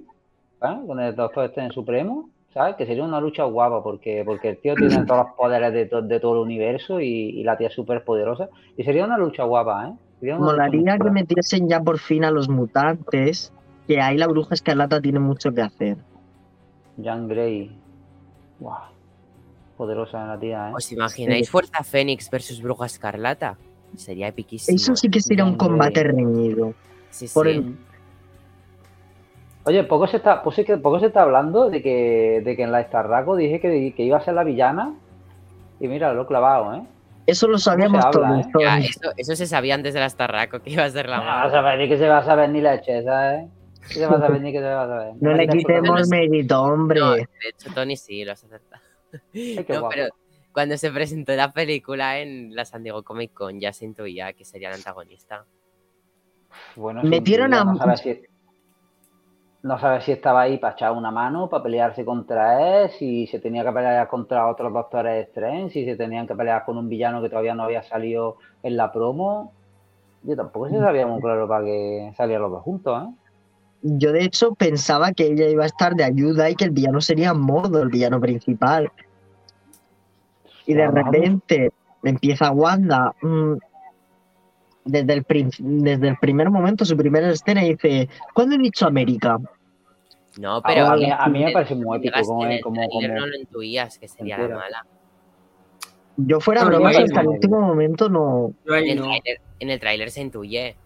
¿sabes? 0.61 0.87
Con 0.87 1.01
el 1.01 1.17
Doctor 1.17 1.47
Strange 1.47 1.73
Supremo, 1.75 2.29
¿sabes? 2.53 2.77
Que 2.77 2.85
sería 2.87 3.03
una 3.05 3.21
lucha 3.21 3.45
guapa 3.45 3.83
porque, 3.83 4.23
porque 4.25 4.51
el 4.51 4.59
tío 4.59 4.75
tiene 4.75 5.05
todos 5.07 5.27
los 5.27 5.35
poderes 5.35 5.73
de, 5.73 5.87
to- 5.87 6.03
de 6.03 6.21
todo 6.21 6.35
el 6.35 6.41
universo 6.41 7.01
y, 7.01 7.07
y 7.31 7.43
la 7.43 7.57
tía 7.57 7.69
es 7.69 7.75
súper 7.75 8.05
poderosa. 8.05 8.49
Y 8.77 8.85
sería 8.85 9.05
una 9.07 9.17
lucha 9.17 9.45
guapa, 9.45 9.89
¿eh? 9.89 9.93
Sería 10.21 10.37
una 10.37 10.53
lucha 10.53 10.57
Molaría 10.65 10.99
que 10.99 11.11
metiesen 11.11 11.69
ya 11.69 11.81
por 11.81 11.99
fin 11.99 12.25
a 12.25 12.31
los 12.31 12.49
mutantes. 12.49 13.53
Que 13.89 14.01
ahí 14.01 14.17
la 14.17 14.29
bruja 14.29 14.55
escarlata 14.55 15.01
tiene 15.01 15.19
mucho 15.19 15.53
que 15.53 15.63
hacer. 15.63 15.97
Jean 16.99 17.27
Grey. 17.27 17.77
Guau. 18.61 18.79
Poderosa 19.77 20.25
la 20.27 20.39
tía, 20.39 20.69
¿eh? 20.69 20.73
¿Os 20.77 20.93
imagináis 20.93 21.51
Fuerza 21.51 21.83
Fénix 21.83 22.31
versus 22.31 22.63
Bruja 22.63 22.87
Escarlata? 22.87 23.57
Sería 23.97 24.29
epiquísimo. 24.29 24.77
Eso 24.77 24.97
sí 24.97 25.09
que 25.11 25.21
sería 25.21 25.45
un 25.45 25.57
combate 25.57 26.03
reñido. 26.03 26.75
Sí, 27.11 27.29
por 27.33 27.47
sí. 27.47 27.53
el- 27.53 27.77
Oye, 29.65 29.85
poco 29.85 30.07
se 30.09 30.17
está, 30.17 30.43
pues 30.43 30.57
sí 30.57 30.65
que 30.65 30.77
poco 30.77 30.99
se 30.99 31.07
está 31.07 31.23
hablando 31.23 31.71
de 31.71 31.83
que, 31.83 32.43
de 32.45 32.57
que 32.57 32.63
en 32.65 32.73
la 32.73 32.83
Starraco 32.83 33.37
dije 33.37 33.61
que, 33.61 33.95
que 33.97 34.03
iba 34.03 34.17
a 34.17 34.25
ser 34.25 34.35
la 34.35 34.43
villana. 34.43 34.95
Y 35.79 35.87
mira, 35.89 36.13
lo 36.13 36.23
he 36.23 36.27
clavado, 36.27 36.75
¿eh? 36.75 36.83
Eso 37.27 37.47
lo 37.47 37.59
sabíamos 37.59 38.05
todos. 38.11 38.41
eh? 38.41 38.51
Ya, 38.61 38.79
eso, 38.79 39.13
eso 39.17 39.37
se 39.37 39.47
sabía 39.47 39.75
antes 39.77 39.95
de 39.95 40.01
las 40.01 40.17
Tarraco, 40.17 40.59
que 40.61 40.71
iba 40.71 40.83
a 40.85 40.91
ser 40.91 41.09
la 41.09 41.19
No 41.19 41.25
vas 41.25 41.35
a 41.37 41.39
mala. 41.39 41.51
saber 41.53 41.79
ni 41.79 41.89
que 41.89 41.97
se 41.99 42.09
va 42.09 42.19
a 42.19 42.25
saber 42.25 42.51
ni 42.51 42.61
leche, 42.61 43.03
¿sabes? 43.05 43.49
¿Qué 43.89 43.95
se 43.95 44.07
va 44.07 44.17
a 44.17 44.21
saber 44.21 44.41
ni 44.41 44.51
que 44.53 44.59
se 44.59 44.65
va 44.65 44.83
a 44.83 44.89
saber? 44.89 45.13
No 45.21 45.33
le 45.33 45.47
quitemos 45.47 46.09
mérito, 46.09 46.63
hombre. 46.63 46.99
No, 47.01 47.13
de 47.15 47.23
hecho, 47.49 47.71
Tony 47.73 47.97
sí, 47.97 48.25
lo 48.25 48.33
has 48.33 48.43
acertado. 48.43 48.83
Ay, 49.35 49.65
qué 49.65 49.73
No, 49.75 49.81
guapo. 49.81 49.95
pero 49.95 50.09
cuando 50.53 50.77
se 50.77 50.91
presentó 50.91 51.33
la 51.35 51.53
película 51.53 52.19
en 52.19 52.55
la 52.55 52.65
San 52.65 52.83
Diego 52.83 53.03
Comic 53.03 53.33
Con, 53.33 53.59
ya 53.61 53.73
se 53.73 53.85
intuía 53.85 54.33
que 54.33 54.45
sería 54.45 54.69
el 54.69 54.75
antagonista. 54.75 55.45
Bueno, 56.77 57.01
sí, 57.03 57.09
Metieron 57.09 57.55
a- 57.55 57.65
No 57.65 57.77
sabes 57.79 58.01
si, 58.01 58.21
no 59.63 59.79
sabes 59.79 60.05
si 60.05 60.13
estaba 60.13 60.43
ahí 60.43 60.59
para 60.59 60.75
echar 60.75 60.93
una 60.93 61.11
mano, 61.11 61.49
para 61.49 61.63
pelearse 61.63 62.05
contra 62.05 62.83
él, 62.85 62.91
si 62.91 63.27
se 63.29 63.39
tenía 63.39 63.65
que 63.65 63.73
pelear 63.73 64.09
contra 64.09 64.49
otros 64.49 64.73
doctores 64.73 65.29
Strange, 65.29 65.73
si 65.73 65.85
se 65.85 65.97
tenían 65.97 66.27
que 66.27 66.35
pelear 66.35 66.65
con 66.65 66.77
un 66.77 66.89
villano 66.89 67.23
que 67.23 67.29
todavía 67.29 67.55
no 67.55 67.63
había 67.65 67.83
salido 67.83 68.37
en 68.63 68.77
la 68.77 68.93
promo. 68.93 69.53
Yo 70.25 70.37
tampoco 70.37 70.69
se 70.69 70.79
sabía 70.79 71.07
muy 71.07 71.21
claro 71.21 71.49
para 71.49 71.65
que 71.65 72.13
salieran 72.17 72.43
los 72.43 72.53
dos 72.53 72.63
juntos, 72.63 73.05
¿eh? 73.05 73.15
Yo 73.85 74.13
de 74.13 74.23
hecho 74.23 74.55
pensaba 74.55 75.11
que 75.13 75.27
ella 75.27 75.49
iba 75.49 75.65
a 75.65 75.67
estar 75.67 75.95
de 75.97 76.05
ayuda 76.05 76.49
y 76.49 76.55
que 76.55 76.65
el 76.65 76.71
villano 76.71 77.01
sería 77.01 77.35
Mordo, 77.35 77.83
el 77.83 77.89
villano 77.89 78.21
principal. 78.21 78.93
Y 80.67 80.75
de 80.75 80.87
vamos. 80.87 81.05
repente 81.13 81.71
empieza 82.03 82.51
Wanda 82.53 83.15
mm, 83.23 83.55
desde, 84.85 85.13
el 85.13 85.27
desde 85.59 86.09
el 86.09 86.17
primer 86.19 86.51
momento, 86.51 86.85
su 86.85 86.97
primera 86.97 87.31
escena, 87.31 87.63
dice, 87.63 88.09
¿cuándo 88.35 88.57
he 88.57 88.59
dicho 88.59 88.87
América? 88.87 89.39
No, 90.41 90.57
Ah, 90.57 90.63
pero 90.67 90.87
a 90.87 90.97
mí- 90.97 91.11
a 91.11 91.27
mí 91.29 91.45
me 91.45 91.53
parece 91.53 91.75
muy 91.75 91.99
épico 91.99 92.21
como- 92.23 92.45
en 92.47 92.53
el 92.53 92.61
como- 92.63 92.89
como- 92.89 93.09
no 93.09 93.27
lo 93.27 93.37
intuías 93.37 93.99
que 93.99 94.09
sería 94.09 94.39
la 94.39 94.57
mala. 94.57 94.87
Yo 96.17 96.41
fuera 96.41 96.63
No, 96.63 96.69
broma, 96.69 96.91
ahí 96.91 96.97
hasta 97.05 97.21
el 97.21 97.27
no. 97.27 97.33
último 97.33 97.61
momento 97.61 98.09
no... 98.09 98.53
En 98.67 98.89
el, 98.89 98.97
no. 98.99 99.05
tráiler, 99.05 99.41
en 99.61 99.71
el 99.71 99.81
tráiler 99.81 100.11
se 100.11 100.21
intuye. 100.23 100.77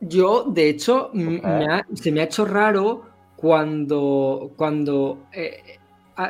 Yo, 0.00 0.44
de 0.44 0.68
hecho, 0.68 1.10
me 1.12 1.40
ha- 1.66 1.86
se 1.94 2.10
me 2.12 2.20
ha 2.20 2.24
hecho 2.24 2.44
raro 2.44 3.04
cuando, 3.36 4.50
cuando 4.56 5.18
eh, 5.32 5.78
ah, 5.78 5.81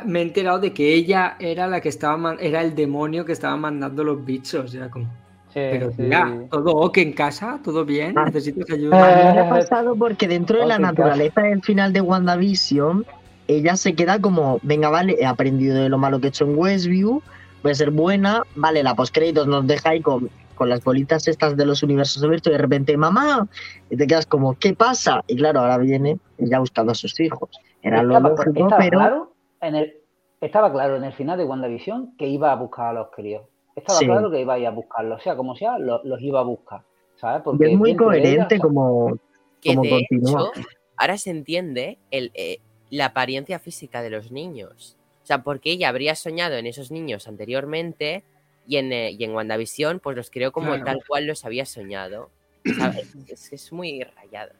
me 0.05 0.19
he 0.19 0.21
enterado 0.23 0.59
de 0.59 0.73
que 0.73 0.93
ella 0.93 1.35
era 1.39 1.67
la 1.67 1.81
que 1.81 1.89
estaba 1.89 2.35
era 2.39 2.61
el 2.61 2.75
demonio 2.75 3.25
que 3.25 3.33
estaba 3.33 3.57
mandando 3.57 4.03
los 4.03 4.23
bichos. 4.23 4.73
Era 4.73 4.89
como, 4.89 5.07
Pero 5.53 5.91
sí. 5.91 6.03
¿todo 6.49 6.71
ok 6.71 6.97
en 6.97 7.13
casa? 7.13 7.59
¿Todo 7.63 7.85
bien? 7.85 8.17
Ah. 8.17 8.25
¿Necesitas 8.25 8.69
A 8.69 8.73
ayuda? 8.73 8.97
mí 8.97 9.35
me 9.35 9.39
ha 9.41 9.49
pasado 9.49 9.95
porque 9.95 10.27
dentro 10.27 10.59
de 10.59 10.67
la 10.67 10.79
naturaleza 10.79 11.41
del 11.41 11.61
final 11.61 11.93
de 11.93 12.01
WandaVision, 12.01 13.05
ella 13.47 13.75
se 13.75 13.93
queda 13.93 14.19
como, 14.19 14.59
venga, 14.63 14.89
vale, 14.89 15.17
he 15.19 15.25
aprendido 15.25 15.75
de 15.75 15.89
lo 15.89 15.97
malo 15.97 16.19
que 16.19 16.27
he 16.27 16.29
hecho 16.29 16.45
en 16.45 16.57
Westview, 16.57 17.21
voy 17.61 17.71
a 17.71 17.75
ser 17.75 17.91
buena, 17.91 18.43
vale, 18.55 18.83
la 18.83 18.95
postcréditos 18.95 19.47
nos 19.47 19.67
deja 19.67 19.89
ahí 19.89 20.01
con, 20.01 20.29
con 20.55 20.69
las 20.69 20.81
bolitas 20.83 21.27
estas 21.27 21.57
de 21.57 21.65
los 21.65 21.83
universos 21.83 22.23
abiertos 22.23 22.51
y 22.51 22.53
de 22.53 22.57
repente, 22.59 22.95
mamá, 22.95 23.47
y 23.89 23.97
te 23.97 24.07
quedas 24.07 24.25
como, 24.25 24.57
¿qué 24.57 24.73
pasa? 24.73 25.23
Y 25.27 25.35
claro, 25.35 25.59
ahora 25.59 25.77
viene 25.77 26.17
ella 26.37 26.59
buscando 26.59 26.93
a 26.93 26.95
sus 26.95 27.19
hijos. 27.19 27.49
Era 27.81 28.01
lo 28.01 28.17
lógico, 28.17 28.69
pero 28.77 28.97
claro 28.97 29.32
en 29.67 29.75
el, 29.75 29.93
estaba 30.41 30.71
claro 30.71 30.97
en 30.97 31.03
el 31.03 31.13
final 31.13 31.37
de 31.37 31.45
WandaVision 31.45 32.15
que 32.17 32.27
iba 32.27 32.51
a 32.51 32.55
buscar 32.55 32.87
a 32.87 32.93
los 32.93 33.09
críos. 33.11 33.43
Estaba 33.75 33.99
Sí. 33.99 34.05
claro 34.05 34.29
que 34.29 34.41
iba 34.41 34.53
a 34.53 34.59
ir 34.59 34.67
a 34.67 34.71
buscarlos, 34.71 35.23
sea 35.23 35.35
como 35.35 35.55
sea, 35.55 35.77
lo- 35.79 36.03
los, 36.03 36.21
iba 36.21 36.39
a 36.39 36.43
buscar. 36.43 36.81
¿Sabes? 37.15 37.41
y 37.41 37.43
Porque 37.43 37.71
es 37.71 37.77
muy 37.77 37.91
ella, 37.91 37.97
coherente 37.99 38.57
o 38.57 38.59
como, 38.59 39.17
Que 39.61 39.69
como 39.75 39.83
de 39.83 39.89
continúa. 40.09 40.49
hecho, 40.55 40.61
ahora 40.97 41.17
se 41.17 41.29
entiende 41.29 41.97
el, 42.11 42.31
eh, 42.33 42.57
la 42.89 43.05
apariencia 43.05 43.59
física 43.59 44.01
de 44.01 44.09
los 44.09 44.31
niños. 44.31 44.97
O 45.23 45.25
sea, 45.25 45.41
porque 45.43 45.71
ella 45.71 45.87
habría 45.89 46.15
soñado 46.15 46.55
en 46.55 46.65
esos 46.65 46.91
niños 46.91 47.27
anteriormente 47.29 48.23
y 48.67 48.75
en, 48.77 48.91
eh, 48.91 49.11
y 49.11 49.23
en 49.23 49.33
WandaVision, 49.33 49.99
pues 49.99 50.17
los 50.17 50.29
creó 50.29 50.51
como 50.51 50.67
Claro. 50.69 50.83
tal 50.85 50.99
cual 51.07 51.25
los 51.27 51.45
había 51.45 51.65
soñado. 51.65 52.29
O 52.69 52.73
sea, 52.73 52.89
es, 52.89 53.15
es- 53.29 53.53
es 53.53 53.71
muy 53.71 54.03
rayado. 54.03 54.51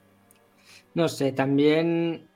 No 0.94 1.10
sé, 1.10 1.32
también. 1.34 2.28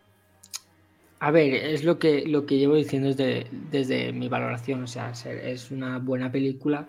A 1.20 1.32
ver, 1.32 1.54
es 1.54 1.84
lo 1.84 1.98
que, 1.98 2.26
lo 2.28 2.46
que 2.46 2.58
llevo 2.58 2.76
diciendo 2.76 3.08
desde, 3.10 3.48
desde 3.72 4.14
mi 4.14 4.28
valoración. 4.28 4.84
O 4.84 4.88
sea, 4.88 5.12
es 5.12 5.72
una 5.72 5.98
buena 5.98 6.32
película, 6.32 6.88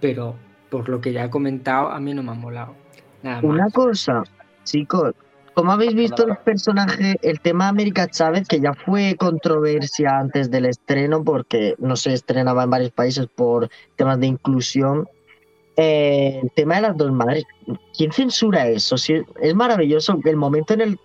pero 0.00 0.36
por 0.70 0.88
lo 0.88 1.00
que 1.00 1.12
ya 1.12 1.24
he 1.24 1.30
comentado, 1.30 1.88
a 1.88 2.00
mí 2.00 2.14
no 2.14 2.22
me 2.22 2.32
ha 2.32 2.34
molado. 2.34 2.74
Nada 3.22 3.36
más. 3.36 3.44
Una 3.44 3.70
cosa, 3.70 4.24
chicos, 4.64 5.14
¿cómo 5.54 5.70
habéis 5.70 5.94
visto 5.94 6.26
el 6.26 6.36
personaje, 6.38 7.16
el 7.22 7.38
tema 7.40 7.64
de 7.64 7.70
América 7.70 8.08
Chávez, 8.08 8.48
que 8.48 8.58
ya 8.58 8.74
fue 8.74 9.14
controversia 9.16 10.18
antes 10.18 10.50
del 10.50 10.66
estreno 10.66 11.22
porque 11.22 11.76
no 11.78 11.94
se 11.94 12.12
estrenaba 12.12 12.64
en 12.64 12.70
varios 12.70 12.90
países 12.90 13.28
por 13.28 13.70
temas 13.94 14.18
de 14.18 14.26
inclusión? 14.26 15.08
Eh, 15.76 16.40
el 16.42 16.50
tema 16.52 16.76
de 16.76 16.82
las 16.82 16.96
dos 16.96 17.10
madres, 17.12 17.44
¿quién 17.96 18.12
censura 18.12 18.68
eso? 18.68 18.96
Si 18.96 19.22
es 19.40 19.54
maravilloso 19.54 20.18
el 20.24 20.36
momento 20.36 20.74
en 20.74 20.80
el 20.80 20.98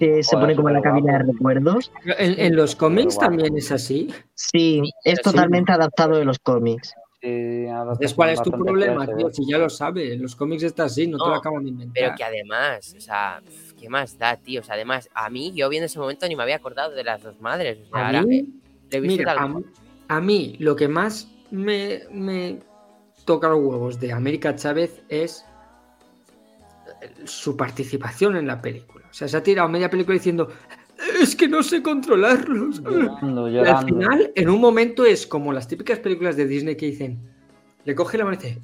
que 0.00 0.22
se 0.22 0.34
Joder, 0.34 0.40
pone 0.46 0.56
como 0.56 0.68
en 0.70 0.74
la 0.76 0.80
cabina 0.82 1.12
de 1.18 1.24
recuerdos. 1.24 1.92
En, 2.18 2.40
en 2.40 2.56
los 2.56 2.74
cómics 2.74 3.18
también 3.18 3.54
es 3.56 3.70
así. 3.70 4.08
Sí, 4.34 4.80
es 5.04 5.16
sí. 5.16 5.22
totalmente 5.22 5.72
adaptado 5.72 6.16
de 6.16 6.24
los 6.24 6.38
cómics. 6.38 6.94
sí, 7.20 7.28
Entonces, 7.66 8.14
¿cuál 8.14 8.30
es 8.30 8.42
tu 8.42 8.50
problema, 8.50 9.06
tío? 9.06 9.30
Si 9.30 9.46
ya 9.46 9.58
lo 9.58 9.68
sabes, 9.68 10.12
en 10.12 10.22
los 10.22 10.34
cómics 10.34 10.62
está 10.62 10.84
así, 10.84 11.06
no, 11.06 11.18
te 11.22 11.28
lo 11.28 11.34
acaban 11.34 11.64
de 11.64 11.68
inventar. 11.70 11.92
Pero 12.02 12.14
que 12.16 12.24
además, 12.24 12.94
o 12.96 13.00
sea, 13.00 13.42
¿qué 13.78 13.90
más 13.90 14.16
da, 14.16 14.36
tío? 14.36 14.62
O 14.62 14.64
sea, 14.64 14.76
además, 14.76 15.10
a 15.12 15.28
mí, 15.28 15.52
yo 15.54 15.68
viendo 15.68 15.84
ese 15.84 15.98
momento 15.98 16.26
ni 16.26 16.34
me 16.34 16.44
había 16.44 16.56
acordado 16.56 16.94
de 16.94 17.04
las 17.04 17.22
dos 17.22 17.38
madres. 17.40 17.78
O 17.82 17.84
sea, 17.90 18.00
A 18.02 18.06
ahora, 18.06 18.22
mí- 18.22 18.48
eh, 18.90 19.00
Mira, 19.02 19.32
a, 19.34 19.46
mí- 19.48 19.64
a 20.08 20.20
mí 20.22 20.56
lo 20.60 20.74
que 20.76 20.88
más 20.88 21.28
me, 21.50 22.00
me 22.10 22.60
toca 23.26 23.50
los 23.50 23.58
huevos 23.62 24.00
de 24.00 24.12
América 24.14 24.56
Chávez 24.56 25.02
es 25.10 25.44
su 27.26 27.54
participación 27.56 28.36
en 28.36 28.46
la 28.46 28.60
película. 28.62 28.99
O 29.10 29.14
sea, 29.14 29.28
se 29.28 29.36
ha 29.36 29.42
tirado 29.42 29.68
media 29.68 29.90
película 29.90 30.14
diciendo, 30.14 30.48
es 31.20 31.34
que 31.34 31.48
no 31.48 31.62
sé 31.62 31.82
controlarlos. 31.82 32.80
Llorando, 32.82 33.48
Y 33.48 33.58
al 33.58 33.84
final, 33.84 34.32
en 34.34 34.48
un 34.48 34.60
momento 34.60 35.04
es 35.04 35.26
como 35.26 35.52
las 35.52 35.66
típicas 35.66 35.98
películas 35.98 36.36
de 36.36 36.46
Disney 36.46 36.76
que 36.76 36.86
dicen, 36.86 37.18
le 37.84 37.94
coge 37.94 38.18
la 38.18 38.24
mano 38.24 38.36
y 38.40 38.44
dice, 38.44 38.60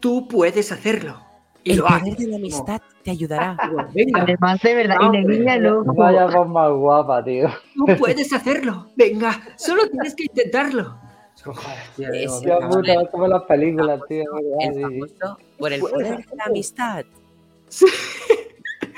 tú 0.00 0.26
puedes 0.28 0.72
hacerlo. 0.72 1.20
Y 1.62 1.72
El 1.72 1.78
lo 1.78 1.84
poder 1.86 2.14
hace. 2.14 2.24
de 2.24 2.26
la 2.30 2.36
amistad 2.36 2.80
te 3.04 3.10
ayudará. 3.10 3.56
Venga, 3.94 4.22
Además, 4.22 4.60
de 4.62 4.74
verdad, 4.74 4.96
No, 4.98 5.14
y 5.14 5.26
guiña 5.26 5.54
el 5.56 5.66
ojo. 5.66 5.92
Vaya 5.94 6.26
más 6.44 6.72
guapa, 6.72 7.22
tío. 7.22 7.48
tú 7.74 7.84
puedes 7.98 8.32
hacerlo. 8.32 8.90
Venga, 8.96 9.40
solo 9.56 9.82
tienes 9.90 10.14
que 10.14 10.22
intentarlo. 10.24 10.98
Es 11.36 11.42
como, 11.42 11.56
joder, 11.56 12.14
Es- 12.14 13.10
como 13.10 13.26
las 13.28 13.42
películas, 13.44 14.00
tío. 14.08 14.24
El 14.60 14.72
¿verdad? 14.72 14.72
Sí, 14.72 14.74
sí. 14.74 14.80
famoso, 14.80 15.38
por 15.58 15.72
el 15.72 15.80
poder 15.80 16.16
de 16.26 16.36
la 16.36 16.44
amistad. 16.46 17.04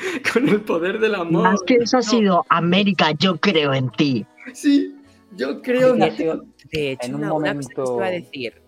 con 0.33 0.49
el 0.49 0.61
poder 0.63 0.99
del 0.99 1.15
amor. 1.15 1.43
Más 1.45 1.63
que 1.63 1.77
eso 1.77 1.99
ha 1.99 2.03
sido 2.03 2.45
América, 2.49 3.13
yo 3.13 3.37
creo 3.39 3.73
en 3.75 3.91
ti. 3.91 4.27
Sí, 4.55 4.97
yo 5.37 5.63
creo 5.63 5.95
que 5.97 6.11
sido- 6.13 6.45
De 6.71 6.93
hecho, 6.93 7.07
En 7.07 7.15
un 7.15 7.25
una, 7.25 7.33
una 7.35 7.55
cosa 7.55 7.69
que 7.75 7.81
os 7.81 7.89
momento- 7.91 7.97
iba 7.97 8.07
a 8.07 8.11
decir. 8.11 8.63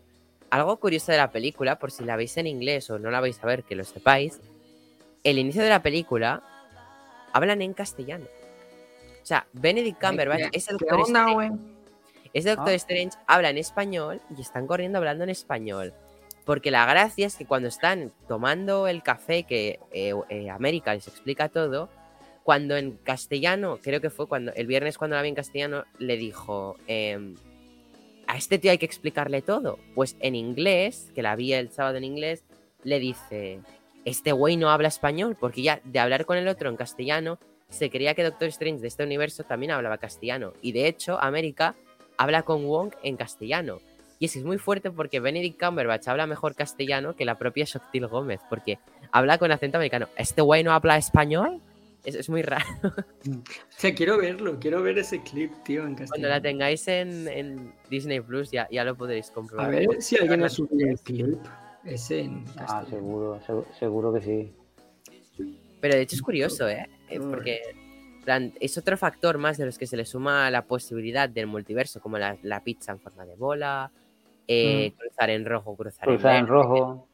Algo 0.51 0.77
curioso 0.79 1.11
de 1.11 1.19
la 1.19 1.31
película, 1.33 1.79
por 1.79 1.91
si 1.91 2.05
la 2.05 2.17
veis 2.17 2.37
en 2.37 2.47
inglés 2.47 2.89
o 2.91 2.99
no 2.99 3.11
la 3.11 3.21
vais 3.21 3.43
a 3.43 3.47
ver, 3.47 3.65
que 3.65 3.75
lo 3.75 3.83
sepáis. 3.85 4.41
El 5.25 5.39
inicio 5.39 5.63
de 5.63 5.69
la 5.71 5.83
película 5.83 6.43
hablan 7.33 7.61
en 7.63 7.73
castellano. 7.73 8.27
O 9.23 9.27
sea, 9.27 9.47
Benedict 9.53 10.01
Cumberbatch 10.01 10.49
es 10.53 10.69
el 10.69 10.77
¿Qué 10.77 10.85
Doctor 10.85 11.07
onda, 11.07 11.21
Strange. 11.21 11.35
güey? 11.35 11.51
Ese 12.35 12.49
Doctor 12.51 12.69
Ah. 12.69 12.75
Strange 12.75 13.17
habla 13.27 13.51
en 13.51 13.59
español 13.59 14.21
y 14.37 14.43
están 14.43 14.67
corriendo 14.67 14.99
hablando 14.99 15.25
en 15.25 15.31
español. 15.31 15.93
Porque 16.45 16.71
la 16.71 16.85
gracia 16.87 17.27
es 17.27 17.37
que 17.37 17.47
cuando 17.47 17.69
están 17.69 18.13
tomando 18.29 18.87
el 18.87 19.03
café, 19.03 19.45
que 19.45 19.81
eh, 19.93 20.13
eh, 20.29 20.51
América 20.51 20.95
les 20.95 21.09
explica 21.09 21.49
todo, 21.49 21.89
cuando 22.43 22.77
en 22.77 22.99
castellano, 22.99 23.79
creo 23.83 24.01
que 24.01 24.11
fue 24.11 24.29
cuando 24.29 24.53
el 24.55 24.67
viernes 24.67 24.99
cuando 24.99 25.17
la 25.17 25.23
vi 25.23 25.31
en 25.31 25.35
castellano, 25.35 25.85
le 25.99 26.19
dijo, 26.19 26.77
em, 26.87 27.35
a 28.27 28.37
este 28.37 28.59
tío 28.59 28.71
hay 28.71 28.79
que 28.79 28.85
explicarle 28.85 29.41
todo. 29.41 29.79
Pues 29.95 30.17
en 30.21 30.35
inglés, 30.35 31.11
que 31.15 31.23
la 31.23 31.37
vi 31.37 31.55
el 31.55 31.71
sábado 31.71 31.97
en 31.97 32.05
inglés, 32.05 32.45
le 32.83 32.99
dice, 32.99 33.61
este 34.05 34.33
güey 34.33 34.59
no 34.59 34.71
habla 34.71 34.89
español, 34.89 35.37
porque 35.41 35.63
ya 35.63 35.81
de 35.85 35.99
hablar 35.99 36.27
con 36.27 36.37
el 36.37 36.47
otro 36.49 36.69
en 36.69 36.77
castellano, 36.77 37.39
se 37.71 37.89
creía 37.89 38.15
que 38.15 38.23
Doctor 38.23 38.49
Strange 38.49 38.83
de 38.83 38.89
este 38.89 39.05
universo 39.05 39.45
también 39.45 39.73
hablaba 39.73 39.97
castellano. 39.97 40.53
Y 40.61 40.73
de 40.73 40.87
hecho, 40.87 41.19
América 41.19 41.75
habla 42.19 42.43
con 42.43 42.67
Wong 42.67 42.93
en 43.03 43.17
castellano. 43.17 43.81
Y 44.25 44.27
es 44.27 44.33
que 44.33 44.39
es 44.39 44.45
muy 44.47 44.57
fuerte 44.57 44.91
porque 44.91 45.21
Benedict 45.21 45.61
Cumberbatch 45.63 46.09
habla 46.09 46.27
mejor 46.27 46.55
castellano 46.55 47.15
que 47.15 47.27
la 47.27 47.37
propia 47.37 47.67
Shoctil 47.67 48.07
Gómez, 48.07 48.41
porque 48.49 48.79
habla 49.13 49.37
con 49.37 49.53
acento 49.53 49.77
americano. 49.77 50.09
¿Este 50.17 50.41
güey 50.41 50.65
no 50.65 50.73
habla 50.73 50.97
español? 50.97 51.61
Es, 52.05 52.15
es 52.15 52.31
muy 52.31 52.41
raro. 52.41 52.65
O 52.87 53.43
sea, 53.69 53.95
quiero 53.95 54.17
verlo, 54.17 54.59
quiero 54.59 54.83
ver 54.83 54.97
ese 54.99 55.21
clip, 55.23 55.53
tío, 55.63 55.81
en 55.83 55.89
Cuando 55.89 55.99
castellano. 56.07 56.29
la 56.35 56.41
tengáis 56.41 56.89
en, 56.89 57.29
en 57.29 57.75
Disney 57.91 58.21
Plus 58.21 58.51
ya, 58.51 58.67
ya 58.71 58.83
lo 58.85 58.95
podréis 58.97 59.31
comprobar. 59.31 59.67
A 59.67 59.69
ver 59.69 60.01
si 60.01 60.17
alguien 60.17 60.43
ha 60.43 60.49
subido 60.49 60.89
el 60.91 60.99
clip. 61.01 61.39
Ese 61.85 62.21
en 62.21 62.45
Ah, 62.57 62.81
castellano. 62.81 62.89
seguro, 62.89 63.41
seguro, 63.45 63.67
seguro 63.79 64.13
que 64.15 64.21
sí. 64.23 64.53
Pero 65.83 65.97
de 65.97 66.01
hecho 66.01 66.17
es 66.17 66.23
curioso, 66.23 66.67
¿eh? 66.67 66.89
Eh, 67.11 67.19
Mm. 67.19 67.31
Porque 67.31 67.61
es 68.59 68.79
otro 68.79 68.97
factor 68.97 69.37
más 69.37 69.59
de 69.59 69.67
los 69.67 69.77
que 69.77 69.87
se 69.87 69.99
le 69.99 70.07
suma 70.07 70.51
la 70.51 70.63
posibilidad 70.65 71.29
del 71.29 71.47
multiverso, 71.47 72.01
como 72.01 72.17
la, 72.17 72.39
la 72.43 72.61
pizza 72.65 72.93
en 72.93 72.99
forma 73.01 73.27
de 73.27 73.37
bola, 73.37 73.91
eh, 74.49 74.93
cruzar 74.99 75.31
en 75.31 75.45
rojo, 75.45 75.77
cruzar, 75.77 76.07
Cruzar 76.07 76.37
en 76.37 76.45
verde. 76.47 76.57
rojo. 76.57 77.09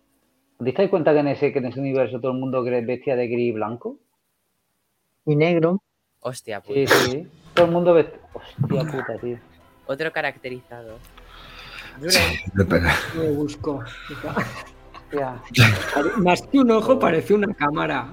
¿Os 0.59 0.74
dais 0.74 0.90
cuenta 0.90 1.12
que 1.12 1.20
en 1.20 1.28
ese, 1.28 1.52
que 1.52 1.59
en 1.61 1.66
ese 1.66 1.81
universo 1.81 2.20
todo 2.20 2.32
el 2.32 2.39
mundo 2.39 2.62
cree 2.65 2.85
bestia 2.85 3.16
de 3.16 3.28
gris 3.28 3.48
y 3.48 3.52
blanco? 3.52 3.98
Y 5.27 5.36
negro. 5.36 5.82
Hostia, 6.20 6.61
Sí, 6.66 6.85
puta. 6.85 6.94
sí. 6.97 7.28
Todo 7.55 7.66
el 7.66 7.73
mundo 7.73 7.94
vestido. 7.94 8.20
Hostia 8.35 8.82
puta, 8.90 9.19
tío. 9.20 9.39
Otro 9.86 10.12
caracterizado. 10.12 10.98
Me 13.16 13.28
busco. 13.31 13.82
Hostia. 14.94 15.43
Más 16.19 16.43
que 16.43 16.59
un 16.59 16.70
ojo 16.70 16.98
parece 16.98 17.35
una 17.35 17.52
cámara. 17.55 18.09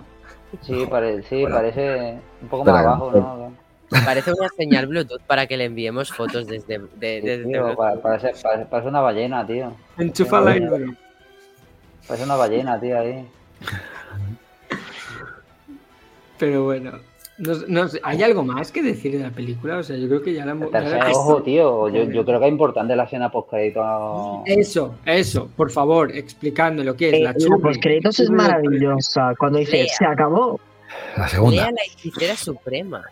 Sí, 0.61 0.85
pare- 0.89 1.21
sí 1.23 1.43
parece 1.49 2.19
un 2.41 2.47
poco 2.47 2.65
más 2.65 2.85
abajo, 2.85 3.11
¿no? 3.11 3.53
Parece 3.89 4.31
una 4.33 4.49
señal 4.49 4.87
Bluetooth 4.87 5.21
para 5.21 5.47
que 5.47 5.55
le 5.57 5.65
enviemos 5.65 6.11
fotos 6.11 6.45
desde, 6.47 6.79
de- 6.79 7.21
Sí, 7.21 7.27
desde 7.27 7.43
tío, 7.45 7.63
Bluetooth. 7.63 7.75
pa- 7.77 7.95
parece, 8.01 8.87
una 8.87 9.01
ballena, 9.01 9.45
tío. 9.47 9.73
Enchufa 9.97 10.41
la 10.41 10.57
hidro. 10.57 10.77
Parece 12.07 12.25
una 12.25 12.35
ballena, 12.35 12.79
tío, 12.79 12.99
ahí. 12.99 13.25
Pero 16.37 16.65
bueno. 16.65 16.91
No, 17.39 17.53
no 17.67 17.87
¿Hay 18.01 18.23
algo 18.23 18.43
más 18.43 18.71
que 18.71 18.81
decir 18.81 19.11
de 19.15 19.19
la 19.23 19.29
película? 19.29 19.77
O 19.77 19.83
sea, 19.83 19.95
yo 19.95 20.07
creo 20.07 20.23
que 20.23 20.33
ya 20.33 20.43
la 20.45 20.51
hemos. 20.53 20.71
la- 20.71 21.11
ojo, 21.11 21.43
tío. 21.43 21.87
Yo, 21.89 22.03
yo 22.05 22.25
creo 22.25 22.39
que 22.39 22.45
es 22.47 22.51
importante 22.51 22.95
la 22.95 23.03
escena 23.03 23.31
post-crédito. 23.31 24.43
Eso, 24.45 24.95
eso, 25.05 25.47
por 25.55 25.69
favor, 25.71 26.11
explicadme 26.15 26.83
lo 26.83 26.95
que 26.95 27.09
es 27.09 27.13
Eh, 27.13 27.19
la 27.23 27.33
la 27.33 27.37
churri. 27.37 27.61
postcréditos 27.61 28.19
es 28.19 28.29
maravillosa. 28.31 29.33
Cuando 29.37 29.59
dice, 29.59 29.83
Lea. 29.83 29.93
se 29.95 30.05
acabó. 30.05 30.59
La 31.15 31.27
segunda. 31.27 31.55
Lea 31.63 31.71
la 31.71 31.83
hechicera 31.93 32.35
suprema. 32.35 33.03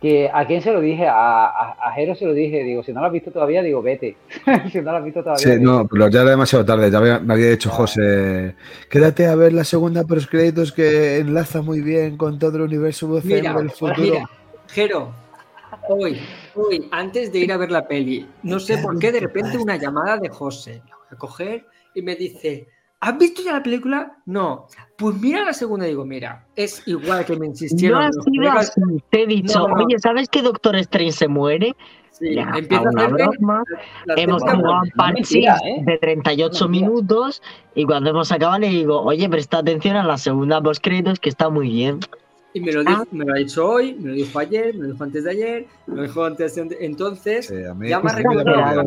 Que, 0.00 0.30
¿A 0.32 0.46
quién 0.46 0.62
se 0.62 0.70
lo 0.72 0.80
dije? 0.80 1.08
A, 1.08 1.46
a, 1.46 1.76
a 1.88 1.92
Jero 1.92 2.14
se 2.14 2.24
lo 2.24 2.32
dije. 2.32 2.62
Digo, 2.62 2.84
si 2.84 2.92
no 2.92 3.00
lo 3.00 3.06
has 3.06 3.12
visto 3.12 3.32
todavía, 3.32 3.62
digo, 3.62 3.82
vete. 3.82 4.16
si 4.72 4.78
no 4.80 4.92
lo 4.92 4.98
has 4.98 5.04
visto 5.04 5.22
todavía. 5.24 5.54
Sí, 5.54 5.60
no, 5.60 5.88
pero 5.88 6.08
ya 6.08 6.22
era 6.22 6.30
demasiado 6.30 6.64
tarde. 6.64 6.90
Ya 6.90 7.00
me, 7.00 7.18
me 7.18 7.34
había 7.34 7.50
dicho 7.50 7.68
José, 7.68 8.54
quédate 8.88 9.26
a 9.26 9.34
ver 9.34 9.52
la 9.52 9.64
segunda 9.64 10.04
post 10.04 10.30
créditos 10.30 10.70
que 10.70 11.18
enlaza 11.18 11.62
muy 11.62 11.80
bien 11.80 12.16
con 12.16 12.38
todo 12.38 12.56
el 12.58 12.62
universo 12.62 13.08
Mira, 13.24 13.54
del 13.54 13.70
futuro. 13.70 14.00
mira, 14.00 14.30
Jero, 14.68 15.12
hoy, 15.88 16.20
hoy, 16.54 16.88
antes 16.92 17.32
de 17.32 17.38
ir 17.40 17.52
a 17.52 17.56
ver 17.56 17.70
la 17.70 17.88
peli, 17.88 18.28
no 18.42 18.60
sé 18.60 18.78
por 18.78 18.98
qué 18.98 19.10
de 19.10 19.20
repente 19.20 19.58
una 19.58 19.76
llamada 19.76 20.18
de 20.18 20.28
José. 20.28 20.82
La 20.88 20.96
voy 20.96 21.06
a 21.10 21.16
coger 21.16 21.66
y 21.94 22.02
me 22.02 22.14
dice, 22.14 22.68
¿has 23.00 23.18
visto 23.18 23.42
ya 23.42 23.52
la 23.54 23.62
película? 23.62 24.16
No. 24.26 24.66
Pues 24.96 25.16
mira 25.20 25.44
la 25.44 25.52
segunda 25.52 25.86
y 25.86 25.90
digo, 25.90 26.04
mira, 26.04 26.46
es 26.56 26.82
igual 26.86 27.24
que 27.24 27.36
me 27.36 27.46
insistieron. 27.46 28.00
No 28.00 28.06
ha 28.06 28.12
sido 28.12 28.24
colegas. 28.24 28.70
así. 28.70 28.80
Te 29.10 29.22
he 29.22 29.26
dicho, 29.26 29.60
No, 29.60 29.68
no. 29.68 29.84
oye, 29.84 29.98
¿sabes 29.98 30.28
que 30.28 30.42
Doctor 30.42 30.76
Strange 30.76 31.12
se 31.12 31.28
muere? 31.28 31.74
Sí, 32.10 32.36
empieza 32.36 32.78
a 32.78 32.90
una 32.90 33.02
hacerme 33.04 33.26
broma. 33.28 33.62
la 34.06 34.14
Hemos 34.16 34.42
jugado 34.42 34.80
mentira, 35.14 35.56
¿eh? 35.64 35.82
de 35.84 35.98
38 35.98 36.64
No 36.64 36.68
mentira. 36.70 36.88
minutos 36.88 37.42
y 37.76 37.84
cuando 37.84 38.10
hemos 38.10 38.32
acabado 38.32 38.58
le 38.58 38.68
digo, 38.70 39.00
oye, 39.02 39.28
presta 39.28 39.58
atención 39.58 39.94
a 39.94 40.02
la 40.04 40.18
segunda 40.18 40.60
post 40.60 40.82
créditos 40.82 41.20
que 41.20 41.28
está 41.28 41.48
muy 41.48 41.68
bien. 41.70 42.00
Y 42.54 42.60
me 42.60 42.72
lo, 42.72 42.82
dijo- 42.82 43.04
me 43.12 43.24
lo 43.24 43.34
ha 43.34 43.36
dicho 43.38 43.68
hoy, 43.68 43.94
me 43.94 44.08
lo 44.08 44.14
dijo 44.14 44.36
ayer, 44.40 44.74
me 44.74 44.86
lo 44.88 44.92
dijo 44.94 45.04
antes 45.04 45.22
de 45.22 45.30
ayer, 45.30 45.66
me 45.86 45.94
lo 45.96 46.02
dijo 46.02 46.24
antes 46.24 46.54
de 46.56 46.76
Entonces, 46.80 47.46
Sí, 47.46 47.54
a 47.64 47.74
mí, 47.74 47.88
Ya 47.88 48.00
me 48.00 48.10
ha 48.10 48.14
a 48.14 48.16
recordado. 48.16 48.82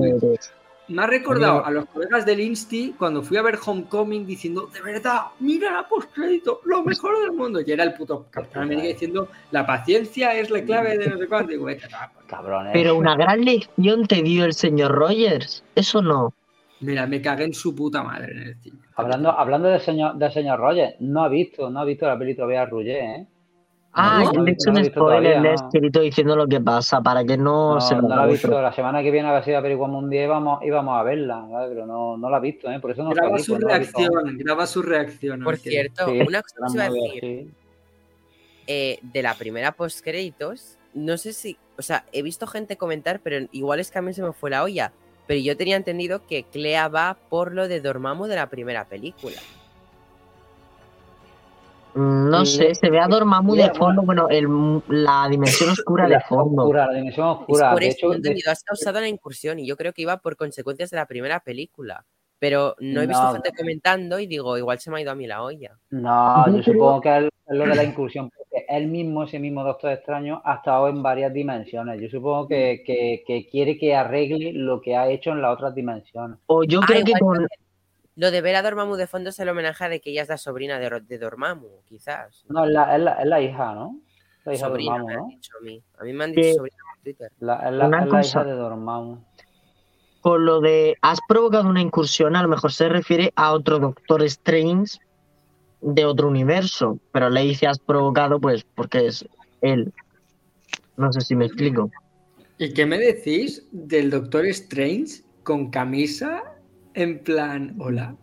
Me 0.87 1.03
ha 1.03 1.07
recordado 1.07 1.63
Amigo. 1.63 1.65
a 1.65 1.71
los 1.71 1.85
colegas 1.85 2.25
del 2.25 2.39
Insti 2.39 2.95
cuando 2.97 3.21
fui 3.21 3.37
a 3.37 3.41
ver 3.41 3.57
Homecoming 3.65 4.25
diciendo, 4.25 4.69
de 4.73 4.81
verdad, 4.81 5.21
mira 5.39 5.71
la 5.71 5.87
postcrédito, 5.87 6.61
lo 6.65 6.83
mejor 6.83 7.21
del 7.21 7.31
mundo. 7.31 7.61
Y 7.65 7.71
era 7.71 7.83
el 7.83 7.93
puto 7.93 8.27
Capitán 8.29 8.63
América 8.63 8.87
diciendo, 8.87 9.29
la 9.51 9.65
paciencia 9.65 10.35
es 10.37 10.49
la 10.49 10.63
clave 10.63 10.97
de 10.97 11.07
no 11.07 11.17
sé 11.17 11.27
cuánto. 11.27 11.51
Digo. 11.51 11.67
Cabrones. 12.27 12.73
Pero 12.73 12.95
una 12.95 13.15
gran 13.15 13.43
lección 13.43 14.05
te 14.07 14.21
dio 14.21 14.45
el 14.45 14.53
señor 14.53 14.91
Rogers. 14.91 15.63
Eso 15.75 16.01
no. 16.01 16.33
Mira, 16.81 17.05
me 17.05 17.21
cagué 17.21 17.45
en 17.45 17.53
su 17.53 17.75
puta 17.75 18.03
madre 18.03 18.31
en 18.31 18.41
el 18.41 18.55
cine. 18.57 18.79
Hablando, 18.95 19.31
hablando 19.31 19.69
del 19.69 19.81
señor, 19.81 20.15
del 20.15 20.31
señor 20.31 20.59
Rogers, 20.59 20.95
no 20.99 21.23
ha 21.23 21.29
visto, 21.29 21.69
no 21.69 21.79
ha 21.79 21.85
visto 21.85 22.07
la 22.07 22.17
peli 22.17 22.35
todavía 22.35 22.65
Rouget, 22.65 22.95
¿eh? 22.95 23.27
Ah, 23.93 24.23
no, 24.33 24.43
le 24.43 24.51
he 24.51 24.53
hecho 24.53 24.71
no 24.71 24.79
un 24.79 24.85
spoiler, 24.85 25.41
le 25.41 25.49
he 25.49 25.53
no. 25.53 25.55
escrito 25.67 25.99
diciendo 25.99 26.35
lo 26.35 26.47
que 26.47 26.61
pasa 26.61 27.01
para 27.01 27.25
que 27.25 27.37
no, 27.37 27.75
No, 27.75 27.81
se 27.81 27.95
lo 27.95 28.03
no 28.03 28.15
la 28.15 28.25
visto. 28.25 28.61
La 28.61 28.71
semana 28.71 29.01
que 29.03 29.11
viene 29.11 29.27
a 29.27 29.33
ver 29.33 29.43
si 29.43 29.51
la 29.51 29.61
película 29.61 29.87
mundial 29.89 30.25
íbamos, 30.25 30.63
íbamos 30.63 30.97
a 30.99 31.03
verla, 31.03 31.41
¿vale? 31.41 31.67
pero 31.73 31.85
no, 31.85 32.15
no 32.17 32.29
la 32.29 32.37
ha 32.37 32.39
visto, 32.39 32.71
¿eh? 32.71 32.79
Por 32.79 32.91
eso 32.91 33.03
no 33.03 33.09
graba 33.09 33.37
su 33.39 33.51
pues 33.53 33.61
no 33.63 33.67
reacción, 33.67 34.37
graba 34.37 34.65
su 34.67 34.81
reacción. 34.81 35.43
Por 35.43 35.57
cierto, 35.57 36.05
Sí, 36.07 36.21
una 36.21 36.41
cosa 36.41 36.55
que 36.67 36.73
iba 36.73 36.83
a 36.85 36.89
decir. 36.89 37.19
sí. 37.21 37.49
eh, 38.67 38.99
de 39.01 39.21
la 39.23 39.33
primera 39.35 39.73
post 39.73 40.01
créditos, 40.03 40.77
no 40.93 41.17
sé 41.17 41.33
si, 41.33 41.57
o 41.77 41.81
sea, 41.81 42.05
he 42.13 42.21
visto 42.21 42.47
gente 42.47 42.77
comentar, 42.77 43.19
pero 43.21 43.45
igual 43.51 43.79
es 43.81 43.91
que 43.91 43.99
a 43.99 44.01
mí 44.01 44.13
se 44.13 44.23
me 44.23 44.31
fue 44.31 44.49
la 44.51 44.63
olla. 44.63 44.93
Pero 45.27 45.39
yo 45.41 45.55
tenía 45.55 45.75
entendido 45.77 46.25
que 46.27 46.43
Clea 46.43 46.87
va 46.87 47.17
por 47.29 47.53
lo 47.53 47.67
de 47.67 47.79
Dormammu 47.81 48.25
de 48.27 48.35
la 48.35 48.47
primera 48.49 48.85
película. 48.85 49.37
Mm, 51.93 52.29
No 52.29 52.45
Sí. 52.45 52.57
sé, 52.57 52.75
se 52.75 52.89
ve 52.89 52.99
a 52.99 53.07
Dormammu 53.07 53.55
de 53.55 53.69
fondo, 53.73 54.01
bueno, 54.03 54.27
el, 54.29 54.47
la 54.87 55.27
dimensión 55.29 55.69
oscura 55.85 56.05
de 56.05 56.11
La 56.15 56.21
fondo. 56.21 56.63
oscura, 56.63 56.87
la 56.87 56.93
dimensión 56.93 57.27
Es 57.31 57.37
oscura. 57.39 57.71
por 57.71 57.79
De 57.81 57.87
eso 57.87 58.13
hecho, 58.13 58.21
de- 58.21 58.41
has 58.49 58.63
causado 58.63 58.99
la 59.01 59.07
incursión 59.07 59.59
y 59.59 59.67
yo 59.67 59.75
creo 59.77 59.93
que 59.93 60.01
iba 60.03 60.17
por 60.17 60.35
consecuencias 60.37 60.89
de 60.91 60.97
la 60.97 61.05
primera 61.05 61.39
película. 61.41 62.05
Pero 62.39 62.75
no 62.79 63.01
he 63.01 63.07
visto 63.07 63.21
No. 63.23 63.33
gente 63.33 63.51
comentando 63.55 64.17
y 64.19 64.25
digo, 64.25 64.57
igual 64.57 64.79
se 64.79 64.89
me 64.89 64.97
ha 64.97 65.01
ido 65.01 65.11
a 65.11 65.15
mí 65.15 65.27
la 65.27 65.43
olla. 65.43 65.77
No, 65.91 66.45
Yo 66.57 66.63
supongo 66.63 66.99
que 67.01 67.17
es 67.17 67.29
lo 67.55 67.65
de 67.67 67.75
la 67.75 67.83
incursión, 67.83 68.31
porque 68.35 68.65
él 68.67 68.87
mismo, 68.87 69.23
ese 69.25 69.37
mismo 69.37 69.63
Doctor 69.63 69.91
Extraño, 69.91 70.41
ha 70.43 70.55
estado 70.55 70.87
en 70.87 71.03
varias 71.03 71.31
dimensiones. 71.33 72.01
Yo 72.01 72.09
supongo 72.09 72.47
que, 72.47 72.81
que- 72.83 73.23
que 73.27 73.47
quiere 73.47 73.77
que 73.77 73.93
arregle 73.95 74.53
lo 74.53 74.81
que 74.81 74.95
ha 74.95 75.07
hecho 75.09 75.29
en 75.31 75.41
las 75.43 75.53
otras 75.53 75.75
dimensiones. 75.75 76.39
O 76.47 76.63
yo 76.63 76.79
Ah, 76.81 76.85
creo 76.87 77.03
que 77.05 77.11
con, 77.19 77.47
Lo 78.21 78.29
de 78.29 78.41
ver 78.41 78.55
a 78.55 78.61
Dormammu 78.61 78.97
de 78.97 79.07
fondo 79.07 79.31
es 79.31 79.39
el 79.39 79.49
homenaje 79.49 79.89
de 79.89 79.99
que 79.99 80.11
ella 80.11 80.21
es 80.21 80.29
la 80.29 80.37
sobrina 80.37 80.77
de, 80.77 81.01
de 81.07 81.17
Dormammu, 81.17 81.81
quizás. 81.85 82.45
No, 82.49 82.65
es 82.65 82.71
la, 82.71 82.95
es 82.95 83.01
la- 83.01 83.13
es 83.13 83.25
la 83.25 83.41
hija, 83.41 83.73
¿no? 83.73 83.99
La 84.45 84.53
hija 84.53 84.67
sobrina, 84.67 84.93
de 84.93 84.99
Dormammu, 84.99 85.07
me 85.07 85.13
han 85.15 85.19
¿no? 85.21 85.27
dicho 85.27 85.51
a 85.59 85.63
mí. 85.63 85.83
A 85.97 86.03
mí 86.03 86.13
me 86.13 86.23
han 86.25 86.31
dicho 86.33 86.41
Que- 86.49 86.53
sobrina 86.53 86.77
por 86.93 87.01
Twitter. 87.03 87.31
La, 87.39 87.55
es 87.67 87.73
la, 87.73 88.19
es 88.19 88.27
hija 88.29 88.43
de 88.43 88.51
Dormammu. 88.51 89.17
con 90.21 90.45
lo 90.45 90.61
de 90.61 90.95
has 91.01 91.17
provocado 91.27 91.67
una 91.67 91.81
incursión, 91.81 92.35
a 92.35 92.43
lo 92.43 92.47
mejor 92.47 92.71
se 92.71 92.89
refiere 92.89 93.33
a 93.35 93.53
otro 93.53 93.79
Doctor 93.79 94.21
Strange 94.25 94.99
de 95.81 96.05
otro 96.05 96.27
universo, 96.27 96.99
pero 97.11 97.27
le 97.31 97.41
dice 97.41 97.65
has 97.65 97.79
provocado 97.79 98.39
pues 98.39 98.63
porque 98.75 99.07
es 99.07 99.25
él. 99.61 99.91
No 100.95 101.11
sé 101.11 101.21
si 101.21 101.35
me 101.35 101.45
explico. 101.45 101.89
¿Y 102.59 102.71
qué 102.71 102.85
me 102.85 102.99
decís 102.99 103.67
del 103.71 104.11
Doctor 104.11 104.45
Strange 104.45 105.23
con 105.41 105.71
camisa 105.71 106.43
en 106.93 107.19
plan, 107.19 107.75
hola? 107.79 108.15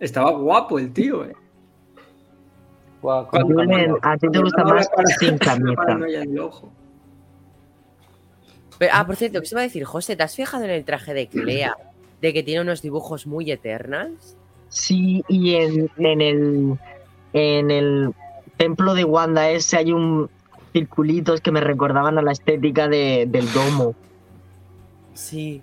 Estaba 0.00 0.30
guapo 0.32 0.78
el 0.78 0.92
tío, 0.92 1.24
¿eh? 1.24 1.34
Cuando- 3.00 3.38
Julen, 3.54 3.94
a 4.02 4.16
ti 4.16 4.28
te 4.32 4.38
gusta 4.38 4.64
más 4.64 4.88
para- 4.88 5.06
sin 5.18 5.36
camisa. 5.38 5.98
Pero, 8.78 8.92
ah, 8.94 9.06
por 9.06 9.16
cierto, 9.16 9.40
¿qué 9.40 9.46
se 9.46 9.54
iba 9.54 9.60
a 9.60 9.64
decir? 9.64 9.84
José, 9.84 10.16
¿te 10.16 10.22
has 10.22 10.34
fijado 10.34 10.64
en 10.64 10.70
el 10.70 10.84
traje 10.84 11.14
de 11.14 11.28
Clea? 11.28 11.76
De 12.20 12.32
que 12.32 12.42
tiene 12.42 12.62
unos 12.62 12.82
dibujos 12.82 13.26
muy 13.26 13.50
eternals. 13.50 14.36
Sí, 14.68 15.22
y 15.28 15.54
en, 15.54 15.90
en 15.98 16.20
el 16.20 16.78
en 17.34 17.70
el 17.70 18.14
templo 18.56 18.94
de 18.94 19.04
Wanda 19.04 19.48
ese 19.50 19.76
hay 19.76 19.92
un 19.92 20.28
circulitos 20.72 21.40
que 21.40 21.52
me 21.52 21.60
recordaban 21.60 22.18
a 22.18 22.22
la 22.22 22.32
estética 22.32 22.88
de- 22.88 23.26
del 23.28 23.52
domo. 23.52 23.94
Sí. 25.12 25.62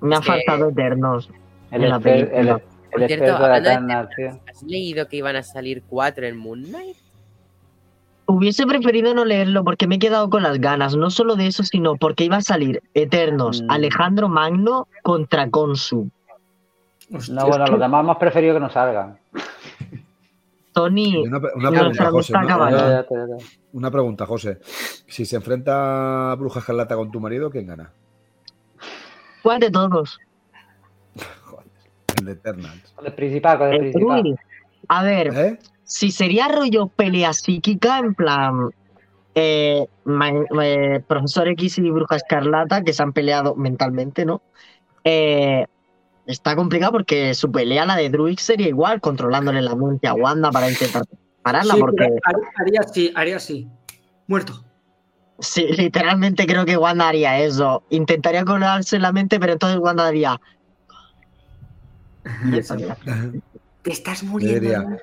Me 0.00 0.16
ha 0.16 0.22
faltado 0.22 0.68
Eternos. 0.70 1.28
el, 1.70 1.82
en 1.84 1.88
la 1.90 1.96
el, 1.96 2.02
película. 2.02 2.38
el 2.40 2.60
Por 2.90 3.06
cierto, 3.06 3.24
de 3.24 3.30
hablando 3.30 3.54
de 3.68 3.74
Eternal, 3.74 4.08
tío. 4.16 4.40
¿Has 4.50 4.62
leído 4.62 5.08
que 5.08 5.16
iban 5.16 5.36
a 5.36 5.42
salir 5.42 5.82
cuatro 5.88 6.26
en 6.26 6.36
Moon 6.36 6.62
Knight? 6.64 6.96
Hubiese 8.26 8.66
preferido 8.66 9.14
no 9.14 9.24
leerlo 9.24 9.64
porque 9.64 9.86
me 9.86 9.94
he 9.94 9.98
quedado 9.98 10.28
con 10.28 10.42
las 10.42 10.60
ganas, 10.60 10.94
no 10.96 11.08
solo 11.10 11.34
de 11.36 11.46
eso, 11.46 11.62
sino 11.64 11.96
porque 11.96 12.24
iba 12.24 12.36
a 12.36 12.42
salir 12.42 12.82
Eternos, 12.94 13.62
Mm. 13.62 13.70
Alejandro 13.70 14.28
Magno 14.28 14.86
contra 15.02 15.48
Consu. 15.48 16.10
Hostia, 17.14 17.34
No, 17.34 17.46
bueno, 17.46 17.64
que- 17.64 17.70
los 17.70 17.80
demás 17.80 18.04
hemos 18.04 18.16
preferido 18.18 18.54
que 18.54 18.60
no 18.60 18.68
salgan. 18.70 19.18
Tony, 20.72 21.26
Una, 21.26 21.40
pregunta, 21.40 22.10
José. 22.10 22.32
está 22.34 22.44
una- 22.56 23.04
una- 23.72 23.90
pregunta, 23.90 24.26
José. 24.26 24.58
Si 25.06 25.24
se 25.24 25.36
enfrenta 25.36 26.34
Bruja 26.38 26.60
Escarlata 26.60 26.94
con 26.96 27.10
tu 27.10 27.18
marido, 27.20 27.50
¿quién 27.50 27.66
gana? 27.66 27.90
¿Cuál 29.48 29.60
de 29.60 29.70
todos? 29.70 30.18
Joder, 31.46 31.66
el 32.18 32.24
de 32.26 32.32
Eternals. 32.32 32.92
Con 32.94 33.06
el 33.06 33.14
principal, 33.14 33.56
con 33.58 33.68
el, 33.68 33.74
El 33.76 33.80
principal. 33.92 34.38
A 34.88 35.02
ver, 35.02 35.28
¿Eh? 35.34 35.58
si 35.84 36.10
sería 36.10 36.48
rollo 36.48 36.88
pelea 36.88 37.32
psíquica, 37.32 37.98
en 37.98 38.14
plan. 38.14 38.68
eh, 39.34 39.86
ma- 40.04 40.32
eh, 40.62 41.00
Profesor 41.08 41.48
X 41.48 41.78
y 41.78 41.90
Bruja 41.90 42.16
Escarlata, 42.16 42.82
que 42.84 42.92
se 42.92 43.02
han 43.02 43.12
peleado 43.14 43.54
mentalmente, 43.54 44.26
¿no? 44.26 44.42
Eh, 45.04 45.64
está 46.26 46.54
complicado 46.54 46.92
porque 46.92 47.32
su 47.32 47.50
pelea, 47.50 47.86
la 47.86 47.96
de 47.96 48.10
Druid, 48.10 48.38
sería 48.38 48.68
igual, 48.68 49.00
controlándole 49.00 49.62
la 49.62 49.74
mente 49.76 50.08
a 50.08 50.12
Wanda 50.14 50.50
para 50.50 50.68
intentar 50.68 51.04
pararla, 51.42 51.72
Sí, 51.74 51.80
porque 51.80 52.04
haría- 52.04 52.48
haría 52.56 52.80
así, 52.80 53.12
haría 53.14 53.36
así. 53.36 53.66
Muerto. 54.26 54.62
Sí, 55.38 55.66
literalmente 55.76 56.46
creo 56.46 56.64
que 56.64 56.76
Wanda 56.76 57.08
haría 57.08 57.38
eso. 57.38 57.82
Intentaría 57.90 58.44
colarse 58.44 58.98
la 58.98 59.12
mente, 59.12 59.38
pero 59.40 59.52
entonces 59.54 59.78
Wanda 59.78 60.06
haría. 60.06 60.40
Y 62.44 62.58
eso. 62.58 62.76
Te 63.82 63.92
estás 63.92 64.22
muriendo. 64.22 64.96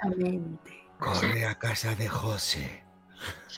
Corre 0.99 1.45
a 1.45 1.55
casa 1.55 1.95
de 1.95 2.07
José. 2.07 2.83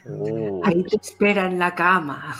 Uh. 0.05 0.61
Ahí 0.63 0.83
te 0.83 0.95
espera 0.97 1.45
en 1.47 1.59
la 1.59 1.75
cama. 1.75 2.35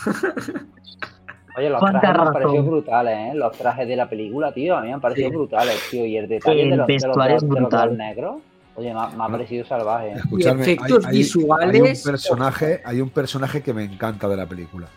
Oye, 1.57 1.69
los 1.69 1.80
trajes 1.81 2.01
me 2.03 2.07
han 2.22 2.34
parecido 2.34 2.64
brutales, 2.64 3.18
¿eh? 3.18 3.31
Los 3.35 3.57
trajes 3.57 3.88
de 3.88 3.95
la 3.95 4.07
película, 4.07 4.53
tío, 4.53 4.77
a 4.77 4.81
mí 4.81 4.88
me 4.88 4.93
han 4.93 5.01
parecido 5.01 5.30
Sí. 5.30 5.35
brutales, 5.35 5.81
tío. 5.89 6.05
Y 6.05 6.15
el 6.18 6.27
detalle 6.27 6.61
El 6.64 6.69
de 6.69 6.77
los, 6.77 6.88
de 6.88 6.93
los 6.93 7.01
de 7.01 7.07
los 7.07 7.41
dos 7.41 7.49
brutal. 7.49 7.97
negros, 7.97 8.35
oye, 8.78 8.94
me 8.94 8.99
ha, 9.02 9.08
me 9.10 9.24
ha 9.24 9.28
parecido 9.28 9.66
salvaje. 9.66 10.08
¿eh? 10.10 10.14
Escuchadme, 10.18 10.62
efectos 10.62 11.06
hay, 11.06 11.12
hay- 11.12 11.18
visuales, 11.18 11.76
hay 11.76 11.82
un 11.82 12.12
personaje, 12.14 12.82
hay 12.86 13.02
un 13.02 13.10
personaje 13.10 13.62
que 13.62 13.74
me 13.74 13.84
encanta 13.84 14.30
de 14.30 14.38
la 14.38 14.45
película. 14.45 14.88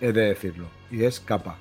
He 0.00 0.12
de 0.12 0.22
decirlo. 0.26 0.66
Y 0.90 1.04
es 1.04 1.18
Capa. 1.20 1.56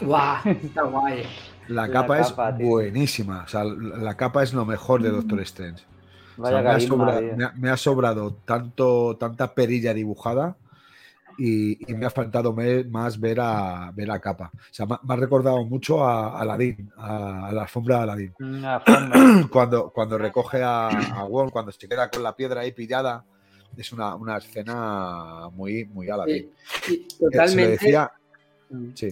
Guau, 0.00 0.36
está 0.46 0.82
guay. 0.82 1.22
La 1.68 1.86
La 1.86 1.92
capa 1.92 2.20
es 2.20 2.34
tío. 2.34 2.66
buenísima. 2.66 3.42
O 3.44 3.48
sea, 3.48 3.64
la 3.64 3.96
la 3.98 4.16
capa 4.16 4.42
es 4.42 4.52
lo 4.52 4.64
mejor 4.64 5.02
de 5.02 5.10
Doctor 5.10 5.40
Strange. 5.40 5.82
O 6.36 6.46
sea, 6.46 6.62
carisma, 6.64 7.16
ha- 7.16 7.52
me 7.56 7.70
ha 7.70 7.76
sobrado 7.76 8.34
tanto, 8.44 9.16
tanta 9.18 9.54
perilla 9.54 9.94
dibujada 9.94 10.56
y, 11.38 11.90
y 11.90 11.94
me 11.94 12.06
ha 12.06 12.10
faltado 12.10 12.52
me- 12.52 12.84
más 12.84 13.18
ver 13.18 13.38
a, 13.40 13.90
ver 13.94 14.10
a 14.10 14.20
capa. 14.20 14.50
O 14.54 14.58
sea, 14.72 14.86
me, 14.86 14.94
ha- 14.94 15.00
me 15.02 15.14
ha 15.14 15.16
recordado 15.16 15.64
mucho 15.64 16.04
a 16.04 16.38
Aladdin, 16.40 16.90
a, 16.96 17.48
a 17.48 17.52
la 17.52 17.62
alfombra 17.62 17.96
de 17.98 18.02
Aladdin. 18.02 18.32
Forma. 18.38 18.82
Cuando, 19.50 19.90
cuando 19.90 20.18
recoge 20.18 20.62
a, 20.62 20.88
a 20.88 21.24
Wong, 21.24 21.50
cuando 21.50 21.72
se 21.72 21.88
queda 21.88 22.08
con 22.10 22.22
la 22.22 22.34
piedra 22.36 22.60
ahí 22.62 22.72
pillada, 22.72 23.24
es 23.76 23.92
una, 23.92 24.14
una 24.14 24.36
escena 24.38 25.48
muy, 25.52 25.84
muy 25.86 26.08
Aladdin. 26.08 26.50
Sí, 26.82 26.82
sí, 26.82 26.94
Eh, 26.94 27.06
Se 27.08 27.24
totalmente. 27.30 27.70
decía, 27.72 28.12
sí. 28.94 29.08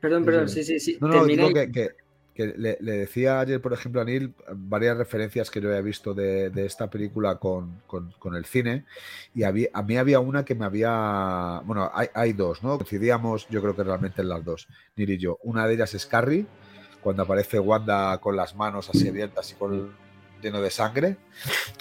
Perdón, 0.00 0.24
perdón, 0.24 0.48
Sí, 0.48 0.64
sí, 0.64 0.78
sí. 0.80 0.98
No, 1.00 1.08
no, 1.08 1.24
digo 1.26 1.50
y- 1.50 1.54
que, 1.54 1.70
que- 1.72 1.90
que 2.38 2.54
le, 2.56 2.76
decía 2.80 3.40
ayer, 3.40 3.60
por 3.60 3.72
ejemplo, 3.72 4.00
a 4.00 4.04
Neil 4.04 4.32
varias 4.54 4.96
referencias 4.96 5.50
que 5.50 5.60
yo 5.60 5.70
había 5.70 5.80
visto 5.80 6.14
de, 6.14 6.52
esta 6.54 6.88
película 6.88 7.40
con, 7.40 7.82
el 8.32 8.44
cine 8.44 8.84
y 9.34 9.42
a 9.42 9.50
mí 9.50 9.96
había 9.96 10.20
una 10.20 10.44
que 10.44 10.54
me 10.54 10.64
había... 10.64 11.60
Bueno, 11.64 11.90
hay, 11.92 12.06
hay 12.14 12.34
dos, 12.34 12.62
¿no? 12.62 12.76
Coincidíamos 12.76 13.48
yo 13.48 13.60
creo 13.60 13.74
que 13.74 13.82
realmente 13.82 14.22
en 14.22 14.28
las 14.28 14.44
dos, 14.44 14.68
Neil 14.94 15.10
y 15.10 15.18
yo. 15.18 15.40
Una 15.42 15.66
de 15.66 15.74
ellas 15.74 15.92
es 15.94 16.06
Carrie, 16.06 16.46
cuando 17.00 17.24
aparece 17.24 17.58
Wanda 17.58 18.16
con 18.18 18.36
las 18.36 18.54
manos 18.54 18.88
así 18.88 19.08
abiertas 19.08 19.50
y 19.50 19.54
con 19.56 19.92
lleno 20.40 20.62
de 20.62 20.70
sangre. 20.70 21.16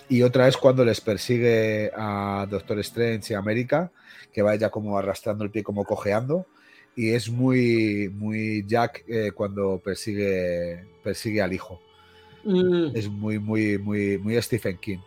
Y 0.10 0.24
otra 0.24 0.48
es 0.48 0.58
cuando 0.58 0.84
les 0.84 1.02
persigue 1.02 1.92
a 1.96 2.48
Doctor 2.50 2.80
Strange 2.80 3.32
y 3.32 3.36
América, 3.36 3.92
que 4.34 4.42
va 4.42 4.56
ella 4.56 4.72
como 4.72 4.98
arrastrando 4.98 5.44
el 5.44 5.52
pie, 5.52 5.62
como 5.62 5.86
cojeando. 5.86 6.48
Y 6.98 7.12
es 7.12 7.30
muy, 7.30 8.10
muy 8.14 8.66
Jack 8.68 9.06
eh, 9.08 9.32
cuando 9.32 9.80
persigue, 9.80 10.84
persigue 11.04 11.42
al 11.42 11.54
hijo. 11.54 11.80
Mm, 12.44 12.88
Es 12.96 13.08
muy, 13.08 13.38
muy, 13.40 13.78
muy, 13.78 14.18
muy 14.18 14.42
Stephen 14.42 14.78
King. 14.80 14.98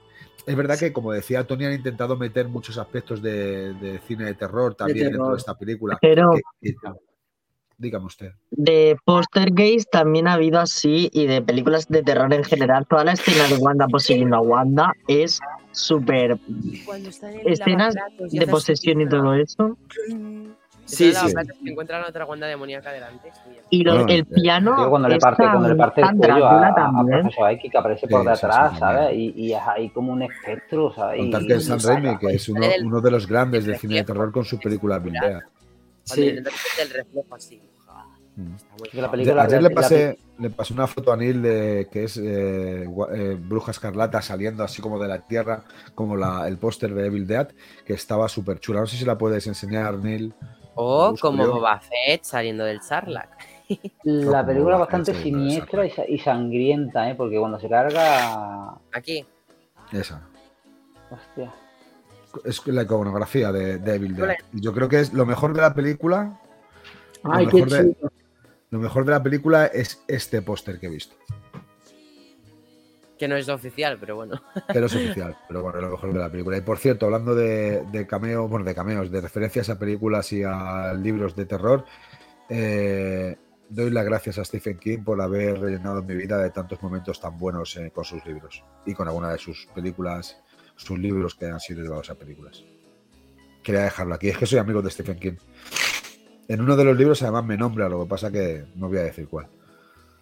Es 0.46 0.54
verdad 0.56 0.78
que, 0.78 0.92
como 0.92 1.12
decía 1.12 1.44
Tony, 1.46 1.64
han 1.64 1.72
intentado 1.74 2.16
meter 2.16 2.46
muchos 2.48 2.78
aspectos 2.78 3.20
de, 3.20 3.74
de 3.74 3.98
cine 4.06 4.24
de 4.24 4.34
terror 4.34 4.74
también 4.74 4.98
dentro 5.06 5.18
terror. 5.24 5.32
de 5.34 5.38
esta 5.38 5.54
película. 5.58 5.98
Pero 6.00 6.30
que- 6.62 6.70
que- 6.72 6.74
dígame 7.76 8.06
usted. 8.06 8.32
de 8.50 8.96
Poster 9.04 9.50
Gays 9.52 9.88
también 9.90 10.28
ha 10.28 10.34
habido 10.34 10.60
así, 10.60 11.08
y 11.12 11.26
de 11.26 11.42
películas 11.42 11.88
de 11.88 12.02
terror 12.02 12.32
en 12.32 12.44
general. 12.44 12.86
Toda 12.88 13.04
la 13.04 13.12
escena 13.14 13.48
de 13.48 13.56
Wanda 13.56 13.86
poseyendo 13.88 14.36
a 14.36 14.40
Wanda 14.40 14.92
es 15.08 15.40
súper. 15.72 16.38
Escenas 17.46 17.94
de 18.30 18.46
posesión 18.46 19.00
y 19.00 19.08
todo 19.08 19.34
eso. 19.34 19.76
Sí, 20.96 21.12
sí. 21.12 21.34
y 21.62 21.70
encuentran 21.70 22.04
otra 22.04 22.24
Wanda 22.26 22.46
demoníaca 22.46 22.90
delante. 22.92 23.30
Y 23.70 23.82
lo- 23.84 23.92
Bueno, 23.94 24.08
el 24.08 24.20
eh, 24.20 24.24
piano. 24.24 24.76
Tío, 24.76 24.90
cuando 24.90 25.08
le 25.08 25.18
parte, 25.18 25.42
cuando 25.44 25.68
le 25.68 25.74
parte 25.76 26.00
el 26.02 26.16
cuello 26.16 26.46
a, 26.46 26.66
a 26.68 26.74
también. 26.74 27.20
Profesor 27.22 27.50
X 27.52 27.70
que 27.72 27.78
aparece 27.78 28.08
por 28.08 28.20
Sí, 28.22 28.28
sí, 28.28 28.34
sí, 28.40 28.46
detrás, 28.46 28.72
sí, 28.72 28.78
¿sabes? 28.78 29.14
Y, 29.14 29.32
y 29.36 29.52
es 29.52 29.60
ahí 29.66 29.90
como 29.90 30.12
un 30.12 30.22
espectro, 30.22 30.92
¿sabes? 30.92 31.18
Contar 31.20 31.42
que 31.42 31.48
y 31.54 31.56
es 31.56 31.64
San 31.66 31.80
saca, 31.80 32.00
Raimi, 32.00 32.18
que 32.18 32.26
es 32.34 32.48
uno, 32.48 32.66
uno 32.84 33.00
de 33.00 33.10
los 33.10 33.26
grandes 33.26 33.64
del 33.64 33.76
cine 33.78 33.96
de 33.96 34.04
terror 34.04 34.32
con 34.32 34.44
su 34.44 34.58
película 34.58 34.98
Sí. 36.04 36.22
el 36.28 36.44
reflejo 36.44 37.34
así. 37.34 37.60
Mm. 38.36 38.54
la 38.94 39.10
película- 39.10 39.42
Ayer 39.42 39.60
la- 39.60 39.68
le 39.68 39.74
la- 39.74 39.80
pasé, 39.80 40.18
le 40.38 40.50
pasé 40.50 40.72
una 40.72 40.86
foto 40.86 41.12
a 41.12 41.16
Neil 41.16 41.42
de 41.42 41.88
que 41.92 42.04
es 42.04 42.16
eh, 42.16 42.84
eh, 43.12 43.36
Bruja 43.38 43.72
Escarlata 43.72 44.22
saliendo 44.22 44.62
así 44.62 44.80
como 44.80 44.98
de 45.00 45.08
la 45.08 45.18
tierra, 45.26 45.64
como 45.94 46.16
la, 46.16 46.46
el 46.46 46.56
póster 46.56 46.94
de 46.94 47.06
Evil 47.06 47.26
Dead, 47.26 47.48
que 47.84 47.92
estaba 47.92 48.28
súper 48.28 48.60
chula. 48.60 48.80
No 48.80 48.86
sé 48.86 48.96
si 48.96 49.04
la 49.04 49.18
puedes 49.18 49.46
enseñar, 49.48 49.98
Neil. 49.98 50.32
O 50.74 51.14
como. 51.20 51.46
Boba 51.46 51.80
Fett 51.80 52.22
saliendo 52.24 52.64
del 52.64 52.80
Sarlacc. 52.82 53.30
La 54.04 54.44
película 54.44 54.72
la 54.72 54.78
bastante 54.80 55.14
siniestra 55.14 55.86
y, 55.86 55.90
sa- 55.90 56.08
y 56.08 56.18
sangrienta, 56.18 57.08
¿eh? 57.08 57.14
Porque 57.14 57.38
cuando 57.38 57.60
se 57.60 57.68
carga... 57.68 58.76
Aquí. 58.92 59.24
Esa. 59.92 60.26
Hostia. 61.10 61.52
Es 62.44 62.66
la 62.66 62.82
iconografía 62.82 63.52
de, 63.52 63.78
de 63.78 63.94
Evil 63.94 64.16
Dead. 64.16 64.36
Yo 64.52 64.72
creo 64.72 64.88
que 64.88 65.00
es 65.00 65.12
lo 65.12 65.24
mejor 65.26 65.54
de 65.54 65.60
la 65.62 65.72
película. 65.74 66.40
Ay, 67.22 67.44
lo, 67.46 67.50
qué 67.50 67.56
mejor 67.64 67.70
de, 67.70 67.94
chulo. 67.94 68.12
lo 68.70 68.78
mejor 68.80 69.04
de 69.04 69.10
la 69.12 69.22
película 69.22 69.66
es 69.66 70.02
este 70.08 70.42
póster 70.42 70.80
que 70.80 70.86
he 70.86 70.90
visto. 70.90 71.14
Que 73.20 73.28
no 73.28 73.36
es 73.36 73.50
oficial, 73.50 73.98
pero 74.00 74.16
bueno. 74.16 74.40
Pero 74.72 74.86
es 74.86 74.94
oficial, 74.94 75.36
pero 75.46 75.60
bueno, 75.62 75.78
es 75.78 75.84
lo 75.84 75.90
mejor 75.90 76.10
de 76.14 76.18
la 76.18 76.30
película. 76.30 76.56
Y 76.56 76.62
por 76.62 76.78
cierto, 76.78 77.04
hablando 77.04 77.34
de, 77.34 77.84
de 77.92 78.06
cameo, 78.06 78.48
bueno, 78.48 78.64
de 78.64 78.74
cameos, 78.74 79.10
de 79.10 79.20
referencias 79.20 79.68
a 79.68 79.78
películas 79.78 80.32
y 80.32 80.42
a 80.42 80.94
libros 80.94 81.36
de 81.36 81.44
terror, 81.44 81.84
eh, 82.48 83.36
doy 83.68 83.90
las 83.90 84.06
gracias 84.06 84.38
a 84.38 84.44
Stephen 84.46 84.78
King 84.78 85.04
por 85.04 85.20
haber 85.20 85.60
rellenado 85.60 86.02
mi 86.02 86.14
vida 86.14 86.38
de 86.38 86.48
tantos 86.48 86.82
momentos 86.82 87.20
tan 87.20 87.36
buenos 87.36 87.76
eh, 87.76 87.90
con 87.94 88.04
sus 88.04 88.24
libros 88.24 88.64
y 88.86 88.94
con 88.94 89.06
alguna 89.06 89.32
de 89.32 89.36
sus 89.36 89.68
películas, 89.74 90.42
sus 90.76 90.98
libros 90.98 91.34
que 91.34 91.44
han 91.44 91.60
sido 91.60 91.82
llevados 91.82 92.08
a 92.08 92.14
películas. 92.14 92.64
Quería 93.62 93.82
dejarlo 93.82 94.14
aquí, 94.14 94.30
es 94.30 94.38
que 94.38 94.46
soy 94.46 94.60
amigo 94.60 94.80
de 94.80 94.90
Stephen 94.90 95.18
King. 95.18 95.36
En 96.48 96.62
uno 96.62 96.74
de 96.74 96.84
los 96.86 96.96
libros 96.96 97.20
además 97.20 97.44
me 97.44 97.58
nombra, 97.58 97.86
lo 97.86 98.02
que 98.02 98.08
pasa 98.08 98.32
que 98.32 98.64
no 98.76 98.88
voy 98.88 98.96
a 98.96 99.02
decir 99.02 99.28
cuál. 99.28 99.46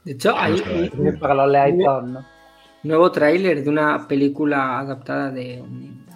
De 0.04 0.14
hecho, 0.14 0.36
hay 0.36 0.50
No 0.50 0.58
se 0.58 0.64
va 0.64 0.70
a 0.70 0.74
un 0.74 0.82
decir. 0.82 1.20
Para 1.20 1.34
que 1.34 1.36
los 1.36 1.48
leáis 1.48 1.84
todos, 1.84 2.08
¿no? 2.08 2.37
Nuevo 2.82 3.10
tráiler 3.12 3.62
de 3.62 3.70
una 3.70 4.06
película 4.08 4.78
adaptada 4.80 5.30
de 5.30 5.62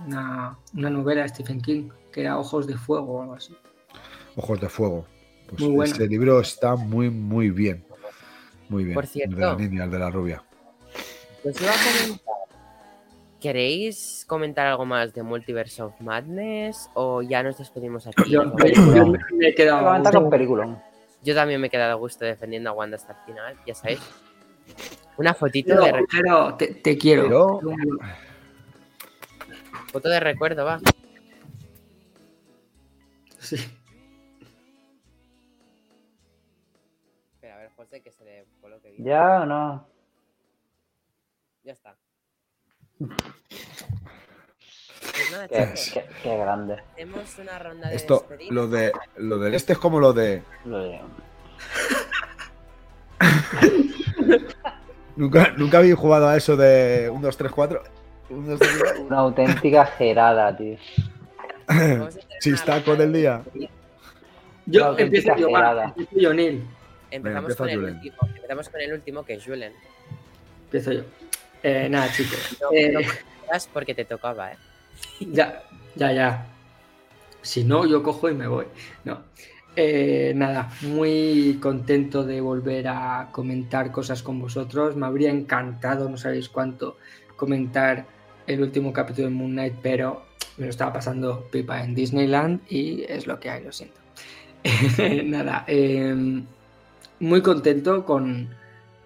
una, 0.07 0.57
una 0.77 0.91
novela 0.91 1.23
de 1.23 1.29
Stephen 1.29 1.61
King, 1.61 1.89
que 2.13 2.21
era 2.23 2.39
Ojos 2.39 2.67
de 2.67 2.77
Fuego 2.77 3.15
o 3.19 3.23
algo 3.23 3.35
así. 3.35 3.57
Ojos 4.37 4.61
de 4.61 4.69
Fuego. 4.69 5.07
Pues 5.49 5.61
Muy 5.63 5.73
bueno. 5.75 5.93
ese 5.93 6.07
libro 6.07 6.41
está 6.41 6.77
muy, 6.77 7.11
muy 7.11 7.51
bien. 7.51 7.85
Muy 8.69 8.85
bien. 8.85 8.95
Por 8.95 9.07
cierto. 9.07 9.35
El 9.35 9.41
de 9.41 9.47
la 9.47 9.55
niña, 9.57 9.85
el 9.85 9.91
de 9.91 9.99
la 9.99 10.11
rubia. 10.11 10.43
Os 11.45 11.61
iba 11.61 11.71
a 11.71 11.75
comentar. 11.75 12.33
¿Queréis 13.41 14.25
comentar 14.29 14.67
algo 14.69 14.87
más 14.87 15.13
de 15.15 15.23
Multiverse 15.25 15.83
of 15.83 16.01
Madness? 16.01 16.89
¿O 16.95 17.23
ya 17.23 17.43
nos 17.43 17.59
despedimos 17.59 18.07
aquí? 18.07 18.31
Yo, 18.31 18.45
Nos 18.45 18.55
yo- 18.57 18.81
vamos. 18.95 19.19
yo 19.31 19.37
me 19.37 19.49
he 19.49 19.55
quedado. 19.55 20.81
Yo 21.25 21.35
también 21.35 21.61
me 21.61 21.67
he 21.67 21.71
quedado 21.71 21.93
a 21.93 21.97
gusto 21.97 22.25
defendiendo 22.25 22.71
a 22.71 22.73
Wanda 22.73 22.97
hasta 22.97 23.13
el 23.13 23.19
final, 23.27 23.57
ya 23.67 23.75
sabéis. 23.75 24.01
Una 25.17 25.35
fotito 25.35 25.69
Pero, 25.69 25.85
de, 25.85 25.93
re- 25.93 26.05
pero 26.11 26.55
te, 26.57 26.75
te 26.75 26.97
quiero. 26.99 27.61
Pero- 27.61 27.61
foto 29.93 30.09
de 30.09 30.21
recuerdo, 30.21 30.65
va. 30.65 30.81
Sí. 33.39 33.57
Espera, 37.35 37.57
a 37.57 37.59
ver, 37.59 37.71
José, 37.77 38.01
que 38.01 38.11
se 38.11 38.25
le 38.25 38.47
coloque 38.61 38.91
bien. 38.91 39.05
¿Ya 39.05 39.43
o 39.43 39.47
no? 39.47 39.87
Ya 41.65 41.73
está. 41.73 41.95
Pues 42.99 43.11
nada, 45.31 45.49
Qué, 45.49 45.75
qué- 45.93 46.09
qué 46.23 46.37
grande. 46.39 46.75
hacemos 46.93 47.39
una 47.39 47.59
ronda 47.59 47.89
de 47.91 47.97
Esto, 47.97 48.21
despedida. 48.29 48.55
lo 48.55 48.69
de 48.69 48.93
lo 49.17 49.39
del 49.39 49.55
este 49.55 49.73
es 49.75 49.79
como 49.79 50.01
lo 50.01 50.13
de. 50.13 50.43
Lo 50.65 50.79
de- 50.79 51.01
Nunca, 55.17 55.53
nunca 55.57 55.79
habéis 55.79 55.95
jugado 55.95 56.29
a 56.29 56.37
eso 56.37 56.57
de 56.57 57.11
1, 57.11 57.21
2, 57.21 57.37
3, 57.37 57.53
4. 57.53 57.83
1, 58.31 58.49
2, 58.51 58.59
3, 58.59 58.73
4. 58.81 59.03
Una 59.05 59.19
auténtica 59.19 59.87
gerada, 59.87 60.57
tío. 60.57 60.77
Chistaco 62.41 62.97
del 62.97 63.13
de 63.13 63.19
día. 63.19 63.43
Yo 64.67 64.97
empiezo 64.97 65.37
yo, 65.37 65.49
empiezo 65.49 66.11
yo, 66.13 66.35
Neil. 66.35 66.65
Empezamos 67.11 67.51
empieza 67.51 67.59
con, 67.59 67.69
el 67.69 67.79
Julen. 67.79 67.95
último, 67.97 68.17
empezamos 68.35 68.69
con 68.69 68.81
el 68.81 68.93
último, 68.93 69.25
que 69.25 69.35
es 69.35 69.45
Julen. 69.45 69.73
Empiezo 70.65 70.93
yo. 70.93 71.03
Eh, 71.63 71.89
nada, 71.91 72.11
chicos. 72.13 72.57
No, 72.61 72.69
Eh, 72.73 72.93
no 72.93 73.01
porque 73.73 73.95
te 73.95 74.05
tocaba, 74.05 74.53
¿eh? 74.53 74.57
Ya, 75.21 75.63
ya, 75.95 76.13
ya. 76.13 76.47
Si 77.43 77.65
no, 77.65 77.87
yo 77.87 78.03
cojo 78.03 78.31
y 78.31 78.35
me 78.35 78.47
voy. 78.47 78.67
No. 79.05 79.21
Eh, 79.75 80.33
nada, 80.37 80.71
muy 80.83 81.59
contento 81.61 82.25
de 82.25 82.41
volver 82.43 82.89
a 82.89 83.29
comentar 83.33 83.91
cosas 83.91 84.23
con 84.23 84.39
vosotros. 84.39 84.97
Me 84.97 85.07
habría 85.07 85.31
encantado, 85.31 86.09
no 86.09 86.17
sabéis 86.19 86.49
cuánto, 86.49 86.99
comentar 87.37 88.05
el 88.47 88.61
último 88.61 88.93
capítulo 88.93 89.29
de 89.29 89.35
Moon 89.35 89.53
Knight, 89.53 89.75
pero 89.83 90.25
me 90.59 90.65
lo 90.67 90.71
estaba 90.71 90.93
pasando 90.93 91.49
pipa 91.51 91.83
en 91.83 91.95
Disneyland 91.95 92.61
y 92.69 93.05
es 93.09 93.27
lo 93.27 93.41
que 93.41 93.49
hay, 93.51 93.65
lo 93.65 93.73
siento. 93.73 93.99
nada, 95.25 95.65
eh, 95.67 96.43
muy 97.21 97.41
contento 97.41 98.05
con, 98.05 98.51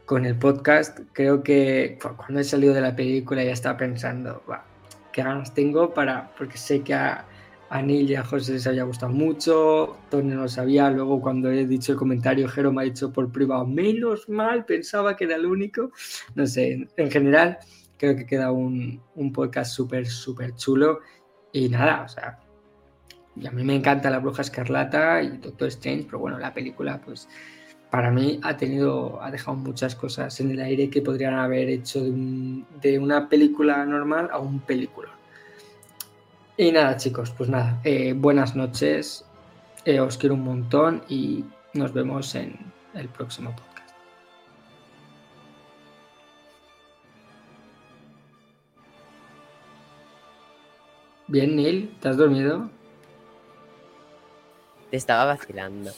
con 0.05 0.27
el 0.27 0.35
podcast. 0.35 0.99
Creo 1.13 1.45
que 1.45 1.97
cu- 2.03 2.17
cuando 2.17 2.41
he 2.41 2.45
salido 2.45 2.75
de 2.75 2.81
la 2.81 2.97
película 2.97 3.45
ya 3.45 3.53
estaba 3.53 3.79
pensando, 3.79 4.43
"Buah, 4.47 4.63
qué 5.13 5.23
ganas 5.23 5.55
tengo 5.55 5.95
para, 5.95 6.33
porque 6.37 6.59
sé 6.59 6.81
que 6.83 6.93
a, 6.95 7.25
a 7.69 7.83
Neil 7.83 8.09
y 8.11 8.15
a 8.15 8.25
José 8.25 8.53
les 8.53 8.67
había 8.67 8.85
gustado 8.85 9.13
mucho, 9.13 9.97
Tony 10.11 10.31
no 10.35 10.43
lo 10.43 10.49
sabía, 10.49 10.89
luego 10.91 11.21
cuando 11.21 11.51
he 11.51 11.67
dicho 11.67 11.93
el 11.93 11.99
comentario, 11.99 12.49
Jero 12.49 12.73
me 12.73 12.83
ha 12.83 12.85
dicho 12.85 13.13
por 13.13 13.31
privado, 13.33 13.67
menos 13.67 14.29
mal, 14.29 14.65
pensaba 14.65 15.17
que 15.17 15.25
era 15.25 15.37
el 15.37 15.47
único, 15.47 15.91
no 16.35 16.47
sé, 16.47 16.73
en, 16.73 16.89
en 16.97 17.11
general 17.11 17.59
creo 17.99 18.15
que 18.15 18.27
queda 18.27 18.53
un, 18.53 19.01
un 19.17 19.33
podcast 19.33 19.73
súper, 19.75 20.07
súper 20.07 20.55
chulo 20.55 21.01
y 21.53 21.69
nada, 21.69 22.03
o 22.05 22.09
sea, 22.09 22.39
y 23.35 23.47
a 23.47 23.51
mí 23.51 23.65
me 23.65 23.75
encanta 23.75 24.11
La 24.11 24.19
Bruja 24.21 24.43
Escarlata 24.43 25.23
y 25.23 25.39
Doctor 25.39 25.69
Strange, 25.69 26.05
pero 26.05 26.21
bueno, 26.21 26.39
la 26.39 26.55
película 26.55 27.01
pues 27.05 27.29
para 27.91 28.11
mí 28.11 28.39
ha 28.43 28.57
tenido, 28.57 29.21
ha 29.23 29.31
dejado 29.31 29.57
muchas 29.57 29.95
cosas 29.95 30.39
en 30.41 30.51
el 30.53 30.61
aire 30.61 30.89
que 30.91 31.03
podrían 31.03 31.35
haber 31.35 31.69
hecho 31.69 32.03
de, 32.03 32.11
un- 32.11 32.67
de 32.81 32.99
una 32.99 33.29
película 33.29 33.85
normal 33.85 34.29
a 34.33 34.39
un 34.39 34.61
película. 34.61 35.09
Y 36.59 36.73
nada, 36.73 36.97
chicos, 36.97 37.35
pues 37.37 37.51
nada, 37.51 37.79
eh, 37.85 38.15
buenas 38.15 38.57
noches, 38.57 39.27
eh, 39.85 40.01
os 40.01 40.17
quiero 40.17 40.37
un 40.37 40.45
montón 40.45 41.03
y 41.07 41.45
nos 41.75 41.93
vemos 41.93 42.35
en 42.35 42.57
el 42.95 43.11
próximo 43.11 43.51
podcast. 43.51 43.91
Bien, 51.27 51.57
Neil, 51.57 51.95
¿te 52.01 52.09
has 52.09 52.17
dormido? 52.17 52.71
Te 54.91 54.97
estaba 54.97 55.27
vacilando. 55.27 55.91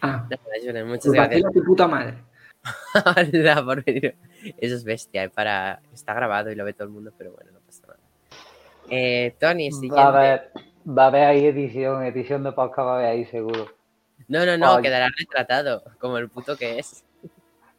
Ah, 0.00 0.26
Julen, 0.64 0.88
muchas 0.88 1.04
pues 1.04 1.12
gracias 1.12 1.42
vacila 1.42 1.50
tu 1.52 1.62
puta 1.62 1.86
madre. 1.86 2.16
Hola, 3.32 3.64
por 3.64 3.84
venir. 3.84 4.16
Eso 4.58 4.74
es 4.74 4.82
bestia, 4.82 5.22
eh, 5.22 5.30
para... 5.30 5.80
está 5.92 6.12
grabado 6.12 6.50
y 6.50 6.56
lo 6.56 6.64
ve 6.64 6.72
todo 6.72 6.88
el 6.88 6.90
mundo, 6.90 7.12
pero 7.16 7.30
bueno, 7.30 7.52
no 7.52 7.60
pasa 7.60 7.86
nada. 7.86 7.99
Eh, 8.90 9.34
Tony, 9.38 9.70
siguiente. 9.70 9.96
Va 9.96 10.04
a 10.04 10.08
haber, 10.08 10.50
va 10.86 11.04
a 11.04 11.06
haber 11.06 11.24
ahí 11.24 11.46
edición, 11.46 12.04
edición 12.04 12.42
de 12.44 12.52
podcast 12.52 12.86
va 12.86 12.92
a 12.92 12.96
haber 12.96 13.06
ahí 13.06 13.24
seguro. 13.26 13.66
No, 14.28 14.44
no, 14.44 14.56
no, 14.58 14.80
quedará 14.82 15.08
retratado, 15.16 15.82
como 15.98 16.18
el 16.18 16.28
puto 16.28 16.56
que 16.56 16.78
es. 16.78 17.04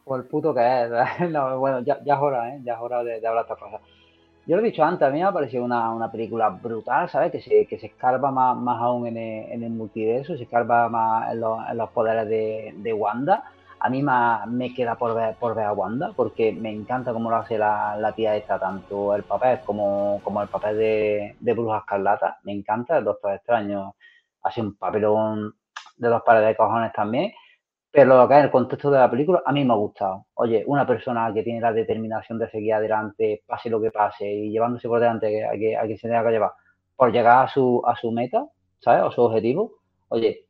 Por 0.04 0.20
el 0.20 0.26
puto 0.26 0.54
que 0.54 0.60
es. 0.60 0.90
No, 1.30 1.58
bueno, 1.58 1.80
ya, 1.80 2.02
ya 2.04 2.14
es 2.14 2.20
hora, 2.20 2.54
¿eh? 2.54 2.60
Ya 2.64 2.74
es 2.74 2.80
hora 2.80 3.04
de, 3.04 3.20
de 3.20 3.26
hablar 3.26 3.44
estas 3.44 3.58
cosas. 3.58 3.80
Yo 4.44 4.56
lo 4.56 4.62
he 4.62 4.66
dicho 4.66 4.82
antes, 4.82 5.06
a 5.06 5.10
mí 5.10 5.18
me 5.18 5.24
ha 5.24 5.32
parecido 5.32 5.64
una, 5.64 5.90
una 5.90 6.10
película 6.10 6.48
brutal, 6.48 7.08
¿sabes? 7.08 7.30
Que 7.30 7.40
se, 7.40 7.66
que 7.66 7.78
se 7.78 7.86
escarba 7.86 8.32
más, 8.32 8.56
más 8.56 8.80
aún 8.80 9.06
en 9.06 9.16
el, 9.16 9.52
en 9.52 9.62
el 9.62 9.70
multiverso, 9.70 10.36
se 10.36 10.42
escarba 10.42 10.88
más 10.88 11.32
en 11.32 11.40
los, 11.40 11.58
en 11.70 11.76
los 11.76 11.90
poderes 11.90 12.28
de, 12.28 12.74
de 12.76 12.92
Wanda. 12.92 13.51
A 13.84 13.90
mí 13.90 14.00
me, 14.00 14.72
queda 14.74 14.94
por 14.96 15.14
ver, 15.14 15.34
por 15.34 15.56
ver 15.56 15.64
a 15.64 15.72
Wanda, 15.72 16.12
porque 16.14 16.52
me 16.52 16.70
encanta 16.70 17.12
cómo 17.12 17.30
lo 17.30 17.36
hace 17.36 17.58
la, 17.58 17.96
la 17.96 18.12
tía 18.12 18.36
esta, 18.36 18.56
tanto 18.58 19.12
el 19.14 19.24
papel 19.24 19.58
como, 19.64 20.20
como 20.22 20.40
el 20.40 20.48
papel 20.48 20.78
de, 20.78 21.36
de 21.40 21.52
Bruja 21.52 21.78
Escarlata. 21.78 22.38
Me 22.44 22.52
encanta, 22.52 22.98
el 22.98 23.04
Doctor 23.04 23.34
Extraño 23.34 23.96
hace 24.42 24.60
un 24.60 24.76
papelón 24.76 25.54
de 25.96 26.08
dos 26.08 26.22
pares 26.22 26.46
de 26.46 26.54
cojones 26.54 26.92
también. 26.92 27.32
Pero 27.90 28.16
lo 28.16 28.28
que 28.28 28.38
es 28.38 28.44
el 28.44 28.50
contexto 28.50 28.90
de 28.90 28.98
la 28.98 29.10
película, 29.10 29.42
a 29.44 29.52
mí 29.52 29.64
me 29.64 29.72
ha 29.74 29.76
gustado. 29.76 30.26
Oye, 30.34 30.64
una 30.66 30.86
persona 30.86 31.32
que 31.34 31.42
tiene 31.42 31.60
la 31.60 31.72
determinación 31.72 32.38
de 32.38 32.48
seguir 32.50 32.74
adelante, 32.74 33.42
pase 33.46 33.68
lo 33.68 33.80
que 33.80 33.90
pase, 33.90 34.32
y 34.32 34.50
llevándose 34.50 34.88
por 34.88 35.00
delante 35.00 35.44
a 35.44 35.52
que, 35.52 35.76
a 35.76 35.86
que 35.86 35.98
se 35.98 36.08
tenga 36.08 36.24
que 36.24 36.30
llevar, 36.30 36.52
por 36.96 37.12
llegar 37.12 37.44
a 37.44 37.48
su, 37.48 37.82
a 37.84 37.94
su 37.96 38.10
meta, 38.10 38.46
¿sabes? 38.78 39.02
O 39.02 39.10
su 39.10 39.22
objetivo. 39.22 39.72
Oye, 40.08 40.46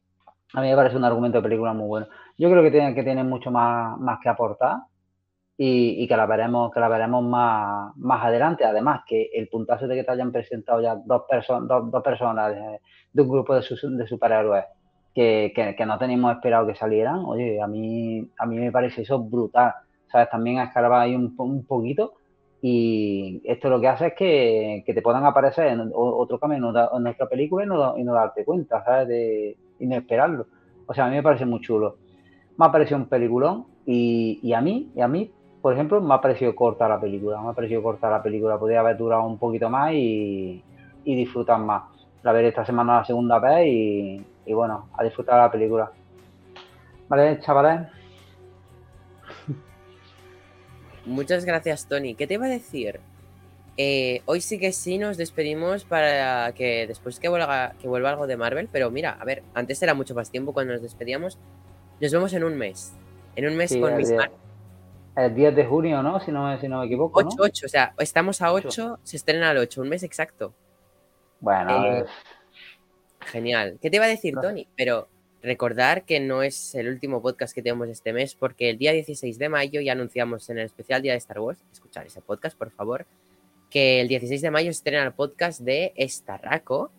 a 0.54 0.60
mí 0.60 0.68
me 0.68 0.76
parece 0.76 0.96
un 0.96 1.04
argumento 1.04 1.38
de 1.38 1.42
película 1.42 1.72
muy 1.72 1.86
bueno. 1.86 2.06
Yo 2.38 2.50
creo 2.50 2.62
que 2.62 2.70
tiene, 2.70 2.94
que 2.94 3.02
tiene 3.02 3.24
mucho 3.24 3.50
más, 3.50 3.98
más 3.98 4.18
que 4.22 4.28
aportar 4.28 4.78
y, 5.56 6.06
que 6.08 6.16
la 6.16 6.26
veremos, 6.26 6.72
que 6.72 6.80
la 6.80 6.88
veremos 6.88 7.24
más, 7.24 7.96
más 7.96 8.24
adelante. 8.24 8.64
Además, 8.64 9.02
que 9.06 9.30
el 9.34 9.48
puntazo 9.48 9.86
de 9.86 9.96
que 9.96 10.04
te 10.04 10.12
hayan 10.12 10.32
presentado 10.32 10.80
ya 10.82 10.96
dos, 10.96 11.22
perso 11.28 11.60
dos, 11.62 11.90
dos 11.90 12.02
personas 12.02 12.54
de, 12.54 12.80
de 13.12 13.22
un 13.22 13.28
grupo 13.28 13.54
de, 13.54 13.62
de 13.62 14.06
superhéroes 14.06 14.64
que, 15.14 15.52
que, 15.54 15.86
no 15.86 15.98
teníamos 15.98 16.34
esperado 16.34 16.66
que 16.66 16.74
salieran, 16.74 17.24
oye, 17.26 17.60
a 17.60 17.66
mí, 17.66 18.30
a 18.38 18.46
mí 18.46 18.56
me 18.56 18.72
parece 18.72 19.02
eso 19.02 19.18
brutal, 19.22 19.74
¿sabes? 20.10 20.30
También 20.30 20.58
a 20.58 20.70
ahí 21.00 21.14
un, 21.14 21.34
un 21.38 21.66
poquito 21.66 22.14
y 22.62 23.42
esto 23.44 23.68
lo 23.68 23.80
que 23.80 23.88
hace 23.88 24.06
es 24.08 24.14
que, 24.14 24.82
que 24.86 24.94
te 24.94 25.02
puedan 25.02 25.24
aparecer 25.26 25.66
en 25.66 25.90
otro 25.94 26.38
camino 26.38 26.70
en 26.70 27.06
otra- 27.06 27.28
película 27.28 27.64
y 27.64 27.68
no, 27.68 27.98
y 27.98 28.04
no 28.04 28.14
darte 28.14 28.44
cuenta, 28.44 28.84
¿sabes? 28.84 29.08
De, 29.08 29.56
y 29.82 29.86
no 29.86 29.96
esperarlo. 29.96 30.46
O 30.86 30.94
sea, 30.94 31.06
a 31.06 31.08
mí 31.08 31.16
me 31.16 31.22
parece 31.22 31.44
muy 31.44 31.60
chulo. 31.60 31.96
Me 32.56 32.66
ha 32.66 32.72
parecido 32.72 32.98
un 32.98 33.06
peliculón 33.06 33.66
y, 33.84 34.38
y 34.42 34.52
a 34.52 34.60
mí, 34.60 34.90
y 34.94 35.00
a 35.00 35.08
mí, 35.08 35.30
por 35.60 35.74
ejemplo, 35.74 36.00
me 36.00 36.14
ha 36.14 36.20
parecido 36.20 36.54
corta 36.54 36.88
la 36.88 37.00
película, 37.00 37.40
me 37.40 37.48
ha 37.48 37.52
parecido 37.52 37.82
corta 37.82 38.08
la 38.08 38.22
película, 38.22 38.58
podría 38.58 38.80
haber 38.80 38.96
durado 38.96 39.24
un 39.24 39.38
poquito 39.38 39.68
más 39.68 39.92
y, 39.92 40.62
y 41.04 41.16
disfrutar 41.16 41.58
más. 41.58 41.82
La 42.22 42.32
veré 42.32 42.48
esta 42.48 42.64
semana 42.64 42.98
la 42.98 43.04
segunda 43.04 43.40
vez 43.40 43.66
y, 43.66 44.24
y 44.46 44.52
bueno, 44.52 44.88
a 44.96 45.02
disfrutar 45.02 45.38
la 45.38 45.50
película. 45.50 45.90
Vale, 47.08 47.40
chavales. 47.40 47.88
Muchas 51.04 51.44
gracias, 51.44 51.88
Tony. 51.88 52.14
¿Qué 52.14 52.28
te 52.28 52.34
iba 52.34 52.46
a 52.46 52.48
decir? 52.48 53.00
Eh, 53.78 54.20
hoy 54.26 54.40
sí 54.42 54.58
que 54.58 54.72
sí 54.72 54.98
nos 54.98 55.16
despedimos 55.16 55.84
para 55.84 56.52
que 56.52 56.86
después 56.86 57.18
que 57.18 57.28
vuelva, 57.28 57.72
que 57.80 57.88
vuelva 57.88 58.10
algo 58.10 58.26
de 58.26 58.36
Marvel, 58.36 58.68
pero 58.70 58.90
mira, 58.90 59.16
a 59.18 59.24
ver, 59.24 59.42
antes 59.54 59.82
era 59.82 59.94
mucho 59.94 60.14
más 60.14 60.30
tiempo 60.30 60.52
cuando 60.52 60.74
nos 60.74 60.82
despedíamos. 60.82 61.38
Nos 62.00 62.12
vemos 62.12 62.32
en 62.34 62.44
un 62.44 62.56
mes. 62.58 62.92
En 63.34 63.46
un 63.48 63.56
mes 63.56 63.70
Sí, 63.70 63.80
con 63.80 63.96
die- 63.96 64.14
Marvel. 64.14 64.36
el 65.16 65.34
10 65.34 65.56
de 65.56 65.64
junio, 65.64 66.02
¿no? 66.02 66.20
Si 66.20 66.30
no, 66.30 66.46
me- 66.48 66.60
si 66.60 66.68
no 66.68 66.80
me 66.80 66.86
equivoco, 66.86 67.22
¿no? 67.22 67.28
8, 67.28 67.36
8, 67.42 67.66
o 67.66 67.68
sea, 67.68 67.94
estamos 67.98 68.42
a 68.42 68.52
Ocho. 68.52 68.68
8, 68.68 68.98
se 69.04 69.16
estrena 69.16 69.50
al 69.50 69.58
8, 69.58 69.80
un 69.80 69.88
mes 69.88 70.02
exacto. 70.02 70.52
Bueno, 71.40 71.84
Eh, 71.86 72.04
Genial. 73.26 73.78
¿Qué 73.80 73.88
te 73.88 73.96
iba 73.96 74.04
a 74.04 74.08
decir. 74.08 74.34
Tony? 74.40 74.66
Pero 74.76 75.08
recordar 75.42 76.04
que 76.04 76.20
no 76.20 76.42
es 76.42 76.74
el 76.74 76.88
último 76.88 77.22
podcast 77.22 77.54
que 77.54 77.62
tenemos 77.62 77.88
este 77.88 78.12
mes, 78.12 78.34
porque 78.34 78.68
el 78.70 78.78
día 78.78 78.92
16 78.92 79.38
de 79.38 79.48
mayo 79.48 79.80
ya 79.80 79.92
anunciamos 79.92 80.48
en 80.50 80.58
el 80.58 80.66
especial 80.66 81.02
Día 81.02 81.12
de 81.12 81.18
Star 81.18 81.40
Wars, 81.40 81.58
escuchar 81.72 82.06
ese 82.06 82.20
podcast, 82.20 82.56
por 82.58 82.70
favor, 82.70 83.06
que 83.72 84.00
el 84.02 84.08
16 84.08 84.42
de 84.42 84.50
mayo 84.50 84.66
se 84.66 84.76
estrena 84.78 85.02
el 85.02 85.12
podcast 85.12 85.60
de 85.60 85.92
Estarraco. 85.96 86.90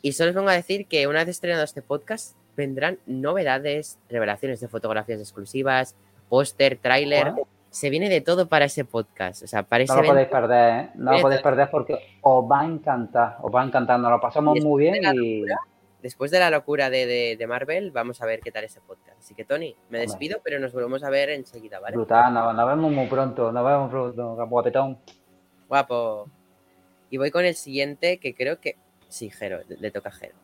Y 0.00 0.12
solo 0.12 0.30
os 0.30 0.36
vengo 0.36 0.48
a 0.48 0.54
decir 0.54 0.86
que 0.86 1.06
una 1.08 1.18
vez 1.20 1.28
estrenado 1.28 1.64
este 1.64 1.82
podcast, 1.82 2.36
vendrán 2.56 2.98
novedades, 3.06 3.98
revelaciones 4.08 4.60
de 4.60 4.68
fotografías 4.68 5.18
exclusivas, 5.20 5.96
póster, 6.28 6.78
tráiler. 6.80 7.32
Bueno. 7.32 7.48
Se 7.70 7.88
viene 7.90 8.08
de 8.08 8.20
todo 8.20 8.48
para 8.48 8.64
ese 8.64 8.84
podcast. 8.84 9.42
O 9.42 9.46
sea, 9.46 9.62
para 9.62 9.84
ese 9.84 9.94
no 9.94 10.02
lo 10.02 10.08
podéis 10.08 10.28
perder, 10.28 10.74
¿eh? 10.84 10.90
No 10.94 11.12
lo 11.12 11.20
podéis 11.20 11.40
perder 11.42 11.68
porque 11.70 11.98
os 12.20 12.44
va 12.50 12.60
a 12.62 12.64
encantar, 12.66 13.36
os 13.42 13.54
va 13.54 13.62
a 13.62 13.64
encantar, 13.66 14.00
nos 14.00 14.10
lo 14.10 14.20
pasamos 14.20 14.58
muy 14.60 14.82
bien 14.84 14.94
después 14.94 15.14
de 15.14 15.14
la 15.14 15.24
y... 15.24 15.44
después 16.02 16.30
de 16.32 16.38
la 16.40 16.50
locura 16.50 16.90
de, 16.90 17.06
de- 17.06 17.36
de 17.38 17.46
Marvel, 17.46 17.90
vamos 17.92 18.20
a 18.22 18.26
ver 18.26 18.40
qué 18.40 18.50
tal 18.50 18.64
ese 18.64 18.80
podcast. 18.80 19.18
Así 19.20 19.34
que, 19.36 19.44
Tony, 19.44 19.76
me 19.88 19.98
Hombre. 19.98 20.00
despido, 20.00 20.40
pero 20.42 20.58
nos 20.58 20.72
volvemos 20.72 21.04
a 21.04 21.10
ver 21.10 21.30
enseguida, 21.30 21.78
¿vale? 21.78 21.94
Brutal, 21.96 22.34
nos, 22.34 22.54
nos 22.56 22.66
vemos 22.68 22.90
muy 22.92 23.06
pronto, 23.06 23.52
nos 23.52 23.64
vemos 23.64 23.90
pronto, 23.90 24.46
guapetón. 24.46 24.98
Guapo. 25.70 26.28
Y 27.10 27.16
voy 27.16 27.30
con 27.30 27.44
el 27.44 27.54
siguiente, 27.54 28.18
que 28.18 28.34
creo 28.34 28.60
que. 28.60 28.76
Sí, 29.08 29.30
Jero, 29.30 29.60
le, 29.68 29.90
toca 29.92 30.08
a 30.08 30.12
Jero. 30.12 30.34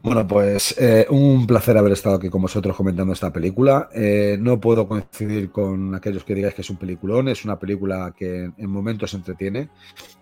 Bueno, 0.00 0.26
pues 0.26 0.76
eh, 0.78 1.06
un 1.10 1.46
placer 1.46 1.76
haber 1.76 1.92
estado 1.92 2.16
aquí 2.16 2.28
con 2.30 2.42
vosotros 2.42 2.76
comentando 2.76 3.12
esta 3.12 3.32
película. 3.32 3.88
Eh, 3.92 4.36
no 4.40 4.60
puedo 4.60 4.86
coincidir 4.86 5.50
con 5.50 5.96
aquellos 5.96 6.22
que 6.22 6.34
digáis 6.34 6.54
que 6.54 6.62
es 6.62 6.70
un 6.70 6.76
peliculón. 6.76 7.28
Es 7.28 7.44
una 7.44 7.58
película 7.58 8.14
que 8.16 8.52
en 8.56 8.70
momentos 8.70 9.12
entretiene. 9.14 9.68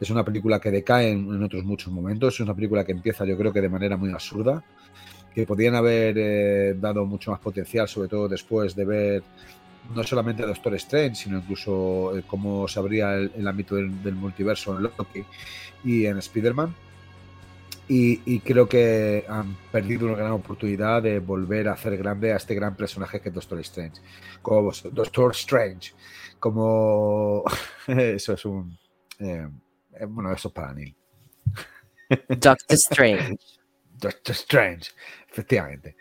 Es 0.00 0.08
una 0.08 0.24
película 0.24 0.58
que 0.58 0.70
decae 0.70 1.10
en, 1.10 1.28
en 1.34 1.42
otros 1.42 1.64
muchos 1.64 1.92
momentos. 1.92 2.34
Es 2.34 2.40
una 2.40 2.54
película 2.54 2.84
que 2.84 2.92
empieza, 2.92 3.26
yo 3.26 3.36
creo 3.36 3.52
que 3.52 3.60
de 3.60 3.68
manera 3.68 3.98
muy 3.98 4.10
absurda. 4.10 4.64
Que 5.34 5.46
podían 5.46 5.74
haber 5.74 6.16
eh, 6.16 6.74
dado 6.80 7.04
mucho 7.04 7.30
más 7.30 7.40
potencial, 7.40 7.86
sobre 7.86 8.08
todo 8.08 8.26
después 8.26 8.74
de 8.74 8.84
ver 8.86 9.22
no 9.94 10.02
solamente 10.04 10.44
Doctor 10.44 10.74
Strange, 10.74 11.14
sino 11.14 11.38
incluso 11.38 12.16
eh, 12.16 12.24
cómo 12.26 12.68
se 12.68 12.78
abría 12.78 13.14
el, 13.14 13.32
el 13.36 13.48
ámbito 13.48 13.76
del, 13.76 14.02
del 14.02 14.14
multiverso 14.14 14.76
en 14.76 14.84
Loki 14.84 15.24
y 15.84 16.06
en 16.06 16.18
Spider-Man 16.18 16.74
y, 17.88 18.20
y 18.24 18.40
creo 18.40 18.68
que 18.68 19.24
han 19.28 19.54
perdido 19.70 20.06
una 20.06 20.16
gran 20.16 20.32
oportunidad 20.32 21.02
de 21.02 21.20
volver 21.20 21.68
a 21.68 21.72
hacer 21.74 21.96
grande 21.96 22.32
a 22.32 22.36
este 22.36 22.54
gran 22.54 22.74
personaje 22.74 23.20
que 23.20 23.28
es 23.28 23.34
Doctor 23.34 23.60
Strange. 23.60 24.00
Como 24.42 24.72
Doctor 24.92 25.30
Strange. 25.32 25.92
Como. 26.40 27.44
eso 27.86 28.32
es 28.32 28.44
un. 28.44 28.76
eh, 29.20 29.48
eh, 30.00 30.04
bueno, 30.06 30.32
eso 30.32 30.48
es 30.48 30.54
para 30.54 30.74
Neil. 30.74 30.96
Doctor 32.28 32.56
Strange. 32.70 33.36
Doctor 33.98 34.34
Strange, 34.34 34.90
efectivamente. 35.30 35.96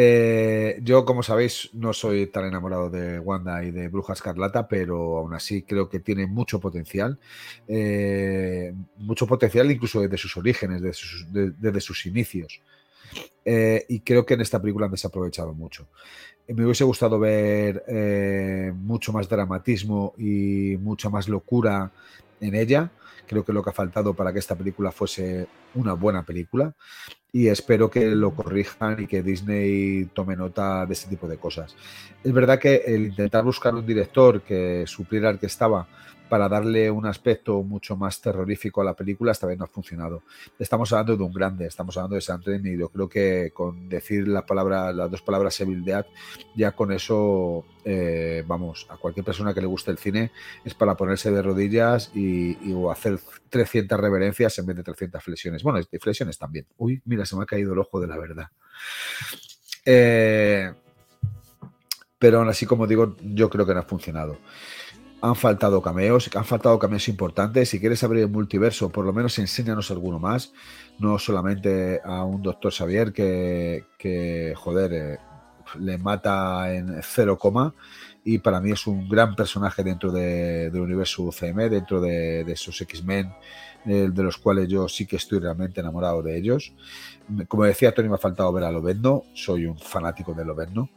Eh, 0.00 0.78
yo, 0.84 1.04
como 1.04 1.24
sabéis, 1.24 1.70
no 1.72 1.92
soy 1.92 2.28
tan 2.28 2.44
enamorado 2.44 2.88
de 2.88 3.18
Wanda 3.18 3.64
y 3.64 3.72
de 3.72 3.88
Bruja 3.88 4.12
Escarlata, 4.12 4.68
pero 4.68 5.18
aún 5.18 5.34
así 5.34 5.62
creo 5.62 5.88
que 5.88 5.98
tiene 5.98 6.28
mucho 6.28 6.60
potencial. 6.60 7.18
eh, 7.66 8.72
mucho 8.98 9.26
potencial 9.26 9.68
incluso 9.72 10.00
desde 10.00 10.16
sus 10.16 10.36
orígenes, 10.36 10.82
desde 10.82 11.80
sus, 11.80 12.06
inicios. 12.06 12.60
Eh, 13.44 13.86
y 13.88 13.98
creo 14.00 14.24
que 14.24 14.34
en 14.34 14.42
esta 14.42 14.60
película 14.60 14.86
han 14.86 14.92
desaprovechado 14.92 15.52
mucho. 15.52 15.88
Me 16.46 16.64
hubiese 16.64 16.84
gustado 16.84 17.18
ver 17.18 17.82
eh, 17.88 18.72
mucho 18.76 19.12
más 19.12 19.28
dramatismo 19.28 20.14
y 20.16 20.76
mucha 20.78 21.10
más 21.10 21.28
locura 21.28 21.90
en 22.40 22.54
ella. 22.54 22.92
Creo 23.28 23.44
que 23.44 23.52
lo 23.52 23.62
que 23.62 23.70
ha 23.70 23.74
faltado 23.74 24.14
para 24.14 24.32
que 24.32 24.38
esta 24.38 24.56
película 24.56 24.90
fuese 24.90 25.46
una 25.74 25.92
buena 25.92 26.24
película 26.24 26.74
y 27.32 27.48
espero 27.48 27.90
que 27.90 28.06
lo 28.06 28.34
corrijan 28.34 29.02
y 29.02 29.06
que 29.06 29.22
Disney 29.22 30.06
tome 30.14 30.34
nota 30.34 30.86
de 30.86 30.94
este 30.94 31.08
tipo 31.08 31.28
de 31.28 31.36
cosas. 31.36 31.76
Es 32.24 32.32
verdad 32.32 32.58
que 32.58 32.82
el 32.86 33.06
intentar 33.06 33.44
buscar 33.44 33.74
un 33.74 33.86
director 33.86 34.40
que 34.42 34.84
supliera 34.86 35.28
al 35.28 35.38
que 35.38 35.46
estaba 35.46 35.86
para 36.28 36.48
darle 36.48 36.90
un 36.90 37.06
aspecto 37.06 37.62
mucho 37.62 37.96
más 37.96 38.20
terrorífico 38.20 38.80
a 38.80 38.84
la 38.84 38.94
película 38.94 39.32
esta 39.32 39.46
vez 39.46 39.58
no 39.58 39.64
ha 39.64 39.68
funcionado. 39.68 40.22
Estamos 40.58 40.92
hablando 40.92 41.16
de 41.16 41.22
un 41.22 41.32
grande, 41.32 41.66
estamos 41.66 41.96
hablando 41.96 42.16
de 42.16 42.38
Raimi 42.44 42.70
y 42.70 42.78
yo 42.78 42.88
creo 42.88 43.08
que 43.08 43.50
con 43.52 43.88
decir 43.88 44.28
la 44.28 44.44
palabra, 44.44 44.92
las 44.92 45.10
dos 45.10 45.22
palabras 45.22 45.60
Evil 45.60 45.84
ya 46.54 46.72
con 46.72 46.92
eso, 46.92 47.64
eh, 47.84 48.44
vamos, 48.46 48.86
a 48.88 48.96
cualquier 48.96 49.24
persona 49.24 49.54
que 49.54 49.60
le 49.60 49.66
guste 49.66 49.90
el 49.90 49.98
cine 49.98 50.30
es 50.64 50.74
para 50.74 50.96
ponerse 50.96 51.30
de 51.30 51.42
rodillas 51.42 52.10
y, 52.14 52.56
o 52.72 52.90
hacer 52.90 53.18
300 53.48 53.98
reverencias 53.98 54.58
en 54.58 54.66
vez 54.66 54.76
de 54.76 54.82
300 54.82 55.22
flexiones. 55.22 55.62
Bueno, 55.62 55.80
flexiones 56.00 56.38
también. 56.38 56.66
Uy, 56.76 57.00
mira, 57.04 57.24
se 57.24 57.36
me 57.36 57.42
ha 57.42 57.46
caído 57.46 57.72
el 57.72 57.78
ojo 57.78 58.00
de 58.00 58.06
la 58.06 58.18
verdad. 58.18 58.48
Eh, 59.84 60.72
pero 62.18 62.38
aún 62.38 62.48
así, 62.48 62.66
como 62.66 62.86
digo, 62.86 63.16
yo 63.22 63.48
creo 63.48 63.64
que 63.64 63.74
no 63.74 63.80
ha 63.80 63.84
funcionado. 63.84 64.38
Han 65.20 65.34
faltado 65.34 65.82
cameos, 65.82 66.30
han 66.34 66.44
faltado 66.44 66.78
cameos 66.78 67.08
importantes. 67.08 67.68
Si 67.70 67.80
quieres 67.80 68.04
abrir 68.04 68.22
el 68.22 68.30
multiverso, 68.30 68.88
por 68.90 69.04
lo 69.04 69.12
menos 69.12 69.36
enséñanos 69.40 69.90
alguno 69.90 70.20
más. 70.20 70.52
No 71.00 71.18
solamente 71.18 72.00
a 72.04 72.22
un 72.24 72.40
doctor 72.42 72.72
Xavier 72.72 73.12
que, 73.12 74.52
joder, 74.56 74.92
eh, 74.92 75.18
le 75.80 75.98
mata 75.98 76.72
en 76.72 77.00
cero 77.02 77.36
coma 77.36 77.74
y 78.24 78.38
para 78.38 78.60
mí 78.60 78.70
es 78.70 78.86
un 78.86 79.08
gran 79.08 79.34
personaje 79.34 79.82
dentro 79.82 80.10
de- 80.12 80.70
del 80.70 80.80
universo 80.80 81.22
UCM, 81.24 81.68
dentro 81.68 82.00
de, 82.00 82.44
de 82.44 82.52
esos 82.52 82.80
X-Men, 82.80 83.30
eh, 83.86 84.08
de 84.12 84.22
los 84.22 84.38
cuales 84.38 84.68
yo 84.68 84.88
sí 84.88 85.04
que 85.06 85.16
estoy 85.16 85.40
realmente 85.40 85.80
enamorado 85.80 86.22
de 86.22 86.36
ellos. 86.38 86.72
Como 87.48 87.64
decía 87.64 87.92
Tony, 87.92 88.08
me 88.08 88.14
ha 88.14 88.18
faltado 88.18 88.52
ver 88.52 88.64
a 88.64 88.72
Lobezno, 88.72 89.24
soy 89.34 89.66
un 89.66 89.78
fanático 89.78 90.32
de 90.34 90.44
Lobezno, 90.44 90.90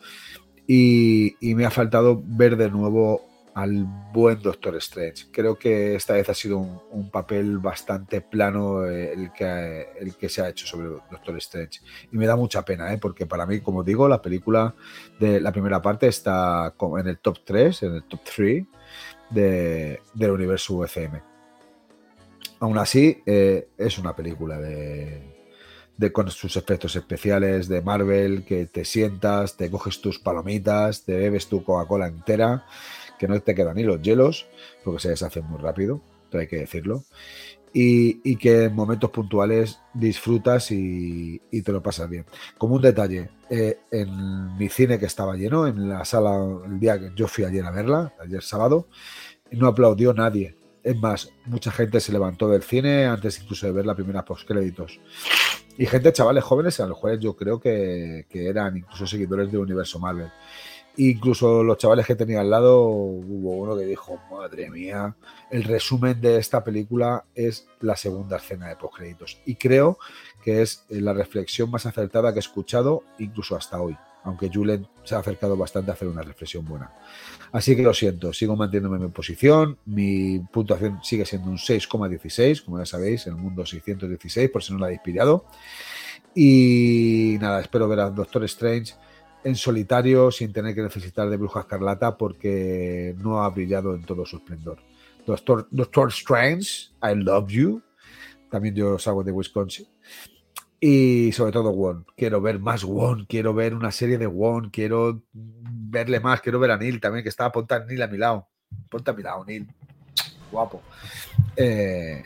y, 0.67 1.35
y 1.41 1.55
me 1.55 1.65
ha 1.65 1.71
faltado 1.71 2.21
ver 2.25 2.55
de 2.55 2.69
nuevo 2.69 3.21
al 3.53 3.85
buen 4.13 4.41
Doctor 4.41 4.75
Strange. 4.77 5.27
Creo 5.31 5.57
que 5.57 5.95
esta 5.95 6.13
vez 6.13 6.29
ha 6.29 6.33
sido 6.33 6.57
un, 6.57 7.09
papel 7.11 7.57
bastante 7.57 8.21
plano 8.21 8.85
eh, 8.85 9.11
el, 9.13 9.31
que, 9.33 9.87
el 9.99 10.15
que 10.15 10.29
se 10.29 10.41
ha 10.41 10.49
hecho 10.49 10.65
sobre 10.65 10.87
Doctor 10.87 11.37
Strange. 11.37 11.81
Y 12.11 12.17
me 12.17 12.25
da 12.25 12.35
mucha 12.35 12.63
pena, 12.63 12.93
¿eh? 12.93 12.97
porque 12.97 13.25
para 13.25 13.45
mí, 13.45 13.59
como 13.59 13.83
digo, 13.83 14.07
la 14.07 14.21
película 14.21 14.73
de 15.19 15.41
la 15.41 15.51
primera 15.51 15.81
parte 15.81 16.07
está 16.07 16.73
en 16.99 17.07
el 17.07 17.17
top 17.19 17.39
3, 17.43 17.83
en 17.83 17.95
el 17.95 18.03
top 18.03 18.21
3 18.35 18.65
de, 19.29 20.01
del 20.13 20.31
universo 20.31 20.75
UCM. 20.75 21.21
Aún 22.59 22.77
así, 22.77 23.21
eh, 23.25 23.69
es 23.77 23.97
una 23.97 24.15
película 24.15 24.59
de, 24.59 25.31
de 25.97 26.11
con 26.11 26.29
sus 26.31 26.55
efectos 26.55 26.95
especiales 26.95 27.67
de 27.67 27.81
Marvel, 27.81 28.45
que 28.45 28.65
te 28.65 28.85
sientas, 28.85 29.57
te 29.57 29.69
coges 29.69 29.99
tus 30.01 30.19
palomitas, 30.19 31.03
te 31.03 31.15
bebes 31.15 31.47
tu 31.47 31.63
Coca-Cola 31.63 32.07
entera, 32.07 32.65
que 33.21 33.27
no 33.27 33.39
te 33.39 33.53
quedan 33.53 33.75
ni 33.75 33.83
los 33.83 34.01
hielos, 34.01 34.47
porque 34.83 34.99
se 34.99 35.09
deshacen 35.09 35.45
muy 35.45 35.59
rápido, 35.59 36.01
todo 36.31 36.41
hay 36.41 36.47
que 36.47 36.57
decirlo. 36.57 37.03
Y, 37.71 38.35
que 38.37 38.63
en 38.63 38.73
momentos 38.73 39.11
puntuales 39.11 39.79
disfrutas 39.93 40.71
y, 40.71 41.39
y 41.51 41.61
te 41.61 41.71
lo 41.71 41.83
pasas 41.83 42.09
bien. 42.09 42.25
Como 42.57 42.75
un 42.75 42.81
detalle, 42.81 43.29
eh, 43.47 43.77
en 43.91 44.57
mi 44.57 44.69
cine 44.69 44.97
que 44.97 45.05
estaba 45.05 45.35
lleno, 45.35 45.67
en 45.67 45.87
la 45.87 46.03
sala, 46.03 46.35
el 46.65 46.79
día 46.79 46.99
que 46.99 47.11
yo 47.15 47.27
fui 47.27 47.43
ayer 47.43 47.63
a 47.63 47.69
verla, 47.69 48.11
ayer 48.19 48.41
sábado, 48.41 48.87
no 49.51 49.67
aplaudió 49.67 50.13
nadie. 50.15 50.57
Es 50.83 50.97
más, 50.97 51.29
mucha 51.45 51.71
gente 51.71 51.99
se 51.99 52.11
levantó 52.11 52.49
del 52.49 52.63
cine 52.63 53.05
antes 53.05 53.39
incluso 53.39 53.67
de 53.67 53.71
ver 53.71 53.85
la 53.85 53.93
primera 53.93 54.25
postcréditos. 54.25 54.99
Y 55.77 55.85
gente, 55.85 56.11
chavales 56.11 56.43
jóvenes, 56.43 56.79
a 56.79 56.87
los 56.87 56.97
cuales 56.97 57.19
yo 57.19 57.35
creo 57.35 57.59
que, 57.59 58.25
que 58.27 58.47
eran 58.47 58.77
incluso 58.77 59.05
seguidores 59.05 59.51
del 59.51 59.61
universo 59.61 59.99
Marvel. 59.99 60.31
Incluso 61.03 61.63
los 61.63 61.79
chavales 61.79 62.05
que 62.05 62.13
tenía 62.13 62.41
al 62.41 62.51
lado, 62.51 62.83
hubo 62.83 63.55
uno 63.55 63.75
que 63.75 63.85
dijo, 63.85 64.19
madre 64.29 64.69
mía, 64.69 65.15
el 65.49 65.63
resumen 65.63 66.21
de 66.21 66.37
esta 66.37 66.63
película 66.63 67.25
es 67.33 67.67
la 67.79 67.95
segunda 67.95 68.37
escena 68.37 68.67
de 68.67 68.75
postcréditos. 68.75 69.41
Y 69.47 69.55
creo 69.55 69.97
que 70.43 70.61
es 70.61 70.85
la 70.89 71.13
reflexión 71.13 71.71
más 71.71 71.87
acertada 71.87 72.31
que 72.31 72.37
he 72.37 72.41
escuchado 72.41 73.03
incluso 73.17 73.55
hasta 73.55 73.81
hoy. 73.81 73.97
Aunque 74.23 74.51
Julen 74.53 74.87
se 75.03 75.15
ha 75.15 75.17
acercado 75.17 75.57
bastante 75.57 75.89
a 75.89 75.95
hacer 75.95 76.07
una 76.07 76.21
reflexión 76.21 76.65
buena. 76.65 76.93
Así 77.51 77.75
que 77.75 77.81
lo 77.81 77.95
siento, 77.95 78.31
sigo 78.31 78.55
manteniéndome 78.55 78.97
en 78.97 79.05
mi 79.05 79.09
posición. 79.09 79.79
Mi 79.85 80.37
puntuación 80.37 80.99
sigue 81.01 81.25
siendo 81.25 81.49
un 81.49 81.57
6,16, 81.57 82.63
como 82.63 82.77
ya 82.77 82.85
sabéis, 82.85 83.25
en 83.25 83.33
el 83.33 83.39
mundo 83.39 83.65
616, 83.65 84.51
por 84.51 84.61
si 84.61 84.71
no 84.71 84.77
la 84.77 84.85
habéis 84.85 85.01
pillado. 85.01 85.47
Y 86.35 87.37
nada, 87.41 87.59
espero 87.59 87.87
ver 87.87 88.01
a 88.01 88.11
Doctor 88.11 88.43
Strange 88.43 88.93
en 89.43 89.55
solitario 89.55 90.31
sin 90.31 90.53
tener 90.53 90.75
que 90.75 90.83
necesitar 90.83 91.29
de 91.29 91.37
Bruja 91.37 91.61
Escarlata 91.61 92.17
porque 92.17 93.15
no 93.17 93.43
ha 93.43 93.49
brillado 93.49 93.95
en 93.95 94.03
todo 94.03 94.25
su 94.25 94.37
esplendor. 94.37 94.79
Doctor, 95.25 95.67
Doctor 95.71 96.09
Strange, 96.09 96.91
I 97.03 97.15
love 97.15 97.49
you. 97.49 97.81
También 98.49 98.75
yo 98.75 98.99
salgo 98.99 99.23
de 99.23 99.31
Wisconsin. 99.31 99.87
Y 100.79 101.31
sobre 101.31 101.51
todo 101.51 101.71
Won. 101.71 102.05
Quiero 102.17 102.41
ver 102.41 102.59
más 102.59 102.83
Won, 102.83 103.25
quiero 103.25 103.53
ver 103.53 103.75
una 103.75 103.91
serie 103.91 104.17
de 104.17 104.25
Won, 104.25 104.71
quiero 104.71 105.21
verle 105.31 106.19
más, 106.19 106.41
quiero 106.41 106.59
ver 106.59 106.71
a 106.71 106.77
Neil 106.77 106.99
también, 106.99 107.23
que 107.23 107.29
estaba 107.29 107.51
ponta 107.51 107.85
Neil 107.85 108.01
a 108.01 108.07
mi 108.07 108.17
lado. 108.17 108.47
Ponte 108.89 109.11
a 109.11 109.13
mi 109.13 109.21
lado, 109.21 109.45
Neil. 109.45 109.67
Guapo. 110.51 110.81
Eh, 111.55 112.23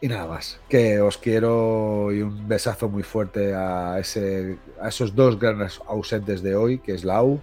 y 0.00 0.08
nada 0.08 0.26
más. 0.26 0.58
Que 0.68 1.00
os 1.00 1.18
quiero 1.18 2.12
y 2.12 2.22
un 2.22 2.48
besazo 2.48 2.88
muy 2.88 3.02
fuerte 3.02 3.54
a, 3.54 3.98
ese, 3.98 4.56
a 4.80 4.88
esos 4.88 5.14
dos 5.14 5.38
grandes 5.38 5.80
ausentes 5.86 6.42
de 6.42 6.54
hoy, 6.54 6.78
que 6.78 6.94
es 6.94 7.04
Lau, 7.04 7.40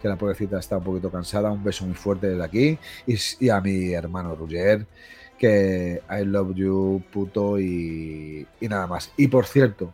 que 0.00 0.08
la 0.08 0.16
pobrecita 0.16 0.58
está 0.58 0.78
un 0.78 0.84
poquito 0.84 1.10
cansada. 1.10 1.52
Un 1.52 1.62
beso 1.62 1.86
muy 1.86 1.94
fuerte 1.94 2.28
desde 2.28 2.44
aquí. 2.44 2.78
Y, 3.06 3.48
a 3.48 3.60
mi 3.60 3.92
hermano 3.92 4.34
Roger, 4.34 4.86
que 5.38 6.02
I 6.10 6.24
love 6.24 6.54
you, 6.54 7.02
puto, 7.12 7.58
y, 7.60 8.46
nada 8.60 8.86
más. 8.86 9.12
Y 9.16 9.28
por 9.28 9.46
cierto, 9.46 9.92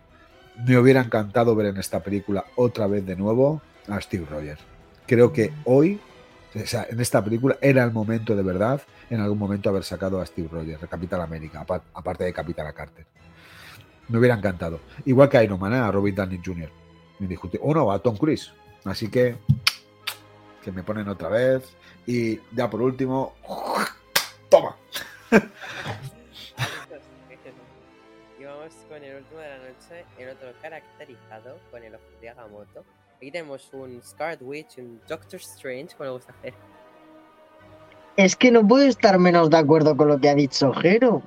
me 0.66 0.78
hubiera 0.78 1.02
encantado 1.02 1.54
ver 1.54 1.66
en 1.66 1.76
esta 1.76 2.00
película 2.00 2.44
otra 2.56 2.86
vez 2.86 3.04
de 3.04 3.16
nuevo 3.16 3.60
a 3.86 4.00
Steve 4.00 4.26
Rogers. 4.28 4.60
Creo 5.06 5.32
que 5.32 5.52
hoy, 5.64 6.00
en 6.54 7.00
esta 7.00 7.22
película, 7.22 7.56
era 7.60 7.84
el 7.84 7.92
momento 7.92 8.34
de 8.34 8.42
verdad, 8.42 8.80
en 9.10 9.20
algún 9.20 9.38
momento, 9.38 9.68
haber 9.70 9.84
sacado 9.84 10.20
a 10.20 10.26
Steve 10.26 10.48
Rogers, 10.50 10.80
de 10.80 10.88
Capitán 10.88 11.20
América, 11.20 11.60
apa- 11.60 11.82
aparte 11.94 12.24
de 12.24 12.32
Capitana 12.32 12.72
Carter. 12.72 13.06
Me 14.08 14.18
hubiera 14.18 14.34
encantado. 14.34 14.80
Igual 15.04 15.28
que 15.28 15.36
a 15.38 15.44
Iron 15.44 15.60
Man, 15.60 15.74
¿eh? 15.74 15.76
a 15.78 15.90
Robert 15.90 16.16
Downey 16.16 16.40
Jr. 16.44 16.70
Indiscutible. 17.20 17.66
O 17.68 17.74
no, 17.74 17.90
a 17.92 17.98
Tom 17.98 18.16
Cruise. 18.16 18.52
Así 18.84 19.10
que, 19.10 19.36
que 20.62 20.72
me 20.72 20.82
ponen 20.82 21.08
otra 21.08 21.28
vez. 21.28 21.74
Y 22.06 22.40
ya 22.54 22.70
por 22.70 22.80
último, 22.80 23.34
toma. 24.48 24.76
Y 28.38 28.44
vamos 28.44 28.72
con 28.88 29.02
el 29.02 29.16
último 29.16 29.40
de 29.40 29.48
la 29.48 29.58
noche, 29.58 30.04
el 30.18 30.28
otro 30.30 30.48
caracterizado 30.62 31.58
con 31.70 31.82
el 31.82 31.94
ojo 31.94 32.04
de 32.20 32.28
Agamotto. 32.30 32.84
Aquí 33.16 33.30
tenemos 33.30 33.68
un 33.72 34.00
Scarlet 34.02 34.40
Witch, 34.42 34.78
un 34.78 35.00
Doctor 35.08 35.40
Strange, 35.40 35.96
como 35.96 36.04
le 36.04 36.10
gusta 36.12 36.32
hacer. 36.38 36.54
Es 38.18 38.34
que 38.34 38.50
no 38.50 38.66
puedo 38.66 38.84
estar 38.84 39.16
menos 39.20 39.48
de 39.48 39.58
acuerdo 39.58 39.96
con 39.96 40.08
lo 40.08 40.18
que 40.18 40.28
ha 40.28 40.34
dicho 40.34 40.72
Jero. 40.72 41.22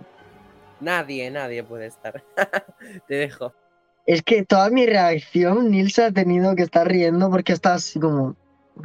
Nadie, 0.81 1.31
nadie 1.31 1.63
puede 1.63 1.85
estar. 1.85 2.21
Te 3.07 3.15
dejo. 3.15 3.53
Es 4.05 4.21
que 4.23 4.43
toda 4.43 4.69
mi 4.69 4.85
reacción, 4.85 5.71
Nils 5.71 5.97
ha 5.99 6.11
tenido 6.11 6.53
que 6.53 6.63
estar 6.63 6.85
riendo 6.85 7.29
porque 7.31 7.53
está 7.53 7.75
así 7.75 7.97
como 7.97 8.35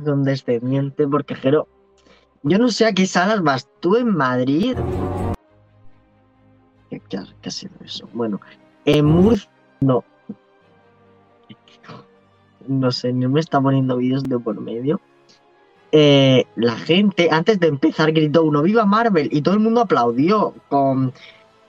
condescendiente, 0.04 1.04
porque 1.08 1.34
Jero, 1.34 1.66
yo 2.44 2.58
no 2.58 2.68
sé 2.68 2.86
a 2.86 2.92
qué 2.92 3.06
salas 3.06 3.42
vas 3.42 3.68
tú 3.80 3.96
en 3.96 4.14
Madrid. 4.16 4.76
¿Qué, 6.88 7.00
qué 7.08 7.16
ha- 7.16 7.26
qué 7.42 7.48
ha 7.48 7.52
sido 7.52 7.74
eso? 7.84 8.08
Bueno, 8.12 8.40
en 8.84 9.04
Murcia, 9.04 9.50
no. 9.80 10.04
No 12.68 12.92
sé, 12.92 13.12
no 13.12 13.28
me 13.30 13.40
está 13.40 13.60
poniendo 13.60 13.96
vídeos 13.96 14.22
de 14.22 14.38
por 14.38 14.60
medio. 14.60 15.00
Eh, 15.92 16.44
la 16.56 16.76
gente, 16.76 17.28
antes 17.30 17.60
de 17.60 17.68
empezar, 17.68 18.12
gritó 18.12 18.42
uno, 18.42 18.62
¡Viva 18.62 18.84
Marvel! 18.84 19.28
Y 19.32 19.42
todo 19.42 19.54
el 19.54 19.60
mundo 19.60 19.82
aplaudió. 19.82 20.54
Con, 20.68 21.12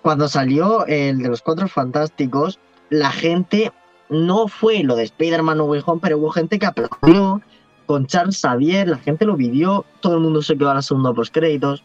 cuando 0.01 0.27
salió 0.27 0.85
el 0.85 1.19
de 1.19 1.29
los 1.29 1.41
Cuatro 1.41 1.67
Fantásticos, 1.67 2.59
la 2.89 3.11
gente 3.11 3.71
no 4.09 4.47
fue 4.47 4.83
lo 4.83 4.95
de 4.95 5.03
Spider-Man 5.03 5.57
No 5.57 5.65
Way 5.65 5.81
Home, 5.85 5.99
pero 6.01 6.17
hubo 6.17 6.29
gente 6.29 6.59
que 6.59 6.65
aplaudió 6.65 7.41
con 7.85 8.05
Charles 8.05 8.39
Xavier, 8.41 8.87
la 8.87 8.97
gente 8.97 9.25
lo 9.25 9.35
vivió, 9.35 9.85
todo 10.01 10.15
el 10.15 10.19
mundo 10.19 10.41
se 10.41 10.57
quedó 10.57 10.69
a 10.69 10.75
la 10.75 10.81
segunda 10.81 11.13
post 11.13 11.33
créditos. 11.33 11.83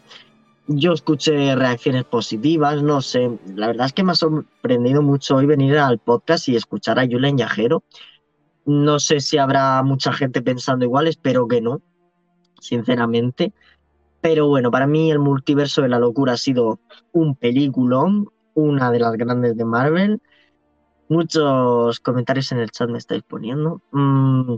Yo 0.67 0.93
escuché 0.93 1.55
reacciones 1.55 2.05
positivas, 2.05 2.81
no 2.83 3.01
sé. 3.01 3.37
La 3.55 3.67
verdad 3.67 3.87
es 3.87 3.93
que 3.93 4.03
me 4.03 4.13
ha 4.13 4.15
sorprendido 4.15 5.01
mucho 5.01 5.35
hoy 5.35 5.45
venir 5.45 5.77
al 5.77 5.99
podcast 5.99 6.47
y 6.47 6.55
escuchar 6.55 6.99
a 6.99 7.05
Julen 7.05 7.37
Yajero. 7.37 7.83
No 8.65 8.99
sé 8.99 9.19
si 9.19 9.37
habrá 9.37 9.83
mucha 9.83 10.13
gente 10.13 10.41
pensando 10.41 10.85
igual, 10.85 11.07
espero 11.07 11.47
que 11.47 11.59
no, 11.59 11.81
sinceramente. 12.63 13.53
Pero 14.21 14.47
bueno, 14.47 14.71
para 14.71 14.87
mí 14.87 15.11
el 15.11 15.19
multiverso 15.19 15.81
de 15.81 15.89
la 15.89 15.99
locura 15.99 16.33
ha 16.33 16.37
sido 16.37 16.79
un 17.11 17.35
peliculón, 17.35 18.29
una 18.53 18.89
de 18.91 18.99
las 18.99 19.13
grandes 19.13 19.57
de 19.57 19.65
Marvel. 19.65 20.21
Muchos 21.09 21.99
comentarios 21.99 22.51
en 22.51 22.59
el 22.59 22.71
chat 22.71 22.89
me 22.89 22.97
estáis 22.97 23.23
poniendo. 23.23 23.81
Mm, 23.91 24.55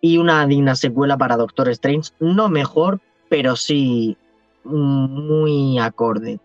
y 0.00 0.18
una 0.18 0.46
digna 0.46 0.74
secuela 0.74 1.16
para 1.16 1.36
Doctor 1.36 1.68
Strange. 1.68 2.10
No 2.20 2.48
mejor, 2.48 3.00
pero 3.28 3.56
sí 3.56 4.16
muy 4.64 5.78
acorde 5.78 6.40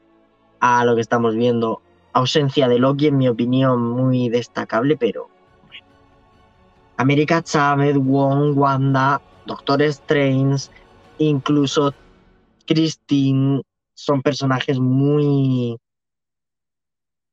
a 0.59 0.85
lo 0.85 0.95
que 0.95 1.01
estamos 1.01 1.35
viendo. 1.35 1.81
Ausencia 2.13 2.67
de 2.67 2.77
Loki, 2.77 3.07
en 3.07 3.17
mi 3.17 3.27
opinión, 3.27 3.81
muy 3.81 4.29
destacable, 4.29 4.97
pero. 4.97 5.29
América 6.97 7.41
Chávez, 7.41 7.97
Wong, 7.97 8.55
Wanda, 8.55 9.21
Doctor 9.45 9.81
Strange, 9.83 10.69
incluso 11.25 11.93
Christine, 12.65 13.61
son 13.93 14.21
personajes 14.21 14.79
muy 14.79 15.77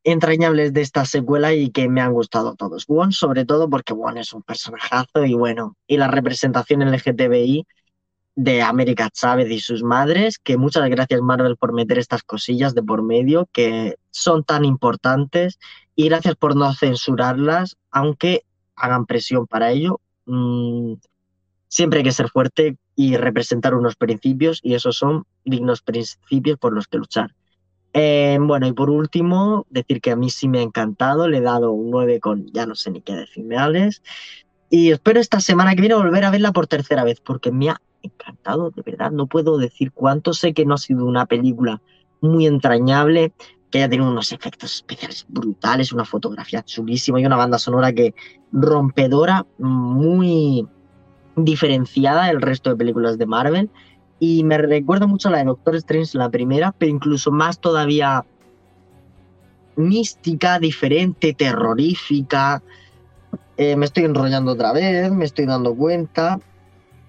entrañables 0.04 0.72
de 0.72 0.80
esta 0.80 1.04
secuela 1.04 1.54
y 1.54 1.70
que 1.70 1.88
me 1.88 2.00
han 2.00 2.12
gustado 2.12 2.54
todos. 2.54 2.86
Wong 2.86 3.12
sobre 3.12 3.44
todo 3.44 3.68
porque 3.68 3.92
Wong 3.92 4.18
es 4.18 4.32
un 4.32 4.42
personajazo 4.42 5.24
y 5.24 5.34
bueno, 5.34 5.76
y 5.86 5.96
la 5.96 6.08
representación 6.08 6.82
LGTBI 6.82 7.66
de 8.34 8.62
América 8.62 9.10
Chávez 9.10 9.50
y 9.50 9.60
sus 9.60 9.82
madres, 9.82 10.38
que 10.38 10.56
muchas 10.56 10.88
gracias 10.88 11.20
Marvel 11.20 11.56
por 11.56 11.72
meter 11.72 11.98
estas 11.98 12.22
cosillas 12.22 12.74
de 12.74 12.82
por 12.82 13.02
medio 13.02 13.48
que 13.52 13.96
son 14.10 14.44
tan 14.44 14.64
importantes 14.64 15.58
y 15.96 16.08
gracias 16.08 16.36
por 16.36 16.54
no 16.54 16.72
censurarlas, 16.72 17.76
aunque 17.90 18.44
hagan 18.76 19.06
presión 19.06 19.46
para 19.46 19.72
ello. 19.72 20.00
Mm, 20.26 20.94
siempre 21.66 21.98
hay 21.98 22.04
que 22.04 22.12
ser 22.12 22.28
fuerte 22.28 22.76
y 23.00 23.16
representar 23.16 23.76
unos 23.76 23.94
principios 23.94 24.58
y 24.60 24.74
esos 24.74 24.96
son 24.96 25.24
dignos 25.44 25.82
principios 25.82 26.58
por 26.58 26.72
los 26.72 26.88
que 26.88 26.98
luchar. 26.98 27.32
Eh, 27.92 28.36
bueno, 28.40 28.66
y 28.66 28.72
por 28.72 28.90
último, 28.90 29.66
decir 29.70 30.00
que 30.00 30.10
a 30.10 30.16
mí 30.16 30.30
sí 30.30 30.48
me 30.48 30.58
ha 30.58 30.62
encantado, 30.62 31.28
le 31.28 31.38
he 31.38 31.40
dado 31.40 31.70
un 31.70 31.92
9 31.92 32.18
con 32.18 32.48
ya 32.48 32.66
no 32.66 32.74
sé 32.74 32.90
ni 32.90 33.00
qué 33.00 33.14
decimales 33.14 34.02
y 34.68 34.90
espero 34.90 35.20
esta 35.20 35.40
semana 35.40 35.76
que 35.76 35.80
viene 35.80 35.94
volver 35.94 36.24
a 36.24 36.32
verla 36.32 36.50
por 36.50 36.66
tercera 36.66 37.04
vez 37.04 37.20
porque 37.20 37.52
me 37.52 37.70
ha 37.70 37.80
encantado, 38.02 38.72
de 38.72 38.82
verdad, 38.82 39.12
no 39.12 39.28
puedo 39.28 39.58
decir 39.58 39.92
cuánto, 39.92 40.32
sé 40.32 40.52
que 40.52 40.66
no 40.66 40.74
ha 40.74 40.78
sido 40.78 41.06
una 41.06 41.26
película 41.26 41.80
muy 42.20 42.48
entrañable, 42.48 43.32
que 43.70 43.78
haya 43.78 43.88
tenido 43.88 44.10
unos 44.10 44.32
efectos 44.32 44.74
especiales 44.74 45.24
brutales, 45.28 45.92
una 45.92 46.04
fotografía 46.04 46.64
chulísima 46.64 47.20
y 47.20 47.26
una 47.26 47.36
banda 47.36 47.60
sonora 47.60 47.92
que 47.92 48.12
rompedora, 48.50 49.46
muy 49.58 50.66
diferenciada 51.44 52.26
del 52.26 52.40
resto 52.40 52.70
de 52.70 52.76
películas 52.76 53.18
de 53.18 53.26
Marvel. 53.26 53.70
Y 54.20 54.42
me 54.44 54.58
recuerda 54.58 55.06
mucho 55.06 55.28
a 55.28 55.32
la 55.32 55.38
de 55.38 55.44
Doctor 55.44 55.76
Strange, 55.76 56.18
la 56.18 56.28
primera, 56.28 56.72
pero 56.76 56.90
incluso 56.90 57.30
más 57.30 57.58
todavía 57.60 58.24
mística, 59.76 60.58
diferente, 60.58 61.34
terrorífica. 61.34 62.62
Eh, 63.56 63.76
me 63.76 63.84
estoy 63.86 64.04
enrollando 64.04 64.52
otra 64.52 64.72
vez, 64.72 65.12
me 65.12 65.24
estoy 65.24 65.46
dando 65.46 65.74
cuenta. 65.74 66.40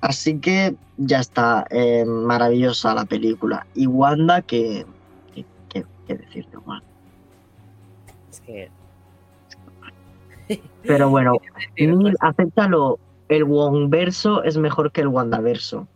Así 0.01 0.39
que 0.39 0.75
ya 0.97 1.19
está, 1.19 1.65
eh, 1.71 2.05
maravillosa 2.05 2.93
la 2.93 3.05
película. 3.05 3.65
Y 3.73 3.87
Wanda, 3.87 4.41
que, 4.41 4.85
que, 5.33 5.45
que 6.07 6.15
decir 6.15 6.47
de 6.49 6.57
Wanda. 6.57 6.85
Es 8.31 8.39
que. 8.41 8.69
Pero 10.83 11.09
bueno, 11.09 11.33
decir, 11.55 11.95
ni- 11.95 12.03
pues, 12.03 12.15
acéptalo, 12.19 12.97
el 13.29 13.43
Wongverso 13.45 14.43
es 14.43 14.57
mejor 14.57 14.91
que 14.91 15.01
el 15.01 15.07
Wandaverso. 15.07 15.87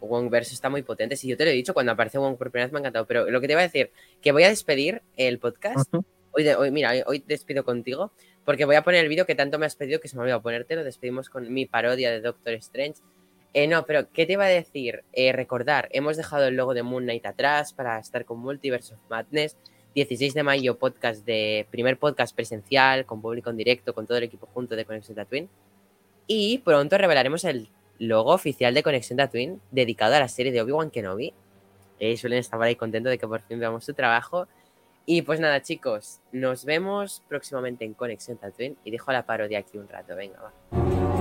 Wong 0.00 0.30
Verso 0.30 0.52
está 0.52 0.68
muy 0.68 0.82
potente. 0.82 1.14
Si 1.14 1.28
yo 1.28 1.36
te 1.36 1.44
lo 1.44 1.50
he 1.50 1.54
dicho, 1.54 1.74
cuando 1.74 1.92
aparece 1.92 2.18
Wong 2.18 2.36
por 2.36 2.50
primera 2.50 2.66
vez 2.66 2.72
me 2.72 2.78
ha 2.78 2.80
encantado. 2.80 3.06
Pero 3.06 3.30
lo 3.30 3.40
que 3.40 3.46
te 3.46 3.52
iba 3.52 3.60
a 3.60 3.64
decir, 3.64 3.92
que 4.20 4.32
voy 4.32 4.42
a 4.42 4.48
despedir 4.48 5.00
el 5.16 5.38
podcast. 5.38 5.94
Hoy, 6.32 6.42
de- 6.42 6.56
hoy, 6.56 6.72
mira, 6.72 6.90
hoy- 7.06 7.22
despido 7.24 7.64
contigo. 7.64 8.10
Porque 8.44 8.64
voy 8.64 8.74
a 8.74 8.82
poner 8.82 9.04
el 9.04 9.08
vídeo 9.08 9.26
que 9.26 9.36
tanto 9.36 9.60
me 9.60 9.66
has 9.66 9.76
pedido 9.76 10.00
que 10.00 10.08
se 10.08 10.16
me 10.16 10.22
olvidó 10.22 10.42
ponértelo. 10.42 10.82
Despedimos 10.82 11.28
con 11.30 11.52
mi 11.54 11.66
parodia 11.66 12.10
de 12.10 12.20
Doctor 12.20 12.54
Strange. 12.54 13.00
Eh, 13.54 13.68
no, 13.68 13.84
pero 13.86 14.10
¿qué 14.12 14.26
te 14.26 14.32
iba 14.32 14.44
a 14.46 14.48
decir? 14.48 15.04
Eh, 15.12 15.30
recordar, 15.30 15.88
hemos 15.92 16.16
dejado 16.16 16.46
el 16.46 16.56
logo 16.56 16.74
de 16.74 16.82
Moon 16.82 17.04
Knight 17.04 17.26
atrás 17.26 17.72
para 17.72 17.96
estar 18.00 18.24
con 18.24 18.40
Multiverse 18.40 18.94
of 18.94 19.00
Madness. 19.08 19.56
16 19.94 20.32
de 20.34 20.42
mayo, 20.42 20.78
podcast 20.78 21.24
de 21.26 21.66
primer 21.70 21.98
podcast 21.98 22.34
presencial, 22.34 23.04
con 23.06 23.20
público 23.22 23.50
en 23.50 23.58
directo, 23.58 23.94
con 23.94 24.06
todo 24.06 24.16
el 24.18 24.24
equipo 24.24 24.48
junto 24.52 24.74
de 24.74 24.84
Conexión 24.86 25.14
Tatooine. 25.14 25.48
Y 26.26 26.58
pronto 26.58 26.98
revelaremos 26.98 27.44
el 27.44 27.68
logo 27.98 28.32
oficial 28.32 28.74
de 28.74 28.82
Conexión 28.82 29.16
Tatooine 29.16 29.60
dedicado 29.70 30.14
a 30.14 30.20
la 30.20 30.28
serie 30.28 30.52
de 30.52 30.62
Obi-Wan 30.62 30.90
Kenobi. 30.90 31.32
Eh, 32.00 32.16
suelen 32.16 32.38
estar 32.38 32.60
ahí 32.60 32.74
contentos 32.74 33.10
de 33.10 33.18
que 33.18 33.28
por 33.28 33.42
fin 33.42 33.60
veamos 33.60 33.84
su 33.84 33.94
trabajo. 33.94 34.48
Y 35.04 35.22
pues 35.22 35.40
nada, 35.40 35.62
chicos, 35.62 36.20
nos 36.32 36.64
vemos 36.64 37.22
próximamente 37.28 37.84
en 37.84 37.94
Conexión 37.94 38.38
Tatooine. 38.38 38.76
Y 38.84 38.90
dejo 38.90 39.12
la 39.12 39.24
parodia 39.24 39.58
aquí 39.58 39.78
un 39.78 39.88
rato, 39.88 40.14
venga, 40.16 40.38
va. 40.40 41.11